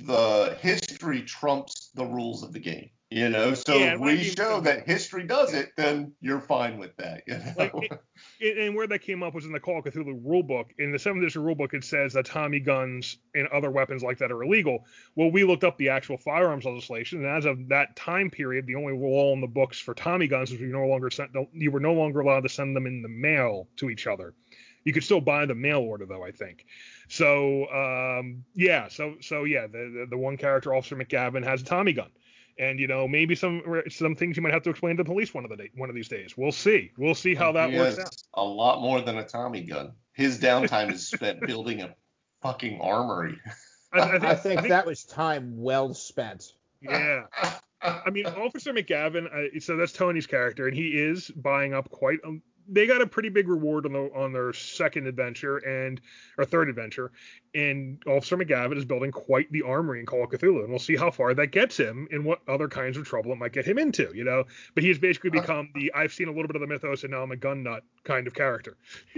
the 0.00 0.56
history 0.60 1.22
trumps 1.22 1.90
the 1.94 2.04
rules 2.04 2.42
of 2.42 2.52
the 2.52 2.60
game. 2.60 2.90
You 3.10 3.30
know, 3.30 3.54
so 3.54 3.74
Yeah, 3.78 3.94
if 3.94 4.00
we 4.00 4.22
show 4.22 4.60
that 4.60 4.86
history 4.86 5.24
does 5.24 5.54
it, 5.54 5.72
then 5.78 6.12
you're 6.20 6.42
fine 6.42 6.76
with 6.76 6.94
that. 6.98 7.22
You 7.26 7.38
know? 7.38 7.52
Like, 7.56 7.72
it- 7.74 8.58
and 8.58 8.58
and 8.68 8.76
where 8.76 8.86
that 8.86 8.98
came 8.98 9.22
up 9.22 9.32
was 9.34 9.46
in 9.46 9.52
the 9.52 9.60
Call 9.60 9.78
of 9.78 9.84
Cthulhu 9.86 10.22
rulebook. 10.22 10.66
In 10.78 10.92
the 10.92 10.98
seventh 10.98 11.22
edition 11.22 11.42
rulebook, 11.42 11.72
it 11.72 11.84
says 11.84 12.12
that 12.12 12.26
Tommy 12.26 12.60
guns 12.60 13.16
and 13.34 13.48
other 13.48 13.70
weapons 13.70 14.02
like 14.02 14.18
that 14.18 14.30
are 14.30 14.42
illegal. 14.42 14.84
Well, 15.14 15.30
we 15.30 15.44
looked 15.44 15.64
up 15.64 15.78
the 15.78 15.88
actual 15.88 16.18
firearms 16.18 16.66
legislation, 16.66 17.24
and 17.24 17.34
as 17.34 17.46
of 17.46 17.68
that 17.68 17.96
time 17.96 18.30
period, 18.30 18.66
the 18.66 18.74
only 18.74 18.92
law 18.92 19.32
in 19.32 19.40
the 19.40 19.46
books 19.46 19.80
for 19.80 19.94
Tommy 19.94 20.28
guns 20.28 20.50
was 20.50 20.60
you 20.60 20.66
no 20.66 20.86
longer 20.86 21.08
sent, 21.08 21.30
you 21.54 21.70
were 21.70 21.80
no 21.80 21.94
longer 21.94 22.20
allowed 22.20 22.42
to 22.42 22.50
send 22.50 22.76
them 22.76 22.86
in 22.86 23.00
the 23.00 23.08
mail 23.08 23.68
to 23.78 23.88
each 23.88 24.06
other. 24.06 24.34
You 24.84 24.92
could 24.92 25.04
still 25.04 25.20
buy 25.20 25.46
the 25.46 25.54
mail 25.54 25.80
order 25.80 26.06
though, 26.06 26.24
I 26.24 26.30
think. 26.30 26.64
So 27.08 27.66
um, 27.70 28.44
yeah, 28.54 28.88
so 28.88 29.16
so 29.20 29.44
yeah, 29.44 29.66
the, 29.66 29.78
the 29.78 30.06
the 30.10 30.18
one 30.18 30.36
character, 30.36 30.74
Officer 30.74 30.96
McGavin, 30.96 31.44
has 31.44 31.62
a 31.62 31.64
Tommy 31.64 31.92
gun. 31.92 32.10
And 32.60 32.80
you 32.80 32.88
know 32.88 33.06
maybe 33.06 33.36
some 33.36 33.62
some 33.88 34.16
things 34.16 34.36
you 34.36 34.42
might 34.42 34.52
have 34.52 34.64
to 34.64 34.70
explain 34.70 34.96
to 34.96 35.04
the 35.04 35.08
police 35.08 35.32
one 35.32 35.44
of 35.44 35.50
the 35.50 35.56
day, 35.56 35.70
one 35.76 35.88
of 35.88 35.94
these 35.94 36.08
days. 36.08 36.36
We'll 36.36 36.52
see. 36.52 36.90
We'll 36.98 37.14
see 37.14 37.34
how 37.34 37.52
that 37.52 37.70
he 37.70 37.78
works 37.78 37.98
has 37.98 38.06
out. 38.06 38.16
a 38.34 38.44
lot 38.44 38.80
more 38.80 39.00
than 39.00 39.18
a 39.18 39.24
Tommy 39.24 39.62
gun. 39.62 39.92
His 40.12 40.40
downtime 40.40 40.92
is 40.92 41.06
spent 41.06 41.40
building 41.46 41.82
a 41.82 41.94
fucking 42.42 42.80
armory. 42.80 43.38
I, 43.92 44.00
I 44.00 44.18
think, 44.18 44.24
I 44.24 44.34
think 44.34 44.68
that 44.68 44.86
was 44.86 45.04
time 45.04 45.52
well 45.56 45.94
spent. 45.94 46.52
yeah. 46.80 47.22
I 47.80 48.10
mean, 48.10 48.26
Officer 48.26 48.72
McGavin. 48.72 49.26
Uh, 49.32 49.60
so 49.60 49.76
that's 49.76 49.92
Tony's 49.92 50.26
character, 50.26 50.66
and 50.66 50.76
he 50.76 50.88
is 50.88 51.30
buying 51.30 51.74
up 51.74 51.88
quite 51.90 52.18
a 52.24 52.32
they 52.68 52.86
got 52.86 53.00
a 53.00 53.06
pretty 53.06 53.28
big 53.28 53.48
reward 53.48 53.86
on 53.86 53.92
the 53.92 54.10
on 54.14 54.32
their 54.32 54.52
second 54.52 55.06
adventure 55.06 55.58
and 55.58 56.00
or 56.36 56.44
third 56.44 56.68
adventure, 56.68 57.10
and 57.54 58.02
Officer 58.06 58.36
McGavin 58.36 58.76
is 58.76 58.84
building 58.84 59.10
quite 59.10 59.50
the 59.50 59.62
armory 59.62 60.00
in 60.00 60.06
Call 60.06 60.24
of 60.24 60.30
Cthulhu, 60.30 60.60
and 60.60 60.68
we'll 60.68 60.78
see 60.78 60.96
how 60.96 61.10
far 61.10 61.34
that 61.34 61.48
gets 61.48 61.76
him 61.76 62.08
and 62.10 62.24
what 62.24 62.40
other 62.46 62.68
kinds 62.68 62.96
of 62.96 63.06
trouble 63.06 63.32
it 63.32 63.38
might 63.38 63.52
get 63.52 63.64
him 63.64 63.78
into, 63.78 64.10
you 64.14 64.24
know. 64.24 64.44
But 64.74 64.84
he's 64.84 64.98
basically 64.98 65.30
uh, 65.30 65.40
become 65.40 65.70
the 65.74 65.92
I've 65.94 66.12
seen 66.12 66.28
a 66.28 66.32
little 66.32 66.46
bit 66.46 66.56
of 66.56 66.60
the 66.60 66.66
mythos 66.66 67.02
and 67.04 67.12
now 67.12 67.22
I'm 67.22 67.32
a 67.32 67.36
gun 67.36 67.62
nut 67.62 67.82
kind 68.04 68.26
of 68.26 68.34
character. 68.34 68.76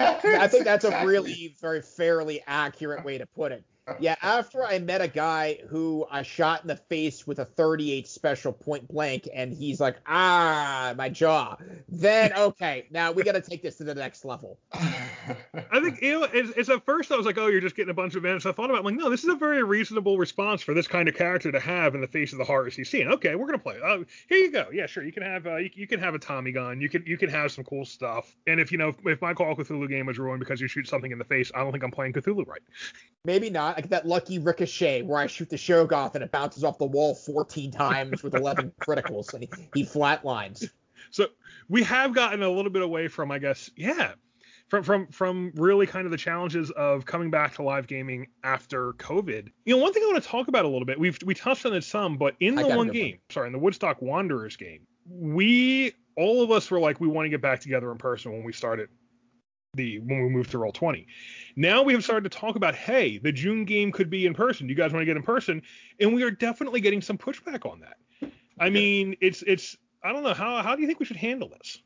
I 0.00 0.48
think 0.48 0.64
that's 0.64 0.84
a 0.84 1.06
really 1.06 1.54
very 1.60 1.82
fairly 1.82 2.42
accurate 2.46 3.04
way 3.04 3.18
to 3.18 3.26
put 3.26 3.52
it. 3.52 3.64
Yeah, 3.98 4.16
after 4.22 4.64
I 4.64 4.78
met 4.78 5.00
a 5.00 5.08
guy 5.08 5.58
who 5.68 6.06
I 6.10 6.22
shot 6.22 6.62
in 6.62 6.68
the 6.68 6.76
face 6.76 7.26
with 7.26 7.38
a 7.38 7.44
38 7.44 8.06
special 8.06 8.52
point 8.52 8.86
blank, 8.88 9.28
and 9.34 9.52
he's 9.52 9.80
like, 9.80 9.96
ah, 10.06 10.94
my 10.96 11.08
jaw. 11.08 11.56
Then 11.88 12.32
okay, 12.36 12.86
now 12.90 13.12
we 13.12 13.22
got 13.22 13.32
to 13.32 13.40
take 13.40 13.62
this 13.62 13.76
to 13.76 13.84
the 13.84 13.94
next 13.94 14.24
level. 14.24 14.58
I 14.72 15.80
think 15.80 16.00
you 16.00 16.20
know, 16.20 16.28
it's, 16.32 16.50
it's, 16.56 16.68
at 16.68 16.84
first 16.84 17.10
I 17.10 17.16
was 17.16 17.26
like, 17.26 17.38
oh, 17.38 17.48
you're 17.48 17.60
just 17.60 17.76
getting 17.76 17.90
a 17.90 17.94
bunch 17.94 18.14
of 18.14 18.24
events. 18.24 18.46
I 18.46 18.52
thought 18.52 18.70
about, 18.70 18.80
it, 18.80 18.84
like, 18.84 18.94
no, 18.94 19.10
this 19.10 19.24
is 19.24 19.28
a 19.28 19.34
very 19.34 19.62
reasonable 19.62 20.18
response 20.18 20.62
for 20.62 20.74
this 20.74 20.86
kind 20.86 21.08
of 21.08 21.14
character 21.14 21.50
to 21.50 21.60
have 21.60 21.94
in 21.94 22.00
the 22.00 22.06
face 22.06 22.32
of 22.32 22.38
the 22.38 22.44
horrors 22.44 22.74
he's 22.76 22.90
seen. 22.90 23.08
Okay, 23.08 23.34
we're 23.34 23.46
gonna 23.46 23.58
play. 23.58 23.78
Uh, 23.84 23.98
here 24.28 24.38
you 24.38 24.52
go. 24.52 24.68
Yeah, 24.72 24.86
sure. 24.86 25.04
You 25.04 25.12
can 25.12 25.22
have 25.22 25.46
uh, 25.46 25.56
you, 25.56 25.70
you, 25.74 25.86
can 25.86 26.00
have 26.00 26.14
a 26.14 26.18
Tommy 26.18 26.52
gun. 26.52 26.80
You 26.80 26.88
can 26.88 27.04
you 27.06 27.18
can 27.18 27.28
have 27.28 27.52
some 27.52 27.64
cool 27.64 27.84
stuff. 27.84 28.34
And 28.46 28.60
if 28.60 28.70
you 28.72 28.78
know 28.78 28.94
if 29.04 29.20
my 29.20 29.34
Call 29.34 29.52
of 29.52 29.58
Cthulhu 29.58 29.88
game 29.88 30.06
was 30.06 30.18
ruined 30.18 30.40
because 30.40 30.60
you 30.60 30.68
shoot 30.68 30.88
something 30.88 31.10
in 31.10 31.18
the 31.18 31.24
face, 31.24 31.50
I 31.54 31.60
don't 31.60 31.72
think 31.72 31.84
I'm 31.84 31.90
playing 31.90 32.12
Cthulhu 32.12 32.46
right. 32.46 32.62
Maybe 33.24 33.50
not. 33.50 33.76
Like 33.76 33.90
that 33.90 34.06
lucky 34.06 34.38
ricochet 34.38 35.02
where 35.02 35.18
I 35.18 35.26
shoot 35.26 35.50
the 35.50 35.56
Shoggoth 35.56 36.14
and 36.14 36.24
it 36.24 36.30
bounces 36.30 36.64
off 36.64 36.78
the 36.78 36.86
wall 36.86 37.14
14 37.14 37.70
times 37.70 38.22
with 38.22 38.34
11 38.34 38.72
criticals 38.80 39.34
and 39.34 39.42
he, 39.42 39.50
he 39.74 39.84
flatlines. 39.84 40.68
So 41.10 41.26
we 41.68 41.82
have 41.82 42.14
gotten 42.14 42.42
a 42.42 42.48
little 42.48 42.70
bit 42.70 42.82
away 42.82 43.08
from, 43.08 43.30
I 43.30 43.38
guess, 43.38 43.70
yeah, 43.76 44.12
from 44.68 44.84
from 44.84 45.06
from 45.08 45.52
really 45.56 45.86
kind 45.86 46.06
of 46.06 46.12
the 46.12 46.16
challenges 46.16 46.70
of 46.70 47.04
coming 47.04 47.30
back 47.30 47.54
to 47.56 47.62
live 47.62 47.86
gaming 47.86 48.28
after 48.44 48.92
COVID. 48.94 49.48
You 49.64 49.76
know, 49.76 49.82
one 49.82 49.92
thing 49.92 50.02
I 50.04 50.12
want 50.12 50.22
to 50.22 50.28
talk 50.28 50.48
about 50.48 50.64
a 50.64 50.68
little 50.68 50.86
bit. 50.86 50.98
We've 50.98 51.18
we 51.26 51.34
touched 51.34 51.66
on 51.66 51.74
it 51.74 51.84
some, 51.84 52.16
but 52.16 52.36
in 52.40 52.54
the 52.54 52.66
one 52.66 52.88
game, 52.88 53.12
one. 53.12 53.20
sorry, 53.30 53.46
in 53.48 53.52
the 53.52 53.58
Woodstock 53.58 54.00
Wanderers 54.00 54.56
game, 54.56 54.86
we 55.08 55.92
all 56.16 56.42
of 56.42 56.50
us 56.50 56.70
were 56.70 56.78
like, 56.78 57.00
we 57.00 57.08
want 57.08 57.26
to 57.26 57.30
get 57.30 57.42
back 57.42 57.60
together 57.60 57.90
in 57.90 57.98
person 57.98 58.32
when 58.32 58.44
we 58.44 58.52
started 58.52 58.88
the 59.74 60.00
when 60.00 60.22
we 60.22 60.28
moved 60.28 60.50
to 60.50 60.58
roll 60.58 60.72
20 60.72 61.06
now 61.56 61.82
we 61.82 61.92
have 61.92 62.02
started 62.02 62.30
to 62.30 62.38
talk 62.38 62.56
about 62.56 62.74
hey 62.74 63.18
the 63.18 63.30
june 63.30 63.64
game 63.64 63.92
could 63.92 64.10
be 64.10 64.26
in 64.26 64.34
person 64.34 64.68
you 64.68 64.74
guys 64.74 64.92
want 64.92 65.00
to 65.00 65.06
get 65.06 65.16
in 65.16 65.22
person 65.22 65.62
and 66.00 66.12
we 66.12 66.22
are 66.22 66.30
definitely 66.30 66.80
getting 66.80 67.00
some 67.00 67.16
pushback 67.16 67.70
on 67.70 67.80
that 67.80 68.32
i 68.58 68.68
mean 68.68 69.14
it's 69.20 69.42
it's 69.42 69.76
i 70.02 70.12
don't 70.12 70.24
know 70.24 70.34
how 70.34 70.60
how 70.62 70.74
do 70.74 70.80
you 70.80 70.88
think 70.88 70.98
we 70.98 71.06
should 71.06 71.16
handle 71.16 71.48
this 71.48 71.78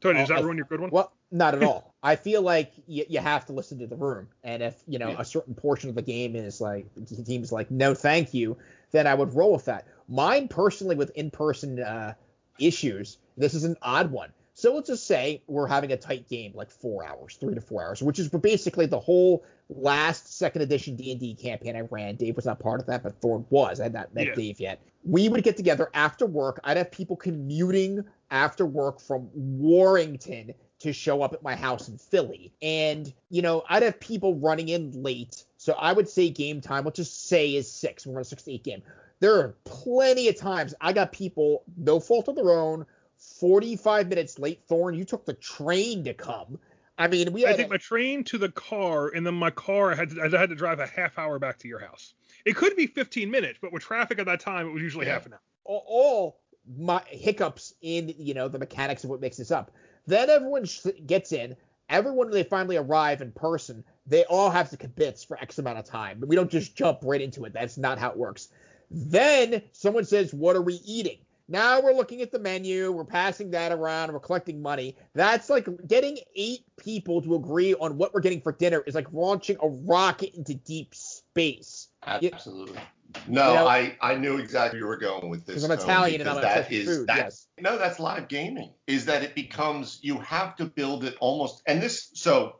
Tony, 0.00 0.18
does 0.18 0.28
that 0.28 0.44
ruin 0.44 0.58
your 0.58 0.66
good 0.66 0.80
one? 0.80 0.90
Well, 0.90 1.12
not 1.30 1.54
at 1.54 1.62
all. 1.64 1.94
I 2.02 2.16
feel 2.16 2.42
like 2.42 2.72
you, 2.86 3.04
you 3.08 3.18
have 3.18 3.46
to 3.46 3.52
listen 3.52 3.78
to 3.78 3.86
the 3.86 3.96
room, 3.96 4.28
and 4.44 4.62
if 4.62 4.74
you 4.86 4.98
know 4.98 5.08
yeah. 5.08 5.16
a 5.20 5.24
certain 5.24 5.54
portion 5.54 5.88
of 5.88 5.96
the 5.96 6.02
game 6.02 6.36
is 6.36 6.60
like 6.60 6.86
the 6.94 7.24
team's 7.24 7.50
like 7.50 7.70
no, 7.70 7.94
thank 7.94 8.34
you, 8.34 8.56
then 8.92 9.06
I 9.06 9.14
would 9.14 9.34
roll 9.34 9.52
with 9.54 9.64
that. 9.64 9.86
Mine 10.06 10.48
personally, 10.48 10.96
with 10.96 11.10
in-person 11.16 11.80
uh, 11.80 12.14
issues, 12.60 13.18
this 13.36 13.54
is 13.54 13.64
an 13.64 13.76
odd 13.82 14.10
one. 14.10 14.30
So 14.58 14.74
let's 14.74 14.88
just 14.88 15.06
say 15.06 15.42
we're 15.48 15.66
having 15.66 15.92
a 15.92 15.98
tight 15.98 16.30
game, 16.30 16.52
like 16.54 16.70
four 16.70 17.04
hours, 17.04 17.36
three 17.36 17.54
to 17.54 17.60
four 17.60 17.84
hours, 17.84 18.02
which 18.02 18.18
is 18.18 18.30
basically 18.30 18.86
the 18.86 18.98
whole 18.98 19.44
last 19.68 20.38
second 20.38 20.62
edition 20.62 20.96
D&D 20.96 21.34
campaign 21.34 21.76
I 21.76 21.82
ran. 21.82 22.16
Dave 22.16 22.36
was 22.36 22.46
not 22.46 22.58
part 22.58 22.80
of 22.80 22.86
that, 22.86 23.02
but 23.02 23.20
Thor 23.20 23.44
was. 23.50 23.80
I 23.80 23.82
had 23.82 23.92
not 23.92 24.14
met 24.14 24.28
yeah. 24.28 24.34
Dave 24.34 24.58
yet. 24.58 24.80
We 25.04 25.28
would 25.28 25.44
get 25.44 25.58
together 25.58 25.90
after 25.92 26.24
work. 26.24 26.58
I'd 26.64 26.78
have 26.78 26.90
people 26.90 27.16
commuting 27.16 28.02
after 28.30 28.64
work 28.64 28.98
from 28.98 29.28
Warrington 29.34 30.54
to 30.78 30.92
show 30.94 31.20
up 31.20 31.34
at 31.34 31.42
my 31.42 31.54
house 31.54 31.88
in 31.88 31.98
Philly. 31.98 32.50
And, 32.62 33.12
you 33.28 33.42
know, 33.42 33.62
I'd 33.68 33.82
have 33.82 34.00
people 34.00 34.36
running 34.36 34.70
in 34.70 35.02
late. 35.02 35.44
So 35.58 35.74
I 35.74 35.92
would 35.92 36.08
say 36.08 36.30
game 36.30 36.62
time, 36.62 36.86
let's 36.86 36.96
just 36.96 37.28
say 37.28 37.56
is 37.56 37.70
six. 37.70 38.06
We're 38.06 38.16
on 38.16 38.22
a 38.22 38.24
six 38.24 38.44
to 38.44 38.52
eight 38.52 38.64
game. 38.64 38.80
There 39.20 39.34
are 39.34 39.54
plenty 39.64 40.28
of 40.28 40.38
times 40.38 40.72
I 40.80 40.94
got 40.94 41.12
people, 41.12 41.62
no 41.76 42.00
fault 42.00 42.28
of 42.28 42.36
their 42.36 42.52
own, 42.52 42.86
45 43.26 44.08
minutes 44.08 44.38
late. 44.38 44.62
Thorn, 44.68 44.94
you 44.94 45.04
took 45.04 45.24
the 45.24 45.34
train 45.34 46.04
to 46.04 46.14
come. 46.14 46.58
I 46.98 47.08
mean, 47.08 47.32
we. 47.32 47.46
I 47.46 47.52
take 47.52 47.68
my 47.68 47.76
train 47.76 48.24
to 48.24 48.38
the 48.38 48.48
car, 48.48 49.08
and 49.08 49.26
then 49.26 49.34
my 49.34 49.50
car 49.50 49.92
I 49.92 49.96
had 49.96 50.10
to, 50.10 50.22
I 50.22 50.38
had 50.40 50.48
to 50.48 50.54
drive 50.54 50.80
a 50.80 50.86
half 50.86 51.18
hour 51.18 51.38
back 51.38 51.58
to 51.58 51.68
your 51.68 51.78
house. 51.78 52.14
It 52.44 52.56
could 52.56 52.76
be 52.76 52.86
15 52.86 53.30
minutes, 53.30 53.58
but 53.60 53.72
with 53.72 53.82
traffic 53.82 54.18
at 54.18 54.26
that 54.26 54.40
time, 54.40 54.68
it 54.68 54.72
was 54.72 54.82
usually 54.82 55.06
yeah. 55.06 55.14
half 55.14 55.26
an 55.26 55.34
hour. 55.34 55.40
All, 55.64 55.84
all 55.86 56.40
my 56.78 57.02
hiccups 57.08 57.74
in 57.82 58.14
you 58.16 58.34
know 58.34 58.48
the 58.48 58.58
mechanics 58.58 59.04
of 59.04 59.10
what 59.10 59.20
makes 59.20 59.36
this 59.36 59.50
up. 59.50 59.70
Then 60.06 60.30
everyone 60.30 60.66
gets 61.06 61.32
in. 61.32 61.56
Everyone, 61.88 62.28
when 62.28 62.30
they 62.30 62.42
finally 62.42 62.76
arrive 62.76 63.20
in 63.20 63.30
person, 63.30 63.84
they 64.06 64.24
all 64.24 64.50
have 64.50 64.70
to 64.70 64.76
commit 64.76 65.24
for 65.28 65.38
X 65.38 65.58
amount 65.58 65.78
of 65.78 65.84
time. 65.84 66.18
But 66.18 66.28
we 66.28 66.36
don't 66.36 66.50
just 66.50 66.74
jump 66.74 67.00
right 67.02 67.20
into 67.20 67.44
it. 67.44 67.52
That's 67.52 67.76
not 67.76 67.98
how 67.98 68.10
it 68.10 68.16
works. 68.16 68.48
Then 68.90 69.62
someone 69.72 70.04
says, 70.04 70.32
"What 70.32 70.56
are 70.56 70.62
we 70.62 70.80
eating?" 70.84 71.18
Now 71.48 71.80
we're 71.80 71.92
looking 71.92 72.22
at 72.22 72.32
the 72.32 72.38
menu, 72.38 72.90
we're 72.90 73.04
passing 73.04 73.50
that 73.52 73.70
around, 73.70 74.12
we're 74.12 74.18
collecting 74.18 74.60
money. 74.60 74.96
That's 75.14 75.48
like 75.48 75.68
getting 75.86 76.18
eight 76.34 76.64
people 76.76 77.22
to 77.22 77.36
agree 77.36 77.74
on 77.74 77.96
what 77.96 78.12
we're 78.12 78.20
getting 78.20 78.40
for 78.40 78.52
dinner 78.52 78.82
is 78.86 78.94
like 78.94 79.12
launching 79.12 79.56
a 79.62 79.68
rocket 79.68 80.34
into 80.34 80.54
deep 80.54 80.94
space. 80.94 81.88
Absolutely. 82.04 82.80
No, 83.28 83.48
you 83.48 83.54
know, 83.54 83.66
I, 83.68 83.96
I 84.00 84.16
knew 84.16 84.38
exactly 84.38 84.80
where 84.82 84.86
you 84.86 84.88
were 84.88 84.96
going 84.96 85.30
with 85.30 85.46
this. 85.46 85.64
I'm 85.64 85.70
Italian 85.70 86.20
and 86.20 86.28
I'm 86.28 86.40
that 86.42 86.70
is, 86.70 86.86
food. 86.86 87.06
That, 87.06 87.16
yes. 87.16 87.46
No, 87.60 87.78
that's 87.78 88.00
live 88.00 88.28
gaming. 88.28 88.74
Is 88.86 89.06
that 89.06 89.22
it 89.22 89.34
becomes 89.34 90.00
you 90.02 90.18
have 90.18 90.56
to 90.56 90.64
build 90.64 91.04
it 91.04 91.16
almost 91.20 91.62
and 91.66 91.80
this 91.80 92.10
so 92.14 92.56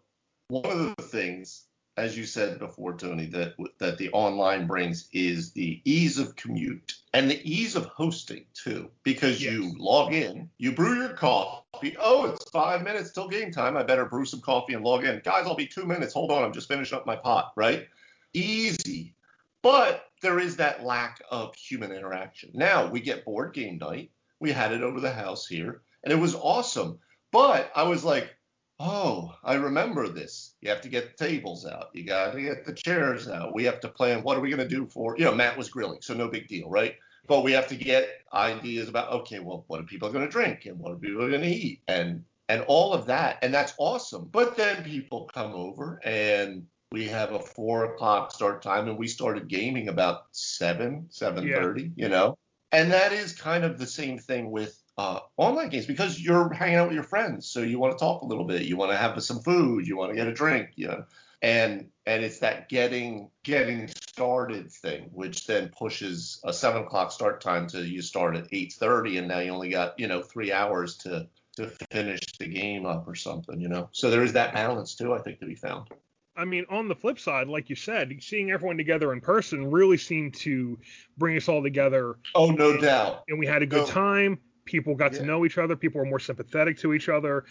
one 0.48 0.64
of 0.64 0.78
the 0.96 1.02
things 1.02 1.66
as 1.96 2.16
you 2.16 2.26
said 2.26 2.58
before, 2.58 2.94
Tony, 2.94 3.26
that 3.26 3.54
that 3.78 3.96
the 3.96 4.10
online 4.10 4.66
brings 4.66 5.08
is 5.12 5.52
the 5.52 5.80
ease 5.84 6.18
of 6.18 6.36
commute 6.36 6.94
and 7.14 7.30
the 7.30 7.40
ease 7.50 7.74
of 7.74 7.86
hosting 7.86 8.44
too, 8.52 8.90
because 9.02 9.42
yes. 9.42 9.52
you 9.52 9.74
log 9.78 10.12
in, 10.12 10.50
you 10.58 10.72
brew 10.72 11.00
your 11.00 11.14
coffee. 11.14 11.96
Oh, 11.98 12.26
it's 12.26 12.50
five 12.50 12.82
minutes 12.82 13.12
till 13.12 13.28
game 13.28 13.50
time. 13.50 13.76
I 13.76 13.82
better 13.82 14.04
brew 14.04 14.26
some 14.26 14.40
coffee 14.40 14.74
and 14.74 14.84
log 14.84 15.04
in. 15.04 15.20
Guys, 15.24 15.46
I'll 15.46 15.54
be 15.54 15.66
two 15.66 15.86
minutes. 15.86 16.12
Hold 16.12 16.30
on, 16.30 16.44
I'm 16.44 16.52
just 16.52 16.68
finishing 16.68 16.98
up 16.98 17.06
my 17.06 17.16
pot. 17.16 17.52
Right? 17.56 17.88
Easy, 18.34 19.14
but 19.62 20.10
there 20.20 20.38
is 20.38 20.56
that 20.56 20.84
lack 20.84 21.22
of 21.30 21.54
human 21.54 21.92
interaction. 21.92 22.50
Now 22.52 22.86
we 22.86 23.00
get 23.00 23.24
board 23.24 23.54
game 23.54 23.78
night. 23.78 24.10
We 24.38 24.52
had 24.52 24.72
it 24.72 24.82
over 24.82 25.00
the 25.00 25.12
house 25.12 25.46
here, 25.46 25.80
and 26.04 26.12
it 26.12 26.16
was 26.16 26.34
awesome. 26.34 26.98
But 27.32 27.70
I 27.74 27.84
was 27.84 28.04
like, 28.04 28.35
oh, 28.78 29.34
I 29.42 29.54
remember 29.54 30.08
this. 30.08 30.54
You 30.60 30.70
have 30.70 30.80
to 30.82 30.88
get 30.88 31.16
the 31.16 31.24
tables 31.24 31.66
out. 31.66 31.90
You 31.92 32.04
got 32.04 32.32
to 32.32 32.40
get 32.40 32.64
the 32.64 32.72
chairs 32.72 33.28
out. 33.28 33.54
We 33.54 33.64
have 33.64 33.80
to 33.80 33.88
plan 33.88 34.22
what 34.22 34.36
are 34.36 34.40
we 34.40 34.50
going 34.50 34.68
to 34.68 34.74
do 34.74 34.86
for, 34.86 35.16
you 35.16 35.24
know, 35.24 35.34
Matt 35.34 35.56
was 35.56 35.70
grilling, 35.70 36.02
so 36.02 36.14
no 36.14 36.28
big 36.28 36.46
deal, 36.48 36.68
right? 36.68 36.94
But 37.26 37.42
we 37.42 37.52
have 37.52 37.66
to 37.68 37.76
get 37.76 38.20
ideas 38.32 38.88
about, 38.88 39.10
okay, 39.12 39.40
well, 39.40 39.64
what 39.66 39.80
are 39.80 39.84
people 39.84 40.10
going 40.12 40.24
to 40.24 40.30
drink 40.30 40.66
and 40.66 40.78
what 40.78 40.92
are 40.92 40.96
people 40.96 41.28
going 41.28 41.40
to 41.40 41.48
eat 41.48 41.80
and 41.88 42.24
and 42.48 42.62
all 42.68 42.92
of 42.92 43.06
that. 43.06 43.38
And 43.42 43.52
that's 43.52 43.74
awesome. 43.78 44.28
But 44.30 44.56
then 44.56 44.84
people 44.84 45.28
come 45.34 45.52
over 45.52 46.00
and 46.04 46.64
we 46.92 47.06
have 47.08 47.32
a 47.32 47.40
four 47.40 47.86
o'clock 47.86 48.30
start 48.30 48.62
time 48.62 48.88
and 48.88 48.96
we 48.96 49.08
started 49.08 49.48
gaming 49.48 49.88
about 49.88 50.26
seven, 50.30 51.06
seven 51.10 51.48
thirty, 51.50 51.82
yeah. 51.82 52.04
you 52.04 52.08
know. 52.08 52.38
And 52.70 52.92
that 52.92 53.12
is 53.12 53.32
kind 53.32 53.64
of 53.64 53.78
the 53.78 53.86
same 53.86 54.18
thing 54.18 54.50
with 54.50 54.80
uh, 54.98 55.20
online 55.36 55.68
games 55.68 55.86
because 55.86 56.20
you're 56.20 56.52
hanging 56.52 56.76
out 56.76 56.88
with 56.88 56.94
your 56.94 57.04
friends, 57.04 57.46
so 57.46 57.60
you 57.60 57.78
want 57.78 57.92
to 57.92 57.98
talk 57.98 58.22
a 58.22 58.26
little 58.26 58.44
bit, 58.44 58.62
you 58.62 58.76
want 58.76 58.90
to 58.90 58.96
have 58.96 59.22
some 59.22 59.40
food, 59.40 59.86
you 59.86 59.96
want 59.96 60.10
to 60.10 60.16
get 60.16 60.26
a 60.26 60.32
drink, 60.32 60.70
you 60.76 60.88
know, 60.88 61.04
and 61.42 61.88
and 62.06 62.24
it's 62.24 62.38
that 62.38 62.68
getting 62.68 63.30
getting 63.42 63.88
started 63.88 64.72
thing, 64.72 65.10
which 65.12 65.46
then 65.46 65.70
pushes 65.76 66.40
a 66.44 66.52
seven 66.52 66.82
o'clock 66.82 67.12
start 67.12 67.40
time 67.40 67.66
to 67.68 67.86
you 67.86 68.00
start 68.00 68.36
at 68.36 68.48
eight 68.52 68.72
thirty, 68.72 69.18
and 69.18 69.28
now 69.28 69.40
you 69.40 69.50
only 69.50 69.70
got 69.70 69.98
you 69.98 70.08
know 70.08 70.22
three 70.22 70.52
hours 70.52 70.96
to 70.98 71.28
to 71.56 71.70
finish 71.90 72.20
the 72.38 72.46
game 72.46 72.86
up 72.86 73.06
or 73.06 73.14
something, 73.14 73.60
you 73.60 73.68
know. 73.68 73.88
So 73.92 74.10
there 74.10 74.22
is 74.22 74.32
that 74.34 74.54
balance 74.54 74.94
too, 74.94 75.12
I 75.12 75.18
think, 75.18 75.40
to 75.40 75.46
be 75.46 75.54
found. 75.54 75.88
I 76.36 76.44
mean, 76.44 76.66
on 76.68 76.88
the 76.88 76.94
flip 76.94 77.18
side, 77.18 77.48
like 77.48 77.70
you 77.70 77.76
said, 77.76 78.14
seeing 78.20 78.50
everyone 78.50 78.76
together 78.76 79.12
in 79.14 79.22
person 79.22 79.70
really 79.70 79.96
seemed 79.96 80.34
to 80.34 80.78
bring 81.16 81.36
us 81.36 81.48
all 81.48 81.62
together. 81.62 82.16
Oh, 82.34 82.50
no 82.50 82.76
doubt. 82.76 83.24
And 83.28 83.38
we 83.38 83.46
had 83.46 83.62
a 83.62 83.66
good 83.66 83.86
no. 83.86 83.86
time. 83.86 84.38
People 84.66 84.94
got 84.94 85.12
yeah. 85.12 85.20
to 85.20 85.24
know 85.24 85.46
each 85.46 85.56
other. 85.56 85.74
People 85.74 86.00
were 86.00 86.06
more 86.06 86.18
sympathetic 86.18 86.78
to 86.80 86.92
each 86.92 87.08
other. 87.08 87.44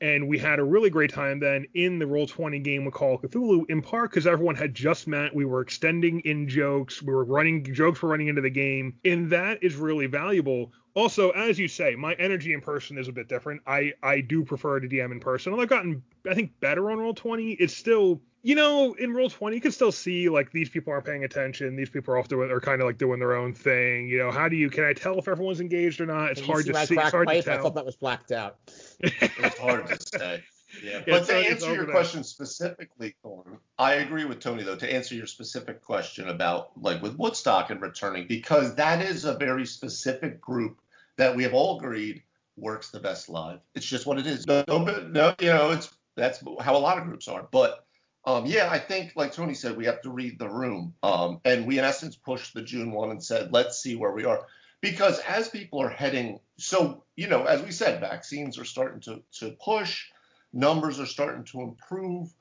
And 0.00 0.26
we 0.26 0.36
had 0.36 0.58
a 0.58 0.64
really 0.64 0.90
great 0.90 1.12
time 1.12 1.38
then 1.38 1.66
in 1.74 2.00
the 2.00 2.06
Roll20 2.06 2.60
game 2.64 2.84
with 2.84 2.94
Call 2.94 3.14
of 3.14 3.20
Cthulhu, 3.20 3.64
in 3.68 3.80
part 3.80 4.10
because 4.10 4.26
everyone 4.26 4.56
had 4.56 4.74
just 4.74 5.06
met. 5.06 5.32
We 5.32 5.44
were 5.44 5.60
extending 5.60 6.18
in 6.20 6.48
jokes. 6.48 7.00
We 7.00 7.14
were 7.14 7.24
running, 7.24 7.62
jokes 7.72 8.02
were 8.02 8.08
running 8.08 8.26
into 8.26 8.42
the 8.42 8.50
game. 8.50 8.94
And 9.04 9.30
that 9.30 9.62
is 9.62 9.76
really 9.76 10.06
valuable. 10.06 10.72
Also, 10.94 11.30
as 11.30 11.58
you 11.58 11.68
say, 11.68 11.94
my 11.94 12.14
energy 12.14 12.52
in 12.52 12.60
person 12.60 12.98
is 12.98 13.06
a 13.06 13.12
bit 13.12 13.28
different. 13.28 13.62
I, 13.66 13.92
I 14.02 14.20
do 14.20 14.44
prefer 14.44 14.80
to 14.80 14.88
DM 14.88 15.12
in 15.12 15.20
person. 15.20 15.52
And 15.52 15.62
I've 15.62 15.68
gotten, 15.68 16.02
I 16.28 16.34
think, 16.34 16.58
better 16.58 16.90
on 16.90 16.98
Roll20. 16.98 17.56
It's 17.60 17.76
still 17.76 18.20
you 18.42 18.54
know, 18.54 18.94
in 18.94 19.12
roll 19.12 19.30
twenty, 19.30 19.56
you 19.56 19.60
can 19.62 19.72
still 19.72 19.92
see 19.92 20.28
like 20.28 20.50
these 20.52 20.68
people 20.68 20.92
aren't 20.92 21.04
paying 21.06 21.24
attention. 21.24 21.76
These 21.76 21.90
people 21.90 22.12
are 22.14 22.18
off 22.18 22.28
doing, 22.28 22.50
are 22.50 22.60
kind 22.60 22.80
of 22.80 22.86
like 22.86 22.98
doing 22.98 23.20
their 23.20 23.34
own 23.34 23.54
thing. 23.54 24.08
You 24.08 24.18
know, 24.18 24.30
how 24.30 24.48
do 24.48 24.56
you? 24.56 24.68
Can 24.70 24.84
I 24.84 24.92
tell 24.92 25.18
if 25.18 25.28
everyone's 25.28 25.60
engaged 25.60 26.00
or 26.00 26.06
not? 26.06 26.30
It's 26.32 26.40
Can 26.40 26.50
hard 26.50 26.64
see 26.64 26.72
to 26.72 26.78
my 26.78 26.84
see. 26.84 26.94
It's 26.94 27.00
crack 27.00 27.12
hard 27.12 27.28
to 27.28 27.42
tell. 27.42 27.58
I 27.58 27.62
thought 27.62 27.74
that 27.76 27.86
was 27.86 27.96
blacked 27.96 28.32
out. 28.32 28.58
It's 29.00 29.58
hard 29.58 29.86
to 29.88 30.18
say. 30.18 30.44
Yeah, 30.82 30.92
Yeah, 30.92 31.02
but 31.06 31.14
it's 31.18 31.26
to 31.28 31.36
all- 31.36 31.42
answer 31.42 31.74
your 31.74 31.84
good. 31.84 31.92
question 31.92 32.24
specifically, 32.24 33.14
Thorne, 33.22 33.58
I 33.78 33.96
agree 33.96 34.24
with 34.24 34.40
Tony 34.40 34.62
though. 34.62 34.74
To 34.74 34.90
answer 34.90 35.14
your 35.14 35.26
specific 35.26 35.82
question 35.82 36.30
about 36.30 36.70
like 36.80 37.02
with 37.02 37.18
Woodstock 37.18 37.68
and 37.68 37.78
returning, 37.82 38.26
because 38.26 38.74
that 38.76 39.02
is 39.02 39.26
a 39.26 39.34
very 39.36 39.66
specific 39.66 40.40
group 40.40 40.80
that 41.18 41.36
we 41.36 41.42
have 41.42 41.52
all 41.52 41.76
agreed 41.76 42.22
works 42.56 42.88
the 42.90 43.00
best 43.00 43.28
live. 43.28 43.58
It's 43.74 43.84
just 43.84 44.06
what 44.06 44.18
it 44.18 44.26
is. 44.26 44.46
No, 44.46 44.64
no, 44.66 44.78
no 45.10 45.34
you 45.40 45.48
know, 45.48 45.72
it's 45.72 45.90
that's 46.16 46.42
how 46.62 46.74
a 46.74 46.78
lot 46.78 46.96
of 46.96 47.04
groups 47.04 47.28
are. 47.28 47.46
But 47.50 47.84
um, 48.24 48.46
yeah, 48.46 48.68
I 48.70 48.78
think 48.78 49.12
like 49.16 49.32
Tony 49.32 49.54
said, 49.54 49.76
we 49.76 49.86
have 49.86 50.02
to 50.02 50.10
read 50.10 50.38
the 50.38 50.48
room. 50.48 50.94
Um, 51.02 51.40
and 51.44 51.66
we 51.66 51.78
in 51.78 51.84
essence 51.84 52.16
pushed 52.16 52.54
the 52.54 52.62
June 52.62 52.92
one 52.92 53.10
and 53.10 53.22
said, 53.22 53.52
let's 53.52 53.78
see 53.78 53.96
where 53.96 54.12
we 54.12 54.24
are. 54.24 54.46
Because 54.80 55.18
as 55.20 55.48
people 55.48 55.80
are 55.80 55.88
heading, 55.88 56.40
so 56.56 57.04
you 57.16 57.28
know, 57.28 57.44
as 57.44 57.62
we 57.62 57.70
said, 57.70 58.00
vaccines 58.00 58.58
are 58.58 58.64
starting 58.64 59.00
to 59.02 59.22
to 59.38 59.56
push 59.64 60.06
numbers 60.52 61.00
are 61.00 61.06
starting 61.06 61.44
to 61.44 61.62
improve, 61.62 62.32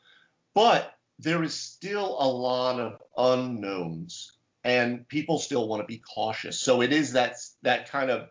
but 0.53 0.93
there 1.19 1.43
is 1.43 1.53
still 1.53 2.17
a 2.19 2.27
lot 2.27 2.79
of 2.79 3.01
unknowns, 3.17 4.34
and 4.63 5.07
people 5.07 5.39
still 5.39 5.67
want 5.67 5.82
to 5.82 5.88
be 5.88 5.99
cautious. 5.99 6.59
So 6.59 6.82
it 6.82 6.91
is 6.91 7.13
that 7.13 7.36
that 7.61 7.89
kind 7.89 8.09
of 8.09 8.27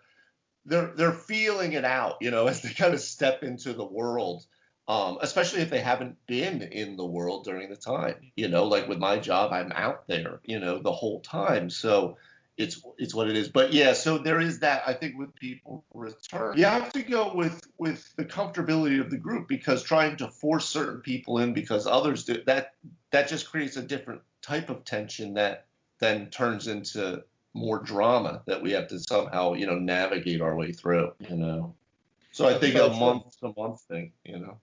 they're 0.67 0.93
they're 0.95 1.13
feeling 1.13 1.73
it 1.73 1.85
out, 1.85 2.17
you 2.21 2.31
know, 2.31 2.47
as 2.49 2.63
they 2.63 2.71
kind 2.71 2.95
of 2.95 3.01
step 3.01 3.43
into 3.43 3.73
the 3.73 3.85
world. 3.87 4.45
Um, 4.89 5.19
especially 5.21 5.61
if 5.61 5.71
they 5.71 5.81
haven't 5.81 6.17
been 6.27 6.63
in 6.63 6.97
the 6.97 7.07
world 7.07 7.45
during 7.45 7.71
the 7.71 7.77
time, 7.77 8.33
you 8.35 8.49
know, 8.49 8.65
like 8.65 8.89
with 8.89 8.99
my 8.99 9.19
job, 9.19 9.53
I'm 9.53 9.71
out 9.71 10.09
there, 10.09 10.41
you 10.45 10.59
know, 10.59 10.81
the 10.81 10.91
whole 10.91 11.21
time. 11.21 11.71
So 11.71 12.17
it's 12.61 12.83
it's 12.99 13.15
what 13.15 13.29
it 13.29 13.37
is. 13.37 13.49
But 13.49 13.73
yeah, 13.73 13.95
so 13.95 14.19
there 14.19 14.41
is 14.41 14.61
that. 14.61 14.83
I 14.87 14.93
think 14.93 15.19
with 15.19 15.35
people 15.35 15.85
return, 15.95 16.59
you 16.59 16.67
have 16.67 16.93
to 16.93 17.03
go 17.03 17.33
with 17.35 17.61
with 17.79 18.13
the 18.17 18.25
comfortability 18.25 19.01
of 19.01 19.11
the 19.11 19.17
group 19.17 19.49
because 19.49 19.83
trying 19.83 20.17
to 20.19 20.29
force 20.29 20.69
certain 20.69 21.01
people 21.01 21.39
in 21.39 21.55
because 21.55 21.87
others 21.87 22.25
do 22.25 22.43
that 22.47 22.75
that 23.13 23.29
just 23.29 23.51
creates 23.51 23.77
a 23.77 23.83
different 23.83 24.21
type 24.43 24.69
of 24.69 24.85
tension 24.85 25.35
that 25.35 25.67
then 26.01 26.31
turns 26.31 26.67
into 26.67 27.23
more 27.55 27.79
drama 27.79 28.43
that 28.47 28.63
we 28.63 28.73
have 28.73 28.89
to 28.89 28.99
somehow 29.01 29.55
you 29.55 29.67
know 29.67 29.79
navigate 29.79 30.41
our 30.41 30.55
way 30.55 30.73
through. 30.73 31.13
You 31.19 31.37
know. 31.37 31.75
So 32.33 32.47
I 32.47 32.59
think 32.59 32.77
a 32.77 32.89
month 32.89 33.39
to 33.41 33.55
month 33.57 33.81
thing. 33.83 34.13
You 34.25 34.39
know. 34.39 34.61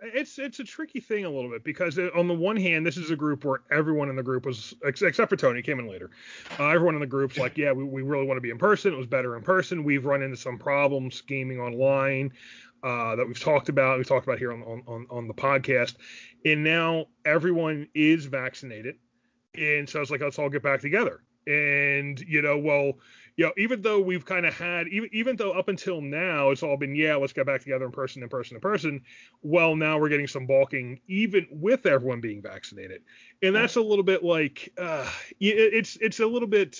It's 0.00 0.38
it's 0.38 0.60
a 0.60 0.64
tricky 0.64 1.00
thing 1.00 1.24
a 1.24 1.30
little 1.30 1.50
bit 1.50 1.64
because 1.64 1.98
uh, 1.98 2.10
on 2.14 2.28
the 2.28 2.34
one 2.34 2.56
hand, 2.56 2.84
this 2.86 2.96
is 2.96 3.10
a 3.10 3.16
group 3.16 3.44
where 3.44 3.60
everyone 3.70 4.08
in 4.08 4.16
the 4.16 4.22
group 4.22 4.46
was 4.46 4.74
except 4.84 5.30
for 5.30 5.36
Tony 5.36 5.62
came 5.62 5.78
in 5.78 5.88
later. 5.88 6.10
Uh, 6.58 6.68
everyone 6.68 6.94
in 6.94 7.00
the 7.00 7.06
group's 7.06 7.38
like, 7.38 7.56
yeah, 7.56 7.72
we, 7.72 7.84
we 7.84 8.02
really 8.02 8.26
want 8.26 8.36
to 8.36 8.42
be 8.42 8.50
in 8.50 8.58
person. 8.58 8.92
It 8.92 8.96
was 8.96 9.06
better 9.06 9.36
in 9.36 9.42
person. 9.42 9.84
We've 9.84 10.04
run 10.04 10.22
into 10.22 10.36
some 10.36 10.58
problems 10.58 11.20
gaming 11.22 11.60
online 11.60 12.32
uh, 12.82 13.16
that 13.16 13.26
we've 13.26 13.40
talked 13.40 13.68
about. 13.68 13.98
We 13.98 14.04
talked 14.04 14.26
about 14.26 14.38
here 14.38 14.52
on 14.52 14.62
on 14.62 15.06
on 15.10 15.28
the 15.28 15.34
podcast, 15.34 15.94
and 16.44 16.62
now 16.62 17.06
everyone 17.24 17.88
is 17.94 18.26
vaccinated, 18.26 18.96
and 19.56 19.88
so 19.88 20.00
it's 20.00 20.10
like 20.10 20.20
let's 20.20 20.38
all 20.38 20.50
get 20.50 20.62
back 20.62 20.80
together. 20.80 21.22
And 21.46 22.18
you 22.20 22.42
know, 22.42 22.58
well, 22.58 22.94
you 23.36 23.44
know, 23.44 23.52
even 23.56 23.82
though 23.82 24.00
we've 24.00 24.24
kind 24.24 24.46
of 24.46 24.54
had, 24.54 24.86
even 24.88 25.10
even 25.12 25.36
though 25.36 25.52
up 25.52 25.68
until 25.68 26.00
now 26.00 26.50
it's 26.50 26.62
all 26.62 26.76
been, 26.76 26.94
yeah, 26.94 27.16
let's 27.16 27.32
get 27.32 27.46
back 27.46 27.62
together 27.62 27.84
in 27.84 27.90
person, 27.90 28.22
in 28.22 28.28
person, 28.28 28.56
in 28.56 28.60
person. 28.60 29.02
Well, 29.42 29.74
now 29.74 29.98
we're 29.98 30.08
getting 30.08 30.28
some 30.28 30.46
balking, 30.46 31.00
even 31.08 31.46
with 31.50 31.86
everyone 31.86 32.20
being 32.20 32.40
vaccinated, 32.42 33.02
and 33.42 33.54
that's 33.54 33.76
a 33.76 33.82
little 33.82 34.04
bit 34.04 34.22
like, 34.22 34.72
uh, 34.78 35.10
it's 35.40 35.96
it's 36.00 36.20
a 36.20 36.26
little 36.26 36.48
bit. 36.48 36.78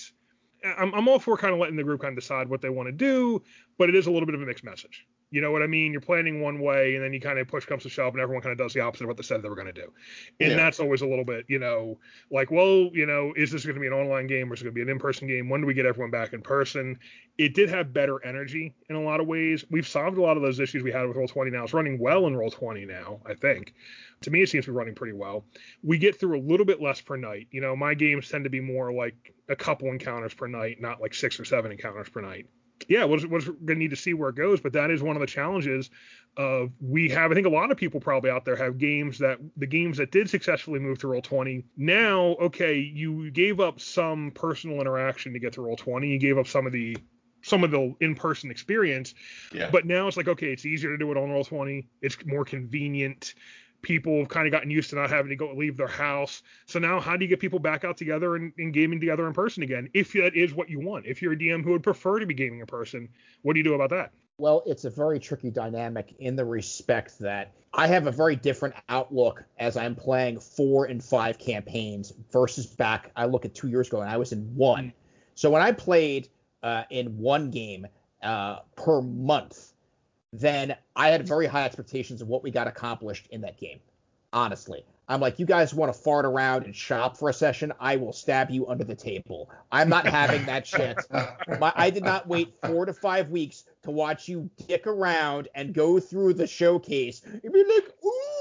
I'm 0.64 0.94
I'm 0.94 1.08
all 1.08 1.18
for 1.18 1.36
kind 1.36 1.52
of 1.52 1.60
letting 1.60 1.76
the 1.76 1.84
group 1.84 2.00
kind 2.00 2.16
of 2.16 2.22
decide 2.22 2.48
what 2.48 2.62
they 2.62 2.70
want 2.70 2.86
to 2.86 2.92
do, 2.92 3.42
but 3.76 3.88
it 3.88 3.94
is 3.94 4.06
a 4.06 4.10
little 4.10 4.26
bit 4.26 4.34
of 4.34 4.42
a 4.42 4.46
mixed 4.46 4.64
message. 4.64 5.06
You 5.34 5.40
know 5.40 5.50
what 5.50 5.64
I 5.64 5.66
mean? 5.66 5.90
You're 5.90 6.00
planning 6.00 6.40
one 6.40 6.60
way, 6.60 6.94
and 6.94 7.02
then 7.02 7.12
you 7.12 7.20
kind 7.20 7.40
of 7.40 7.48
push 7.48 7.66
comes 7.66 7.82
to 7.82 7.88
shove, 7.88 8.14
and 8.14 8.22
everyone 8.22 8.40
kind 8.40 8.52
of 8.52 8.58
does 8.58 8.72
the 8.72 8.78
opposite 8.78 9.02
of 9.02 9.08
what 9.08 9.16
they 9.16 9.24
said 9.24 9.42
they 9.42 9.48
were 9.48 9.56
going 9.56 9.66
to 9.66 9.72
do. 9.72 9.92
And 10.38 10.50
Yeah. 10.50 10.56
that's 10.56 10.78
always 10.78 11.02
a 11.02 11.08
little 11.08 11.24
bit, 11.24 11.44
you 11.48 11.58
know, 11.58 11.98
like, 12.30 12.52
well, 12.52 12.88
you 12.92 13.04
know, 13.04 13.32
is 13.36 13.50
this 13.50 13.64
going 13.64 13.74
to 13.74 13.80
be 13.80 13.88
an 13.88 13.92
online 13.92 14.28
game 14.28 14.48
or 14.48 14.54
is 14.54 14.60
it 14.60 14.64
going 14.66 14.74
to 14.74 14.76
be 14.76 14.82
an 14.82 14.88
in-person 14.90 15.26
game? 15.26 15.48
When 15.48 15.60
do 15.60 15.66
we 15.66 15.74
get 15.74 15.86
everyone 15.86 16.12
back 16.12 16.34
in 16.34 16.40
person? 16.40 17.00
It 17.36 17.52
did 17.52 17.68
have 17.68 17.92
better 17.92 18.24
energy 18.24 18.76
in 18.88 18.94
a 18.94 19.02
lot 19.02 19.18
of 19.18 19.26
ways. 19.26 19.64
We've 19.72 19.88
solved 19.88 20.18
a 20.18 20.22
lot 20.22 20.36
of 20.36 20.44
those 20.44 20.60
issues 20.60 20.84
we 20.84 20.92
had 20.92 21.08
with 21.08 21.16
Roll20 21.16 21.50
now. 21.50 21.64
It's 21.64 21.74
running 21.74 21.98
well 21.98 22.28
in 22.28 22.34
Roll20 22.34 22.86
now, 22.86 23.20
I 23.26 23.34
think. 23.34 23.74
To 24.20 24.30
me, 24.30 24.42
it 24.42 24.50
seems 24.50 24.66
to 24.66 24.70
be 24.70 24.76
running 24.76 24.94
pretty 24.94 25.14
well. 25.14 25.46
We 25.82 25.98
get 25.98 26.20
through 26.20 26.38
a 26.38 26.42
little 26.46 26.64
bit 26.64 26.80
less 26.80 27.00
per 27.00 27.16
night. 27.16 27.48
You 27.50 27.60
know, 27.60 27.74
my 27.74 27.94
games 27.94 28.28
tend 28.28 28.44
to 28.44 28.50
be 28.50 28.60
more 28.60 28.92
like 28.92 29.34
a 29.48 29.56
couple 29.56 29.88
encounters 29.88 30.32
per 30.32 30.46
night, 30.46 30.80
not 30.80 31.00
like 31.00 31.12
six 31.12 31.40
or 31.40 31.44
seven 31.44 31.72
encounters 31.72 32.08
per 32.08 32.20
night 32.20 32.46
yeah, 32.88 33.04
we're, 33.04 33.26
we're 33.26 33.40
going 33.40 33.66
to 33.66 33.74
need 33.76 33.90
to 33.90 33.96
see 33.96 34.14
where 34.14 34.30
it 34.30 34.36
goes. 34.36 34.60
But 34.60 34.72
that 34.74 34.90
is 34.90 35.02
one 35.02 35.16
of 35.16 35.20
the 35.20 35.26
challenges 35.26 35.90
of 36.36 36.72
we 36.80 37.08
have. 37.10 37.30
I 37.30 37.34
think 37.34 37.46
a 37.46 37.50
lot 37.50 37.70
of 37.70 37.76
people 37.76 38.00
probably 38.00 38.30
out 38.30 38.44
there 38.44 38.56
have 38.56 38.78
games 38.78 39.18
that 39.18 39.38
the 39.56 39.66
games 39.66 39.98
that 39.98 40.10
did 40.10 40.28
successfully 40.28 40.80
move 40.80 40.98
to 40.98 41.08
roll 41.08 41.22
20. 41.22 41.64
Now, 41.76 42.36
okay, 42.40 42.78
you 42.78 43.30
gave 43.30 43.60
up 43.60 43.80
some 43.80 44.32
personal 44.32 44.80
interaction 44.80 45.32
to 45.32 45.38
get 45.38 45.52
to 45.54 45.62
roll 45.62 45.76
20. 45.76 46.08
You 46.08 46.18
gave 46.18 46.38
up 46.38 46.46
some 46.46 46.66
of 46.66 46.72
the 46.72 46.96
some 47.42 47.62
of 47.62 47.70
the 47.70 47.94
in-person 48.00 48.50
experience. 48.50 49.14
Yeah. 49.52 49.68
But 49.70 49.84
now 49.84 50.08
it's 50.08 50.16
like, 50.16 50.28
okay, 50.28 50.50
it's 50.50 50.64
easier 50.64 50.90
to 50.90 50.98
do 50.98 51.10
it 51.10 51.18
on 51.18 51.30
roll 51.30 51.44
20. 51.44 51.86
It's 52.00 52.16
more 52.24 52.44
convenient. 52.44 53.34
People 53.84 54.18
have 54.18 54.28
kind 54.28 54.46
of 54.46 54.50
gotten 54.50 54.70
used 54.70 54.90
to 54.90 54.96
not 54.96 55.10
having 55.10 55.28
to 55.28 55.36
go 55.36 55.52
leave 55.54 55.76
their 55.76 55.86
house. 55.86 56.42
So 56.66 56.78
now, 56.78 57.00
how 57.00 57.16
do 57.16 57.24
you 57.24 57.28
get 57.28 57.38
people 57.38 57.58
back 57.58 57.84
out 57.84 57.96
together 57.96 58.34
and, 58.36 58.52
and 58.58 58.72
gaming 58.72 58.98
together 58.98 59.26
in 59.26 59.34
person 59.34 59.62
again? 59.62 59.90
If 59.92 60.14
that 60.14 60.34
is 60.34 60.54
what 60.54 60.70
you 60.70 60.80
want. 60.80 61.06
If 61.06 61.20
you're 61.20 61.34
a 61.34 61.36
DM 61.36 61.62
who 61.62 61.72
would 61.72 61.82
prefer 61.82 62.18
to 62.18 62.26
be 62.26 62.34
gaming 62.34 62.60
in 62.60 62.66
person, 62.66 63.08
what 63.42 63.52
do 63.52 63.60
you 63.60 63.64
do 63.64 63.74
about 63.74 63.90
that? 63.90 64.12
Well, 64.38 64.64
it's 64.66 64.84
a 64.84 64.90
very 64.90 65.20
tricky 65.20 65.50
dynamic 65.50 66.16
in 66.18 66.34
the 66.34 66.44
respect 66.44 67.18
that 67.20 67.52
I 67.72 67.86
have 67.86 68.06
a 68.06 68.10
very 68.10 68.34
different 68.34 68.74
outlook 68.88 69.44
as 69.58 69.76
I'm 69.76 69.94
playing 69.94 70.40
four 70.40 70.86
and 70.86 71.02
five 71.02 71.38
campaigns 71.38 72.12
versus 72.32 72.66
back. 72.66 73.12
I 73.14 73.26
look 73.26 73.44
at 73.44 73.54
two 73.54 73.68
years 73.68 73.88
ago 73.88 74.00
and 74.00 74.10
I 74.10 74.16
was 74.16 74.32
in 74.32 74.40
one. 74.56 74.92
So 75.34 75.50
when 75.50 75.62
I 75.62 75.72
played 75.72 76.28
uh, 76.62 76.84
in 76.90 77.18
one 77.18 77.50
game 77.50 77.86
uh, 78.22 78.60
per 78.76 79.02
month, 79.02 79.73
then 80.40 80.74
I 80.96 81.10
had 81.10 81.26
very 81.26 81.46
high 81.46 81.64
expectations 81.64 82.20
of 82.20 82.28
what 82.28 82.42
we 82.42 82.50
got 82.50 82.66
accomplished 82.66 83.28
in 83.30 83.40
that 83.42 83.56
game. 83.56 83.78
Honestly, 84.32 84.84
I'm 85.08 85.20
like, 85.20 85.38
you 85.38 85.46
guys 85.46 85.72
want 85.72 85.94
to 85.94 85.98
fart 85.98 86.24
around 86.24 86.64
and 86.64 86.74
shop 86.74 87.16
for 87.16 87.28
a 87.28 87.32
session? 87.32 87.72
I 87.78 87.94
will 87.94 88.12
stab 88.12 88.50
you 88.50 88.66
under 88.66 88.82
the 88.82 88.96
table. 88.96 89.48
I'm 89.70 89.88
not 89.88 90.06
having 90.06 90.44
that 90.46 90.66
shit. 90.66 90.98
My, 91.60 91.72
I 91.76 91.90
did 91.90 92.02
not 92.02 92.26
wait 92.26 92.54
four 92.66 92.84
to 92.84 92.92
five 92.92 93.30
weeks 93.30 93.64
to 93.84 93.92
watch 93.92 94.28
you 94.28 94.50
dick 94.66 94.88
around 94.88 95.48
and 95.54 95.72
go 95.72 96.00
through 96.00 96.34
the 96.34 96.48
showcase 96.48 97.22
and 97.24 97.52
be 97.52 97.64
like, 97.64 97.93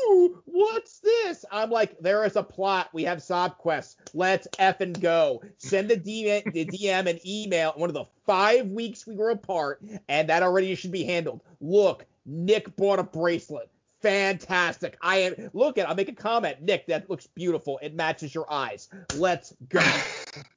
ooh, 0.04 0.42
what's 0.46 1.00
this? 1.00 1.46
I'm 1.52 1.70
like, 1.70 1.98
there 2.00 2.26
is 2.26 2.36
a 2.36 2.44
plot. 2.44 2.90
We 2.94 3.04
have 3.04 3.22
sob 3.22 3.58
quests. 3.58 3.98
Let's 4.14 4.48
f 4.60 4.82
and 4.82 5.00
go. 5.00 5.42
Send 5.58 5.90
the 5.90 5.98
DM, 5.98 6.52
the 6.54 6.66
DM 6.66 7.10
an 7.10 7.20
email 7.26 7.74
one 7.76 7.90
of 7.90 7.94
the 7.94 8.06
five 8.26 8.68
weeks 8.68 9.08
we 9.08 9.16
were 9.16 9.32
apart, 9.32 9.84
and 10.08 10.30
that 10.30 10.44
already 10.44 10.74
should 10.76 10.92
be 10.92 11.04
handled. 11.04 11.42
Look, 11.62 12.06
Nick 12.26 12.76
bought 12.76 13.00
a 13.00 13.04
bracelet. 13.04 13.70
Fantastic. 14.02 14.98
I 15.02 15.18
am 15.18 15.50
look 15.54 15.78
at 15.78 15.88
I'll 15.88 15.96
make 15.96 16.10
a 16.10 16.14
comment. 16.14 16.62
Nick, 16.62 16.88
that 16.88 17.10
looks 17.10 17.28
beautiful. 17.28 17.80
It 17.82 17.96
matches 17.96 18.36
your 18.36 18.52
eyes. 18.52 18.90
Let's 19.16 19.54
go. 19.70 19.82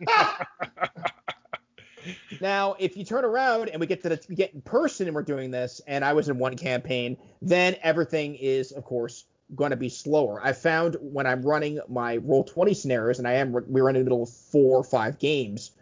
Now, 2.41 2.77
if 2.79 2.97
you 2.97 3.05
turn 3.05 3.25
around 3.25 3.69
and 3.69 3.81
we 3.81 3.87
get 3.87 4.03
to 4.03 4.09
the, 4.11 4.21
we 4.29 4.35
get 4.35 4.55
in 4.55 4.61
person 4.61 5.07
and 5.07 5.15
we're 5.15 5.23
doing 5.23 5.51
this, 5.51 5.81
and 5.87 6.05
I 6.05 6.13
was 6.13 6.29
in 6.29 6.39
one 6.39 6.57
campaign, 6.57 7.17
then 7.43 7.77
everything 7.83 8.37
is, 8.37 8.73
of 8.73 8.85
course, 8.85 9.25
going 9.55 9.71
to 9.71 9.77
be 9.77 9.89
slower. 9.89 10.41
I 10.43 10.53
found 10.53 10.97
when 11.01 11.27
I'm 11.27 11.43
running 11.43 11.79
my 11.89 12.17
roll 12.17 12.45
20 12.45 12.75
scenarios, 12.75 13.19
and 13.19 13.29
I 13.29 13.35
am 13.35 13.53
we're 13.53 13.89
in 13.89 13.95
the 13.95 14.03
middle 14.03 14.23
of 14.23 14.31
four 14.31 14.79
or 14.79 14.85
five 14.85 15.19
games 15.19 15.73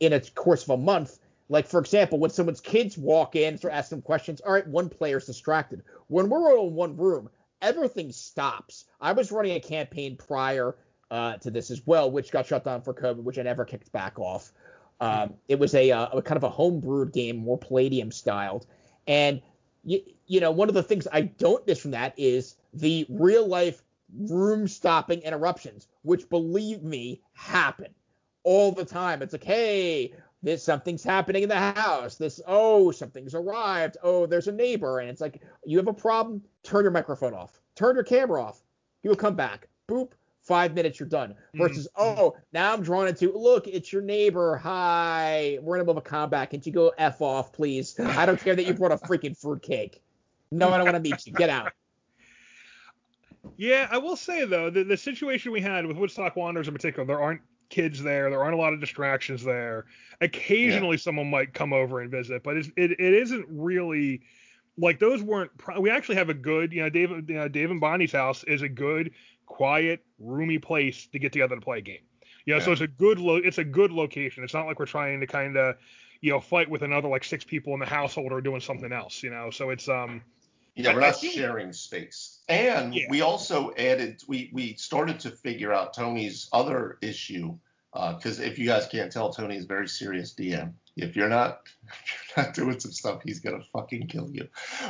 in 0.00 0.12
a 0.12 0.20
course 0.20 0.64
of 0.64 0.70
a 0.70 0.76
month. 0.76 1.18
Like 1.48 1.68
for 1.68 1.78
example, 1.80 2.18
when 2.18 2.30
someone's 2.30 2.60
kids 2.60 2.96
walk 2.98 3.36
in, 3.36 3.58
start 3.58 3.74
asking 3.74 3.98
them 3.98 4.02
questions. 4.02 4.40
All 4.40 4.52
right, 4.52 4.66
one 4.66 4.88
player's 4.88 5.26
distracted. 5.26 5.82
When 6.08 6.28
we're 6.28 6.56
all 6.56 6.68
in 6.68 6.74
one 6.74 6.96
room, 6.96 7.28
everything 7.60 8.10
stops. 8.10 8.86
I 9.00 9.12
was 9.12 9.30
running 9.30 9.52
a 9.52 9.60
campaign 9.60 10.16
prior 10.16 10.76
uh, 11.10 11.36
to 11.36 11.50
this 11.50 11.70
as 11.70 11.82
well, 11.86 12.10
which 12.10 12.32
got 12.32 12.46
shut 12.46 12.64
down 12.64 12.82
for 12.82 12.94
COVID, 12.94 13.22
which 13.22 13.38
I 13.38 13.42
never 13.42 13.64
kicked 13.64 13.92
back 13.92 14.18
off. 14.18 14.50
Um, 15.00 15.34
it 15.48 15.58
was 15.58 15.74
a, 15.74 15.90
uh, 15.90 16.06
a 16.12 16.22
kind 16.22 16.36
of 16.36 16.44
a 16.44 16.50
homebrewed 16.50 17.12
game, 17.12 17.36
more 17.36 17.58
Palladium 17.58 18.12
styled, 18.12 18.66
and 19.06 19.42
you, 19.84 20.00
you 20.26 20.40
know 20.40 20.52
one 20.52 20.68
of 20.68 20.74
the 20.74 20.82
things 20.82 21.08
I 21.12 21.22
don't 21.22 21.66
miss 21.66 21.80
from 21.80 21.90
that 21.90 22.14
is 22.16 22.54
the 22.74 23.06
real 23.08 23.46
life 23.46 23.82
room 24.16 24.68
stopping 24.68 25.20
interruptions, 25.20 25.88
which 26.02 26.28
believe 26.28 26.82
me 26.82 27.20
happen 27.34 27.88
all 28.44 28.72
the 28.72 28.84
time. 28.84 29.22
It's 29.22 29.32
like, 29.32 29.44
hey, 29.44 30.12
this 30.42 30.62
something's 30.62 31.04
happening 31.04 31.44
in 31.44 31.48
the 31.48 31.54
house. 31.56 32.16
This 32.16 32.40
oh 32.46 32.90
something's 32.90 33.34
arrived. 33.34 33.96
Oh, 34.02 34.26
there's 34.26 34.48
a 34.48 34.52
neighbor, 34.52 34.98
and 35.00 35.08
it's 35.08 35.20
like 35.20 35.40
you 35.64 35.78
have 35.78 35.88
a 35.88 35.92
problem. 35.94 36.42
Turn 36.62 36.82
your 36.84 36.90
microphone 36.90 37.34
off. 37.34 37.60
Turn 37.74 37.94
your 37.94 38.04
camera 38.04 38.42
off. 38.42 38.62
He 39.02 39.08
will 39.08 39.16
come 39.16 39.34
back. 39.36 39.68
Boop. 39.88 40.10
five 40.40 40.74
minutes 40.74 40.98
you're 40.98 41.08
done. 41.08 41.36
Versus, 41.54 41.86
Mhm. 41.96 42.18
oh, 42.18 42.36
now 42.52 42.72
I'm 42.72 42.82
drawn 42.82 43.06
into 43.06 43.30
look, 43.32 43.68
it's 43.68 43.92
your 43.92 44.02
neighbor. 44.02 44.56
Hi, 44.56 45.60
we're 45.62 45.76
in 45.76 45.78
the 45.78 45.84
middle 45.84 45.98
of 45.98 46.04
a 46.04 46.08
combat. 46.08 46.50
Can't 46.50 46.66
you 46.66 46.72
go 46.72 46.92
f 46.98 47.22
off, 47.22 47.52
please? 47.52 47.94
I 48.00 48.26
don't 48.26 48.40
care 48.40 48.56
that 48.56 48.66
you 48.66 48.74
brought 48.74 48.90
a 48.90 48.96
freaking 48.96 49.36
fruitcake. 49.40 50.02
No, 50.50 50.70
I 50.70 50.78
don't 50.78 50.86
want 50.92 50.96
to 50.96 51.10
meet 51.10 51.24
you. 51.28 51.32
Get 51.32 51.48
out. 51.48 51.70
Yeah, 53.56 53.88
I 53.90 53.98
will 53.98 54.16
say 54.16 54.44
though, 54.44 54.70
the, 54.70 54.84
the 54.84 54.96
situation 54.96 55.52
we 55.52 55.60
had 55.60 55.86
with 55.86 55.96
Woodstock 55.96 56.36
Wanderers 56.36 56.68
in 56.68 56.74
particular, 56.74 57.04
there 57.04 57.20
aren't 57.20 57.40
kids 57.68 58.02
there, 58.02 58.30
there 58.30 58.42
aren't 58.42 58.54
a 58.54 58.58
lot 58.58 58.72
of 58.72 58.80
distractions 58.80 59.42
there. 59.42 59.86
Occasionally, 60.20 60.96
someone 60.98 61.30
might 61.30 61.52
come 61.54 61.72
over 61.72 62.00
and 62.00 62.10
visit, 62.10 62.42
but 62.42 62.56
it's, 62.56 62.68
it 62.76 62.92
it 62.92 63.14
isn't 63.14 63.46
really 63.48 64.22
like 64.78 64.98
those 64.98 65.22
weren't. 65.22 65.56
Pro- 65.58 65.80
we 65.80 65.90
actually 65.90 66.16
have 66.16 66.28
a 66.28 66.34
good, 66.34 66.72
you 66.72 66.82
know, 66.82 66.88
Dave, 66.88 67.10
you 67.10 67.34
know, 67.34 67.48
Dave 67.48 67.70
and 67.70 67.80
Bonnie's 67.80 68.12
house 68.12 68.44
is 68.44 68.62
a 68.62 68.68
good, 68.68 69.12
quiet, 69.46 70.04
roomy 70.18 70.58
place 70.58 71.06
to 71.08 71.18
get 71.18 71.32
together 71.32 71.54
to 71.56 71.60
play 71.60 71.78
a 71.78 71.82
game. 71.82 72.02
You 72.46 72.54
know, 72.54 72.60
so 72.60 72.72
it's 72.72 72.80
a 72.80 72.88
good 72.88 73.18
lo- 73.18 73.36
it's 73.36 73.58
a 73.58 73.64
good 73.64 73.92
location. 73.92 74.44
It's 74.44 74.54
not 74.54 74.66
like 74.66 74.78
we're 74.78 74.86
trying 74.86 75.20
to 75.20 75.26
kind 75.26 75.56
of 75.56 75.76
you 76.20 76.30
know 76.30 76.40
fight 76.40 76.68
with 76.70 76.82
another 76.82 77.08
like 77.08 77.24
six 77.24 77.44
people 77.44 77.74
in 77.74 77.80
the 77.80 77.86
household 77.86 78.32
or 78.32 78.40
doing 78.40 78.60
something 78.60 78.92
else. 78.92 79.22
You 79.22 79.30
know, 79.30 79.50
so 79.50 79.70
it's 79.70 79.88
um 79.88 80.22
Yeah, 80.74 80.94
we're 80.94 81.02
I- 81.02 81.06
I 81.06 81.10
not 81.10 81.20
sharing 81.20 81.72
space. 81.72 82.31
And 82.48 82.94
Yeah. 82.94 83.06
we 83.08 83.20
also 83.20 83.72
added, 83.76 84.22
we 84.26 84.50
we 84.52 84.74
started 84.74 85.20
to 85.20 85.30
figure 85.30 85.72
out 85.72 85.94
Tony's 85.94 86.48
other 86.52 86.98
issue 87.02 87.56
because 87.92 88.40
if 88.40 88.58
you 88.58 88.66
guys 88.66 88.86
can't 88.88 89.12
tell, 89.12 89.32
Tony 89.32 89.56
is 89.56 89.64
a 89.64 89.68
very 89.68 89.88
serious 89.88 90.34
DM. 90.34 90.72
If 90.96 91.16
you're 91.16 91.28
not, 91.28 91.60
if 91.88 92.36
you're 92.36 92.44
not 92.46 92.54
doing 92.54 92.80
some 92.80 92.92
stuff, 92.92 93.22
he's 93.24 93.40
gonna 93.40 93.62
fucking 93.72 94.08
kill 94.08 94.28
you. 94.30 94.48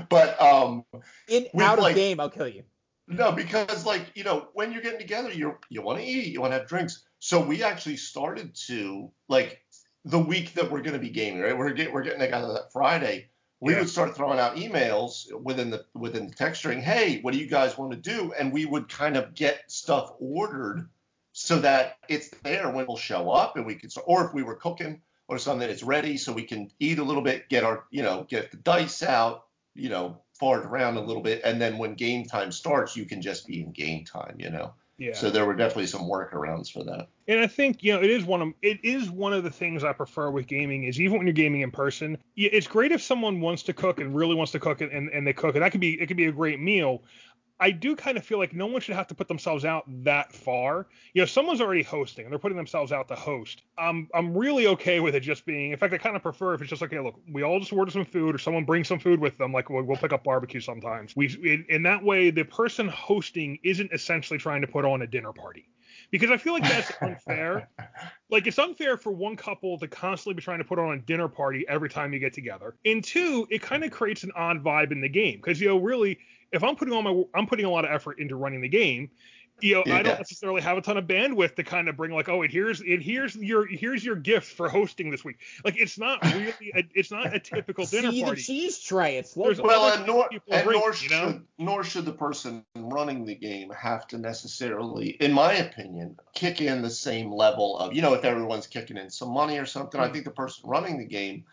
But 0.08 0.40
um, 0.40 0.84
In 1.28 1.46
out 1.60 1.78
of 1.78 1.84
like- 1.84 1.94
game, 1.96 2.20
I'll 2.20 2.30
kill 2.30 2.48
you. 2.48 2.64
no, 3.08 3.32
because 3.32 3.84
like 3.84 4.10
you 4.14 4.24
know, 4.24 4.48
when 4.54 4.72
you're 4.72 4.82
getting 4.82 5.00
together, 5.00 5.30
you 5.30 5.58
you 5.68 5.82
want 5.82 5.98
to 6.00 6.04
eat, 6.04 6.32
you 6.32 6.40
want 6.40 6.52
to 6.52 6.58
have 6.58 6.68
drinks. 6.68 7.04
So 7.18 7.44
we 7.44 7.62
actually 7.62 7.96
started 7.98 8.54
to 8.66 9.10
like 9.28 9.62
the 10.04 10.18
week 10.18 10.54
that 10.54 10.68
we're 10.70 10.80
going 10.82 10.94
to 10.94 10.98
be 10.98 11.10
gaming, 11.10 11.40
right? 11.40 11.56
We're 11.56 11.70
get, 11.72 11.92
we're 11.92 12.02
getting 12.02 12.18
together 12.18 12.52
that 12.54 12.72
Friday. 12.72 13.28
We 13.62 13.74
Yeah. 13.74 13.78
would 13.78 13.88
start 13.88 14.16
throwing 14.16 14.40
out 14.40 14.56
emails 14.56 15.32
within 15.40 15.70
the 15.70 15.86
within 15.94 16.26
the 16.26 16.34
text 16.34 16.58
string. 16.58 16.82
Hey, 16.82 17.20
what 17.20 17.32
do 17.32 17.38
you 17.38 17.46
guys 17.46 17.78
want 17.78 17.92
to 17.92 17.96
do? 17.96 18.32
And 18.32 18.52
we 18.52 18.66
would 18.66 18.88
kind 18.88 19.16
of 19.16 19.34
get 19.34 19.70
stuff 19.70 20.12
ordered 20.18 20.88
so 21.32 21.60
that 21.60 21.96
it's 22.08 22.28
there 22.42 22.68
when 22.70 22.86
we'll 22.86 22.96
show 22.96 23.30
up, 23.30 23.56
and 23.56 23.64
we 23.64 23.76
could. 23.76 23.92
Or 24.04 24.26
if 24.26 24.34
we 24.34 24.42
were 24.42 24.56
cooking 24.56 25.00
or 25.28 25.38
something, 25.38 25.70
it's 25.70 25.84
ready, 25.84 26.16
so 26.16 26.32
we 26.32 26.42
can 26.42 26.72
eat 26.80 26.98
a 26.98 27.04
little 27.04 27.22
bit, 27.22 27.48
get 27.48 27.62
our 27.62 27.84
you 27.90 28.02
know 28.02 28.26
get 28.28 28.50
the 28.50 28.56
dice 28.56 29.00
out, 29.04 29.46
you 29.74 29.88
know, 29.90 30.18
fart 30.40 30.64
around 30.66 30.96
a 30.96 31.00
little 31.00 31.22
bit, 31.22 31.40
and 31.44 31.60
then 31.60 31.78
when 31.78 31.94
game 31.94 32.24
time 32.24 32.50
starts, 32.50 32.96
you 32.96 33.04
can 33.04 33.22
just 33.22 33.46
be 33.46 33.62
in 33.62 33.70
game 33.70 34.04
time, 34.04 34.34
you 34.40 34.50
know. 34.50 34.74
yeah. 34.98 35.14
So 35.14 35.30
there 35.30 35.46
were 35.46 35.54
definitely 35.54 35.86
some 35.86 36.02
workarounds 36.02 36.70
for 36.70 36.82
that. 36.82 37.06
And 37.28 37.40
I 37.40 37.46
think 37.46 37.82
you 37.82 37.92
know 37.92 38.02
it 38.02 38.10
is 38.10 38.24
one 38.24 38.42
of 38.42 38.52
it 38.62 38.84
is 38.84 39.10
one 39.10 39.32
of 39.32 39.44
the 39.44 39.50
things 39.50 39.84
I 39.84 39.92
prefer 39.92 40.30
with 40.30 40.46
gaming 40.46 40.84
is 40.84 41.00
even 41.00 41.18
when 41.18 41.26
you're 41.26 41.34
gaming 41.34 41.60
in 41.60 41.70
person, 41.70 42.18
it's 42.36 42.66
great 42.66 42.92
if 42.92 43.02
someone 43.02 43.40
wants 43.40 43.62
to 43.64 43.72
cook 43.72 44.00
and 44.00 44.14
really 44.14 44.34
wants 44.34 44.52
to 44.52 44.60
cook 44.60 44.80
and, 44.80 45.08
and 45.08 45.26
they 45.26 45.32
cook 45.32 45.54
it. 45.54 45.60
That 45.60 45.72
could 45.72 45.80
be 45.80 46.00
it 46.00 46.06
could 46.06 46.16
be 46.16 46.26
a 46.26 46.32
great 46.32 46.60
meal. 46.60 47.02
I 47.60 47.70
do 47.70 47.94
kind 47.94 48.18
of 48.18 48.24
feel 48.24 48.38
like 48.38 48.52
no 48.52 48.66
one 48.66 48.80
should 48.80 48.96
have 48.96 49.06
to 49.06 49.14
put 49.14 49.28
themselves 49.28 49.64
out 49.64 49.84
that 50.02 50.32
far. 50.32 50.88
You 51.14 51.22
know, 51.22 51.26
someone's 51.26 51.60
already 51.60 51.84
hosting 51.84 52.24
and 52.24 52.32
they're 52.32 52.40
putting 52.40 52.56
themselves 52.56 52.90
out 52.90 53.06
to 53.06 53.14
host. 53.14 53.62
I'm 53.78 54.08
I'm 54.12 54.36
really 54.36 54.66
okay 54.66 54.98
with 54.98 55.14
it 55.14 55.20
just 55.20 55.46
being. 55.46 55.70
In 55.70 55.78
fact, 55.78 55.94
I 55.94 55.98
kind 55.98 56.16
of 56.16 56.22
prefer 56.22 56.54
if 56.54 56.60
it's 56.60 56.70
just 56.70 56.82
like, 56.82 56.90
hey, 56.90 56.98
look, 56.98 57.20
we 57.30 57.44
all 57.44 57.60
just 57.60 57.72
order 57.72 57.92
some 57.92 58.04
food 58.04 58.34
or 58.34 58.38
someone 58.38 58.64
brings 58.64 58.88
some 58.88 58.98
food 58.98 59.20
with 59.20 59.38
them. 59.38 59.52
Like 59.52 59.70
we'll, 59.70 59.84
we'll 59.84 59.96
pick 59.96 60.12
up 60.12 60.24
barbecue 60.24 60.60
sometimes. 60.60 61.14
We 61.14 61.64
in 61.68 61.84
that 61.84 62.02
way, 62.02 62.30
the 62.30 62.42
person 62.42 62.88
hosting 62.88 63.60
isn't 63.62 63.92
essentially 63.92 64.40
trying 64.40 64.62
to 64.62 64.66
put 64.66 64.84
on 64.84 65.02
a 65.02 65.06
dinner 65.06 65.32
party 65.32 65.68
because 66.12 66.30
I 66.30 66.36
feel 66.36 66.52
like 66.52 66.62
that's 66.62 66.92
unfair. 67.00 67.68
Like 68.30 68.46
it's 68.46 68.58
unfair 68.58 68.96
for 68.96 69.10
one 69.10 69.34
couple 69.34 69.78
to 69.78 69.88
constantly 69.88 70.34
be 70.34 70.42
trying 70.42 70.58
to 70.58 70.64
put 70.64 70.78
on 70.78 70.92
a 70.92 70.98
dinner 70.98 71.26
party 71.26 71.64
every 71.68 71.88
time 71.88 72.12
you 72.12 72.20
get 72.20 72.32
together. 72.32 72.76
And 72.84 73.02
two, 73.02 73.48
it 73.50 73.62
kind 73.62 73.82
of 73.82 73.90
creates 73.90 74.22
an 74.22 74.30
odd 74.36 74.62
vibe 74.62 74.92
in 74.92 75.00
the 75.00 75.08
game 75.08 75.38
because 75.38 75.60
you 75.60 75.68
know 75.68 75.78
really, 75.78 76.18
if 76.52 76.62
I'm 76.62 76.76
putting 76.76 76.94
all 76.94 77.02
my 77.02 77.24
I'm 77.34 77.48
putting 77.48 77.64
a 77.64 77.70
lot 77.70 77.84
of 77.84 77.90
effort 77.90 78.20
into 78.20 78.36
running 78.36 78.60
the 78.60 78.68
game. 78.68 79.10
You 79.62 79.76
know, 79.76 79.84
I 79.94 80.02
don't 80.02 80.18
necessarily 80.18 80.60
have 80.60 80.76
a 80.76 80.80
ton 80.82 80.96
of 80.96 81.04
bandwidth 81.06 81.54
to 81.54 81.62
kind 81.62 81.88
of 81.88 81.96
bring 81.96 82.10
like, 82.10 82.28
oh, 82.28 82.42
and 82.42 82.50
here's 82.50 82.80
and 82.80 83.00
here's 83.00 83.36
your 83.36 83.64
here's 83.66 84.04
your 84.04 84.16
gift 84.16 84.52
for 84.52 84.68
hosting 84.68 85.10
this 85.10 85.24
week. 85.24 85.36
Like 85.64 85.76
it's 85.78 85.98
not 85.98 86.22
really 86.34 86.72
a, 86.74 86.82
it's 86.94 87.12
not 87.12 87.32
a 87.32 87.38
typical 87.38 87.86
dinner 87.86 88.10
See 88.10 88.20
the 88.20 88.26
party. 88.26 88.42
cheese 88.42 88.80
tray. 88.80 89.18
It's 89.18 89.34
There's 89.34 89.58
lovely. 89.58 89.68
Well, 89.68 89.94
and 89.96 90.06
nor 90.06 90.28
and 90.50 90.64
drink, 90.64 90.80
nor 90.80 90.88
you 90.88 90.92
should 90.94 91.10
know? 91.12 91.40
nor 91.58 91.84
should 91.84 92.04
the 92.04 92.12
person 92.12 92.64
running 92.76 93.24
the 93.24 93.36
game 93.36 93.70
have 93.70 94.08
to 94.08 94.18
necessarily, 94.18 95.10
in 95.20 95.32
my 95.32 95.52
opinion, 95.54 96.18
kick 96.34 96.60
in 96.60 96.82
the 96.82 96.90
same 96.90 97.30
level 97.32 97.78
of 97.78 97.94
you 97.94 98.02
know 98.02 98.14
if 98.14 98.24
everyone's 98.24 98.66
kicking 98.66 98.96
in 98.96 99.10
some 99.10 99.30
money 99.32 99.58
or 99.58 99.66
something. 99.66 100.00
I 100.00 100.08
Mhm. 100.08 100.12
think 100.12 100.24
the 100.24 100.30
person 100.32 100.68
running 100.68 100.98
the 100.98 101.06
game 101.06 101.44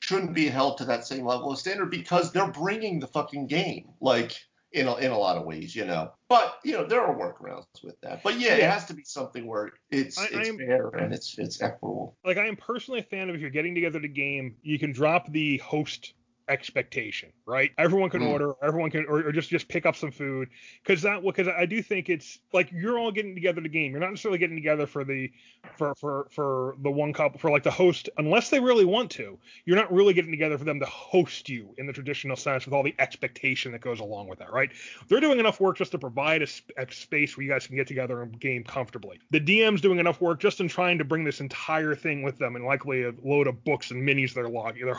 shouldn't 0.00 0.34
be 0.34 0.46
held 0.46 0.78
to 0.78 0.84
that 0.84 1.04
same 1.04 1.24
level 1.26 1.50
of 1.50 1.58
standard 1.58 1.90
because 1.90 2.30
they're 2.32 2.46
bringing 2.50 3.00
the 3.00 3.08
fucking 3.08 3.48
game. 3.48 3.88
Like. 4.00 4.40
In 4.72 4.88
a, 4.88 4.96
in 4.96 5.10
a 5.12 5.16
lot 5.16 5.36
of 5.36 5.44
ways, 5.44 5.74
you 5.76 5.84
know, 5.86 6.10
but 6.28 6.58
you 6.64 6.72
know 6.72 6.84
there 6.84 7.00
are 7.00 7.14
workarounds 7.16 7.64
with 7.84 7.98
that. 8.02 8.22
But 8.22 8.38
yeah, 8.38 8.54
it 8.56 8.64
has 8.64 8.84
to 8.86 8.94
be 8.94 9.04
something 9.04 9.46
where 9.46 9.70
it's 9.90 10.18
I- 10.18 10.24
I 10.24 10.40
it's 10.40 10.48
am- 10.48 10.58
fair 10.58 10.88
and 10.88 11.14
it's 11.14 11.38
it's 11.38 11.62
equitable. 11.62 12.16
like 12.24 12.36
I 12.36 12.46
am 12.46 12.56
personally 12.56 13.00
a 13.00 13.04
fan 13.04 13.30
of 13.30 13.36
if 13.36 13.40
you're 13.40 13.48
getting 13.48 13.74
together 13.74 14.00
to 14.00 14.08
game, 14.08 14.56
you 14.62 14.78
can 14.78 14.92
drop 14.92 15.30
the 15.30 15.58
host 15.58 16.14
expectation, 16.48 17.30
right? 17.46 17.70
Everyone 17.78 18.10
can 18.10 18.20
Mm. 18.22 18.28
order, 18.30 18.52
everyone 18.62 18.90
can, 18.90 19.04
or, 19.06 19.26
or 19.26 19.32
just 19.32 19.50
just 19.50 19.68
pick 19.68 19.86
up 19.86 19.96
some 19.96 20.10
food, 20.10 20.48
because 20.82 21.02
that 21.02 21.22
because 21.22 21.48
I 21.48 21.66
do 21.66 21.82
think 21.82 22.08
it's 22.08 22.38
like 22.52 22.70
you're 22.72 22.98
all 22.98 23.12
getting 23.12 23.34
together 23.34 23.60
to 23.60 23.68
game. 23.68 23.92
You're 23.92 24.00
not 24.00 24.10
necessarily 24.10 24.38
getting 24.38 24.56
together 24.56 24.86
for 24.86 25.04
the 25.04 25.30
for 25.76 25.94
for 25.96 26.28
for 26.30 26.76
the 26.82 26.90
one 26.90 27.12
couple 27.12 27.38
for 27.38 27.50
like 27.50 27.62
the 27.62 27.70
host, 27.70 28.08
unless 28.18 28.50
they 28.50 28.60
really 28.60 28.84
want 28.84 29.10
to. 29.12 29.38
You're 29.64 29.76
not 29.76 29.92
really 29.92 30.14
getting 30.14 30.30
together 30.30 30.58
for 30.58 30.64
them 30.64 30.80
to 30.80 30.86
host 30.86 31.48
you 31.48 31.74
in 31.78 31.86
the 31.86 31.92
traditional 31.92 32.36
sense 32.36 32.64
with 32.64 32.74
all 32.74 32.82
the 32.82 32.94
expectation 32.98 33.72
that 33.72 33.80
goes 33.80 34.00
along 34.00 34.28
with 34.28 34.38
that, 34.38 34.52
right? 34.52 34.70
They're 35.08 35.20
doing 35.20 35.38
enough 35.38 35.60
work 35.60 35.76
just 35.78 35.92
to 35.92 35.98
provide 35.98 36.42
a, 36.42 36.46
a 36.78 36.90
space 36.92 37.36
where 37.36 37.44
you 37.44 37.50
guys 37.50 37.66
can 37.66 37.76
get 37.76 37.86
together 37.86 38.22
and 38.22 38.38
game 38.38 38.64
comfortably. 38.64 39.18
The 39.30 39.40
DM's 39.40 39.80
doing 39.80 39.98
enough 39.98 40.20
work 40.20 40.40
just 40.40 40.60
in 40.60 40.68
trying 40.68 40.98
to 40.98 41.04
bring 41.04 41.24
this 41.24 41.40
entire 41.40 41.94
thing 41.94 42.22
with 42.22 42.38
them 42.38 42.56
and 42.56 42.64
likely 42.64 43.04
a 43.04 43.12
load 43.22 43.46
of 43.46 43.64
books 43.64 43.90
and 43.90 44.06
minis 44.06 44.32
they're 44.34 44.48
logging. 44.48 44.86
They're, 44.86 44.94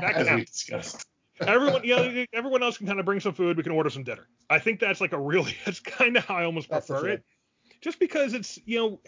As 0.14 0.24
we 0.24 0.30
counts. 0.30 0.53
Discussed. 0.54 1.06
everyone, 1.40 1.82
yeah, 1.84 2.24
everyone 2.32 2.62
else 2.62 2.78
can 2.78 2.86
kind 2.86 3.00
of 3.00 3.06
bring 3.06 3.20
some 3.20 3.34
food. 3.34 3.56
We 3.56 3.62
can 3.62 3.72
order 3.72 3.90
some 3.90 4.04
dinner. 4.04 4.26
I 4.48 4.58
think 4.58 4.80
that's 4.80 5.00
like 5.00 5.12
a 5.12 5.18
really, 5.18 5.56
that's 5.64 5.80
kind 5.80 6.16
of 6.16 6.24
how 6.24 6.36
I 6.36 6.44
almost 6.44 6.68
That's 6.68 6.86
prefer 6.86 7.08
it. 7.08 7.24
Just 7.80 7.98
because 7.98 8.34
it's, 8.34 8.58
you 8.64 8.78
know, 8.78 9.00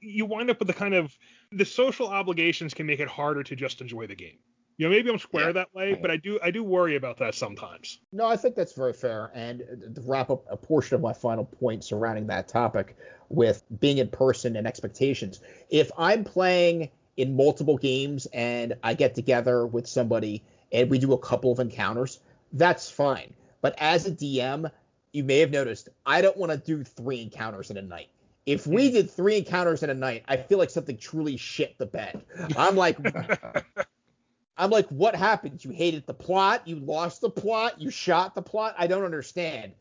you 0.00 0.26
wind 0.26 0.50
up 0.50 0.58
with 0.58 0.68
the 0.68 0.74
kind 0.74 0.94
of 0.94 1.16
the 1.52 1.64
social 1.64 2.08
obligations 2.08 2.74
can 2.74 2.86
make 2.86 3.00
it 3.00 3.08
harder 3.08 3.42
to 3.42 3.56
just 3.56 3.80
enjoy 3.80 4.06
the 4.06 4.14
game. 4.14 4.38
You 4.78 4.86
know, 4.86 4.90
maybe 4.90 5.10
I'm 5.10 5.18
square 5.18 5.46
Yeah. 5.46 5.52
that 5.52 5.74
way, 5.74 5.94
but 5.94 6.10
I 6.10 6.18
do 6.18 6.38
I 6.42 6.50
do 6.50 6.62
worry 6.62 6.96
about 6.96 7.16
that 7.18 7.34
sometimes. 7.34 8.00
No, 8.12 8.26
I 8.26 8.36
think 8.36 8.54
that's 8.54 8.74
very 8.74 8.92
fair. 8.92 9.30
And 9.34 9.60
to 9.94 10.02
wrap 10.02 10.28
up 10.28 10.44
a 10.50 10.56
portion 10.56 10.94
of 10.96 11.00
my 11.00 11.14
final 11.14 11.46
point 11.46 11.82
surrounding 11.82 12.26
that 12.26 12.46
topic 12.46 12.94
with 13.30 13.62
being 13.80 13.98
in 13.98 14.08
person 14.08 14.54
and 14.56 14.66
expectations, 14.66 15.40
if 15.70 15.90
I'm 15.96 16.24
playing 16.24 16.90
in 17.16 17.34
multiple 17.34 17.78
games 17.78 18.26
and 18.34 18.74
I 18.82 18.92
get 18.92 19.14
together 19.14 19.66
with 19.66 19.86
somebody 19.86 20.42
and 20.72 20.90
we 20.90 20.98
do 20.98 21.12
a 21.12 21.18
couple 21.18 21.52
of 21.52 21.60
encounters, 21.60 22.20
that's 22.52 22.90
fine. 22.90 23.34
But 23.60 23.74
as 23.78 24.06
a 24.06 24.12
DM, 24.12 24.70
you 25.12 25.24
may 25.24 25.38
have 25.38 25.50
noticed 25.50 25.88
I 26.04 26.20
don't 26.20 26.36
want 26.36 26.52
to 26.52 26.58
do 26.58 26.84
three 26.84 27.22
encounters 27.22 27.70
in 27.70 27.76
a 27.76 27.82
night. 27.82 28.08
If 28.44 28.66
we 28.66 28.88
hmm. 28.88 28.94
did 28.94 29.10
three 29.10 29.38
encounters 29.38 29.82
in 29.82 29.90
a 29.90 29.94
night, 29.94 30.24
I 30.28 30.36
feel 30.36 30.58
like 30.58 30.70
something 30.70 30.96
truly 30.96 31.36
shit 31.36 31.76
the 31.78 31.86
bed. 31.86 32.22
I'm 32.56 32.76
like, 32.76 32.98
I'm 34.56 34.70
like, 34.70 34.86
what 34.88 35.14
happened? 35.14 35.64
You 35.64 35.70
hated 35.70 36.06
the 36.06 36.14
plot? 36.14 36.66
You 36.66 36.76
lost 36.76 37.20
the 37.20 37.30
plot? 37.30 37.80
You 37.80 37.90
shot 37.90 38.34
the 38.34 38.42
plot? 38.42 38.74
I 38.78 38.86
don't 38.86 39.04
understand. 39.04 39.72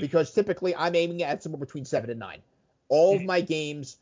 Because 0.00 0.32
typically 0.32 0.74
I'm 0.74 0.94
aiming 0.94 1.22
at 1.22 1.42
somewhere 1.42 1.60
between 1.60 1.84
seven 1.84 2.10
and 2.10 2.18
nine. 2.18 2.40
All 2.88 3.14
of 3.14 3.20
hmm. 3.20 3.26
my 3.26 3.40
games, 3.40 3.98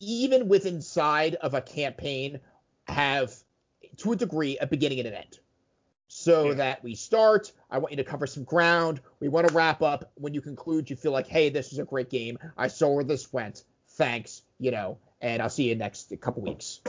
even 0.00 0.48
with 0.48 0.66
inside 0.66 1.36
of 1.36 1.54
a 1.54 1.60
campaign, 1.60 2.40
have 2.88 3.34
to 3.98 4.12
a 4.12 4.16
degree 4.16 4.58
a 4.58 4.66
beginning 4.66 4.98
and 4.98 5.08
an 5.08 5.14
end. 5.14 5.38
So 6.08 6.48
Yeah. 6.48 6.54
that 6.54 6.84
we 6.84 6.94
start, 6.94 7.52
I 7.70 7.78
want 7.78 7.92
you 7.92 7.96
to 7.96 8.04
cover 8.04 8.26
some 8.26 8.44
ground. 8.44 9.00
We 9.20 9.28
want 9.28 9.48
to 9.48 9.54
wrap 9.54 9.82
up. 9.82 10.12
When 10.14 10.34
you 10.34 10.40
conclude, 10.40 10.88
you 10.88 10.96
feel 10.96 11.12
like, 11.12 11.26
hey, 11.26 11.48
this 11.48 11.70
was 11.70 11.78
a 11.78 11.84
great 11.84 12.10
game. 12.10 12.38
I 12.56 12.68
saw 12.68 12.92
where 12.92 13.04
this 13.04 13.32
went. 13.32 13.64
Thanks, 13.90 14.42
you 14.58 14.70
know, 14.70 14.98
and 15.20 15.42
I'll 15.42 15.50
see 15.50 15.68
you 15.68 15.74
next 15.74 16.12
couple 16.20 16.42
weeks. 16.42 16.80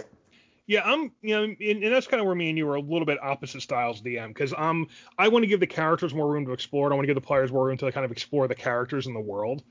Yeah, 0.67 0.81
I'm, 0.83 1.13
you 1.21 1.33
know, 1.33 1.43
and, 1.43 1.61
and 1.61 1.93
that's 1.93 2.07
kind 2.07 2.19
of 2.19 2.27
where 2.27 2.35
me 2.35 2.49
and 2.49 2.57
you 2.57 2.67
are 2.67 2.75
a 2.75 2.81
little 2.81 3.05
bit 3.05 3.17
opposite 3.23 3.61
styles 3.61 4.01
DM 4.01 4.27
because 4.27 4.53
um, 4.57 4.87
I 5.17 5.29
want 5.29 5.43
to 5.43 5.47
give 5.47 5.61
the 5.61 5.67
characters 5.67 6.13
more 6.13 6.29
room 6.29 6.45
to 6.45 6.51
explore. 6.51 6.87
and 6.87 6.93
I 6.93 6.95
want 6.95 7.03
to 7.05 7.07
give 7.07 7.15
the 7.15 7.25
players 7.25 7.53
more 7.53 7.67
room 7.67 7.77
to 7.77 7.89
kind 7.93 8.03
of 8.03 8.11
explore 8.11 8.49
the 8.49 8.55
characters 8.55 9.07
in 9.07 9.13
the 9.13 9.19
world, 9.21 9.63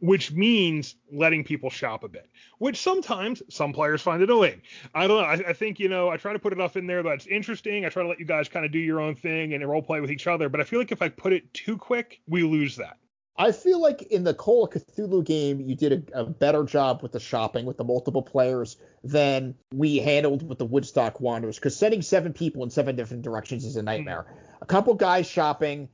which 0.00 0.32
means 0.32 0.96
letting 1.12 1.44
people 1.44 1.70
shop 1.70 2.04
a 2.04 2.08
bit, 2.08 2.28
which 2.58 2.80
sometimes 2.80 3.42
some 3.48 3.72
players 3.72 4.02
find 4.02 4.22
annoying. 4.22 4.62
I 4.94 5.06
don't 5.06 5.20
know. 5.20 5.28
I, 5.28 5.50
I 5.50 5.52
think 5.52 5.80
you 5.80 5.88
know 5.88 6.08
I 6.08 6.16
try 6.16 6.32
to 6.32 6.38
put 6.38 6.52
enough 6.52 6.76
in 6.76 6.86
there 6.86 7.02
that's 7.02 7.26
interesting. 7.26 7.84
I 7.84 7.88
try 7.88 8.02
to 8.02 8.08
let 8.08 8.20
you 8.20 8.26
guys 8.26 8.48
kind 8.48 8.64
of 8.64 8.72
do 8.72 8.78
your 8.78 9.00
own 9.00 9.14
thing 9.14 9.54
and 9.54 9.68
role 9.68 9.82
play 9.82 10.00
with 10.00 10.10
each 10.10 10.26
other, 10.26 10.48
but 10.48 10.60
I 10.60 10.64
feel 10.64 10.78
like 10.78 10.92
if 10.92 11.02
I 11.02 11.08
put 11.08 11.32
it 11.32 11.52
too 11.54 11.76
quick, 11.76 12.20
we 12.26 12.42
lose 12.42 12.76
that. 12.76 12.98
I 13.36 13.50
feel 13.50 13.80
like 13.80 14.02
in 14.02 14.24
the 14.24 14.34
Call 14.34 14.64
of 14.64 14.70
Cthulhu 14.70 15.24
game, 15.24 15.60
you 15.60 15.74
did 15.74 16.10
a, 16.12 16.20
a, 16.20 16.24
better 16.24 16.64
job 16.64 17.02
with 17.02 17.12
the 17.12 17.20
shopping, 17.20 17.64
with 17.64 17.78
the 17.78 17.84
multiple 17.84 18.22
players, 18.22 18.76
than 19.02 19.54
we 19.72 19.96
handled 19.96 20.46
with 20.46 20.58
the 20.58 20.66
Woodstock 20.66 21.18
Wanderers. 21.18 21.56
Because 21.56 21.74
sending 21.74 22.02
seven 22.02 22.34
people 22.34 22.62
in 22.62 22.68
seven 22.68 22.94
different 22.94 23.22
directions 23.22 23.64
is 23.64 23.76
a 23.76 23.82
nightmare. 23.82 24.26
Mm-hmm. 24.28 24.62
A 24.62 24.66
couple 24.66 24.94
guys 24.94 25.26
shopping 25.26 25.88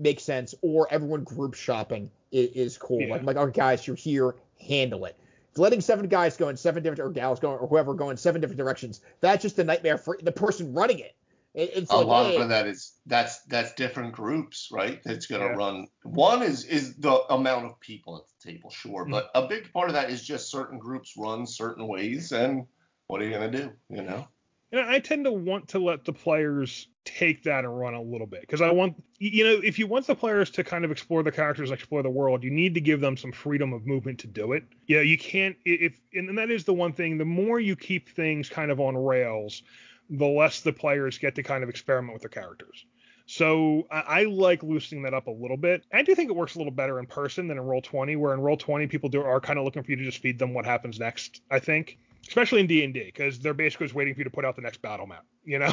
makes 0.00 0.22
sense, 0.22 0.54
or 0.62 0.88
everyone 0.90 1.24
group 1.24 1.54
shopping 1.54 2.10
is, 2.32 2.50
is 2.50 2.78
cool. 2.78 3.00
Yeah. 3.00 3.14
Like, 3.14 3.22
like, 3.24 3.36
oh, 3.36 3.46
guys, 3.46 3.86
you're 3.86 3.96
here, 3.96 4.34
handle 4.60 5.04
it. 5.04 5.16
Letting 5.56 5.80
seven 5.80 6.08
guys 6.08 6.36
go 6.36 6.48
in 6.48 6.56
seven 6.56 6.82
different, 6.82 7.00
or 7.00 7.10
gals 7.10 7.40
going, 7.40 7.58
or 7.58 7.66
whoever 7.66 7.94
go 7.94 8.10
in 8.10 8.16
seven 8.16 8.40
different 8.40 8.58
directions, 8.58 9.00
that's 9.20 9.42
just 9.42 9.58
a 9.58 9.64
nightmare 9.64 9.98
for 9.98 10.18
the 10.22 10.32
person 10.32 10.72
running 10.72 11.00
it. 11.00 11.14
It's 11.52 11.90
a 11.90 11.96
like, 11.96 12.06
lot 12.06 12.26
hey, 12.26 12.36
of 12.36 12.48
that 12.48 12.68
is 12.68 12.92
that's 13.06 13.42
that's 13.46 13.74
different 13.74 14.12
groups, 14.12 14.68
right? 14.70 15.02
That's 15.04 15.26
going 15.26 15.42
to 15.42 15.48
yeah. 15.48 15.54
run. 15.54 15.88
One 16.04 16.44
is 16.44 16.64
is 16.64 16.94
the 16.94 17.24
amount 17.28 17.66
of 17.66 17.80
people 17.80 18.16
at 18.16 18.22
the 18.28 18.52
table, 18.52 18.70
sure, 18.70 19.02
mm-hmm. 19.02 19.10
but 19.10 19.30
a 19.34 19.48
big 19.48 19.72
part 19.72 19.88
of 19.88 19.94
that 19.94 20.10
is 20.10 20.24
just 20.24 20.48
certain 20.48 20.78
groups 20.78 21.14
run 21.18 21.44
certain 21.48 21.88
ways, 21.88 22.30
and 22.30 22.66
what 23.08 23.20
are 23.20 23.24
you 23.24 23.32
going 23.32 23.50
to 23.50 23.58
do? 23.58 23.72
You 23.88 24.02
know. 24.02 24.28
And 24.72 24.80
I 24.80 25.00
tend 25.00 25.24
to 25.24 25.32
want 25.32 25.68
to 25.68 25.78
let 25.78 26.04
the 26.04 26.12
players 26.12 26.86
take 27.04 27.42
that 27.44 27.64
and 27.64 27.78
run 27.78 27.94
a 27.94 28.02
little 28.02 28.26
bit 28.26 28.42
because 28.42 28.60
I 28.60 28.70
want, 28.70 29.02
you 29.18 29.42
know, 29.42 29.60
if 29.64 29.78
you 29.78 29.86
want 29.86 30.06
the 30.06 30.14
players 30.14 30.50
to 30.50 30.64
kind 30.64 30.84
of 30.84 30.90
explore 30.90 31.22
the 31.22 31.32
characters, 31.32 31.70
explore 31.70 32.02
the 32.02 32.10
world, 32.10 32.44
you 32.44 32.50
need 32.50 32.74
to 32.74 32.80
give 32.80 33.00
them 33.00 33.16
some 33.16 33.32
freedom 33.32 33.72
of 33.72 33.86
movement 33.86 34.20
to 34.20 34.26
do 34.26 34.52
it. 34.52 34.64
You 34.86 34.96
know, 34.96 35.02
you 35.02 35.18
can't 35.18 35.56
if, 35.64 35.98
and 36.14 36.36
that 36.38 36.50
is 36.50 36.64
the 36.64 36.74
one 36.74 36.92
thing. 36.92 37.18
The 37.18 37.24
more 37.24 37.58
you 37.58 37.74
keep 37.74 38.10
things 38.10 38.48
kind 38.48 38.70
of 38.70 38.78
on 38.80 38.96
rails, 38.96 39.62
the 40.08 40.26
less 40.26 40.60
the 40.60 40.72
players 40.72 41.18
get 41.18 41.34
to 41.36 41.42
kind 41.42 41.64
of 41.64 41.68
experiment 41.68 42.12
with 42.12 42.22
their 42.22 42.30
characters. 42.30 42.84
So 43.26 43.86
I, 43.92 44.00
I, 44.00 44.22
like 44.24 44.64
loosening 44.64 45.04
that 45.04 45.14
up 45.14 45.28
a 45.28 45.30
little 45.30 45.56
bit. 45.56 45.84
I 45.92 46.02
do 46.02 46.16
think 46.16 46.30
it 46.30 46.36
works 46.36 46.56
a 46.56 46.58
little 46.58 46.72
better 46.72 46.98
in 46.98 47.06
person 47.06 47.46
than 47.46 47.58
in 47.58 47.64
Roll 47.64 47.80
20, 47.80 48.16
where 48.16 48.34
in 48.34 48.40
Roll 48.40 48.56
20 48.56 48.88
people 48.88 49.08
do 49.08 49.22
are 49.22 49.40
kind 49.40 49.56
of 49.56 49.64
looking 49.64 49.84
for 49.84 49.90
you 49.92 49.96
to 49.98 50.04
just 50.04 50.18
feed 50.18 50.36
them 50.36 50.52
what 50.52 50.64
happens 50.64 50.98
next. 50.98 51.40
I 51.48 51.60
think, 51.60 51.98
especially 52.26 52.60
in 52.60 52.66
D 52.66 52.84
and 52.84 52.94
D, 52.94 53.04
because 53.04 53.38
they're 53.38 53.54
basically 53.54 53.86
just 53.86 53.94
waiting 53.94 54.14
for 54.14 54.20
you 54.20 54.24
to 54.24 54.30
put 54.30 54.44
out 54.44 54.56
the 54.56 54.62
next 54.62 54.82
battle 54.82 55.06
map. 55.06 55.24
You 55.44 55.58
know, 55.58 55.72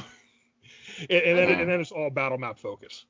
and, 1.10 1.12
and, 1.12 1.38
then, 1.38 1.50
and 1.62 1.70
then 1.70 1.80
it's 1.80 1.92
all 1.92 2.10
battle 2.10 2.38
map 2.38 2.60
focus. 2.60 3.06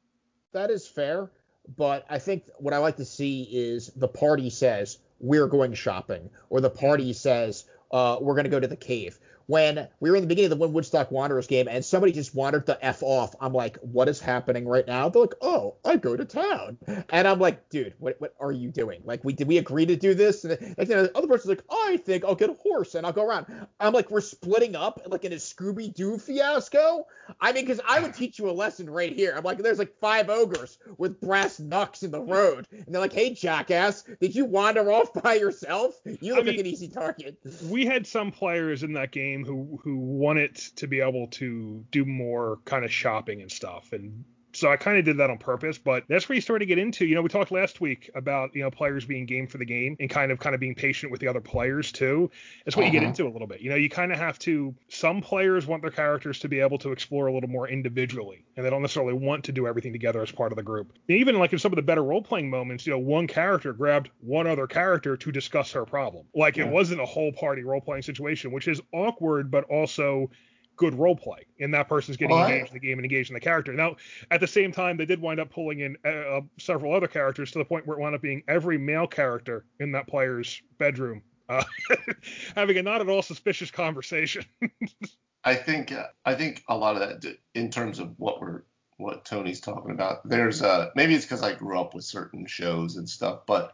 That 0.54 0.72
is 0.72 0.88
fair, 0.88 1.32
but 1.78 2.06
I 2.10 2.20
think 2.20 2.44
what 2.58 2.74
I 2.74 2.78
like 2.78 2.98
to 2.98 3.06
see 3.06 3.44
is 3.44 3.92
the 3.96 4.08
party 4.08 4.50
says 4.50 5.00
we're 5.20 5.48
going 5.48 5.74
shopping, 5.74 6.30
or 6.50 6.62
the 6.62 6.70
party 6.70 7.14
says 7.14 7.66
uh, 7.92 8.18
we're 8.22 8.34
going 8.34 8.46
to 8.46 8.50
go 8.50 8.60
to 8.60 8.68
the 8.68 8.76
cave 8.76 9.20
when 9.48 9.88
we 10.00 10.10
were 10.10 10.16
in 10.16 10.22
the 10.22 10.28
beginning 10.28 10.52
of 10.52 10.60
the 10.60 10.68
Woodstock 10.68 11.10
Wanderers 11.10 11.48
game 11.48 11.68
and 11.68 11.84
somebody 11.84 12.12
just 12.14 12.36
wandered 12.36 12.66
the 12.66 12.78
F 12.86 13.02
off. 13.02 13.34
I'm 13.42 13.54
like, 13.54 13.78
what 13.78 14.08
is 14.10 14.20
happening 14.20 14.68
right 14.68 14.86
now? 14.86 15.10
They're 15.10 15.24
like, 15.24 15.36
oh, 15.42 15.76
I 15.84 15.96
go 15.96 16.16
to 16.16 16.26
town. 16.26 16.78
And 17.10 17.28
I'm 17.28 17.40
like, 17.40 17.70
dude, 17.70 17.94
what, 17.98 18.20
what 18.20 18.36
are 18.40 18.52
you 18.52 18.70
doing? 18.70 19.02
Like, 19.06 19.24
we 19.24 19.34
did 19.34 19.48
we 19.48 19.58
agree 19.58 19.86
to 19.86 19.96
do 19.96 20.14
this? 20.14 20.44
And 20.44 20.76
like, 20.78 20.90
the 20.90 21.18
other 21.18 21.28
person's 21.28 21.50
like, 21.50 21.64
I 21.72 21.98
think 21.98 22.26
I'll 22.26 22.36
get 22.36 22.50
a 22.50 22.54
horse 22.54 22.96
and 22.96 23.06
I'll 23.06 23.14
go 23.14 23.26
around. 23.26 23.46
I'm 23.80 23.94
like, 23.94 24.12
we're 24.12 24.22
splitting 24.22 24.76
up 24.76 25.02
like 25.08 25.24
in 25.24 25.32
a 25.32 25.38
Scooby 25.38 25.94
Doo 25.94 26.18
fiasco. 26.18 27.08
I 27.40 27.54
mean, 27.54 27.64
because 27.64 27.82
I 27.88 28.02
would 28.02 28.14
teach 28.14 28.40
you 28.40 28.50
a 28.50 28.52
lesson 28.52 28.90
right 28.90 29.14
here. 29.14 29.34
I'm 29.36 29.44
like, 29.44 29.60
there's 29.60 29.80
like 29.80 29.94
five 30.00 30.30
ogres 30.30 30.78
with 30.98 31.22
brass 31.22 31.60
knucks 31.60 32.04
in 32.04 32.12
the 32.12 32.22
road. 32.22 32.68
And 32.72 32.86
they're 32.88 33.02
like, 33.02 33.14
hey, 33.14 33.34
jackass, 33.34 34.04
did 34.20 34.36
you 34.36 34.46
wander 34.46 34.92
off 34.92 35.14
by 35.14 35.36
yourself? 35.36 35.96
You 36.06 36.36
look 36.36 36.44
I 36.44 36.48
mean, 36.48 36.58
like 36.58 36.60
an 36.60 36.66
easy 36.66 36.90
target. 36.90 37.38
We 37.70 37.86
had 37.86 38.06
some 38.06 38.32
players 38.32 38.84
in 38.84 38.94
that 38.94 39.12
game 39.12 39.37
who 39.44 39.80
who 39.84 39.98
want 39.98 40.40
it 40.40 40.56
to 40.76 40.88
be 40.88 41.02
able 41.02 41.28
to 41.28 41.86
do 41.92 42.06
more 42.06 42.60
kind 42.66 42.86
of 42.86 42.92
shopping 42.92 43.42
and 43.42 43.52
stuff 43.52 43.92
and 43.94 44.26
so 44.58 44.72
I 44.72 44.78
kind 44.78 44.98
of 44.98 45.06
did 45.06 45.18
that 45.18 45.30
on 45.30 45.38
purpose, 45.38 45.78
but 45.78 46.04
that's 46.10 46.28
where 46.28 46.36
you 46.36 46.42
start 46.42 46.62
to 46.62 46.66
get 46.66 46.80
into. 46.80 47.06
You 47.06 47.16
know, 47.16 47.22
we 47.22 47.30
talked 47.30 47.52
last 47.52 47.80
week 47.80 48.10
about 48.16 48.56
you 48.56 48.64
know 48.64 48.72
players 48.72 49.06
being 49.06 49.26
game 49.26 49.46
for 49.46 49.60
the 49.60 49.66
game 49.66 49.96
and 50.00 50.10
kind 50.10 50.32
of 50.32 50.40
kind 50.40 50.56
of 50.56 50.60
being 50.60 50.74
patient 50.74 51.12
with 51.12 51.22
the 51.22 51.28
other 51.28 51.42
players 51.42 51.92
too. 51.92 52.32
That's 52.66 52.76
what 52.76 52.84
uh-huh. 52.84 52.88
you 52.88 53.00
get 53.00 53.04
uh-huh. 53.04 53.10
into 53.10 53.28
a 53.28 53.32
little 53.32 53.48
bit. 53.48 53.62
You 53.62 53.70
know, 53.70 53.76
you 53.76 53.90
kind 53.90 54.12
of 54.12 54.18
have 54.18 54.40
to. 54.40 54.74
Some 54.90 55.22
players 55.22 55.68
want 55.68 55.84
their 55.84 55.92
characters 55.92 56.40
to 56.40 56.50
be 56.50 56.60
able 56.60 56.80
to 56.80 56.92
explore 56.92 57.28
a 57.28 57.34
little 57.34 57.50
more 57.50 57.70
individually, 57.70 58.46
and 58.56 58.66
they 58.66 58.70
don't 58.70 58.82
necessarily 58.82 59.14
want 59.14 59.44
to 59.46 59.52
do 59.52 59.68
everything 59.68 59.94
together 59.94 60.22
as 60.22 60.32
part 60.32 60.52
of 60.52 60.56
the 60.56 60.64
group. 60.64 60.92
And 61.08 61.18
even 61.18 61.38
like 61.38 61.54
in 61.54 61.60
some 61.60 61.72
of 61.72 61.76
the 61.76 61.84
better 61.84 62.04
role 62.04 62.24
playing 62.24 62.50
moments, 62.50 62.88
you 62.88 62.92
know, 62.92 63.00
one 63.00 63.28
character 63.28 63.74
grabbed 63.74 64.10
one 64.22 64.48
other 64.48 64.66
character 64.66 65.16
to 65.18 65.32
discuss 65.32 65.72
her 65.74 65.86
problem. 65.86 66.26
Like 66.34 66.58
yeah. 66.58 66.66
it 66.66 66.72
wasn't 66.72 67.02
a 67.02 67.06
whole 67.06 67.32
party 67.32 67.64
role 67.64 67.82
playing 67.82 68.02
situation, 68.02 68.52
which 68.52 68.68
is 68.68 68.82
awkward, 68.92 69.52
but 69.52 69.66
also 69.66 70.32
good 70.78 70.94
role 70.94 71.16
play, 71.16 71.46
and 71.60 71.74
that 71.74 71.90
person's 71.90 72.18
getting 72.18 72.38
engaged 72.38 72.70
in 72.70 72.74
the 72.74 72.80
game 72.80 72.98
and 72.98 73.06
engaged 73.06 73.30
in 73.30 73.34
the 73.34 73.40
character. 73.40 73.74
Now, 73.74 73.98
at 74.32 74.40
the 74.40 74.48
same 74.48 74.72
time, 74.72 74.96
they 74.98 75.06
did 75.06 75.22
wind 75.22 75.40
up 75.40 75.50
pulling 75.50 75.82
in 75.82 75.98
uh, 76.06 76.10
uh, 76.10 76.42
several 76.58 76.94
other 76.94 77.08
characters 77.08 77.52
to 77.52 77.60
the 77.60 77.66
point 77.66 77.86
where 77.86 77.98
it 77.98 78.02
wound 78.02 78.16
up 78.16 78.22
being 78.22 78.44
every 78.48 78.78
male 78.78 79.08
character 79.08 79.66
in 79.80 79.92
that 79.92 80.08
player's 80.08 80.62
bedroom 80.78 81.22
uh, 81.50 81.64
having 82.56 82.78
a 82.78 82.84
not 82.84 83.02
at 83.02 83.10
all 83.10 83.22
suspicious 83.22 83.72
conversation. 83.72 84.46
I 85.44 85.56
think 85.56 85.92
uh, 85.92 86.08
I 86.26 86.36
think 86.36 86.64
a 86.68 86.76
lot 86.76 87.02
of 87.02 87.22
that, 87.22 87.38
in 87.54 87.70
terms 87.70 88.00
of 88.00 88.14
what 88.18 88.42
we're 88.42 88.64
what 88.98 89.26
Tony's 89.26 89.62
talking 89.62 89.92
about, 89.92 90.28
there's 90.28 90.62
uh 90.62 90.90
maybe 90.96 91.16
it's 91.16 91.26
because 91.26 91.44
I 91.44 91.54
grew 91.54 91.80
up 91.80 91.94
with 91.94 92.04
certain 92.04 92.46
shows 92.48 92.98
and 92.98 93.08
stuff, 93.08 93.42
but 93.46 93.74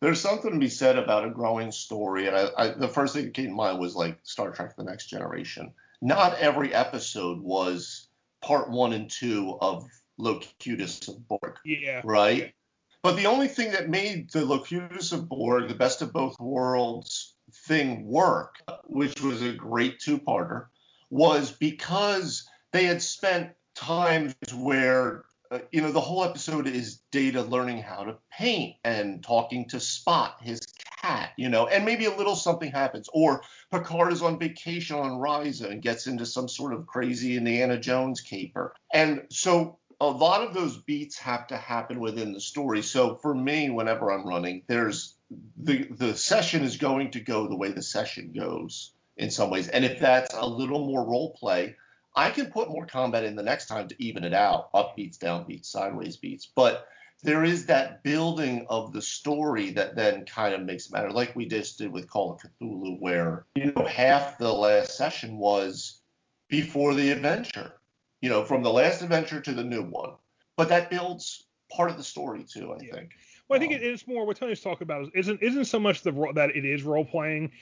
there's 0.00 0.20
something 0.20 0.52
to 0.52 0.58
be 0.58 0.68
said 0.68 0.96
about 0.96 1.26
a 1.26 1.30
growing 1.30 1.72
story. 1.72 2.26
And 2.26 2.36
I, 2.36 2.48
I, 2.56 2.68
the 2.68 2.88
first 2.88 3.14
thing 3.14 3.26
that 3.26 3.34
came 3.34 3.48
to 3.48 3.52
mind 3.52 3.78
was 3.78 3.94
like 3.94 4.18
Star 4.22 4.50
Trek: 4.50 4.76
The 4.76 4.84
Next 4.84 5.06
Generation 5.06 5.72
not 6.00 6.38
every 6.38 6.74
episode 6.74 7.40
was 7.40 8.08
part 8.42 8.70
one 8.70 8.92
and 8.92 9.10
two 9.10 9.58
of 9.60 9.86
Locutus 10.18 11.08
of 11.08 11.26
Borg. 11.28 11.56
Yeah. 11.64 12.02
Right? 12.04 12.54
But 13.02 13.16
the 13.16 13.26
only 13.26 13.48
thing 13.48 13.72
that 13.72 13.88
made 13.88 14.30
the 14.30 14.44
Locutus 14.44 15.12
of 15.12 15.28
Borg, 15.28 15.68
the 15.68 15.74
best 15.74 16.02
of 16.02 16.12
both 16.12 16.38
worlds 16.38 17.34
thing 17.66 18.06
work, 18.06 18.56
which 18.84 19.20
was 19.22 19.42
a 19.42 19.52
great 19.52 19.98
two 20.00 20.18
parter, 20.18 20.66
was 21.08 21.50
because 21.50 22.46
they 22.72 22.84
had 22.84 23.02
spent 23.02 23.52
times 23.74 24.34
where 24.54 25.24
uh, 25.50 25.58
you 25.72 25.82
know, 25.82 25.90
the 25.90 26.00
whole 26.00 26.22
episode 26.22 26.68
is 26.68 27.00
Data 27.10 27.42
learning 27.42 27.82
how 27.82 28.04
to 28.04 28.16
paint 28.30 28.76
and 28.84 29.22
talking 29.22 29.68
to 29.68 29.80
Spot, 29.80 30.36
his 30.40 30.60
cat, 31.00 31.30
you 31.36 31.48
know, 31.48 31.66
and 31.66 31.84
maybe 31.84 32.06
a 32.06 32.16
little 32.16 32.36
something 32.36 32.70
happens. 32.70 33.08
Or 33.12 33.42
Picard 33.70 34.12
is 34.12 34.22
on 34.22 34.38
vacation 34.38 34.96
on 34.96 35.12
Risa 35.12 35.70
and 35.70 35.82
gets 35.82 36.06
into 36.06 36.26
some 36.26 36.48
sort 36.48 36.72
of 36.72 36.86
crazy 36.86 37.36
Indiana 37.36 37.78
Jones 37.78 38.20
caper. 38.20 38.74
And 38.92 39.22
so 39.30 39.78
a 40.00 40.08
lot 40.08 40.42
of 40.46 40.54
those 40.54 40.78
beats 40.78 41.18
have 41.18 41.46
to 41.48 41.56
happen 41.56 42.00
within 42.00 42.32
the 42.32 42.40
story. 42.40 42.82
So 42.82 43.16
for 43.16 43.34
me, 43.34 43.70
whenever 43.70 44.10
I'm 44.10 44.26
running, 44.26 44.62
there's 44.66 45.14
the 45.56 45.84
the 45.90 46.16
session 46.16 46.64
is 46.64 46.76
going 46.76 47.12
to 47.12 47.20
go 47.20 47.46
the 47.46 47.56
way 47.56 47.70
the 47.70 47.82
session 47.82 48.32
goes 48.32 48.92
in 49.16 49.30
some 49.30 49.50
ways. 49.50 49.68
And 49.68 49.84
if 49.84 50.00
that's 50.00 50.34
a 50.34 50.46
little 50.46 50.86
more 50.86 51.06
role 51.06 51.36
play, 51.38 51.76
I 52.16 52.30
can 52.30 52.46
put 52.46 52.70
more 52.70 52.86
combat 52.86 53.24
in 53.24 53.36
the 53.36 53.42
next 53.42 53.66
time 53.66 53.88
to 53.88 54.02
even 54.02 54.24
it 54.24 54.34
out, 54.34 54.70
up 54.74 54.96
beats, 54.96 55.18
down 55.18 55.44
beats, 55.46 55.68
sideways 55.68 56.16
beats. 56.16 56.50
But 56.54 56.86
there 57.22 57.44
is 57.44 57.66
that 57.66 58.02
building 58.02 58.66
of 58.68 58.92
the 58.92 59.02
story 59.02 59.70
that 59.72 59.94
then 59.94 60.24
kind 60.24 60.54
of 60.54 60.62
makes 60.62 60.86
it 60.86 60.92
matter, 60.92 61.10
like 61.10 61.36
we 61.36 61.46
just 61.46 61.78
did 61.78 61.92
with 61.92 62.08
Call 62.08 62.32
of 62.32 62.40
Cthulhu, 62.40 62.98
where 63.00 63.46
you 63.54 63.72
know 63.72 63.84
half 63.84 64.38
the 64.38 64.52
last 64.52 64.96
session 64.96 65.36
was 65.36 66.00
before 66.48 66.94
the 66.94 67.10
adventure, 67.10 67.74
you 68.20 68.28
know, 68.30 68.44
from 68.44 68.62
the 68.62 68.72
last 68.72 69.02
adventure 69.02 69.40
to 69.40 69.52
the 69.52 69.64
new 69.64 69.82
one. 69.82 70.12
But 70.56 70.68
that 70.70 70.90
builds 70.90 71.46
part 71.70 71.90
of 71.90 71.96
the 71.96 72.04
story 72.04 72.44
too, 72.44 72.72
I 72.72 72.78
yeah. 72.82 72.94
think. 72.94 73.10
Well, 73.48 73.56
I 73.56 73.60
think 73.60 73.74
um, 73.74 73.80
it's 73.82 74.06
more 74.06 74.24
what 74.24 74.36
Tony's 74.36 74.60
talking 74.60 74.84
about 74.84 75.02
is 75.02 75.10
isn't 75.14 75.42
isn't 75.42 75.64
so 75.66 75.78
much 75.78 76.02
the 76.02 76.12
that 76.34 76.56
it 76.56 76.64
is 76.64 76.82
role 76.82 77.04
playing, 77.04 77.52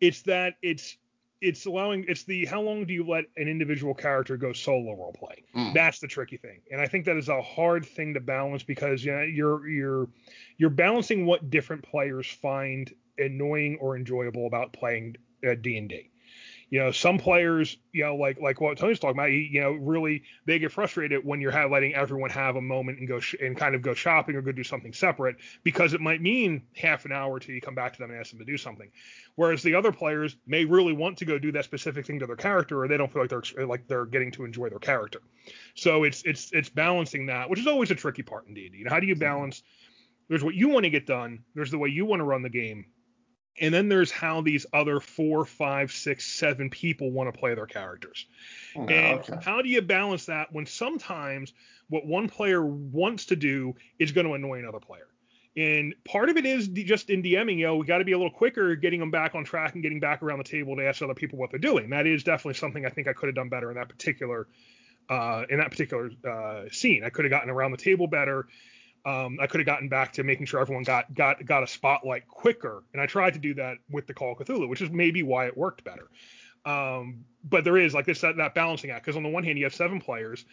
it's 0.00 0.22
that 0.22 0.54
it's 0.62 0.96
it's 1.40 1.66
allowing 1.66 2.04
it's 2.08 2.24
the 2.24 2.44
how 2.44 2.60
long 2.60 2.84
do 2.84 2.92
you 2.92 3.04
let 3.04 3.24
an 3.36 3.48
individual 3.48 3.94
character 3.94 4.36
go 4.36 4.52
solo 4.52 4.94
role 4.94 5.14
play 5.18 5.42
mm. 5.56 5.72
that's 5.72 5.98
the 5.98 6.06
tricky 6.06 6.36
thing. 6.36 6.60
And 6.70 6.80
i 6.80 6.86
think 6.86 7.04
that 7.06 7.16
is 7.16 7.28
a 7.28 7.40
hard 7.40 7.84
thing 7.84 8.14
to 8.14 8.20
balance 8.20 8.62
because 8.62 9.04
you 9.04 9.12
know, 9.12 9.22
you're 9.22 9.68
you're 9.68 10.08
you're 10.58 10.70
balancing 10.70 11.26
what 11.26 11.50
different 11.50 11.82
players 11.82 12.26
find 12.26 12.92
annoying 13.18 13.78
or 13.80 13.96
enjoyable 13.96 14.46
about 14.46 14.72
playing 14.72 15.16
uh, 15.48 15.54
d&d 15.60 16.09
you 16.70 16.78
know, 16.78 16.92
some 16.92 17.18
players, 17.18 17.76
you 17.92 18.04
know, 18.04 18.14
like 18.14 18.40
like 18.40 18.60
what 18.60 18.78
Tony's 18.78 19.00
talking 19.00 19.18
about, 19.18 19.26
you 19.26 19.60
know, 19.60 19.72
really 19.72 20.22
they 20.46 20.60
get 20.60 20.70
frustrated 20.70 21.24
when 21.24 21.40
you're 21.40 21.68
letting 21.68 21.94
everyone 21.94 22.30
have 22.30 22.54
a 22.54 22.60
moment 22.60 23.00
and 23.00 23.08
go 23.08 23.18
sh- 23.18 23.34
and 23.40 23.56
kind 23.56 23.74
of 23.74 23.82
go 23.82 23.92
shopping 23.92 24.36
or 24.36 24.42
go 24.42 24.52
do 24.52 24.62
something 24.62 24.92
separate 24.92 25.36
because 25.64 25.94
it 25.94 26.00
might 26.00 26.22
mean 26.22 26.62
half 26.76 27.04
an 27.04 27.12
hour 27.12 27.40
till 27.40 27.56
you 27.56 27.60
come 27.60 27.74
back 27.74 27.94
to 27.94 27.98
them 27.98 28.10
and 28.10 28.20
ask 28.20 28.30
them 28.30 28.38
to 28.38 28.44
do 28.44 28.56
something. 28.56 28.88
Whereas 29.34 29.64
the 29.64 29.74
other 29.74 29.90
players 29.90 30.36
may 30.46 30.64
really 30.64 30.92
want 30.92 31.18
to 31.18 31.24
go 31.24 31.40
do 31.40 31.50
that 31.52 31.64
specific 31.64 32.06
thing 32.06 32.20
to 32.20 32.26
their 32.26 32.36
character, 32.36 32.80
or 32.80 32.86
they 32.86 32.96
don't 32.96 33.12
feel 33.12 33.22
like 33.22 33.30
they're 33.30 33.66
like 33.66 33.88
they're 33.88 34.06
getting 34.06 34.30
to 34.32 34.44
enjoy 34.44 34.68
their 34.68 34.78
character. 34.78 35.20
So 35.74 36.04
it's 36.04 36.22
it's 36.22 36.52
it's 36.52 36.68
balancing 36.68 37.26
that, 37.26 37.50
which 37.50 37.58
is 37.58 37.66
always 37.66 37.90
a 37.90 37.96
tricky 37.96 38.22
part 38.22 38.46
in 38.46 38.54
D&D. 38.54 38.78
You 38.78 38.84
know, 38.84 38.90
how 38.90 39.00
do 39.00 39.08
you 39.08 39.16
balance? 39.16 39.64
There's 40.28 40.44
what 40.44 40.54
you 40.54 40.68
want 40.68 40.84
to 40.84 40.90
get 40.90 41.06
done. 41.06 41.40
There's 41.56 41.72
the 41.72 41.78
way 41.78 41.88
you 41.88 42.06
want 42.06 42.20
to 42.20 42.24
run 42.24 42.42
the 42.42 42.48
game 42.48 42.86
and 43.58 43.74
then 43.74 43.88
there's 43.88 44.10
how 44.10 44.40
these 44.40 44.66
other 44.72 45.00
four, 45.00 45.44
five, 45.44 45.92
six, 45.92 46.24
seven 46.24 46.70
people 46.70 47.10
want 47.10 47.32
to 47.32 47.38
play 47.38 47.54
their 47.54 47.66
characters. 47.66 48.26
Oh, 48.76 48.86
and 48.86 49.20
okay. 49.20 49.38
how 49.42 49.62
do 49.62 49.68
you 49.68 49.82
balance 49.82 50.26
that 50.26 50.52
when 50.52 50.66
sometimes 50.66 51.52
what 51.88 52.06
one 52.06 52.28
player 52.28 52.64
wants 52.64 53.26
to 53.26 53.36
do 53.36 53.74
is 53.98 54.12
going 54.12 54.26
to 54.26 54.34
annoy 54.34 54.58
another 54.58 54.80
player? 54.80 55.06
And 55.56 55.94
part 56.04 56.28
of 56.28 56.36
it 56.36 56.46
is 56.46 56.68
just 56.68 57.10
in 57.10 57.22
DMing, 57.22 57.58
you 57.58 57.66
know, 57.66 57.76
we 57.76 57.86
got 57.86 57.98
to 57.98 58.04
be 58.04 58.12
a 58.12 58.16
little 58.16 58.32
quicker 58.32 58.76
getting 58.76 59.00
them 59.00 59.10
back 59.10 59.34
on 59.34 59.44
track 59.44 59.74
and 59.74 59.82
getting 59.82 59.98
back 59.98 60.22
around 60.22 60.38
the 60.38 60.44
table 60.44 60.76
to 60.76 60.86
ask 60.86 61.02
other 61.02 61.14
people 61.14 61.38
what 61.38 61.50
they're 61.50 61.58
doing. 61.58 61.90
That 61.90 62.06
is 62.06 62.22
definitely 62.22 62.54
something 62.54 62.86
I 62.86 62.90
think 62.90 63.08
I 63.08 63.12
could 63.12 63.26
have 63.26 63.34
done 63.34 63.48
better 63.48 63.70
in 63.70 63.76
that 63.76 63.88
particular 63.88 64.46
uh, 65.08 65.44
in 65.50 65.58
that 65.58 65.72
particular 65.72 66.10
uh, 66.26 66.66
scene. 66.70 67.02
I 67.04 67.10
could 67.10 67.24
have 67.24 67.30
gotten 67.30 67.50
around 67.50 67.72
the 67.72 67.78
table 67.78 68.06
better. 68.06 68.46
Um, 69.04 69.38
I 69.40 69.46
could 69.46 69.60
have 69.60 69.66
gotten 69.66 69.88
back 69.88 70.12
to 70.14 70.22
making 70.24 70.46
sure 70.46 70.60
everyone 70.60 70.84
got 70.84 71.12
got 71.14 71.44
got 71.46 71.62
a 71.62 71.66
spotlight 71.66 72.28
quicker, 72.28 72.82
and 72.92 73.00
I 73.00 73.06
tried 73.06 73.32
to 73.34 73.38
do 73.38 73.54
that 73.54 73.78
with 73.90 74.06
the 74.06 74.14
Call 74.14 74.32
of 74.32 74.38
Cthulhu, 74.38 74.68
which 74.68 74.82
is 74.82 74.90
maybe 74.90 75.22
why 75.22 75.46
it 75.46 75.56
worked 75.56 75.84
better. 75.84 76.10
Um, 76.66 77.24
but 77.44 77.64
there 77.64 77.78
is 77.78 77.94
like 77.94 78.04
this 78.04 78.20
that, 78.20 78.36
that 78.36 78.54
balancing 78.54 78.90
act 78.90 79.04
because 79.04 79.16
on 79.16 79.22
the 79.22 79.28
one 79.30 79.44
hand 79.44 79.58
you 79.58 79.64
have 79.64 79.74
seven 79.74 80.00
players. 80.00 80.44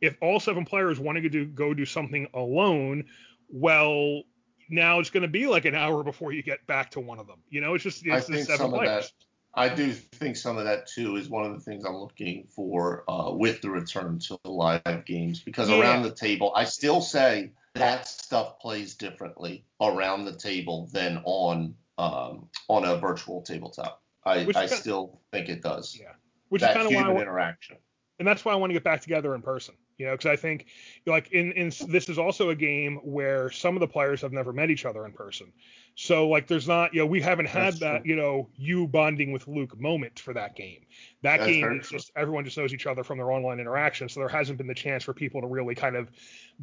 If 0.00 0.16
all 0.20 0.38
seven 0.38 0.64
players 0.64 1.00
wanting 1.00 1.24
to 1.24 1.28
do 1.28 1.46
go 1.46 1.74
do 1.74 1.84
something 1.84 2.28
alone, 2.34 3.06
well, 3.48 4.22
now 4.68 5.00
it's 5.00 5.10
going 5.10 5.22
to 5.22 5.28
be 5.28 5.46
like 5.46 5.64
an 5.64 5.74
hour 5.74 6.04
before 6.04 6.32
you 6.32 6.42
get 6.42 6.64
back 6.66 6.90
to 6.92 7.00
one 7.00 7.18
of 7.18 7.26
them. 7.26 7.38
You 7.48 7.60
know, 7.60 7.74
it's 7.74 7.82
just 7.82 8.06
it's 8.06 8.28
I 8.28 8.32
think 8.32 8.46
seven 8.46 8.58
some 8.58 8.70
players. 8.70 8.88
of 8.88 9.02
that. 9.02 9.12
I 9.58 9.74
do 9.74 9.90
think 9.90 10.36
some 10.36 10.58
of 10.58 10.64
that 10.64 10.86
too 10.86 11.16
is 11.16 11.30
one 11.30 11.46
of 11.46 11.54
the 11.54 11.60
things 11.60 11.84
I'm 11.84 11.96
looking 11.96 12.46
for 12.54 13.04
uh, 13.08 13.32
with 13.32 13.62
the 13.62 13.70
return 13.70 14.18
to 14.28 14.38
live 14.44 15.04
games 15.06 15.40
because 15.40 15.70
Yeah. 15.70 15.80
around 15.80 16.02
the 16.02 16.14
table, 16.14 16.52
I 16.54 16.64
still 16.64 17.00
say 17.00 17.52
that 17.78 18.08
stuff 18.08 18.58
plays 18.58 18.94
differently 18.94 19.64
around 19.80 20.24
the 20.24 20.36
table 20.36 20.88
than 20.92 21.22
on 21.24 21.74
um, 21.98 22.48
on 22.68 22.84
a 22.84 22.96
virtual 22.96 23.42
tabletop. 23.42 24.02
I, 24.24 24.44
Which 24.44 24.56
I 24.56 24.64
is 24.64 24.72
still 24.72 25.20
think 25.32 25.48
it 25.48 25.62
does. 25.62 25.96
Yeah. 25.98 26.12
Which 26.48 26.62
is 26.62 26.68
that 26.68 26.74
kind 26.74 26.86
of 26.86 26.92
why 26.92 27.02
I 27.02 27.20
interaction. 27.20 27.76
and 28.18 28.26
that's 28.26 28.44
why 28.44 28.52
I 28.52 28.56
want 28.56 28.70
to 28.70 28.74
get 28.74 28.84
back 28.84 29.00
together 29.00 29.34
in 29.34 29.42
person. 29.42 29.74
You 29.98 30.06
know, 30.06 30.12
because 30.12 30.26
I 30.26 30.36
think 30.36 30.66
like 31.06 31.32
in 31.32 31.52
in 31.52 31.68
this 31.88 32.08
is 32.08 32.18
also 32.18 32.50
a 32.50 32.54
game 32.54 32.96
where 33.02 33.50
some 33.50 33.76
of 33.76 33.80
the 33.80 33.88
players 33.88 34.20
have 34.22 34.32
never 34.32 34.52
met 34.52 34.70
each 34.70 34.84
other 34.84 35.06
in 35.06 35.12
person. 35.12 35.52
So 35.94 36.28
like 36.28 36.46
there's 36.48 36.68
not 36.68 36.92
you 36.92 37.00
know 37.00 37.06
we 37.06 37.20
haven't 37.22 37.46
had 37.46 37.74
That's 37.74 37.80
that 37.80 38.02
true. 38.02 38.04
you 38.04 38.16
know 38.16 38.50
you 38.56 38.86
bonding 38.86 39.32
with 39.32 39.48
Luke 39.48 39.78
moment 39.80 40.18
for 40.18 40.34
that 40.34 40.54
game. 40.54 40.84
That 41.22 41.38
That's 41.38 41.46
game 41.46 41.80
is 41.80 41.88
just 41.88 42.10
everyone 42.14 42.44
just 42.44 42.58
knows 42.58 42.74
each 42.74 42.86
other 42.86 43.04
from 43.04 43.18
their 43.18 43.30
online 43.30 43.58
interaction. 43.60 44.08
So 44.08 44.20
there 44.20 44.28
hasn't 44.28 44.58
been 44.58 44.66
the 44.66 44.74
chance 44.74 45.04
for 45.04 45.14
people 45.14 45.40
to 45.40 45.46
really 45.46 45.74
kind 45.74 45.96
of 45.96 46.10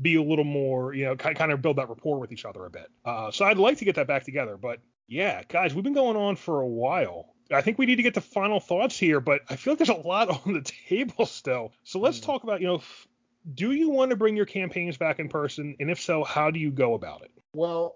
be 0.02 0.16
a 0.16 0.22
little 0.24 0.44
more 0.46 0.94
you 0.94 1.06
know 1.06 1.16
ki- 1.16 1.34
kind 1.34 1.52
of 1.52 1.62
build 1.62 1.78
that 1.78 1.90
rapport 1.90 2.20
with 2.20 2.32
each 2.32 2.46
other 2.46 2.66
a 2.66 2.70
bit. 2.70 2.88
Uh, 3.06 3.32
so 3.32 3.46
I'd 3.46 3.58
like 3.58 3.78
to 3.80 3.86
get 3.86 3.96
that 3.96 4.08
back 4.08 4.24
together, 4.24 4.58
but 4.58 4.80
yeah, 5.08 5.44
guys, 5.48 5.74
we've 5.74 5.84
been 5.84 5.94
going 5.94 6.18
on 6.18 6.36
for 6.36 6.62
a 6.62 6.68
while. 6.68 7.36
I 7.52 7.62
think 7.62 7.78
we 7.78 7.86
need 7.86 7.98
to 7.98 8.04
get 8.04 8.14
to 8.16 8.22
final 8.22 8.60
thoughts 8.60 8.98
here, 8.98 9.20
but 9.20 9.42
I 9.50 9.58
feel 9.58 9.74
like 9.74 9.80
there's 9.80 9.90
a 9.90 10.08
lot 10.08 10.30
on 10.46 10.54
the 10.54 10.62
table 10.90 11.26
still. 11.26 11.74
So 11.84 12.00
let's 12.00 12.20
Hmm. 12.20 12.26
talk 12.26 12.44
about, 12.44 12.62
you 12.62 12.68
know, 12.68 12.78
f- 12.78 13.08
do 13.53 13.72
you 13.72 13.90
want 13.90 14.11
to 14.11 14.15
bring 14.15 14.36
your 14.36 14.45
campaigns 14.45 14.98
back 14.98 15.20
in 15.20 15.30
person? 15.30 15.76
And 15.80 15.90
if 15.90 15.99
so, 15.99 16.24
how 16.24 16.52
do 16.52 16.60
you 16.60 16.72
go 16.72 16.94
about 16.94 17.24
it? 17.24 17.32
Well, 17.53 17.95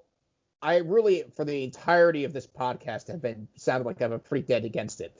I 0.61 0.78
really, 0.78 1.24
for 1.36 1.45
the 1.45 1.64
entirety 1.64 2.24
of 2.24 2.34
this 2.34 2.48
podcast, 2.48 3.07
have 3.07 3.22
been 3.22 3.48
sounded 3.56 3.86
like 3.86 4.02
I'm 4.02 4.11
a 4.11 4.19
pretty 4.19 4.45
dead 4.45 4.65
against 4.65 5.02
it. 5.02 5.14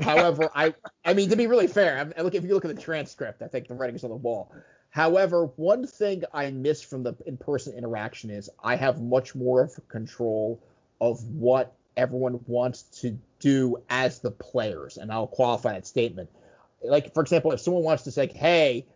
However, 0.00 0.48
I, 0.54 0.74
I 1.04 1.14
mean, 1.14 1.28
to 1.30 1.36
be 1.36 1.46
really 1.46 1.66
fair, 1.66 1.98
I'm, 1.98 2.12
I 2.16 2.22
look 2.22 2.34
if 2.34 2.44
you 2.44 2.54
look 2.54 2.64
at 2.64 2.74
the 2.74 2.80
transcript, 2.80 3.42
I 3.42 3.48
think 3.48 3.68
the 3.68 3.74
writing's 3.74 4.04
on 4.04 4.10
the 4.10 4.16
wall. 4.16 4.52
However, 4.90 5.46
one 5.56 5.86
thing 5.86 6.22
I 6.32 6.50
miss 6.50 6.82
from 6.82 7.02
the 7.02 7.14
in-person 7.26 7.76
interaction 7.76 8.30
is 8.30 8.48
I 8.62 8.76
have 8.76 9.02
much 9.02 9.34
more 9.34 9.62
of 9.62 9.88
control 9.88 10.62
of 11.00 11.22
what 11.24 11.74
everyone 11.96 12.40
wants 12.46 12.82
to 13.00 13.18
do 13.40 13.82
as 13.90 14.20
the 14.20 14.30
players, 14.30 14.96
and 14.96 15.12
I'll 15.12 15.26
qualify 15.26 15.74
that 15.74 15.86
statement. 15.86 16.30
Like, 16.82 17.12
for 17.12 17.22
example, 17.22 17.52
if 17.52 17.60
someone 17.60 17.82
wants 17.82 18.04
to 18.04 18.10
say, 18.10 18.28
"Hey, 18.28 18.86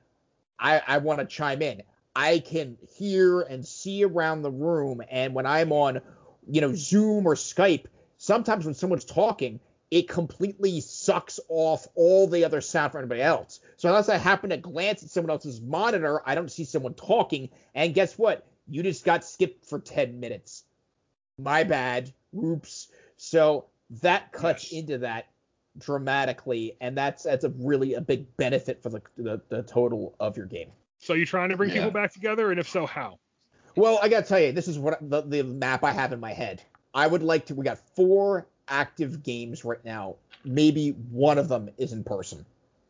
I, 0.61 0.82
I 0.87 0.99
want 0.99 1.20
to 1.20 1.27
chime 1.27 1.62
in," 1.62 1.82
I 2.15 2.41
can 2.41 2.77
hear 2.97 3.41
and 3.41 3.66
see 3.66 4.05
around 4.05 4.43
the 4.43 4.51
room, 4.51 5.03
and 5.11 5.35
when 5.35 5.47
I'm 5.47 5.73
on, 5.73 6.01
you 6.49 6.61
know, 6.61 6.74
Zoom 6.74 7.27
or 7.27 7.35
Skype, 7.35 7.87
sometimes 8.19 8.65
when 8.65 8.74
someone's 8.74 9.05
talking, 9.05 9.61
it 9.91 10.09
completely 10.09 10.81
sucks 10.81 11.41
off 11.49 11.87
all 11.95 12.28
the 12.28 12.45
other 12.45 12.61
sound 12.61 12.93
for 12.93 12.99
anybody 12.99 13.23
else. 13.23 13.61
So 13.77 13.89
unless 13.89 14.09
I 14.09 14.19
happen 14.19 14.51
to 14.51 14.57
glance 14.57 15.03
at 15.03 15.11
someone 15.11 15.31
else's 15.31 15.61
monitor, 15.61 16.23
I 16.27 16.35
don't 16.35 16.51
see 16.51 16.65
someone 16.65 16.95
talking. 16.95 17.49
And 17.74 17.95
guess 17.95 18.16
what? 18.19 18.47
You 18.69 18.82
just 18.85 19.05
got 19.05 19.24
skipped 19.24 19.65
for 19.66 19.81
10 19.81 20.20
minutes. 20.20 20.65
My 21.39 21.65
bad. 21.65 22.12
Oops. 22.37 22.89
So 23.16 23.66
that 24.03 24.31
cuts 24.32 24.73
Yes. 24.73 24.82
into 24.82 24.99
that 24.99 25.27
dramatically, 25.81 26.77
and 26.81 26.97
that's 26.97 27.24
that's 27.24 27.44
a 27.44 27.51
really 27.59 27.94
a 27.94 28.01
big 28.01 28.36
benefit 28.36 28.82
for 28.82 28.90
the 28.90 29.02
the, 29.16 29.40
the 29.48 29.62
total 29.62 30.15
of 30.20 30.36
your 30.36 30.47
game. 30.47 30.70
So 30.98 31.15
you're 31.15 31.27
trying 31.27 31.48
to 31.48 31.57
bring 31.57 31.70
Yeah. 31.70 31.77
people 31.77 31.90
back 31.90 32.12
together? 32.12 32.51
And 32.51 32.61
if 32.61 32.69
so, 32.69 32.86
how? 32.86 33.19
Well, 33.77 33.98
I 34.02 34.09
gotta 34.09 34.27
tell 34.27 34.40
you, 34.40 34.52
this 34.52 34.69
is 34.69 34.78
what 34.78 34.98
the, 35.01 35.23
the 35.23 35.43
map 35.43 35.85
I 35.85 35.93
have 35.93 36.12
in 36.12 36.20
my 36.20 36.32
head. 36.32 36.62
I 36.93 37.07
would 37.07 37.23
like 37.23 37.47
to. 37.47 37.55
We 37.55 37.65
got 37.65 37.78
four 37.97 38.47
active 38.69 39.23
games 39.23 39.65
right 39.65 39.85
now. 39.85 40.16
Maybe 40.44 40.90
one 40.90 41.39
of 41.39 41.48
them 41.48 41.70
is 41.78 41.93
in 41.93 42.05
person. 42.05 42.44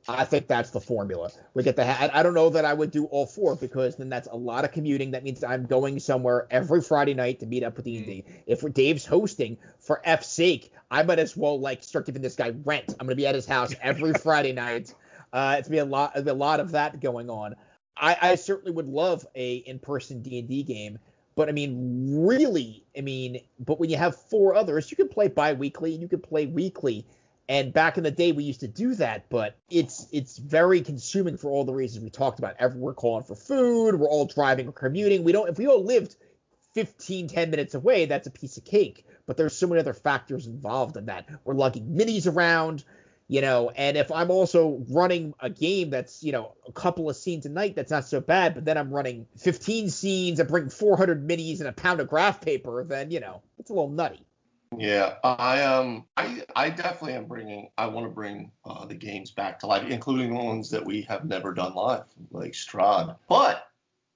I 0.09 0.25
think 0.25 0.47
that's 0.47 0.71
the 0.71 0.81
formula. 0.81 1.31
We 1.55 1.63
get 1.63 1.77
the. 1.77 1.85
Ha- 1.85 2.11
I 2.13 2.23
don't 2.23 2.35
know 2.35 2.51
that 2.51 2.65
I 2.65 2.73
would 2.73 2.91
do 2.91 3.05
all 3.07 3.27
four 3.27 3.55
because 3.57 3.97
then 3.97 4.09
that's 4.09 4.29
a 4.31 4.37
lot 4.37 4.65
of 4.65 4.73
commuting. 4.73 5.11
That 5.11 5.23
means 5.23 5.45
I'm 5.45 5.67
going 5.67 6.01
somewhere 6.01 6.47
every 6.51 6.81
Friday 6.81 7.15
night 7.15 7.41
to 7.41 7.47
meet 7.47 7.63
up 7.63 7.77
with 7.77 7.85
D&D. 7.85 8.25
If 8.47 8.61
Dave's 8.73 9.05
hosting, 9.05 9.59
for 9.79 10.01
F's 10.05 10.29
sake, 10.29 10.73
I 10.91 11.03
might 11.03 11.19
as 11.19 11.37
well 11.37 11.61
like 11.61 11.83
start 11.83 12.07
giving 12.07 12.23
this 12.23 12.35
guy 12.35 12.55
rent. 12.65 12.95
I'm 12.99 13.07
gonna 13.07 13.17
be 13.17 13.27
at 13.27 13.35
his 13.35 13.47
house 13.47 13.75
every 13.83 14.13
Friday 14.23 14.53
night. 14.53 14.95
Uh, 15.33 15.57
it's 15.59 15.69
be 15.69 15.79
a 15.79 15.85
lot. 15.85 16.15
Be 16.15 16.31
a 16.31 16.35
lot 16.35 16.61
of 16.61 16.73
that 16.73 17.01
going 17.01 17.29
on. 17.29 17.55
I, 17.97 18.17
I 18.21 18.35
certainly 18.37 18.73
would 18.73 18.89
love 18.89 19.27
a 19.35 19.57
in-person 19.57 20.23
D&D 20.23 20.63
game, 20.63 20.99
but 21.35 21.49
I 21.49 21.53
mean, 21.53 22.25
really, 22.25 22.85
I 22.97 23.03
mean, 23.03 23.41
but 23.59 23.79
when 23.79 23.91
you 23.91 23.99
have 23.99 24.17
four 24.17 24.55
others, 24.55 24.91
you 24.91 24.97
can 24.97 25.09
play 25.09 25.29
bi-weekly, 25.29 25.93
you 25.93 26.09
can 26.09 26.21
play 26.21 26.47
weekly, 26.47 27.07
and 27.51 27.73
back 27.73 27.99
in 27.99 28.05
the 28.05 28.13
day 28.13 28.31
we 28.31 28.45
used 28.45 28.61
to 28.61 28.69
do 28.69 28.95
that, 28.95 29.29
but 29.29 29.59
it's 29.69 30.07
it's 30.13 30.39
very 30.39 30.83
consuming 30.83 31.37
for 31.37 31.51
all 31.51 31.65
the 31.65 31.75
reasons 31.75 32.05
we 32.05 32.09
talked 32.09 32.39
about. 32.39 32.55
We're 32.77 32.95
calling 32.95 33.25
for 33.25 33.35
food, 33.35 33.97
we're 33.97 34.09
all 34.09 34.27
driving 34.27 34.69
or 34.69 34.73
commuting. 34.73 35.25
We 35.25 35.33
don't 35.33 35.49
if 35.49 35.59
we 35.59 35.67
all 35.67 35.85
lived 35.85 36.15
15, 36.75 37.27
10 37.27 37.51
minutes 37.51 37.75
away, 37.75 38.05
that's 38.07 38.29
a 38.29 38.31
piece 38.31 38.57
of 38.57 38.65
cake. 38.65 39.05
But 39.27 39.37
there's 39.37 39.57
so 39.57 39.67
many 39.67 39.81
other 39.81 39.95
factors 39.95 40.47
involved 40.47 40.97
in 40.97 41.07
that. 41.07 41.29
We're 41.45 41.55
lugging 41.55 41.89
minis 41.89 42.33
around, 42.33 42.85
you 43.27 43.41
know, 43.41 43.71
and 43.71 43.97
if 43.97 44.13
I'm 44.13 44.31
also 44.31 44.85
running 44.89 45.35
a 45.41 45.51
game 45.51 45.91
that's, 45.91 46.23
you 46.23 46.31
know, 46.31 46.55
a 46.69 46.73
couple 46.73 47.11
of 47.11 47.17
scenes 47.17 47.47
a 47.47 47.49
night, 47.49 47.75
that's 47.75 47.91
not 47.91 48.05
so 48.05 48.21
bad. 48.21 48.55
But 48.55 48.65
then 48.65 48.79
I'm 48.79 48.95
running 48.95 49.27
15 49.39 49.91
scenes 49.91 50.39
and 50.39 50.49
bring 50.49 50.71
400 50.71 51.27
minis 51.27 51.59
and 51.59 51.69
a 51.69 51.73
pound 51.73 51.99
of 51.99 52.07
graph 52.07 52.41
paper, 52.41 52.85
then, 52.85 53.11
you 53.11 53.19
know, 53.19 53.43
it's 53.59 53.71
a 53.71 53.73
little 53.73 53.91
nutty. 53.91 54.25
Yeah, 54.77 55.17
I 55.25 55.63
um, 55.63 56.07
I 56.17 56.45
I 56.55 56.71
definitely 56.71 57.15
am 57.15 57.27
bringing. 57.27 57.71
I 57.77 57.87
want 57.89 58.07
to 58.07 58.11
bring 58.11 58.53
uh, 58.65 58.87
the 58.87 58.95
games 58.95 59.33
back 59.33 59.59
to 59.61 59.67
life, 59.67 59.89
including 59.89 60.31
the 60.31 60.37
ones 60.45 60.71
that 60.71 60.85
we 60.85 61.03
have 61.03 61.25
never 61.25 61.53
done 61.53 61.75
live, 61.75 62.05
like 62.31 62.53
Strahd. 62.53 63.17
But, 63.29 63.67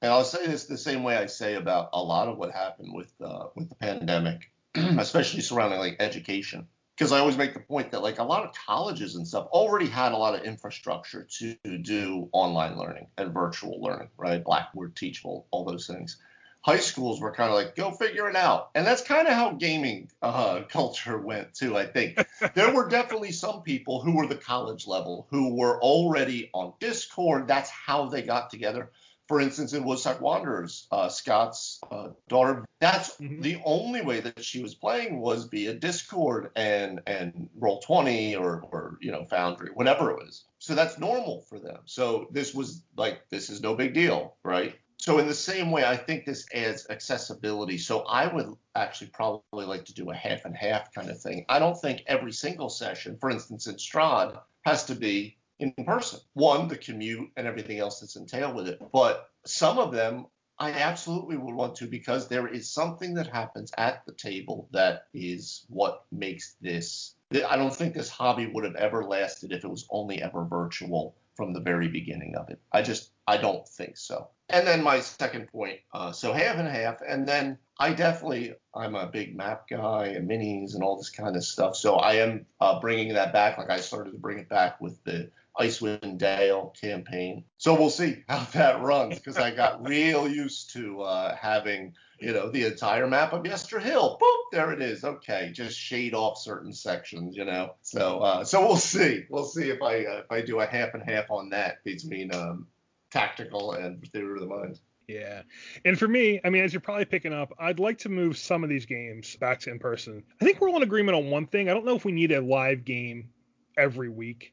and 0.01 0.12
I'll 0.12 0.24
say 0.24 0.47
this 0.47 0.66
the 0.66 0.78
same 0.78 1.02
way 1.02 1.16
I 1.16 1.26
say 1.26 1.55
about 1.55 1.90
a 1.93 2.01
lot 2.01 2.28
of 2.28 2.39
what 2.39 2.52
happened 2.52 2.94
with 2.94 3.12
uh, 3.20 3.47
with 3.56 3.68
the 3.68 3.74
pandemic, 3.74 4.52
especially 4.74 5.40
surrounding 5.40 5.81
like 5.81 5.97
education, 5.98 6.68
because 6.97 7.10
I 7.10 7.18
always 7.18 7.36
make 7.36 7.55
the 7.55 7.60
point 7.60 7.90
that 7.90 8.02
like 8.02 8.20
a 8.20 8.24
lot 8.24 8.44
of 8.44 8.55
colleges 8.55 9.16
and 9.16 9.26
stuff 9.26 9.47
already 9.47 9.86
had 9.86 10.12
a 10.12 10.16
lot 10.16 10.36
of 10.36 10.44
infrastructure 10.44 11.26
to 11.39 11.56
do 11.78 12.28
online 12.31 12.78
learning 12.78 13.09
and 13.18 13.35
virtual 13.35 13.82
learning, 13.82 14.09
right? 14.16 14.43
Blackboard, 14.43 14.94
Teachable, 14.94 15.48
all 15.51 15.64
those 15.64 15.89
things 15.89 16.16
high 16.65 16.78
schools 16.78 17.20
were 17.20 17.32
kind 17.32 17.51
of 17.51 17.57
like 17.57 17.77
go 17.77 17.91
figure 17.91 18.28
it 18.28 18.36
out. 18.36 18.70
And 18.74 18.86
that's 18.86 19.03
kind 19.03 19.28
of 19.28 19.35
how 19.35 19.53
gaming 19.53 20.11
uh, 20.23 20.62
culture 20.69 21.19
went 21.19 21.55
too 21.55 21.77
i 21.77 21.86
think. 21.86 22.19
There 22.55 22.74
were 22.74 22.89
definitely 22.89 23.32
some 23.32 23.62
people 23.62 24.01
who 24.01 24.16
were 24.16 24.27
the 24.27 24.36
college 24.36 24.86
level 24.86 25.27
who 25.31 25.55
were 25.57 25.81
already 25.81 26.51
on 26.55 26.73
discord. 26.81 27.49
That's 27.49 27.70
how 27.70 28.07
they 28.09 28.23
got 28.23 28.51
together. 28.51 28.91
For 29.28 29.41
instance 29.41 29.73
in 29.73 29.85
woodstock 29.85 30.20
wanderers 30.20 30.86
uh, 30.91 31.09
scott's 31.09 31.81
uh, 31.91 32.09
daughter 32.28 32.65
that's 32.81 33.16
Mhm. 33.16 33.43
the 33.43 33.62
only 33.65 34.03
way 34.03 34.20
that 34.20 34.45
she 34.45 34.62
was 34.62 34.74
playing 34.74 35.19
was 35.20 35.45
via 35.47 35.74
discord 35.74 36.51
and 36.57 37.01
and 37.07 37.49
roll 37.57 37.81
20 37.81 38.36
or 38.36 38.62
or 38.70 38.99
you 39.01 39.11
know 39.12 39.24
foundry 39.24 39.70
whatever 39.73 40.11
it 40.11 40.16
was. 40.19 40.45
So 40.59 40.74
that's 40.74 40.99
normal 40.99 41.43
for 41.49 41.59
them. 41.59 41.81
So 41.86 42.28
this 42.31 42.55
was 42.55 42.82
like 42.97 43.28
this 43.31 43.49
is 43.51 43.61
no 43.62 43.74
big 43.74 43.95
deal 43.95 44.36
right 44.45 44.74
so 45.05 45.18
in 45.18 45.26
the 45.26 45.35
same 45.35 45.70
way, 45.70 45.85
I 45.85 45.98
think 45.98 46.24
this 46.24 46.47
adds 46.55 46.86
accessibility. 46.89 47.76
So 47.76 48.05
I 48.05 48.26
would 48.26 48.55
actually 48.74 49.09
probably 49.09 49.66
like 49.66 49.85
to 49.85 49.93
do 49.93 50.10
a 50.10 50.14
half 50.14 50.47
and 50.47 50.56
half 50.56 50.94
kind 50.94 51.10
of 51.10 51.20
thing. 51.20 51.44
I 51.47 51.59
don't 51.59 51.78
think 51.78 52.05
every 52.06 52.32
single 52.32 52.70
session, 52.70 53.18
for 53.20 53.28
instance, 53.28 53.66
in 53.66 53.74
Strahd, 53.74 54.40
has 54.64 54.86
to 54.86 54.94
be 54.94 55.36
in 55.59 55.74
person. 55.85 56.20
One, 56.32 56.68
the 56.68 56.78
commute 56.78 57.28
and 57.36 57.47
everything 57.47 57.81
else 57.81 58.01
that's 58.01 58.16
entailed 58.16 58.56
with 58.56 58.66
it. 58.66 58.81
But 58.94 59.28
some 59.44 59.78
of 59.78 59.93
them 59.93 60.24
I 60.59 60.70
absolutely 60.70 61.36
would 61.36 61.55
want 61.55 61.74
to 61.76 61.86
because 61.86 62.26
there 62.26 62.48
is 62.48 62.70
something 62.70 63.12
that 63.16 63.26
happens 63.26 63.72
at 63.76 64.06
the 64.06 64.12
table 64.12 64.70
that 64.72 65.09
is 65.12 65.66
what 65.68 66.06
makes 66.12 66.56
this. 66.62 67.14
I 67.47 67.59
don't 67.59 67.76
think 67.76 67.93
this 67.93 68.09
hobby 68.09 68.47
would 68.47 68.64
have 68.64 68.76
ever 68.76 69.05
lasted 69.05 69.52
if 69.52 69.64
it 69.64 69.70
was 69.70 69.86
only 69.90 70.22
ever 70.22 70.47
virtual 70.47 71.14
from 71.35 71.52
the 71.52 71.60
very 71.60 71.89
beginning 71.89 72.36
of 72.36 72.48
it. 72.48 72.59
I 72.72 72.81
just 72.81 73.10
I 73.26 73.36
don't 73.38 73.66
think 73.66 73.96
so. 73.96 74.28
And 74.51 74.66
then 74.66 74.82
my 74.82 75.01
second 75.01 75.48
point, 75.51 75.80
uh, 75.92 76.12
so 76.12 76.32
half 76.32 76.56
and 76.56 76.68
half, 76.68 77.01
and 77.06 77.26
then 77.26 77.59
I 77.78 77.92
definitely 77.94 78.55
I'm 78.74 78.94
a 78.94 79.06
big 79.06 79.36
map 79.36 79.68
guy 79.68 80.09
and 80.09 80.28
minis 80.28 80.74
and 80.74 80.82
all 80.82 80.96
this 80.96 81.10
kind 81.10 81.34
of 81.34 81.44
stuff. 81.44 81.76
So 81.76 81.96
I 81.96 82.14
am 82.14 82.46
uh, 82.60 82.80
bringing 82.80 83.14
that 83.14 83.32
back, 83.32 83.56
like 83.56 83.70
I 83.70 83.80
started 83.80 84.12
to 84.12 84.18
bring 84.18 84.38
it 84.38 84.48
back 84.48 84.80
with 84.80 85.02
the 85.05 85.30
Icewind 85.59 86.18
Dale 86.18 86.74
campaign. 86.80 87.44
So 87.59 87.74
we'll 87.74 87.90
see 87.90 88.24
how 88.28 88.44
that 88.52 88.82
runs 88.82 89.18
because 89.18 89.38
I 89.38 89.55
got 89.55 89.86
real 89.86 90.28
used 90.28 90.72
to 90.74 91.02
uh, 91.02 91.36
having 91.36 91.94
you 92.20 92.32
know 92.32 92.51
the 92.51 92.64
entire 92.66 93.06
map 93.06 93.32
of 93.32 93.46
Yester 93.46 93.78
Hill. 93.78 94.18
Boop, 94.20 94.36
there 94.52 94.72
it 94.72 94.82
is. 94.82 95.05
Okay, 95.05 95.51
just 95.52 95.78
shade 95.78 96.14
off 96.14 96.38
certain 96.38 96.72
sections, 96.72 97.36
you 97.36 97.44
know. 97.44 97.74
So 97.82 98.20
uh, 98.20 98.44
so 98.44 98.66
we'll 98.66 98.76
see. 98.76 99.24
We'll 99.30 99.44
see 99.44 99.70
if 99.70 99.82
I 99.82 100.05
uh, 100.05 100.18
if 100.24 100.30
I 100.30 100.42
do 100.42 100.60
a 100.60 100.66
half 100.66 100.94
and 100.94 101.02
half 101.02 101.30
on 101.30 101.51
that 101.51 101.82
between 101.84 102.34
um, 102.34 102.66
tactical 103.15 103.73
and 103.73 104.03
theater 104.12 104.35
of 104.35 104.41
the 104.41 104.47
mind. 104.47 104.81
Yeah. 105.07 105.43
And 105.85 105.97
for 105.97 106.09
me, 106.09 106.41
I 106.45 106.51
mean, 106.51 106.65
as 106.65 106.73
you're 106.73 106.81
probably 106.81 107.05
picking 107.05 107.32
up, 107.32 107.53
I'd 107.61 107.78
like 107.78 107.99
to 107.99 108.09
move 108.09 108.36
some 108.36 108.65
of 108.65 108.70
these 108.70 108.86
games 108.86 109.36
back 109.36 109.61
to 109.61 109.70
in 109.70 109.78
person. 109.78 110.24
I 110.41 110.45
think 110.45 110.61
we're 110.61 110.69
all 110.69 110.77
in 110.78 110.82
agreement 110.82 111.16
on 111.16 111.31
one 111.31 111.47
thing. 111.47 111.70
I 111.70 111.74
don't 111.74 111.85
know 111.85 111.95
if 111.95 112.05
we 112.05 112.11
need 112.11 112.32
a 112.32 112.41
live 112.41 112.85
game 112.85 113.31
every 113.78 114.09
week. 114.09 114.53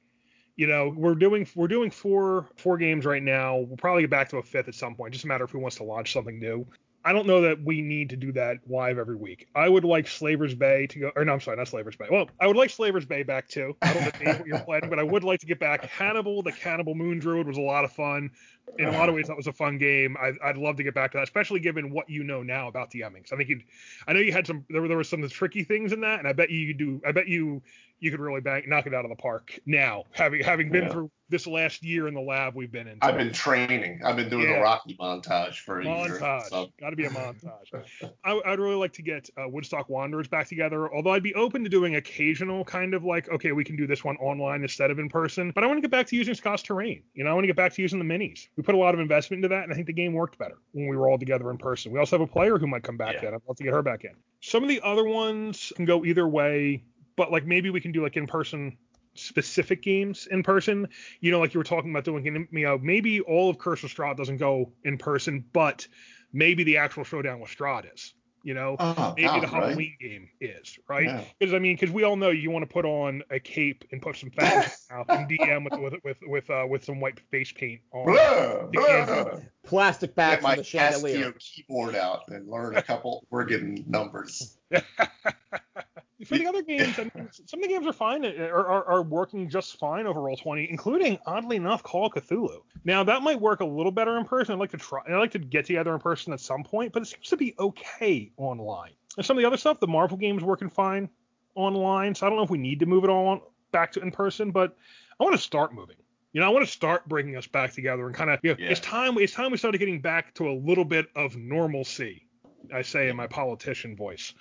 You 0.58 0.68
know, 0.68 0.94
we're 0.96 1.16
doing 1.16 1.48
we're 1.56 1.70
doing 1.70 1.90
four 1.90 2.50
four 2.58 2.78
games 2.78 3.06
right 3.06 3.24
now. 3.24 3.58
We'll 3.58 3.78
probably 3.78 4.04
get 4.04 4.12
back 4.12 4.30
to 4.30 4.38
a 4.38 4.44
fifth 4.44 4.68
at 4.68 4.76
some 4.76 4.94
point. 4.96 5.14
Just 5.14 5.26
a 5.26 5.28
matter 5.28 5.46
of 5.46 5.50
who 5.50 5.60
wants 5.60 5.78
to 5.78 5.84
launch 5.84 6.14
something 6.14 6.40
new. 6.40 6.68
I 7.04 7.14
don't 7.14 7.26
know 7.26 7.42
that 7.42 7.64
we 7.64 7.82
need 7.82 8.10
to 8.12 8.16
do 8.16 8.32
that 8.34 8.58
live 8.68 9.00
every 9.00 9.16
week. 9.16 9.48
I 9.56 9.68
would 9.68 9.84
like 9.84 10.08
Slaver's 10.08 10.54
Bay 10.54 10.86
to 10.88 11.00
go, 11.00 11.12
or 11.16 11.26
no, 11.26 11.34
I'm 11.34 11.42
sorry, 11.42 11.58
not 11.58 11.68
Slaver's 11.68 11.96
Bay. 11.96 12.08
Well, 12.12 12.30
I 12.40 12.46
would 12.46 12.56
like 12.56 12.70
Slaver's 12.70 13.06
Bay 13.06 13.24
back 13.24 13.48
too. 13.48 13.76
I 13.82 13.94
don't 13.94 14.04
know 14.04 14.34
what 14.34 14.48
you're 14.48 14.60
planning, 14.60 14.90
but 14.90 15.00
I 15.00 15.04
would 15.04 15.24
like 15.24 15.40
to 15.40 15.48
get 15.48 15.60
back. 15.60 15.84
Hannibal, 15.86 16.44
the 16.44 16.52
Cannibal 16.52 16.94
Moon 16.94 17.18
Druid 17.18 17.48
was 17.48 17.58
a 17.58 17.62
lot 17.62 17.86
of 17.86 17.92
fun. 17.92 18.30
In 18.78 18.86
a 18.86 18.92
lot 18.92 19.10
of 19.10 19.16
ways, 19.16 19.28
that 19.28 19.36
was 19.36 19.48
a 19.48 19.54
fun 19.54 19.80
game. 19.80 20.16
I, 20.22 20.34
would 20.48 20.58
love 20.58 20.78
to 20.78 20.84
get 20.84 20.94
back 20.94 21.12
to 21.12 21.18
that, 21.18 21.24
especially 21.24 21.60
given 21.60 21.92
what 21.92 22.10
you 22.10 22.24
know 22.24 22.44
now 22.44 22.68
about 22.68 22.92
the 22.92 23.02
DMing. 23.02 23.32
I 23.34 23.36
think 23.36 23.50
you, 23.50 23.62
I 24.08 24.14
know 24.14 24.20
you 24.20 24.32
had 24.32 24.46
some, 24.46 24.64
there 24.70 24.82
were, 24.82 24.88
there 24.88 24.98
were 24.98 25.04
some 25.04 25.28
tricky 25.28 25.64
things 25.64 25.94
in 25.94 26.02
that, 26.02 26.20
and 26.20 26.28
I 26.28 26.34
bet 26.34 26.52
you, 26.52 26.60
you 26.60 26.74
do, 26.74 27.02
I 27.06 27.12
bet 27.12 27.28
you 27.28 27.62
you 28.02 28.12
could 28.12 28.20
really 28.20 28.42
bang, 28.42 28.64
knock 28.68 28.88
it 28.88 28.94
out 28.94 29.06
of 29.06 29.10
the 29.10 29.16
park 29.16 29.58
now, 29.66 30.04
having 30.12 30.44
having 30.44 30.72
been 30.72 30.84
yeah. 30.84 30.90
through 30.90 31.12
this 31.30 31.48
last 31.48 31.84
year 31.84 32.08
in 32.08 32.14
the 32.14 32.22
lab 32.22 32.56
we've 32.56 32.72
been 32.72 32.88
in. 32.88 32.98
I've 33.02 33.16
been 33.16 33.32
training. 33.32 34.02
I've 34.04 34.18
been 34.18 34.30
doing 34.30 34.50
yeah. 34.50 34.58
the 34.58 34.62
Rocky 34.62 34.98
montage 35.00 35.60
for 35.60 35.80
a 35.80 35.86
montage. 35.86 36.08
year. 36.08 36.20
Montage. 36.20 36.50
So. 36.50 36.68
Got 36.80 36.90
to 36.90 36.96
be 36.96 37.06
a 37.06 37.10
montage. 37.10 38.12
I, 38.24 38.34
would 38.34 38.60
really 38.60 38.76
like 38.76 38.92
to 38.94 39.02
get 39.02 39.30
uh, 39.38 39.48
Woodstock 39.48 39.88
Wanderers 39.88 40.28
back 40.28 40.48
together. 40.48 40.94
Although 40.94 41.12
I'd 41.12 41.24
be 41.24 41.34
open 41.36 41.64
to 41.64 41.70
doing 41.70 41.96
occasional 41.96 42.66
kind 42.66 42.94
of 42.94 43.06
like, 43.06 43.30
okay, 43.30 43.54
we 43.54 43.64
can 43.64 43.78
do 43.78 43.88
this 43.88 44.04
one 44.04 44.18
online 44.18 44.64
instead 44.64 44.92
of 44.92 45.00
in 45.00 45.08
person. 45.08 45.52
But 45.56 45.64
I 45.64 45.68
want 45.68 45.78
to 45.78 45.82
get 45.82 45.92
back 45.92 46.08
to 46.08 46.16
using 46.16 46.34
Scott's 46.34 46.64
terrain. 46.64 47.02
You 47.14 47.24
know, 47.24 47.30
I 47.30 47.34
want 47.34 47.44
to 47.44 47.48
get 47.48 47.56
back 47.56 47.74
to 47.74 47.82
using 47.82 47.98
the 47.98 48.06
minis. 48.06 48.48
We 48.58 48.64
put 48.64 48.76
a 48.76 48.80
lot 48.80 48.94
of 48.94 49.00
investment 49.00 49.40
into 49.40 49.56
that, 49.56 49.64
and 49.64 49.72
I 49.72 49.76
think 49.76 49.88
the 49.88 49.94
game 49.94 50.14
worked 50.14 50.38
better 50.38 50.58
when 50.74 50.88
we 50.88 50.98
were 50.98 51.08
all 51.08 51.18
together 51.18 51.50
in 51.50 51.58
person. 51.58 51.92
We 51.92 52.00
also 52.00 52.20
have 52.20 52.28
a 52.28 52.32
player 52.32 52.58
who 52.58 52.68
might 52.68 52.84
come 52.84 52.98
back 52.98 53.16
yeah. 53.22 53.30
in. 53.30 53.36
I'd 53.36 53.42
love 53.48 53.58
to 53.58 53.64
get 53.64 53.74
her 53.74 53.82
back 53.82 54.04
in. 54.04 54.16
Some 54.42 54.64
of 54.64 54.70
the 54.70 54.82
other 54.82 55.06
ones 55.06 55.72
can 55.76 55.86
go 55.86 56.04
either 56.04 56.28
way 56.28 56.84
but 57.16 57.32
like 57.32 57.46
maybe 57.46 57.70
we 57.70 57.82
can 57.82 57.92
do 57.92 58.04
like 58.04 58.18
in 58.18 58.28
person 58.28 58.78
specific 59.14 59.82
games 59.82 60.28
in 60.32 60.44
person. 60.44 60.88
You 61.20 61.32
know, 61.32 61.40
like 61.40 61.54
you 61.54 61.60
were 61.60 61.66
talking 61.66 61.92
about 61.92 62.04
doing, 62.04 62.48
you 62.52 62.64
know, 62.64 62.78
maybe 62.78 63.22
all 63.22 63.50
of 63.50 63.58
Curse 63.58 63.84
of 63.84 63.94
Strahd 63.94 64.18
doesn't 64.18 64.38
go 64.38 64.72
in 64.84 64.98
person, 64.98 65.46
but 65.54 65.88
maybe 66.34 66.64
the 66.64 66.78
actual 66.78 67.04
showdown 67.04 67.40
with 67.40 67.50
Strahd 67.50 67.94
is. 67.94 68.14
You 68.44 68.56
know, 68.56 68.76
oh, 68.80 69.14
maybe 69.16 69.40
the 69.40 69.46
Halloween 69.46 69.96
right? 70.02 70.10
game 70.10 70.30
is 70.42 70.80
right 70.90 71.24
because 71.38 71.52
yeah. 71.52 71.58
I 71.58 71.60
mean, 71.60 71.76
because 71.76 71.92
we 71.92 72.02
all 72.02 72.16
know 72.16 72.32
you 72.32 72.50
want 72.50 72.68
to 72.68 72.74
put 72.74 72.86
on 72.86 73.22
a 73.30 73.40
cape 73.40 73.84
and 73.92 74.02
put 74.02 74.18
some 74.18 74.32
fangs 74.32 74.88
out 74.92 75.06
and 75.10 75.30
DM 75.30 75.64
with 75.64 75.80
with 75.80 76.04
with 76.04 76.18
with, 76.24 76.50
uh, 76.50 76.66
with 76.68 76.84
some 76.84 77.00
white 77.00 77.20
face 77.30 77.52
paint 77.52 77.82
on 77.94 78.06
blah, 78.06 79.04
blah. 79.24 79.40
plastic 79.64 80.16
bags 80.16 80.38
Get 80.38 80.44
my 80.44 80.56
the 80.56 80.64
chandelier. 80.64 81.34
keyboard 81.34 81.96
out 81.96 82.22
and 82.30 82.50
learn 82.50 82.76
a 82.78 82.82
couple 82.82 83.28
we're 83.30 83.46
getting 83.46 83.86
numbers. 83.88 84.58
For 86.26 86.38
the 86.38 86.48
other 86.48 86.62
games, 86.62 87.00
I 87.00 87.04
mean, 87.04 87.30
some 87.32 87.60
of 87.60 87.64
the 87.64 87.68
games 87.68 87.88
are 87.88 87.94
fine, 87.94 88.24
eh, 88.26 88.48
are, 88.48 88.68
are, 88.68 88.86
are, 88.86 89.02
working 89.02 89.50
just 89.50 89.80
fine 89.80 90.06
over 90.06 90.20
Roll20, 90.20 90.70
including 90.70 91.18
oddly 91.26 91.56
enough 91.56 91.84
Call 91.84 92.08
of 92.08 92.14
Cthulhu. 92.14 92.62
Now 92.84 93.04
that 93.04 93.22
might 93.22 93.40
work 93.40 93.62
a 93.62 93.66
little 93.66 93.92
better 93.92 94.18
in 94.18 94.26
person. 94.26 94.54
I'd 94.54 94.60
like 94.60 94.72
to 94.72 94.78
try. 94.78 95.02
I'd 95.08 95.18
like 95.18 95.32
to 95.32 95.40
get 95.40 95.66
together 95.66 95.94
in 95.94 96.00
person 96.00 96.34
at 96.34 96.40
some 96.40 96.64
point, 96.64 96.94
but 96.94 97.02
it 97.02 97.08
seems 97.08 97.28
to 97.30 97.38
be 97.38 97.56
okay 97.60 98.32
online. 98.38 98.92
And 99.18 99.26
some 99.26 99.38
of 99.38 99.42
the 99.42 99.48
other 99.48 99.58
stuff, 99.58 99.80
the 99.80 99.88
Marvel 99.88 100.18
games 100.18 100.44
working 100.44 100.70
fine 100.70 101.10
online. 101.56 102.16
So 102.16 102.26
I 102.26 102.30
don't 102.30 102.38
know 102.38 102.44
if 102.44 102.50
we 102.50 102.58
need 102.58 102.80
to 102.80 102.86
move 102.86 103.04
it 103.04 103.10
all 103.10 103.54
back 103.72 103.92
to 103.94 104.02
in 104.02 104.12
person, 104.12 104.52
but 104.52 104.76
I 105.20 105.24
want 105.24 105.36
to 105.36 105.42
start 105.42 105.74
moving. 105.74 105.98
You 106.34 106.40
know, 106.40 106.48
I 106.48 106.50
want 106.50 106.66
to 106.66 106.72
start 106.72 107.08
bringing 107.10 107.36
us 107.36 107.48
back 107.48 107.74
together 107.74 108.06
and 108.06 108.16
kind 108.16 108.30
of, 108.30 108.40
you 108.42 108.52
know, 108.52 108.56
yeah. 108.58 108.70
it's 108.70 108.80
time. 108.80 109.18
It's 109.18 109.34
time 109.34 109.52
we 109.52 109.58
started 109.58 109.80
getting 109.80 110.02
back 110.02 110.34
to 110.36 110.50
a 110.50 110.54
little 110.54 110.86
bit 110.86 111.08
of 111.16 111.36
normalcy 111.36 112.26
I 112.74 112.82
say 112.82 113.10
in 113.10 113.16
my 113.16 113.28
politician 113.28 113.96
voice, 113.96 114.34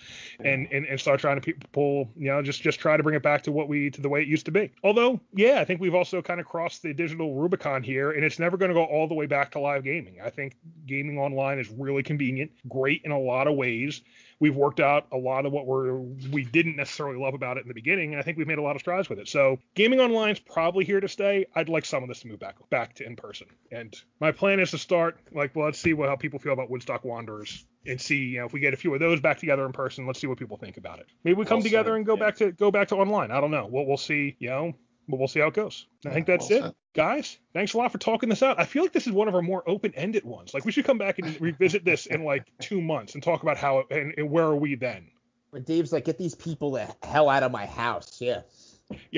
and, 0.44 0.68
and 0.72 0.86
and 0.86 1.00
start 1.00 1.20
trying 1.20 1.40
to 1.40 1.54
pull, 1.72 2.10
you 2.16 2.26
know, 2.28 2.42
just 2.42 2.62
just 2.62 2.78
try 2.78 2.96
to 2.96 3.02
bring 3.02 3.16
it 3.16 3.22
back 3.22 3.42
to 3.42 3.52
what 3.52 3.68
we 3.68 3.90
to 3.90 4.00
the 4.00 4.08
way 4.08 4.22
it 4.22 4.28
used 4.28 4.46
to 4.46 4.52
be. 4.52 4.72
Although, 4.82 5.20
yeah, 5.34 5.60
I 5.60 5.64
think 5.64 5.80
we've 5.80 5.94
also 5.94 6.22
kind 6.22 6.40
of 6.40 6.46
crossed 6.46 6.82
the 6.82 6.92
digital 6.92 7.34
Rubicon 7.34 7.82
here, 7.82 8.12
and 8.12 8.24
it's 8.24 8.38
never 8.38 8.56
going 8.56 8.70
to 8.70 8.74
go 8.74 8.84
all 8.84 9.08
the 9.08 9.14
way 9.14 9.26
back 9.26 9.52
to 9.52 9.60
live 9.60 9.84
gaming. 9.84 10.16
I 10.22 10.30
think 10.30 10.56
gaming 10.86 11.18
online 11.18 11.58
is 11.58 11.70
really 11.70 12.02
convenient, 12.02 12.50
great 12.68 13.02
in 13.04 13.10
a 13.10 13.18
lot 13.18 13.46
of 13.46 13.56
ways 13.56 14.02
we've 14.40 14.56
worked 14.56 14.80
out 14.80 15.06
a 15.12 15.16
lot 15.16 15.46
of 15.46 15.52
what 15.52 15.66
we're 15.66 15.98
we 16.32 16.44
didn't 16.44 16.76
necessarily 16.76 17.18
love 17.18 17.34
about 17.34 17.58
it 17.58 17.60
in 17.62 17.68
the 17.68 17.74
beginning, 17.74 18.12
and 18.12 18.20
I 18.20 18.22
think 18.22 18.38
we've 18.38 18.46
made 18.46 18.58
a 18.58 18.62
lot 18.62 18.74
of 18.74 18.82
strides 18.82 19.08
with 19.08 19.18
it. 19.18 19.28
So 19.28 19.58
gaming 19.74 20.00
online 20.00 20.30
is 20.30 20.40
probably 20.40 20.84
here 20.84 21.00
to 21.00 21.08
stay. 21.08 21.46
I'd 21.54 21.68
like 21.68 21.84
some 21.84 22.02
of 22.02 22.08
this 22.08 22.20
to 22.20 22.28
move 22.28 22.40
back 22.40 22.56
back 22.70 22.94
to 22.94 23.06
in 23.06 23.16
person. 23.16 23.46
And 23.70 23.94
my 24.18 24.32
plan 24.32 24.58
is 24.58 24.72
to 24.72 24.78
start 24.78 25.18
like, 25.32 25.54
well, 25.54 25.66
let's 25.66 25.78
see 25.78 25.92
what 25.92 26.08
how 26.08 26.16
people 26.16 26.38
feel 26.38 26.52
about 26.52 26.70
Woodstock 26.70 27.04
Wanderers 27.04 27.64
and 27.86 28.00
see, 28.00 28.24
you 28.24 28.40
know, 28.40 28.46
if 28.46 28.52
we 28.52 28.60
get 28.60 28.74
a 28.74 28.76
few 28.76 28.92
of 28.92 29.00
those 29.00 29.20
back 29.20 29.38
together 29.38 29.64
in 29.64 29.72
person, 29.72 30.06
let's 30.06 30.20
see 30.20 30.26
what 30.26 30.38
people 30.38 30.56
think 30.56 30.76
about 30.76 30.98
it. 30.98 31.06
Maybe 31.24 31.34
we 31.34 31.44
come 31.44 31.58
well 31.58 31.64
together 31.64 31.96
and 31.96 32.04
go 32.04 32.14
yeah. 32.14 32.20
back 32.20 32.36
to 32.36 32.52
go 32.52 32.70
back 32.70 32.88
to 32.88 32.96
online. 32.96 33.30
I 33.30 33.40
don't 33.40 33.50
know. 33.50 33.68
We'll 33.70 33.86
we'll 33.86 33.96
see. 33.96 34.36
You 34.38 34.48
know, 34.48 34.74
but 35.10 35.18
we'll 35.18 35.28
see 35.28 35.40
how 35.40 35.48
it 35.48 35.54
goes. 35.54 35.86
I 36.06 36.10
think 36.10 36.26
that's 36.26 36.48
well 36.50 36.66
it. 36.66 36.76
Guys, 36.94 37.38
thanks 37.52 37.74
a 37.74 37.78
lot 37.78 37.92
for 37.92 37.98
talking 37.98 38.28
this 38.28 38.42
out. 38.42 38.58
I 38.58 38.64
feel 38.64 38.82
like 38.82 38.92
this 38.92 39.06
is 39.06 39.12
one 39.12 39.28
of 39.28 39.34
our 39.34 39.42
more 39.42 39.62
open-ended 39.68 40.24
ones. 40.24 40.52
Like 40.52 40.64
we 40.64 40.72
should 40.72 40.84
come 40.84 40.98
back 40.98 41.18
and 41.18 41.40
revisit 41.40 41.84
this 41.84 42.06
in 42.06 42.24
like 42.24 42.46
two 42.60 42.80
months 42.80 43.14
and 43.14 43.22
talk 43.22 43.42
about 43.42 43.56
how 43.56 43.84
and, 43.90 44.14
and 44.16 44.30
where 44.30 44.44
are 44.44 44.56
we 44.56 44.74
then. 44.74 45.08
When 45.50 45.62
Dave's 45.62 45.92
like, 45.92 46.04
get 46.04 46.18
these 46.18 46.34
people 46.34 46.72
the 46.72 46.88
hell 47.02 47.28
out 47.28 47.42
of 47.42 47.52
my 47.52 47.66
house. 47.66 48.20
Yeah. 48.20 48.42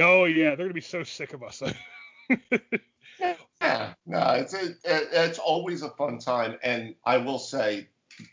Oh 0.01 0.25
yeah, 0.25 0.55
they're 0.55 0.67
gonna 0.67 0.75
be 0.75 0.81
so 0.81 1.03
sick 1.03 1.33
of 1.33 1.43
us. 1.43 1.63
yeah, 3.21 3.95
no, 4.07 4.31
it's 4.33 4.55
a, 4.55 4.75
it's 4.85 5.39
always 5.39 5.83
a 5.83 5.91
fun 5.91 6.19
time, 6.19 6.59
and 6.63 6.95
I 7.05 7.19
will 7.19 7.39
say, 7.39 7.89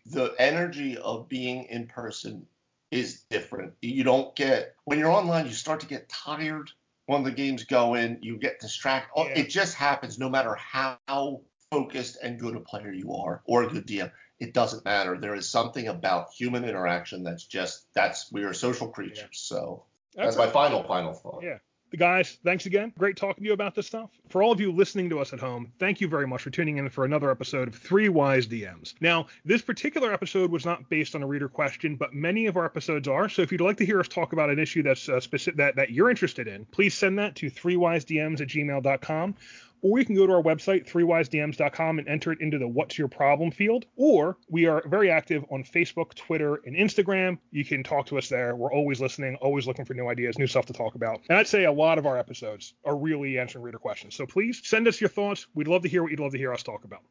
the 0.06 0.34
energy 0.38 0.98
of 0.98 1.30
being 1.30 1.66
in 1.66 1.88
person 1.88 2.46
is 2.92 3.22
different. 3.30 3.74
You 3.82 4.04
don't 4.04 4.36
get 4.36 4.76
when 4.86 5.00
you're 5.00 5.12
online, 5.12 5.46
you 5.46 5.54
start 5.54 5.82
to 5.82 5.88
get 5.88 6.10
tired 6.10 6.72
when 7.10 7.24
the 7.24 7.32
game's 7.32 7.64
going, 7.64 8.20
you 8.22 8.38
get 8.38 8.60
distracted. 8.60 9.10
Oh, 9.16 9.26
yeah. 9.26 9.40
It 9.40 9.50
just 9.50 9.74
happens 9.74 10.20
no 10.20 10.30
matter 10.30 10.54
how 10.54 11.42
focused 11.72 12.20
and 12.22 12.40
good 12.40 12.56
a 12.56 12.60
player 12.60 12.92
you 12.94 13.16
are 13.16 13.42
or 13.46 13.64
a 13.64 13.68
good 13.68 13.88
DM. 13.88 14.12
It 14.40 14.54
doesn't 14.54 14.86
matter. 14.86 15.18
There 15.20 15.34
is 15.34 15.50
something 15.50 15.88
about 15.88 16.32
human 16.34 16.66
interaction 16.66 17.24
that's 17.24 17.46
just 17.46 17.84
that's 17.96 18.32
we 18.32 18.44
are 18.44 18.54
social 18.54 18.90
creatures. 18.90 19.18
Yeah. 19.22 19.28
So 19.32 19.86
that's, 20.14 20.36
that's 20.36 20.38
my 20.38 20.52
final 20.54 20.84
final 20.84 21.16
thought. 21.16 21.42
Yeah. 21.42 21.58
Guys, 21.98 22.38
thanks 22.44 22.68
again. 22.68 22.94
Great 23.00 23.18
talking 23.18 23.44
to 23.44 23.48
you 23.48 23.54
about 23.54 23.74
this 23.74 23.88
stuff. 23.88 24.12
For 24.30 24.44
all 24.44 24.52
of 24.52 24.62
you 24.62 24.72
listening 24.72 25.10
to 25.10 25.20
us 25.20 25.34
at 25.34 25.40
home, 25.40 25.72
thank 25.80 26.00
you 26.00 26.08
very 26.08 26.28
much 26.28 26.44
for 26.44 26.52
tuning 26.52 26.78
in 26.78 26.88
for 26.90 27.04
another 27.04 27.32
episode 27.32 27.68
of 27.68 27.76
Three 27.76 28.10
Wise 28.10 28.46
DMs. 28.46 28.94
Now, 29.02 29.26
this 29.44 29.64
particular 29.64 30.14
episode 30.14 30.52
was 30.52 30.66
not 30.66 30.88
based 30.90 31.16
on 31.16 31.24
a 31.24 31.28
reader 31.28 31.50
question, 31.50 31.96
but 31.96 32.14
many 32.14 32.46
of 32.46 32.58
our 32.58 32.66
episodes 32.66 33.08
are. 33.08 33.28
So 33.28 33.42
if 33.42 33.52
you'd 33.52 33.62
like 33.62 33.78
to 33.78 33.86
hear 33.86 34.00
us 34.00 34.08
talk 34.08 34.34
about 34.34 34.52
an 34.52 34.60
issue 34.60 34.84
that's 34.84 35.10
uh, 35.10 35.20
specific 35.20 35.58
that, 35.58 35.76
that 35.78 35.90
you're 35.90 36.12
interested 36.12 36.48
in, 36.48 36.66
please 36.66 36.94
send 36.94 37.18
that 37.18 37.36
to 37.38 37.50
threewisedms 37.50 38.40
at 38.42 38.48
gmail.com 38.48 39.36
or 39.82 40.00
you 40.00 40.06
can 40.06 40.16
go 40.16 40.28
to 40.28 40.34
our 40.34 40.42
website, 40.42 40.90
threewisedms.com, 40.90 42.00
and 42.00 42.08
enter 42.08 42.32
it 42.32 42.42
into 42.42 42.58
the 42.58 42.68
What's 42.68 42.98
Your 42.98 43.08
Problem 43.08 43.52
field. 43.52 43.86
Or 43.96 44.38
we 44.50 44.66
are 44.66 44.84
very 44.88 45.10
active 45.10 45.46
on 45.52 45.64
Facebook, 45.64 46.14
Twitter, 46.16 46.60
and 46.66 46.76
Instagram. 46.76 47.38
You 47.52 47.66
can 47.66 47.84
talk 47.84 48.08
to 48.08 48.18
us 48.18 48.30
there. 48.30 48.56
We're 48.56 48.74
always 48.74 49.00
listening, 49.02 49.36
always 49.42 49.68
looking 49.68 49.86
for 49.86 49.94
new 49.94 50.08
ideas, 50.08 50.38
new 50.38 50.48
stuff 50.48 50.66
to 50.68 50.74
talk 50.74 50.96
about. 50.96 51.22
And 51.30 51.38
I'd 51.38 51.48
say 51.48 51.66
a 51.66 51.72
lot 51.72 51.98
of 51.98 52.06
our 52.06 52.18
episodes 52.18 52.74
are 52.86 52.98
really 52.98 53.40
answering 53.40 53.64
reader 53.64 53.80
questions. 53.80 54.16
So 54.16 54.26
please 54.26 54.62
send 54.64 54.88
us 54.88 55.00
your 55.00 55.10
thoughts. 55.10 55.48
We'd 55.54 55.68
love 55.68 55.84
to 55.84 55.90
hear 55.90 56.02
what 56.02 56.12
you'd 56.12 56.20
love 56.20 56.32
to 56.32 56.38
hear 56.38 56.54
us 56.54 56.64
talk 56.64 56.84
about. 56.84 57.02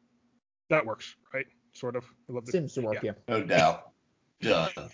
That 0.69 0.85
works, 0.85 1.15
right? 1.33 1.45
Sort 1.73 1.95
of. 1.95 2.03
I 2.29 2.33
love 2.33 2.45
to, 2.45 2.51
Seems 2.51 2.73
to 2.73 2.81
work, 2.81 3.03
yeah. 3.03 3.11
yeah. 3.27 3.37
No 3.37 3.43
doubt. 3.43 3.91
Done. 4.41 4.89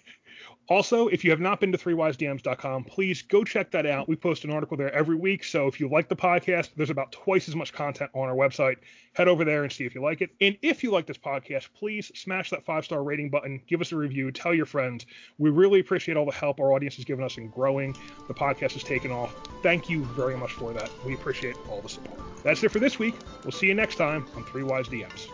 Also, 0.68 1.08
if 1.10 1.24
you 1.24 1.30
have 1.30 1.40
not 1.40 1.60
been 1.60 1.72
to 1.72 1.78
3wisedms.com, 1.78 2.86
please 2.86 3.22
go 3.22 3.44
check 3.44 3.70
that 3.70 3.86
out. 3.86 4.10
We 4.10 4.16
post 4.16 4.46
an 4.46 4.52
article 4.52 4.76
there 4.76 4.92
every 4.94 5.16
week. 5.16 5.44
So 5.44 5.68
if 5.68 5.80
you 5.80 5.88
like 5.88 6.10
the 6.10 6.16
podcast, 6.16 6.70
there's 6.76 6.90
about 6.90 7.12
twice 7.12 7.48
as 7.48 7.56
much 7.56 7.72
content 7.72 8.10
on 8.16 8.28
our 8.28 8.36
website. 8.36 8.78
Head 9.14 9.28
over 9.28 9.46
there 9.46 9.64
and 9.64 9.72
see 9.72 9.86
if 9.86 9.94
you 9.94 10.02
like 10.02 10.22
it. 10.22 10.32
And 10.42 10.58
if 10.64 10.84
you 10.84 10.90
like 10.90 11.06
this 11.06 11.20
podcast, 11.20 11.70
please 11.78 12.12
smash 12.16 12.50
that 12.50 12.66
five 12.66 12.84
star 12.84 13.04
rating 13.04 13.30
button, 13.30 13.62
give 13.68 13.80
us 13.80 13.92
a 13.92 13.96
review, 13.96 14.32
tell 14.32 14.56
your 14.56 14.66
friends. 14.66 15.06
We 15.38 15.52
really 15.52 15.80
appreciate 15.80 16.18
all 16.18 16.26
the 16.26 16.32
help 16.32 16.60
our 16.60 16.74
audience 16.74 16.96
has 16.96 17.06
given 17.06 17.24
us 17.24 17.38
in 17.38 17.50
growing. 17.50 17.96
The 18.28 18.34
podcast 18.34 18.72
has 18.72 18.84
taken 18.84 19.12
off. 19.12 19.36
Thank 19.62 19.88
you 19.88 20.04
very 20.04 20.36
much 20.36 20.54
for 20.54 20.74
that. 20.74 20.90
We 21.06 21.14
appreciate 21.14 21.56
all 21.70 21.82
the 21.82 21.90
support. 21.90 22.20
That's 22.44 22.64
it 22.64 22.72
for 22.72 22.80
this 22.80 22.98
week. 22.98 23.16
We'll 23.44 23.52
see 23.52 23.68
you 23.68 23.76
next 23.76 23.98
time 23.98 24.26
on 24.36 24.44
Three 24.46 24.64
Wise 24.64 24.88
DMs. 24.88 25.28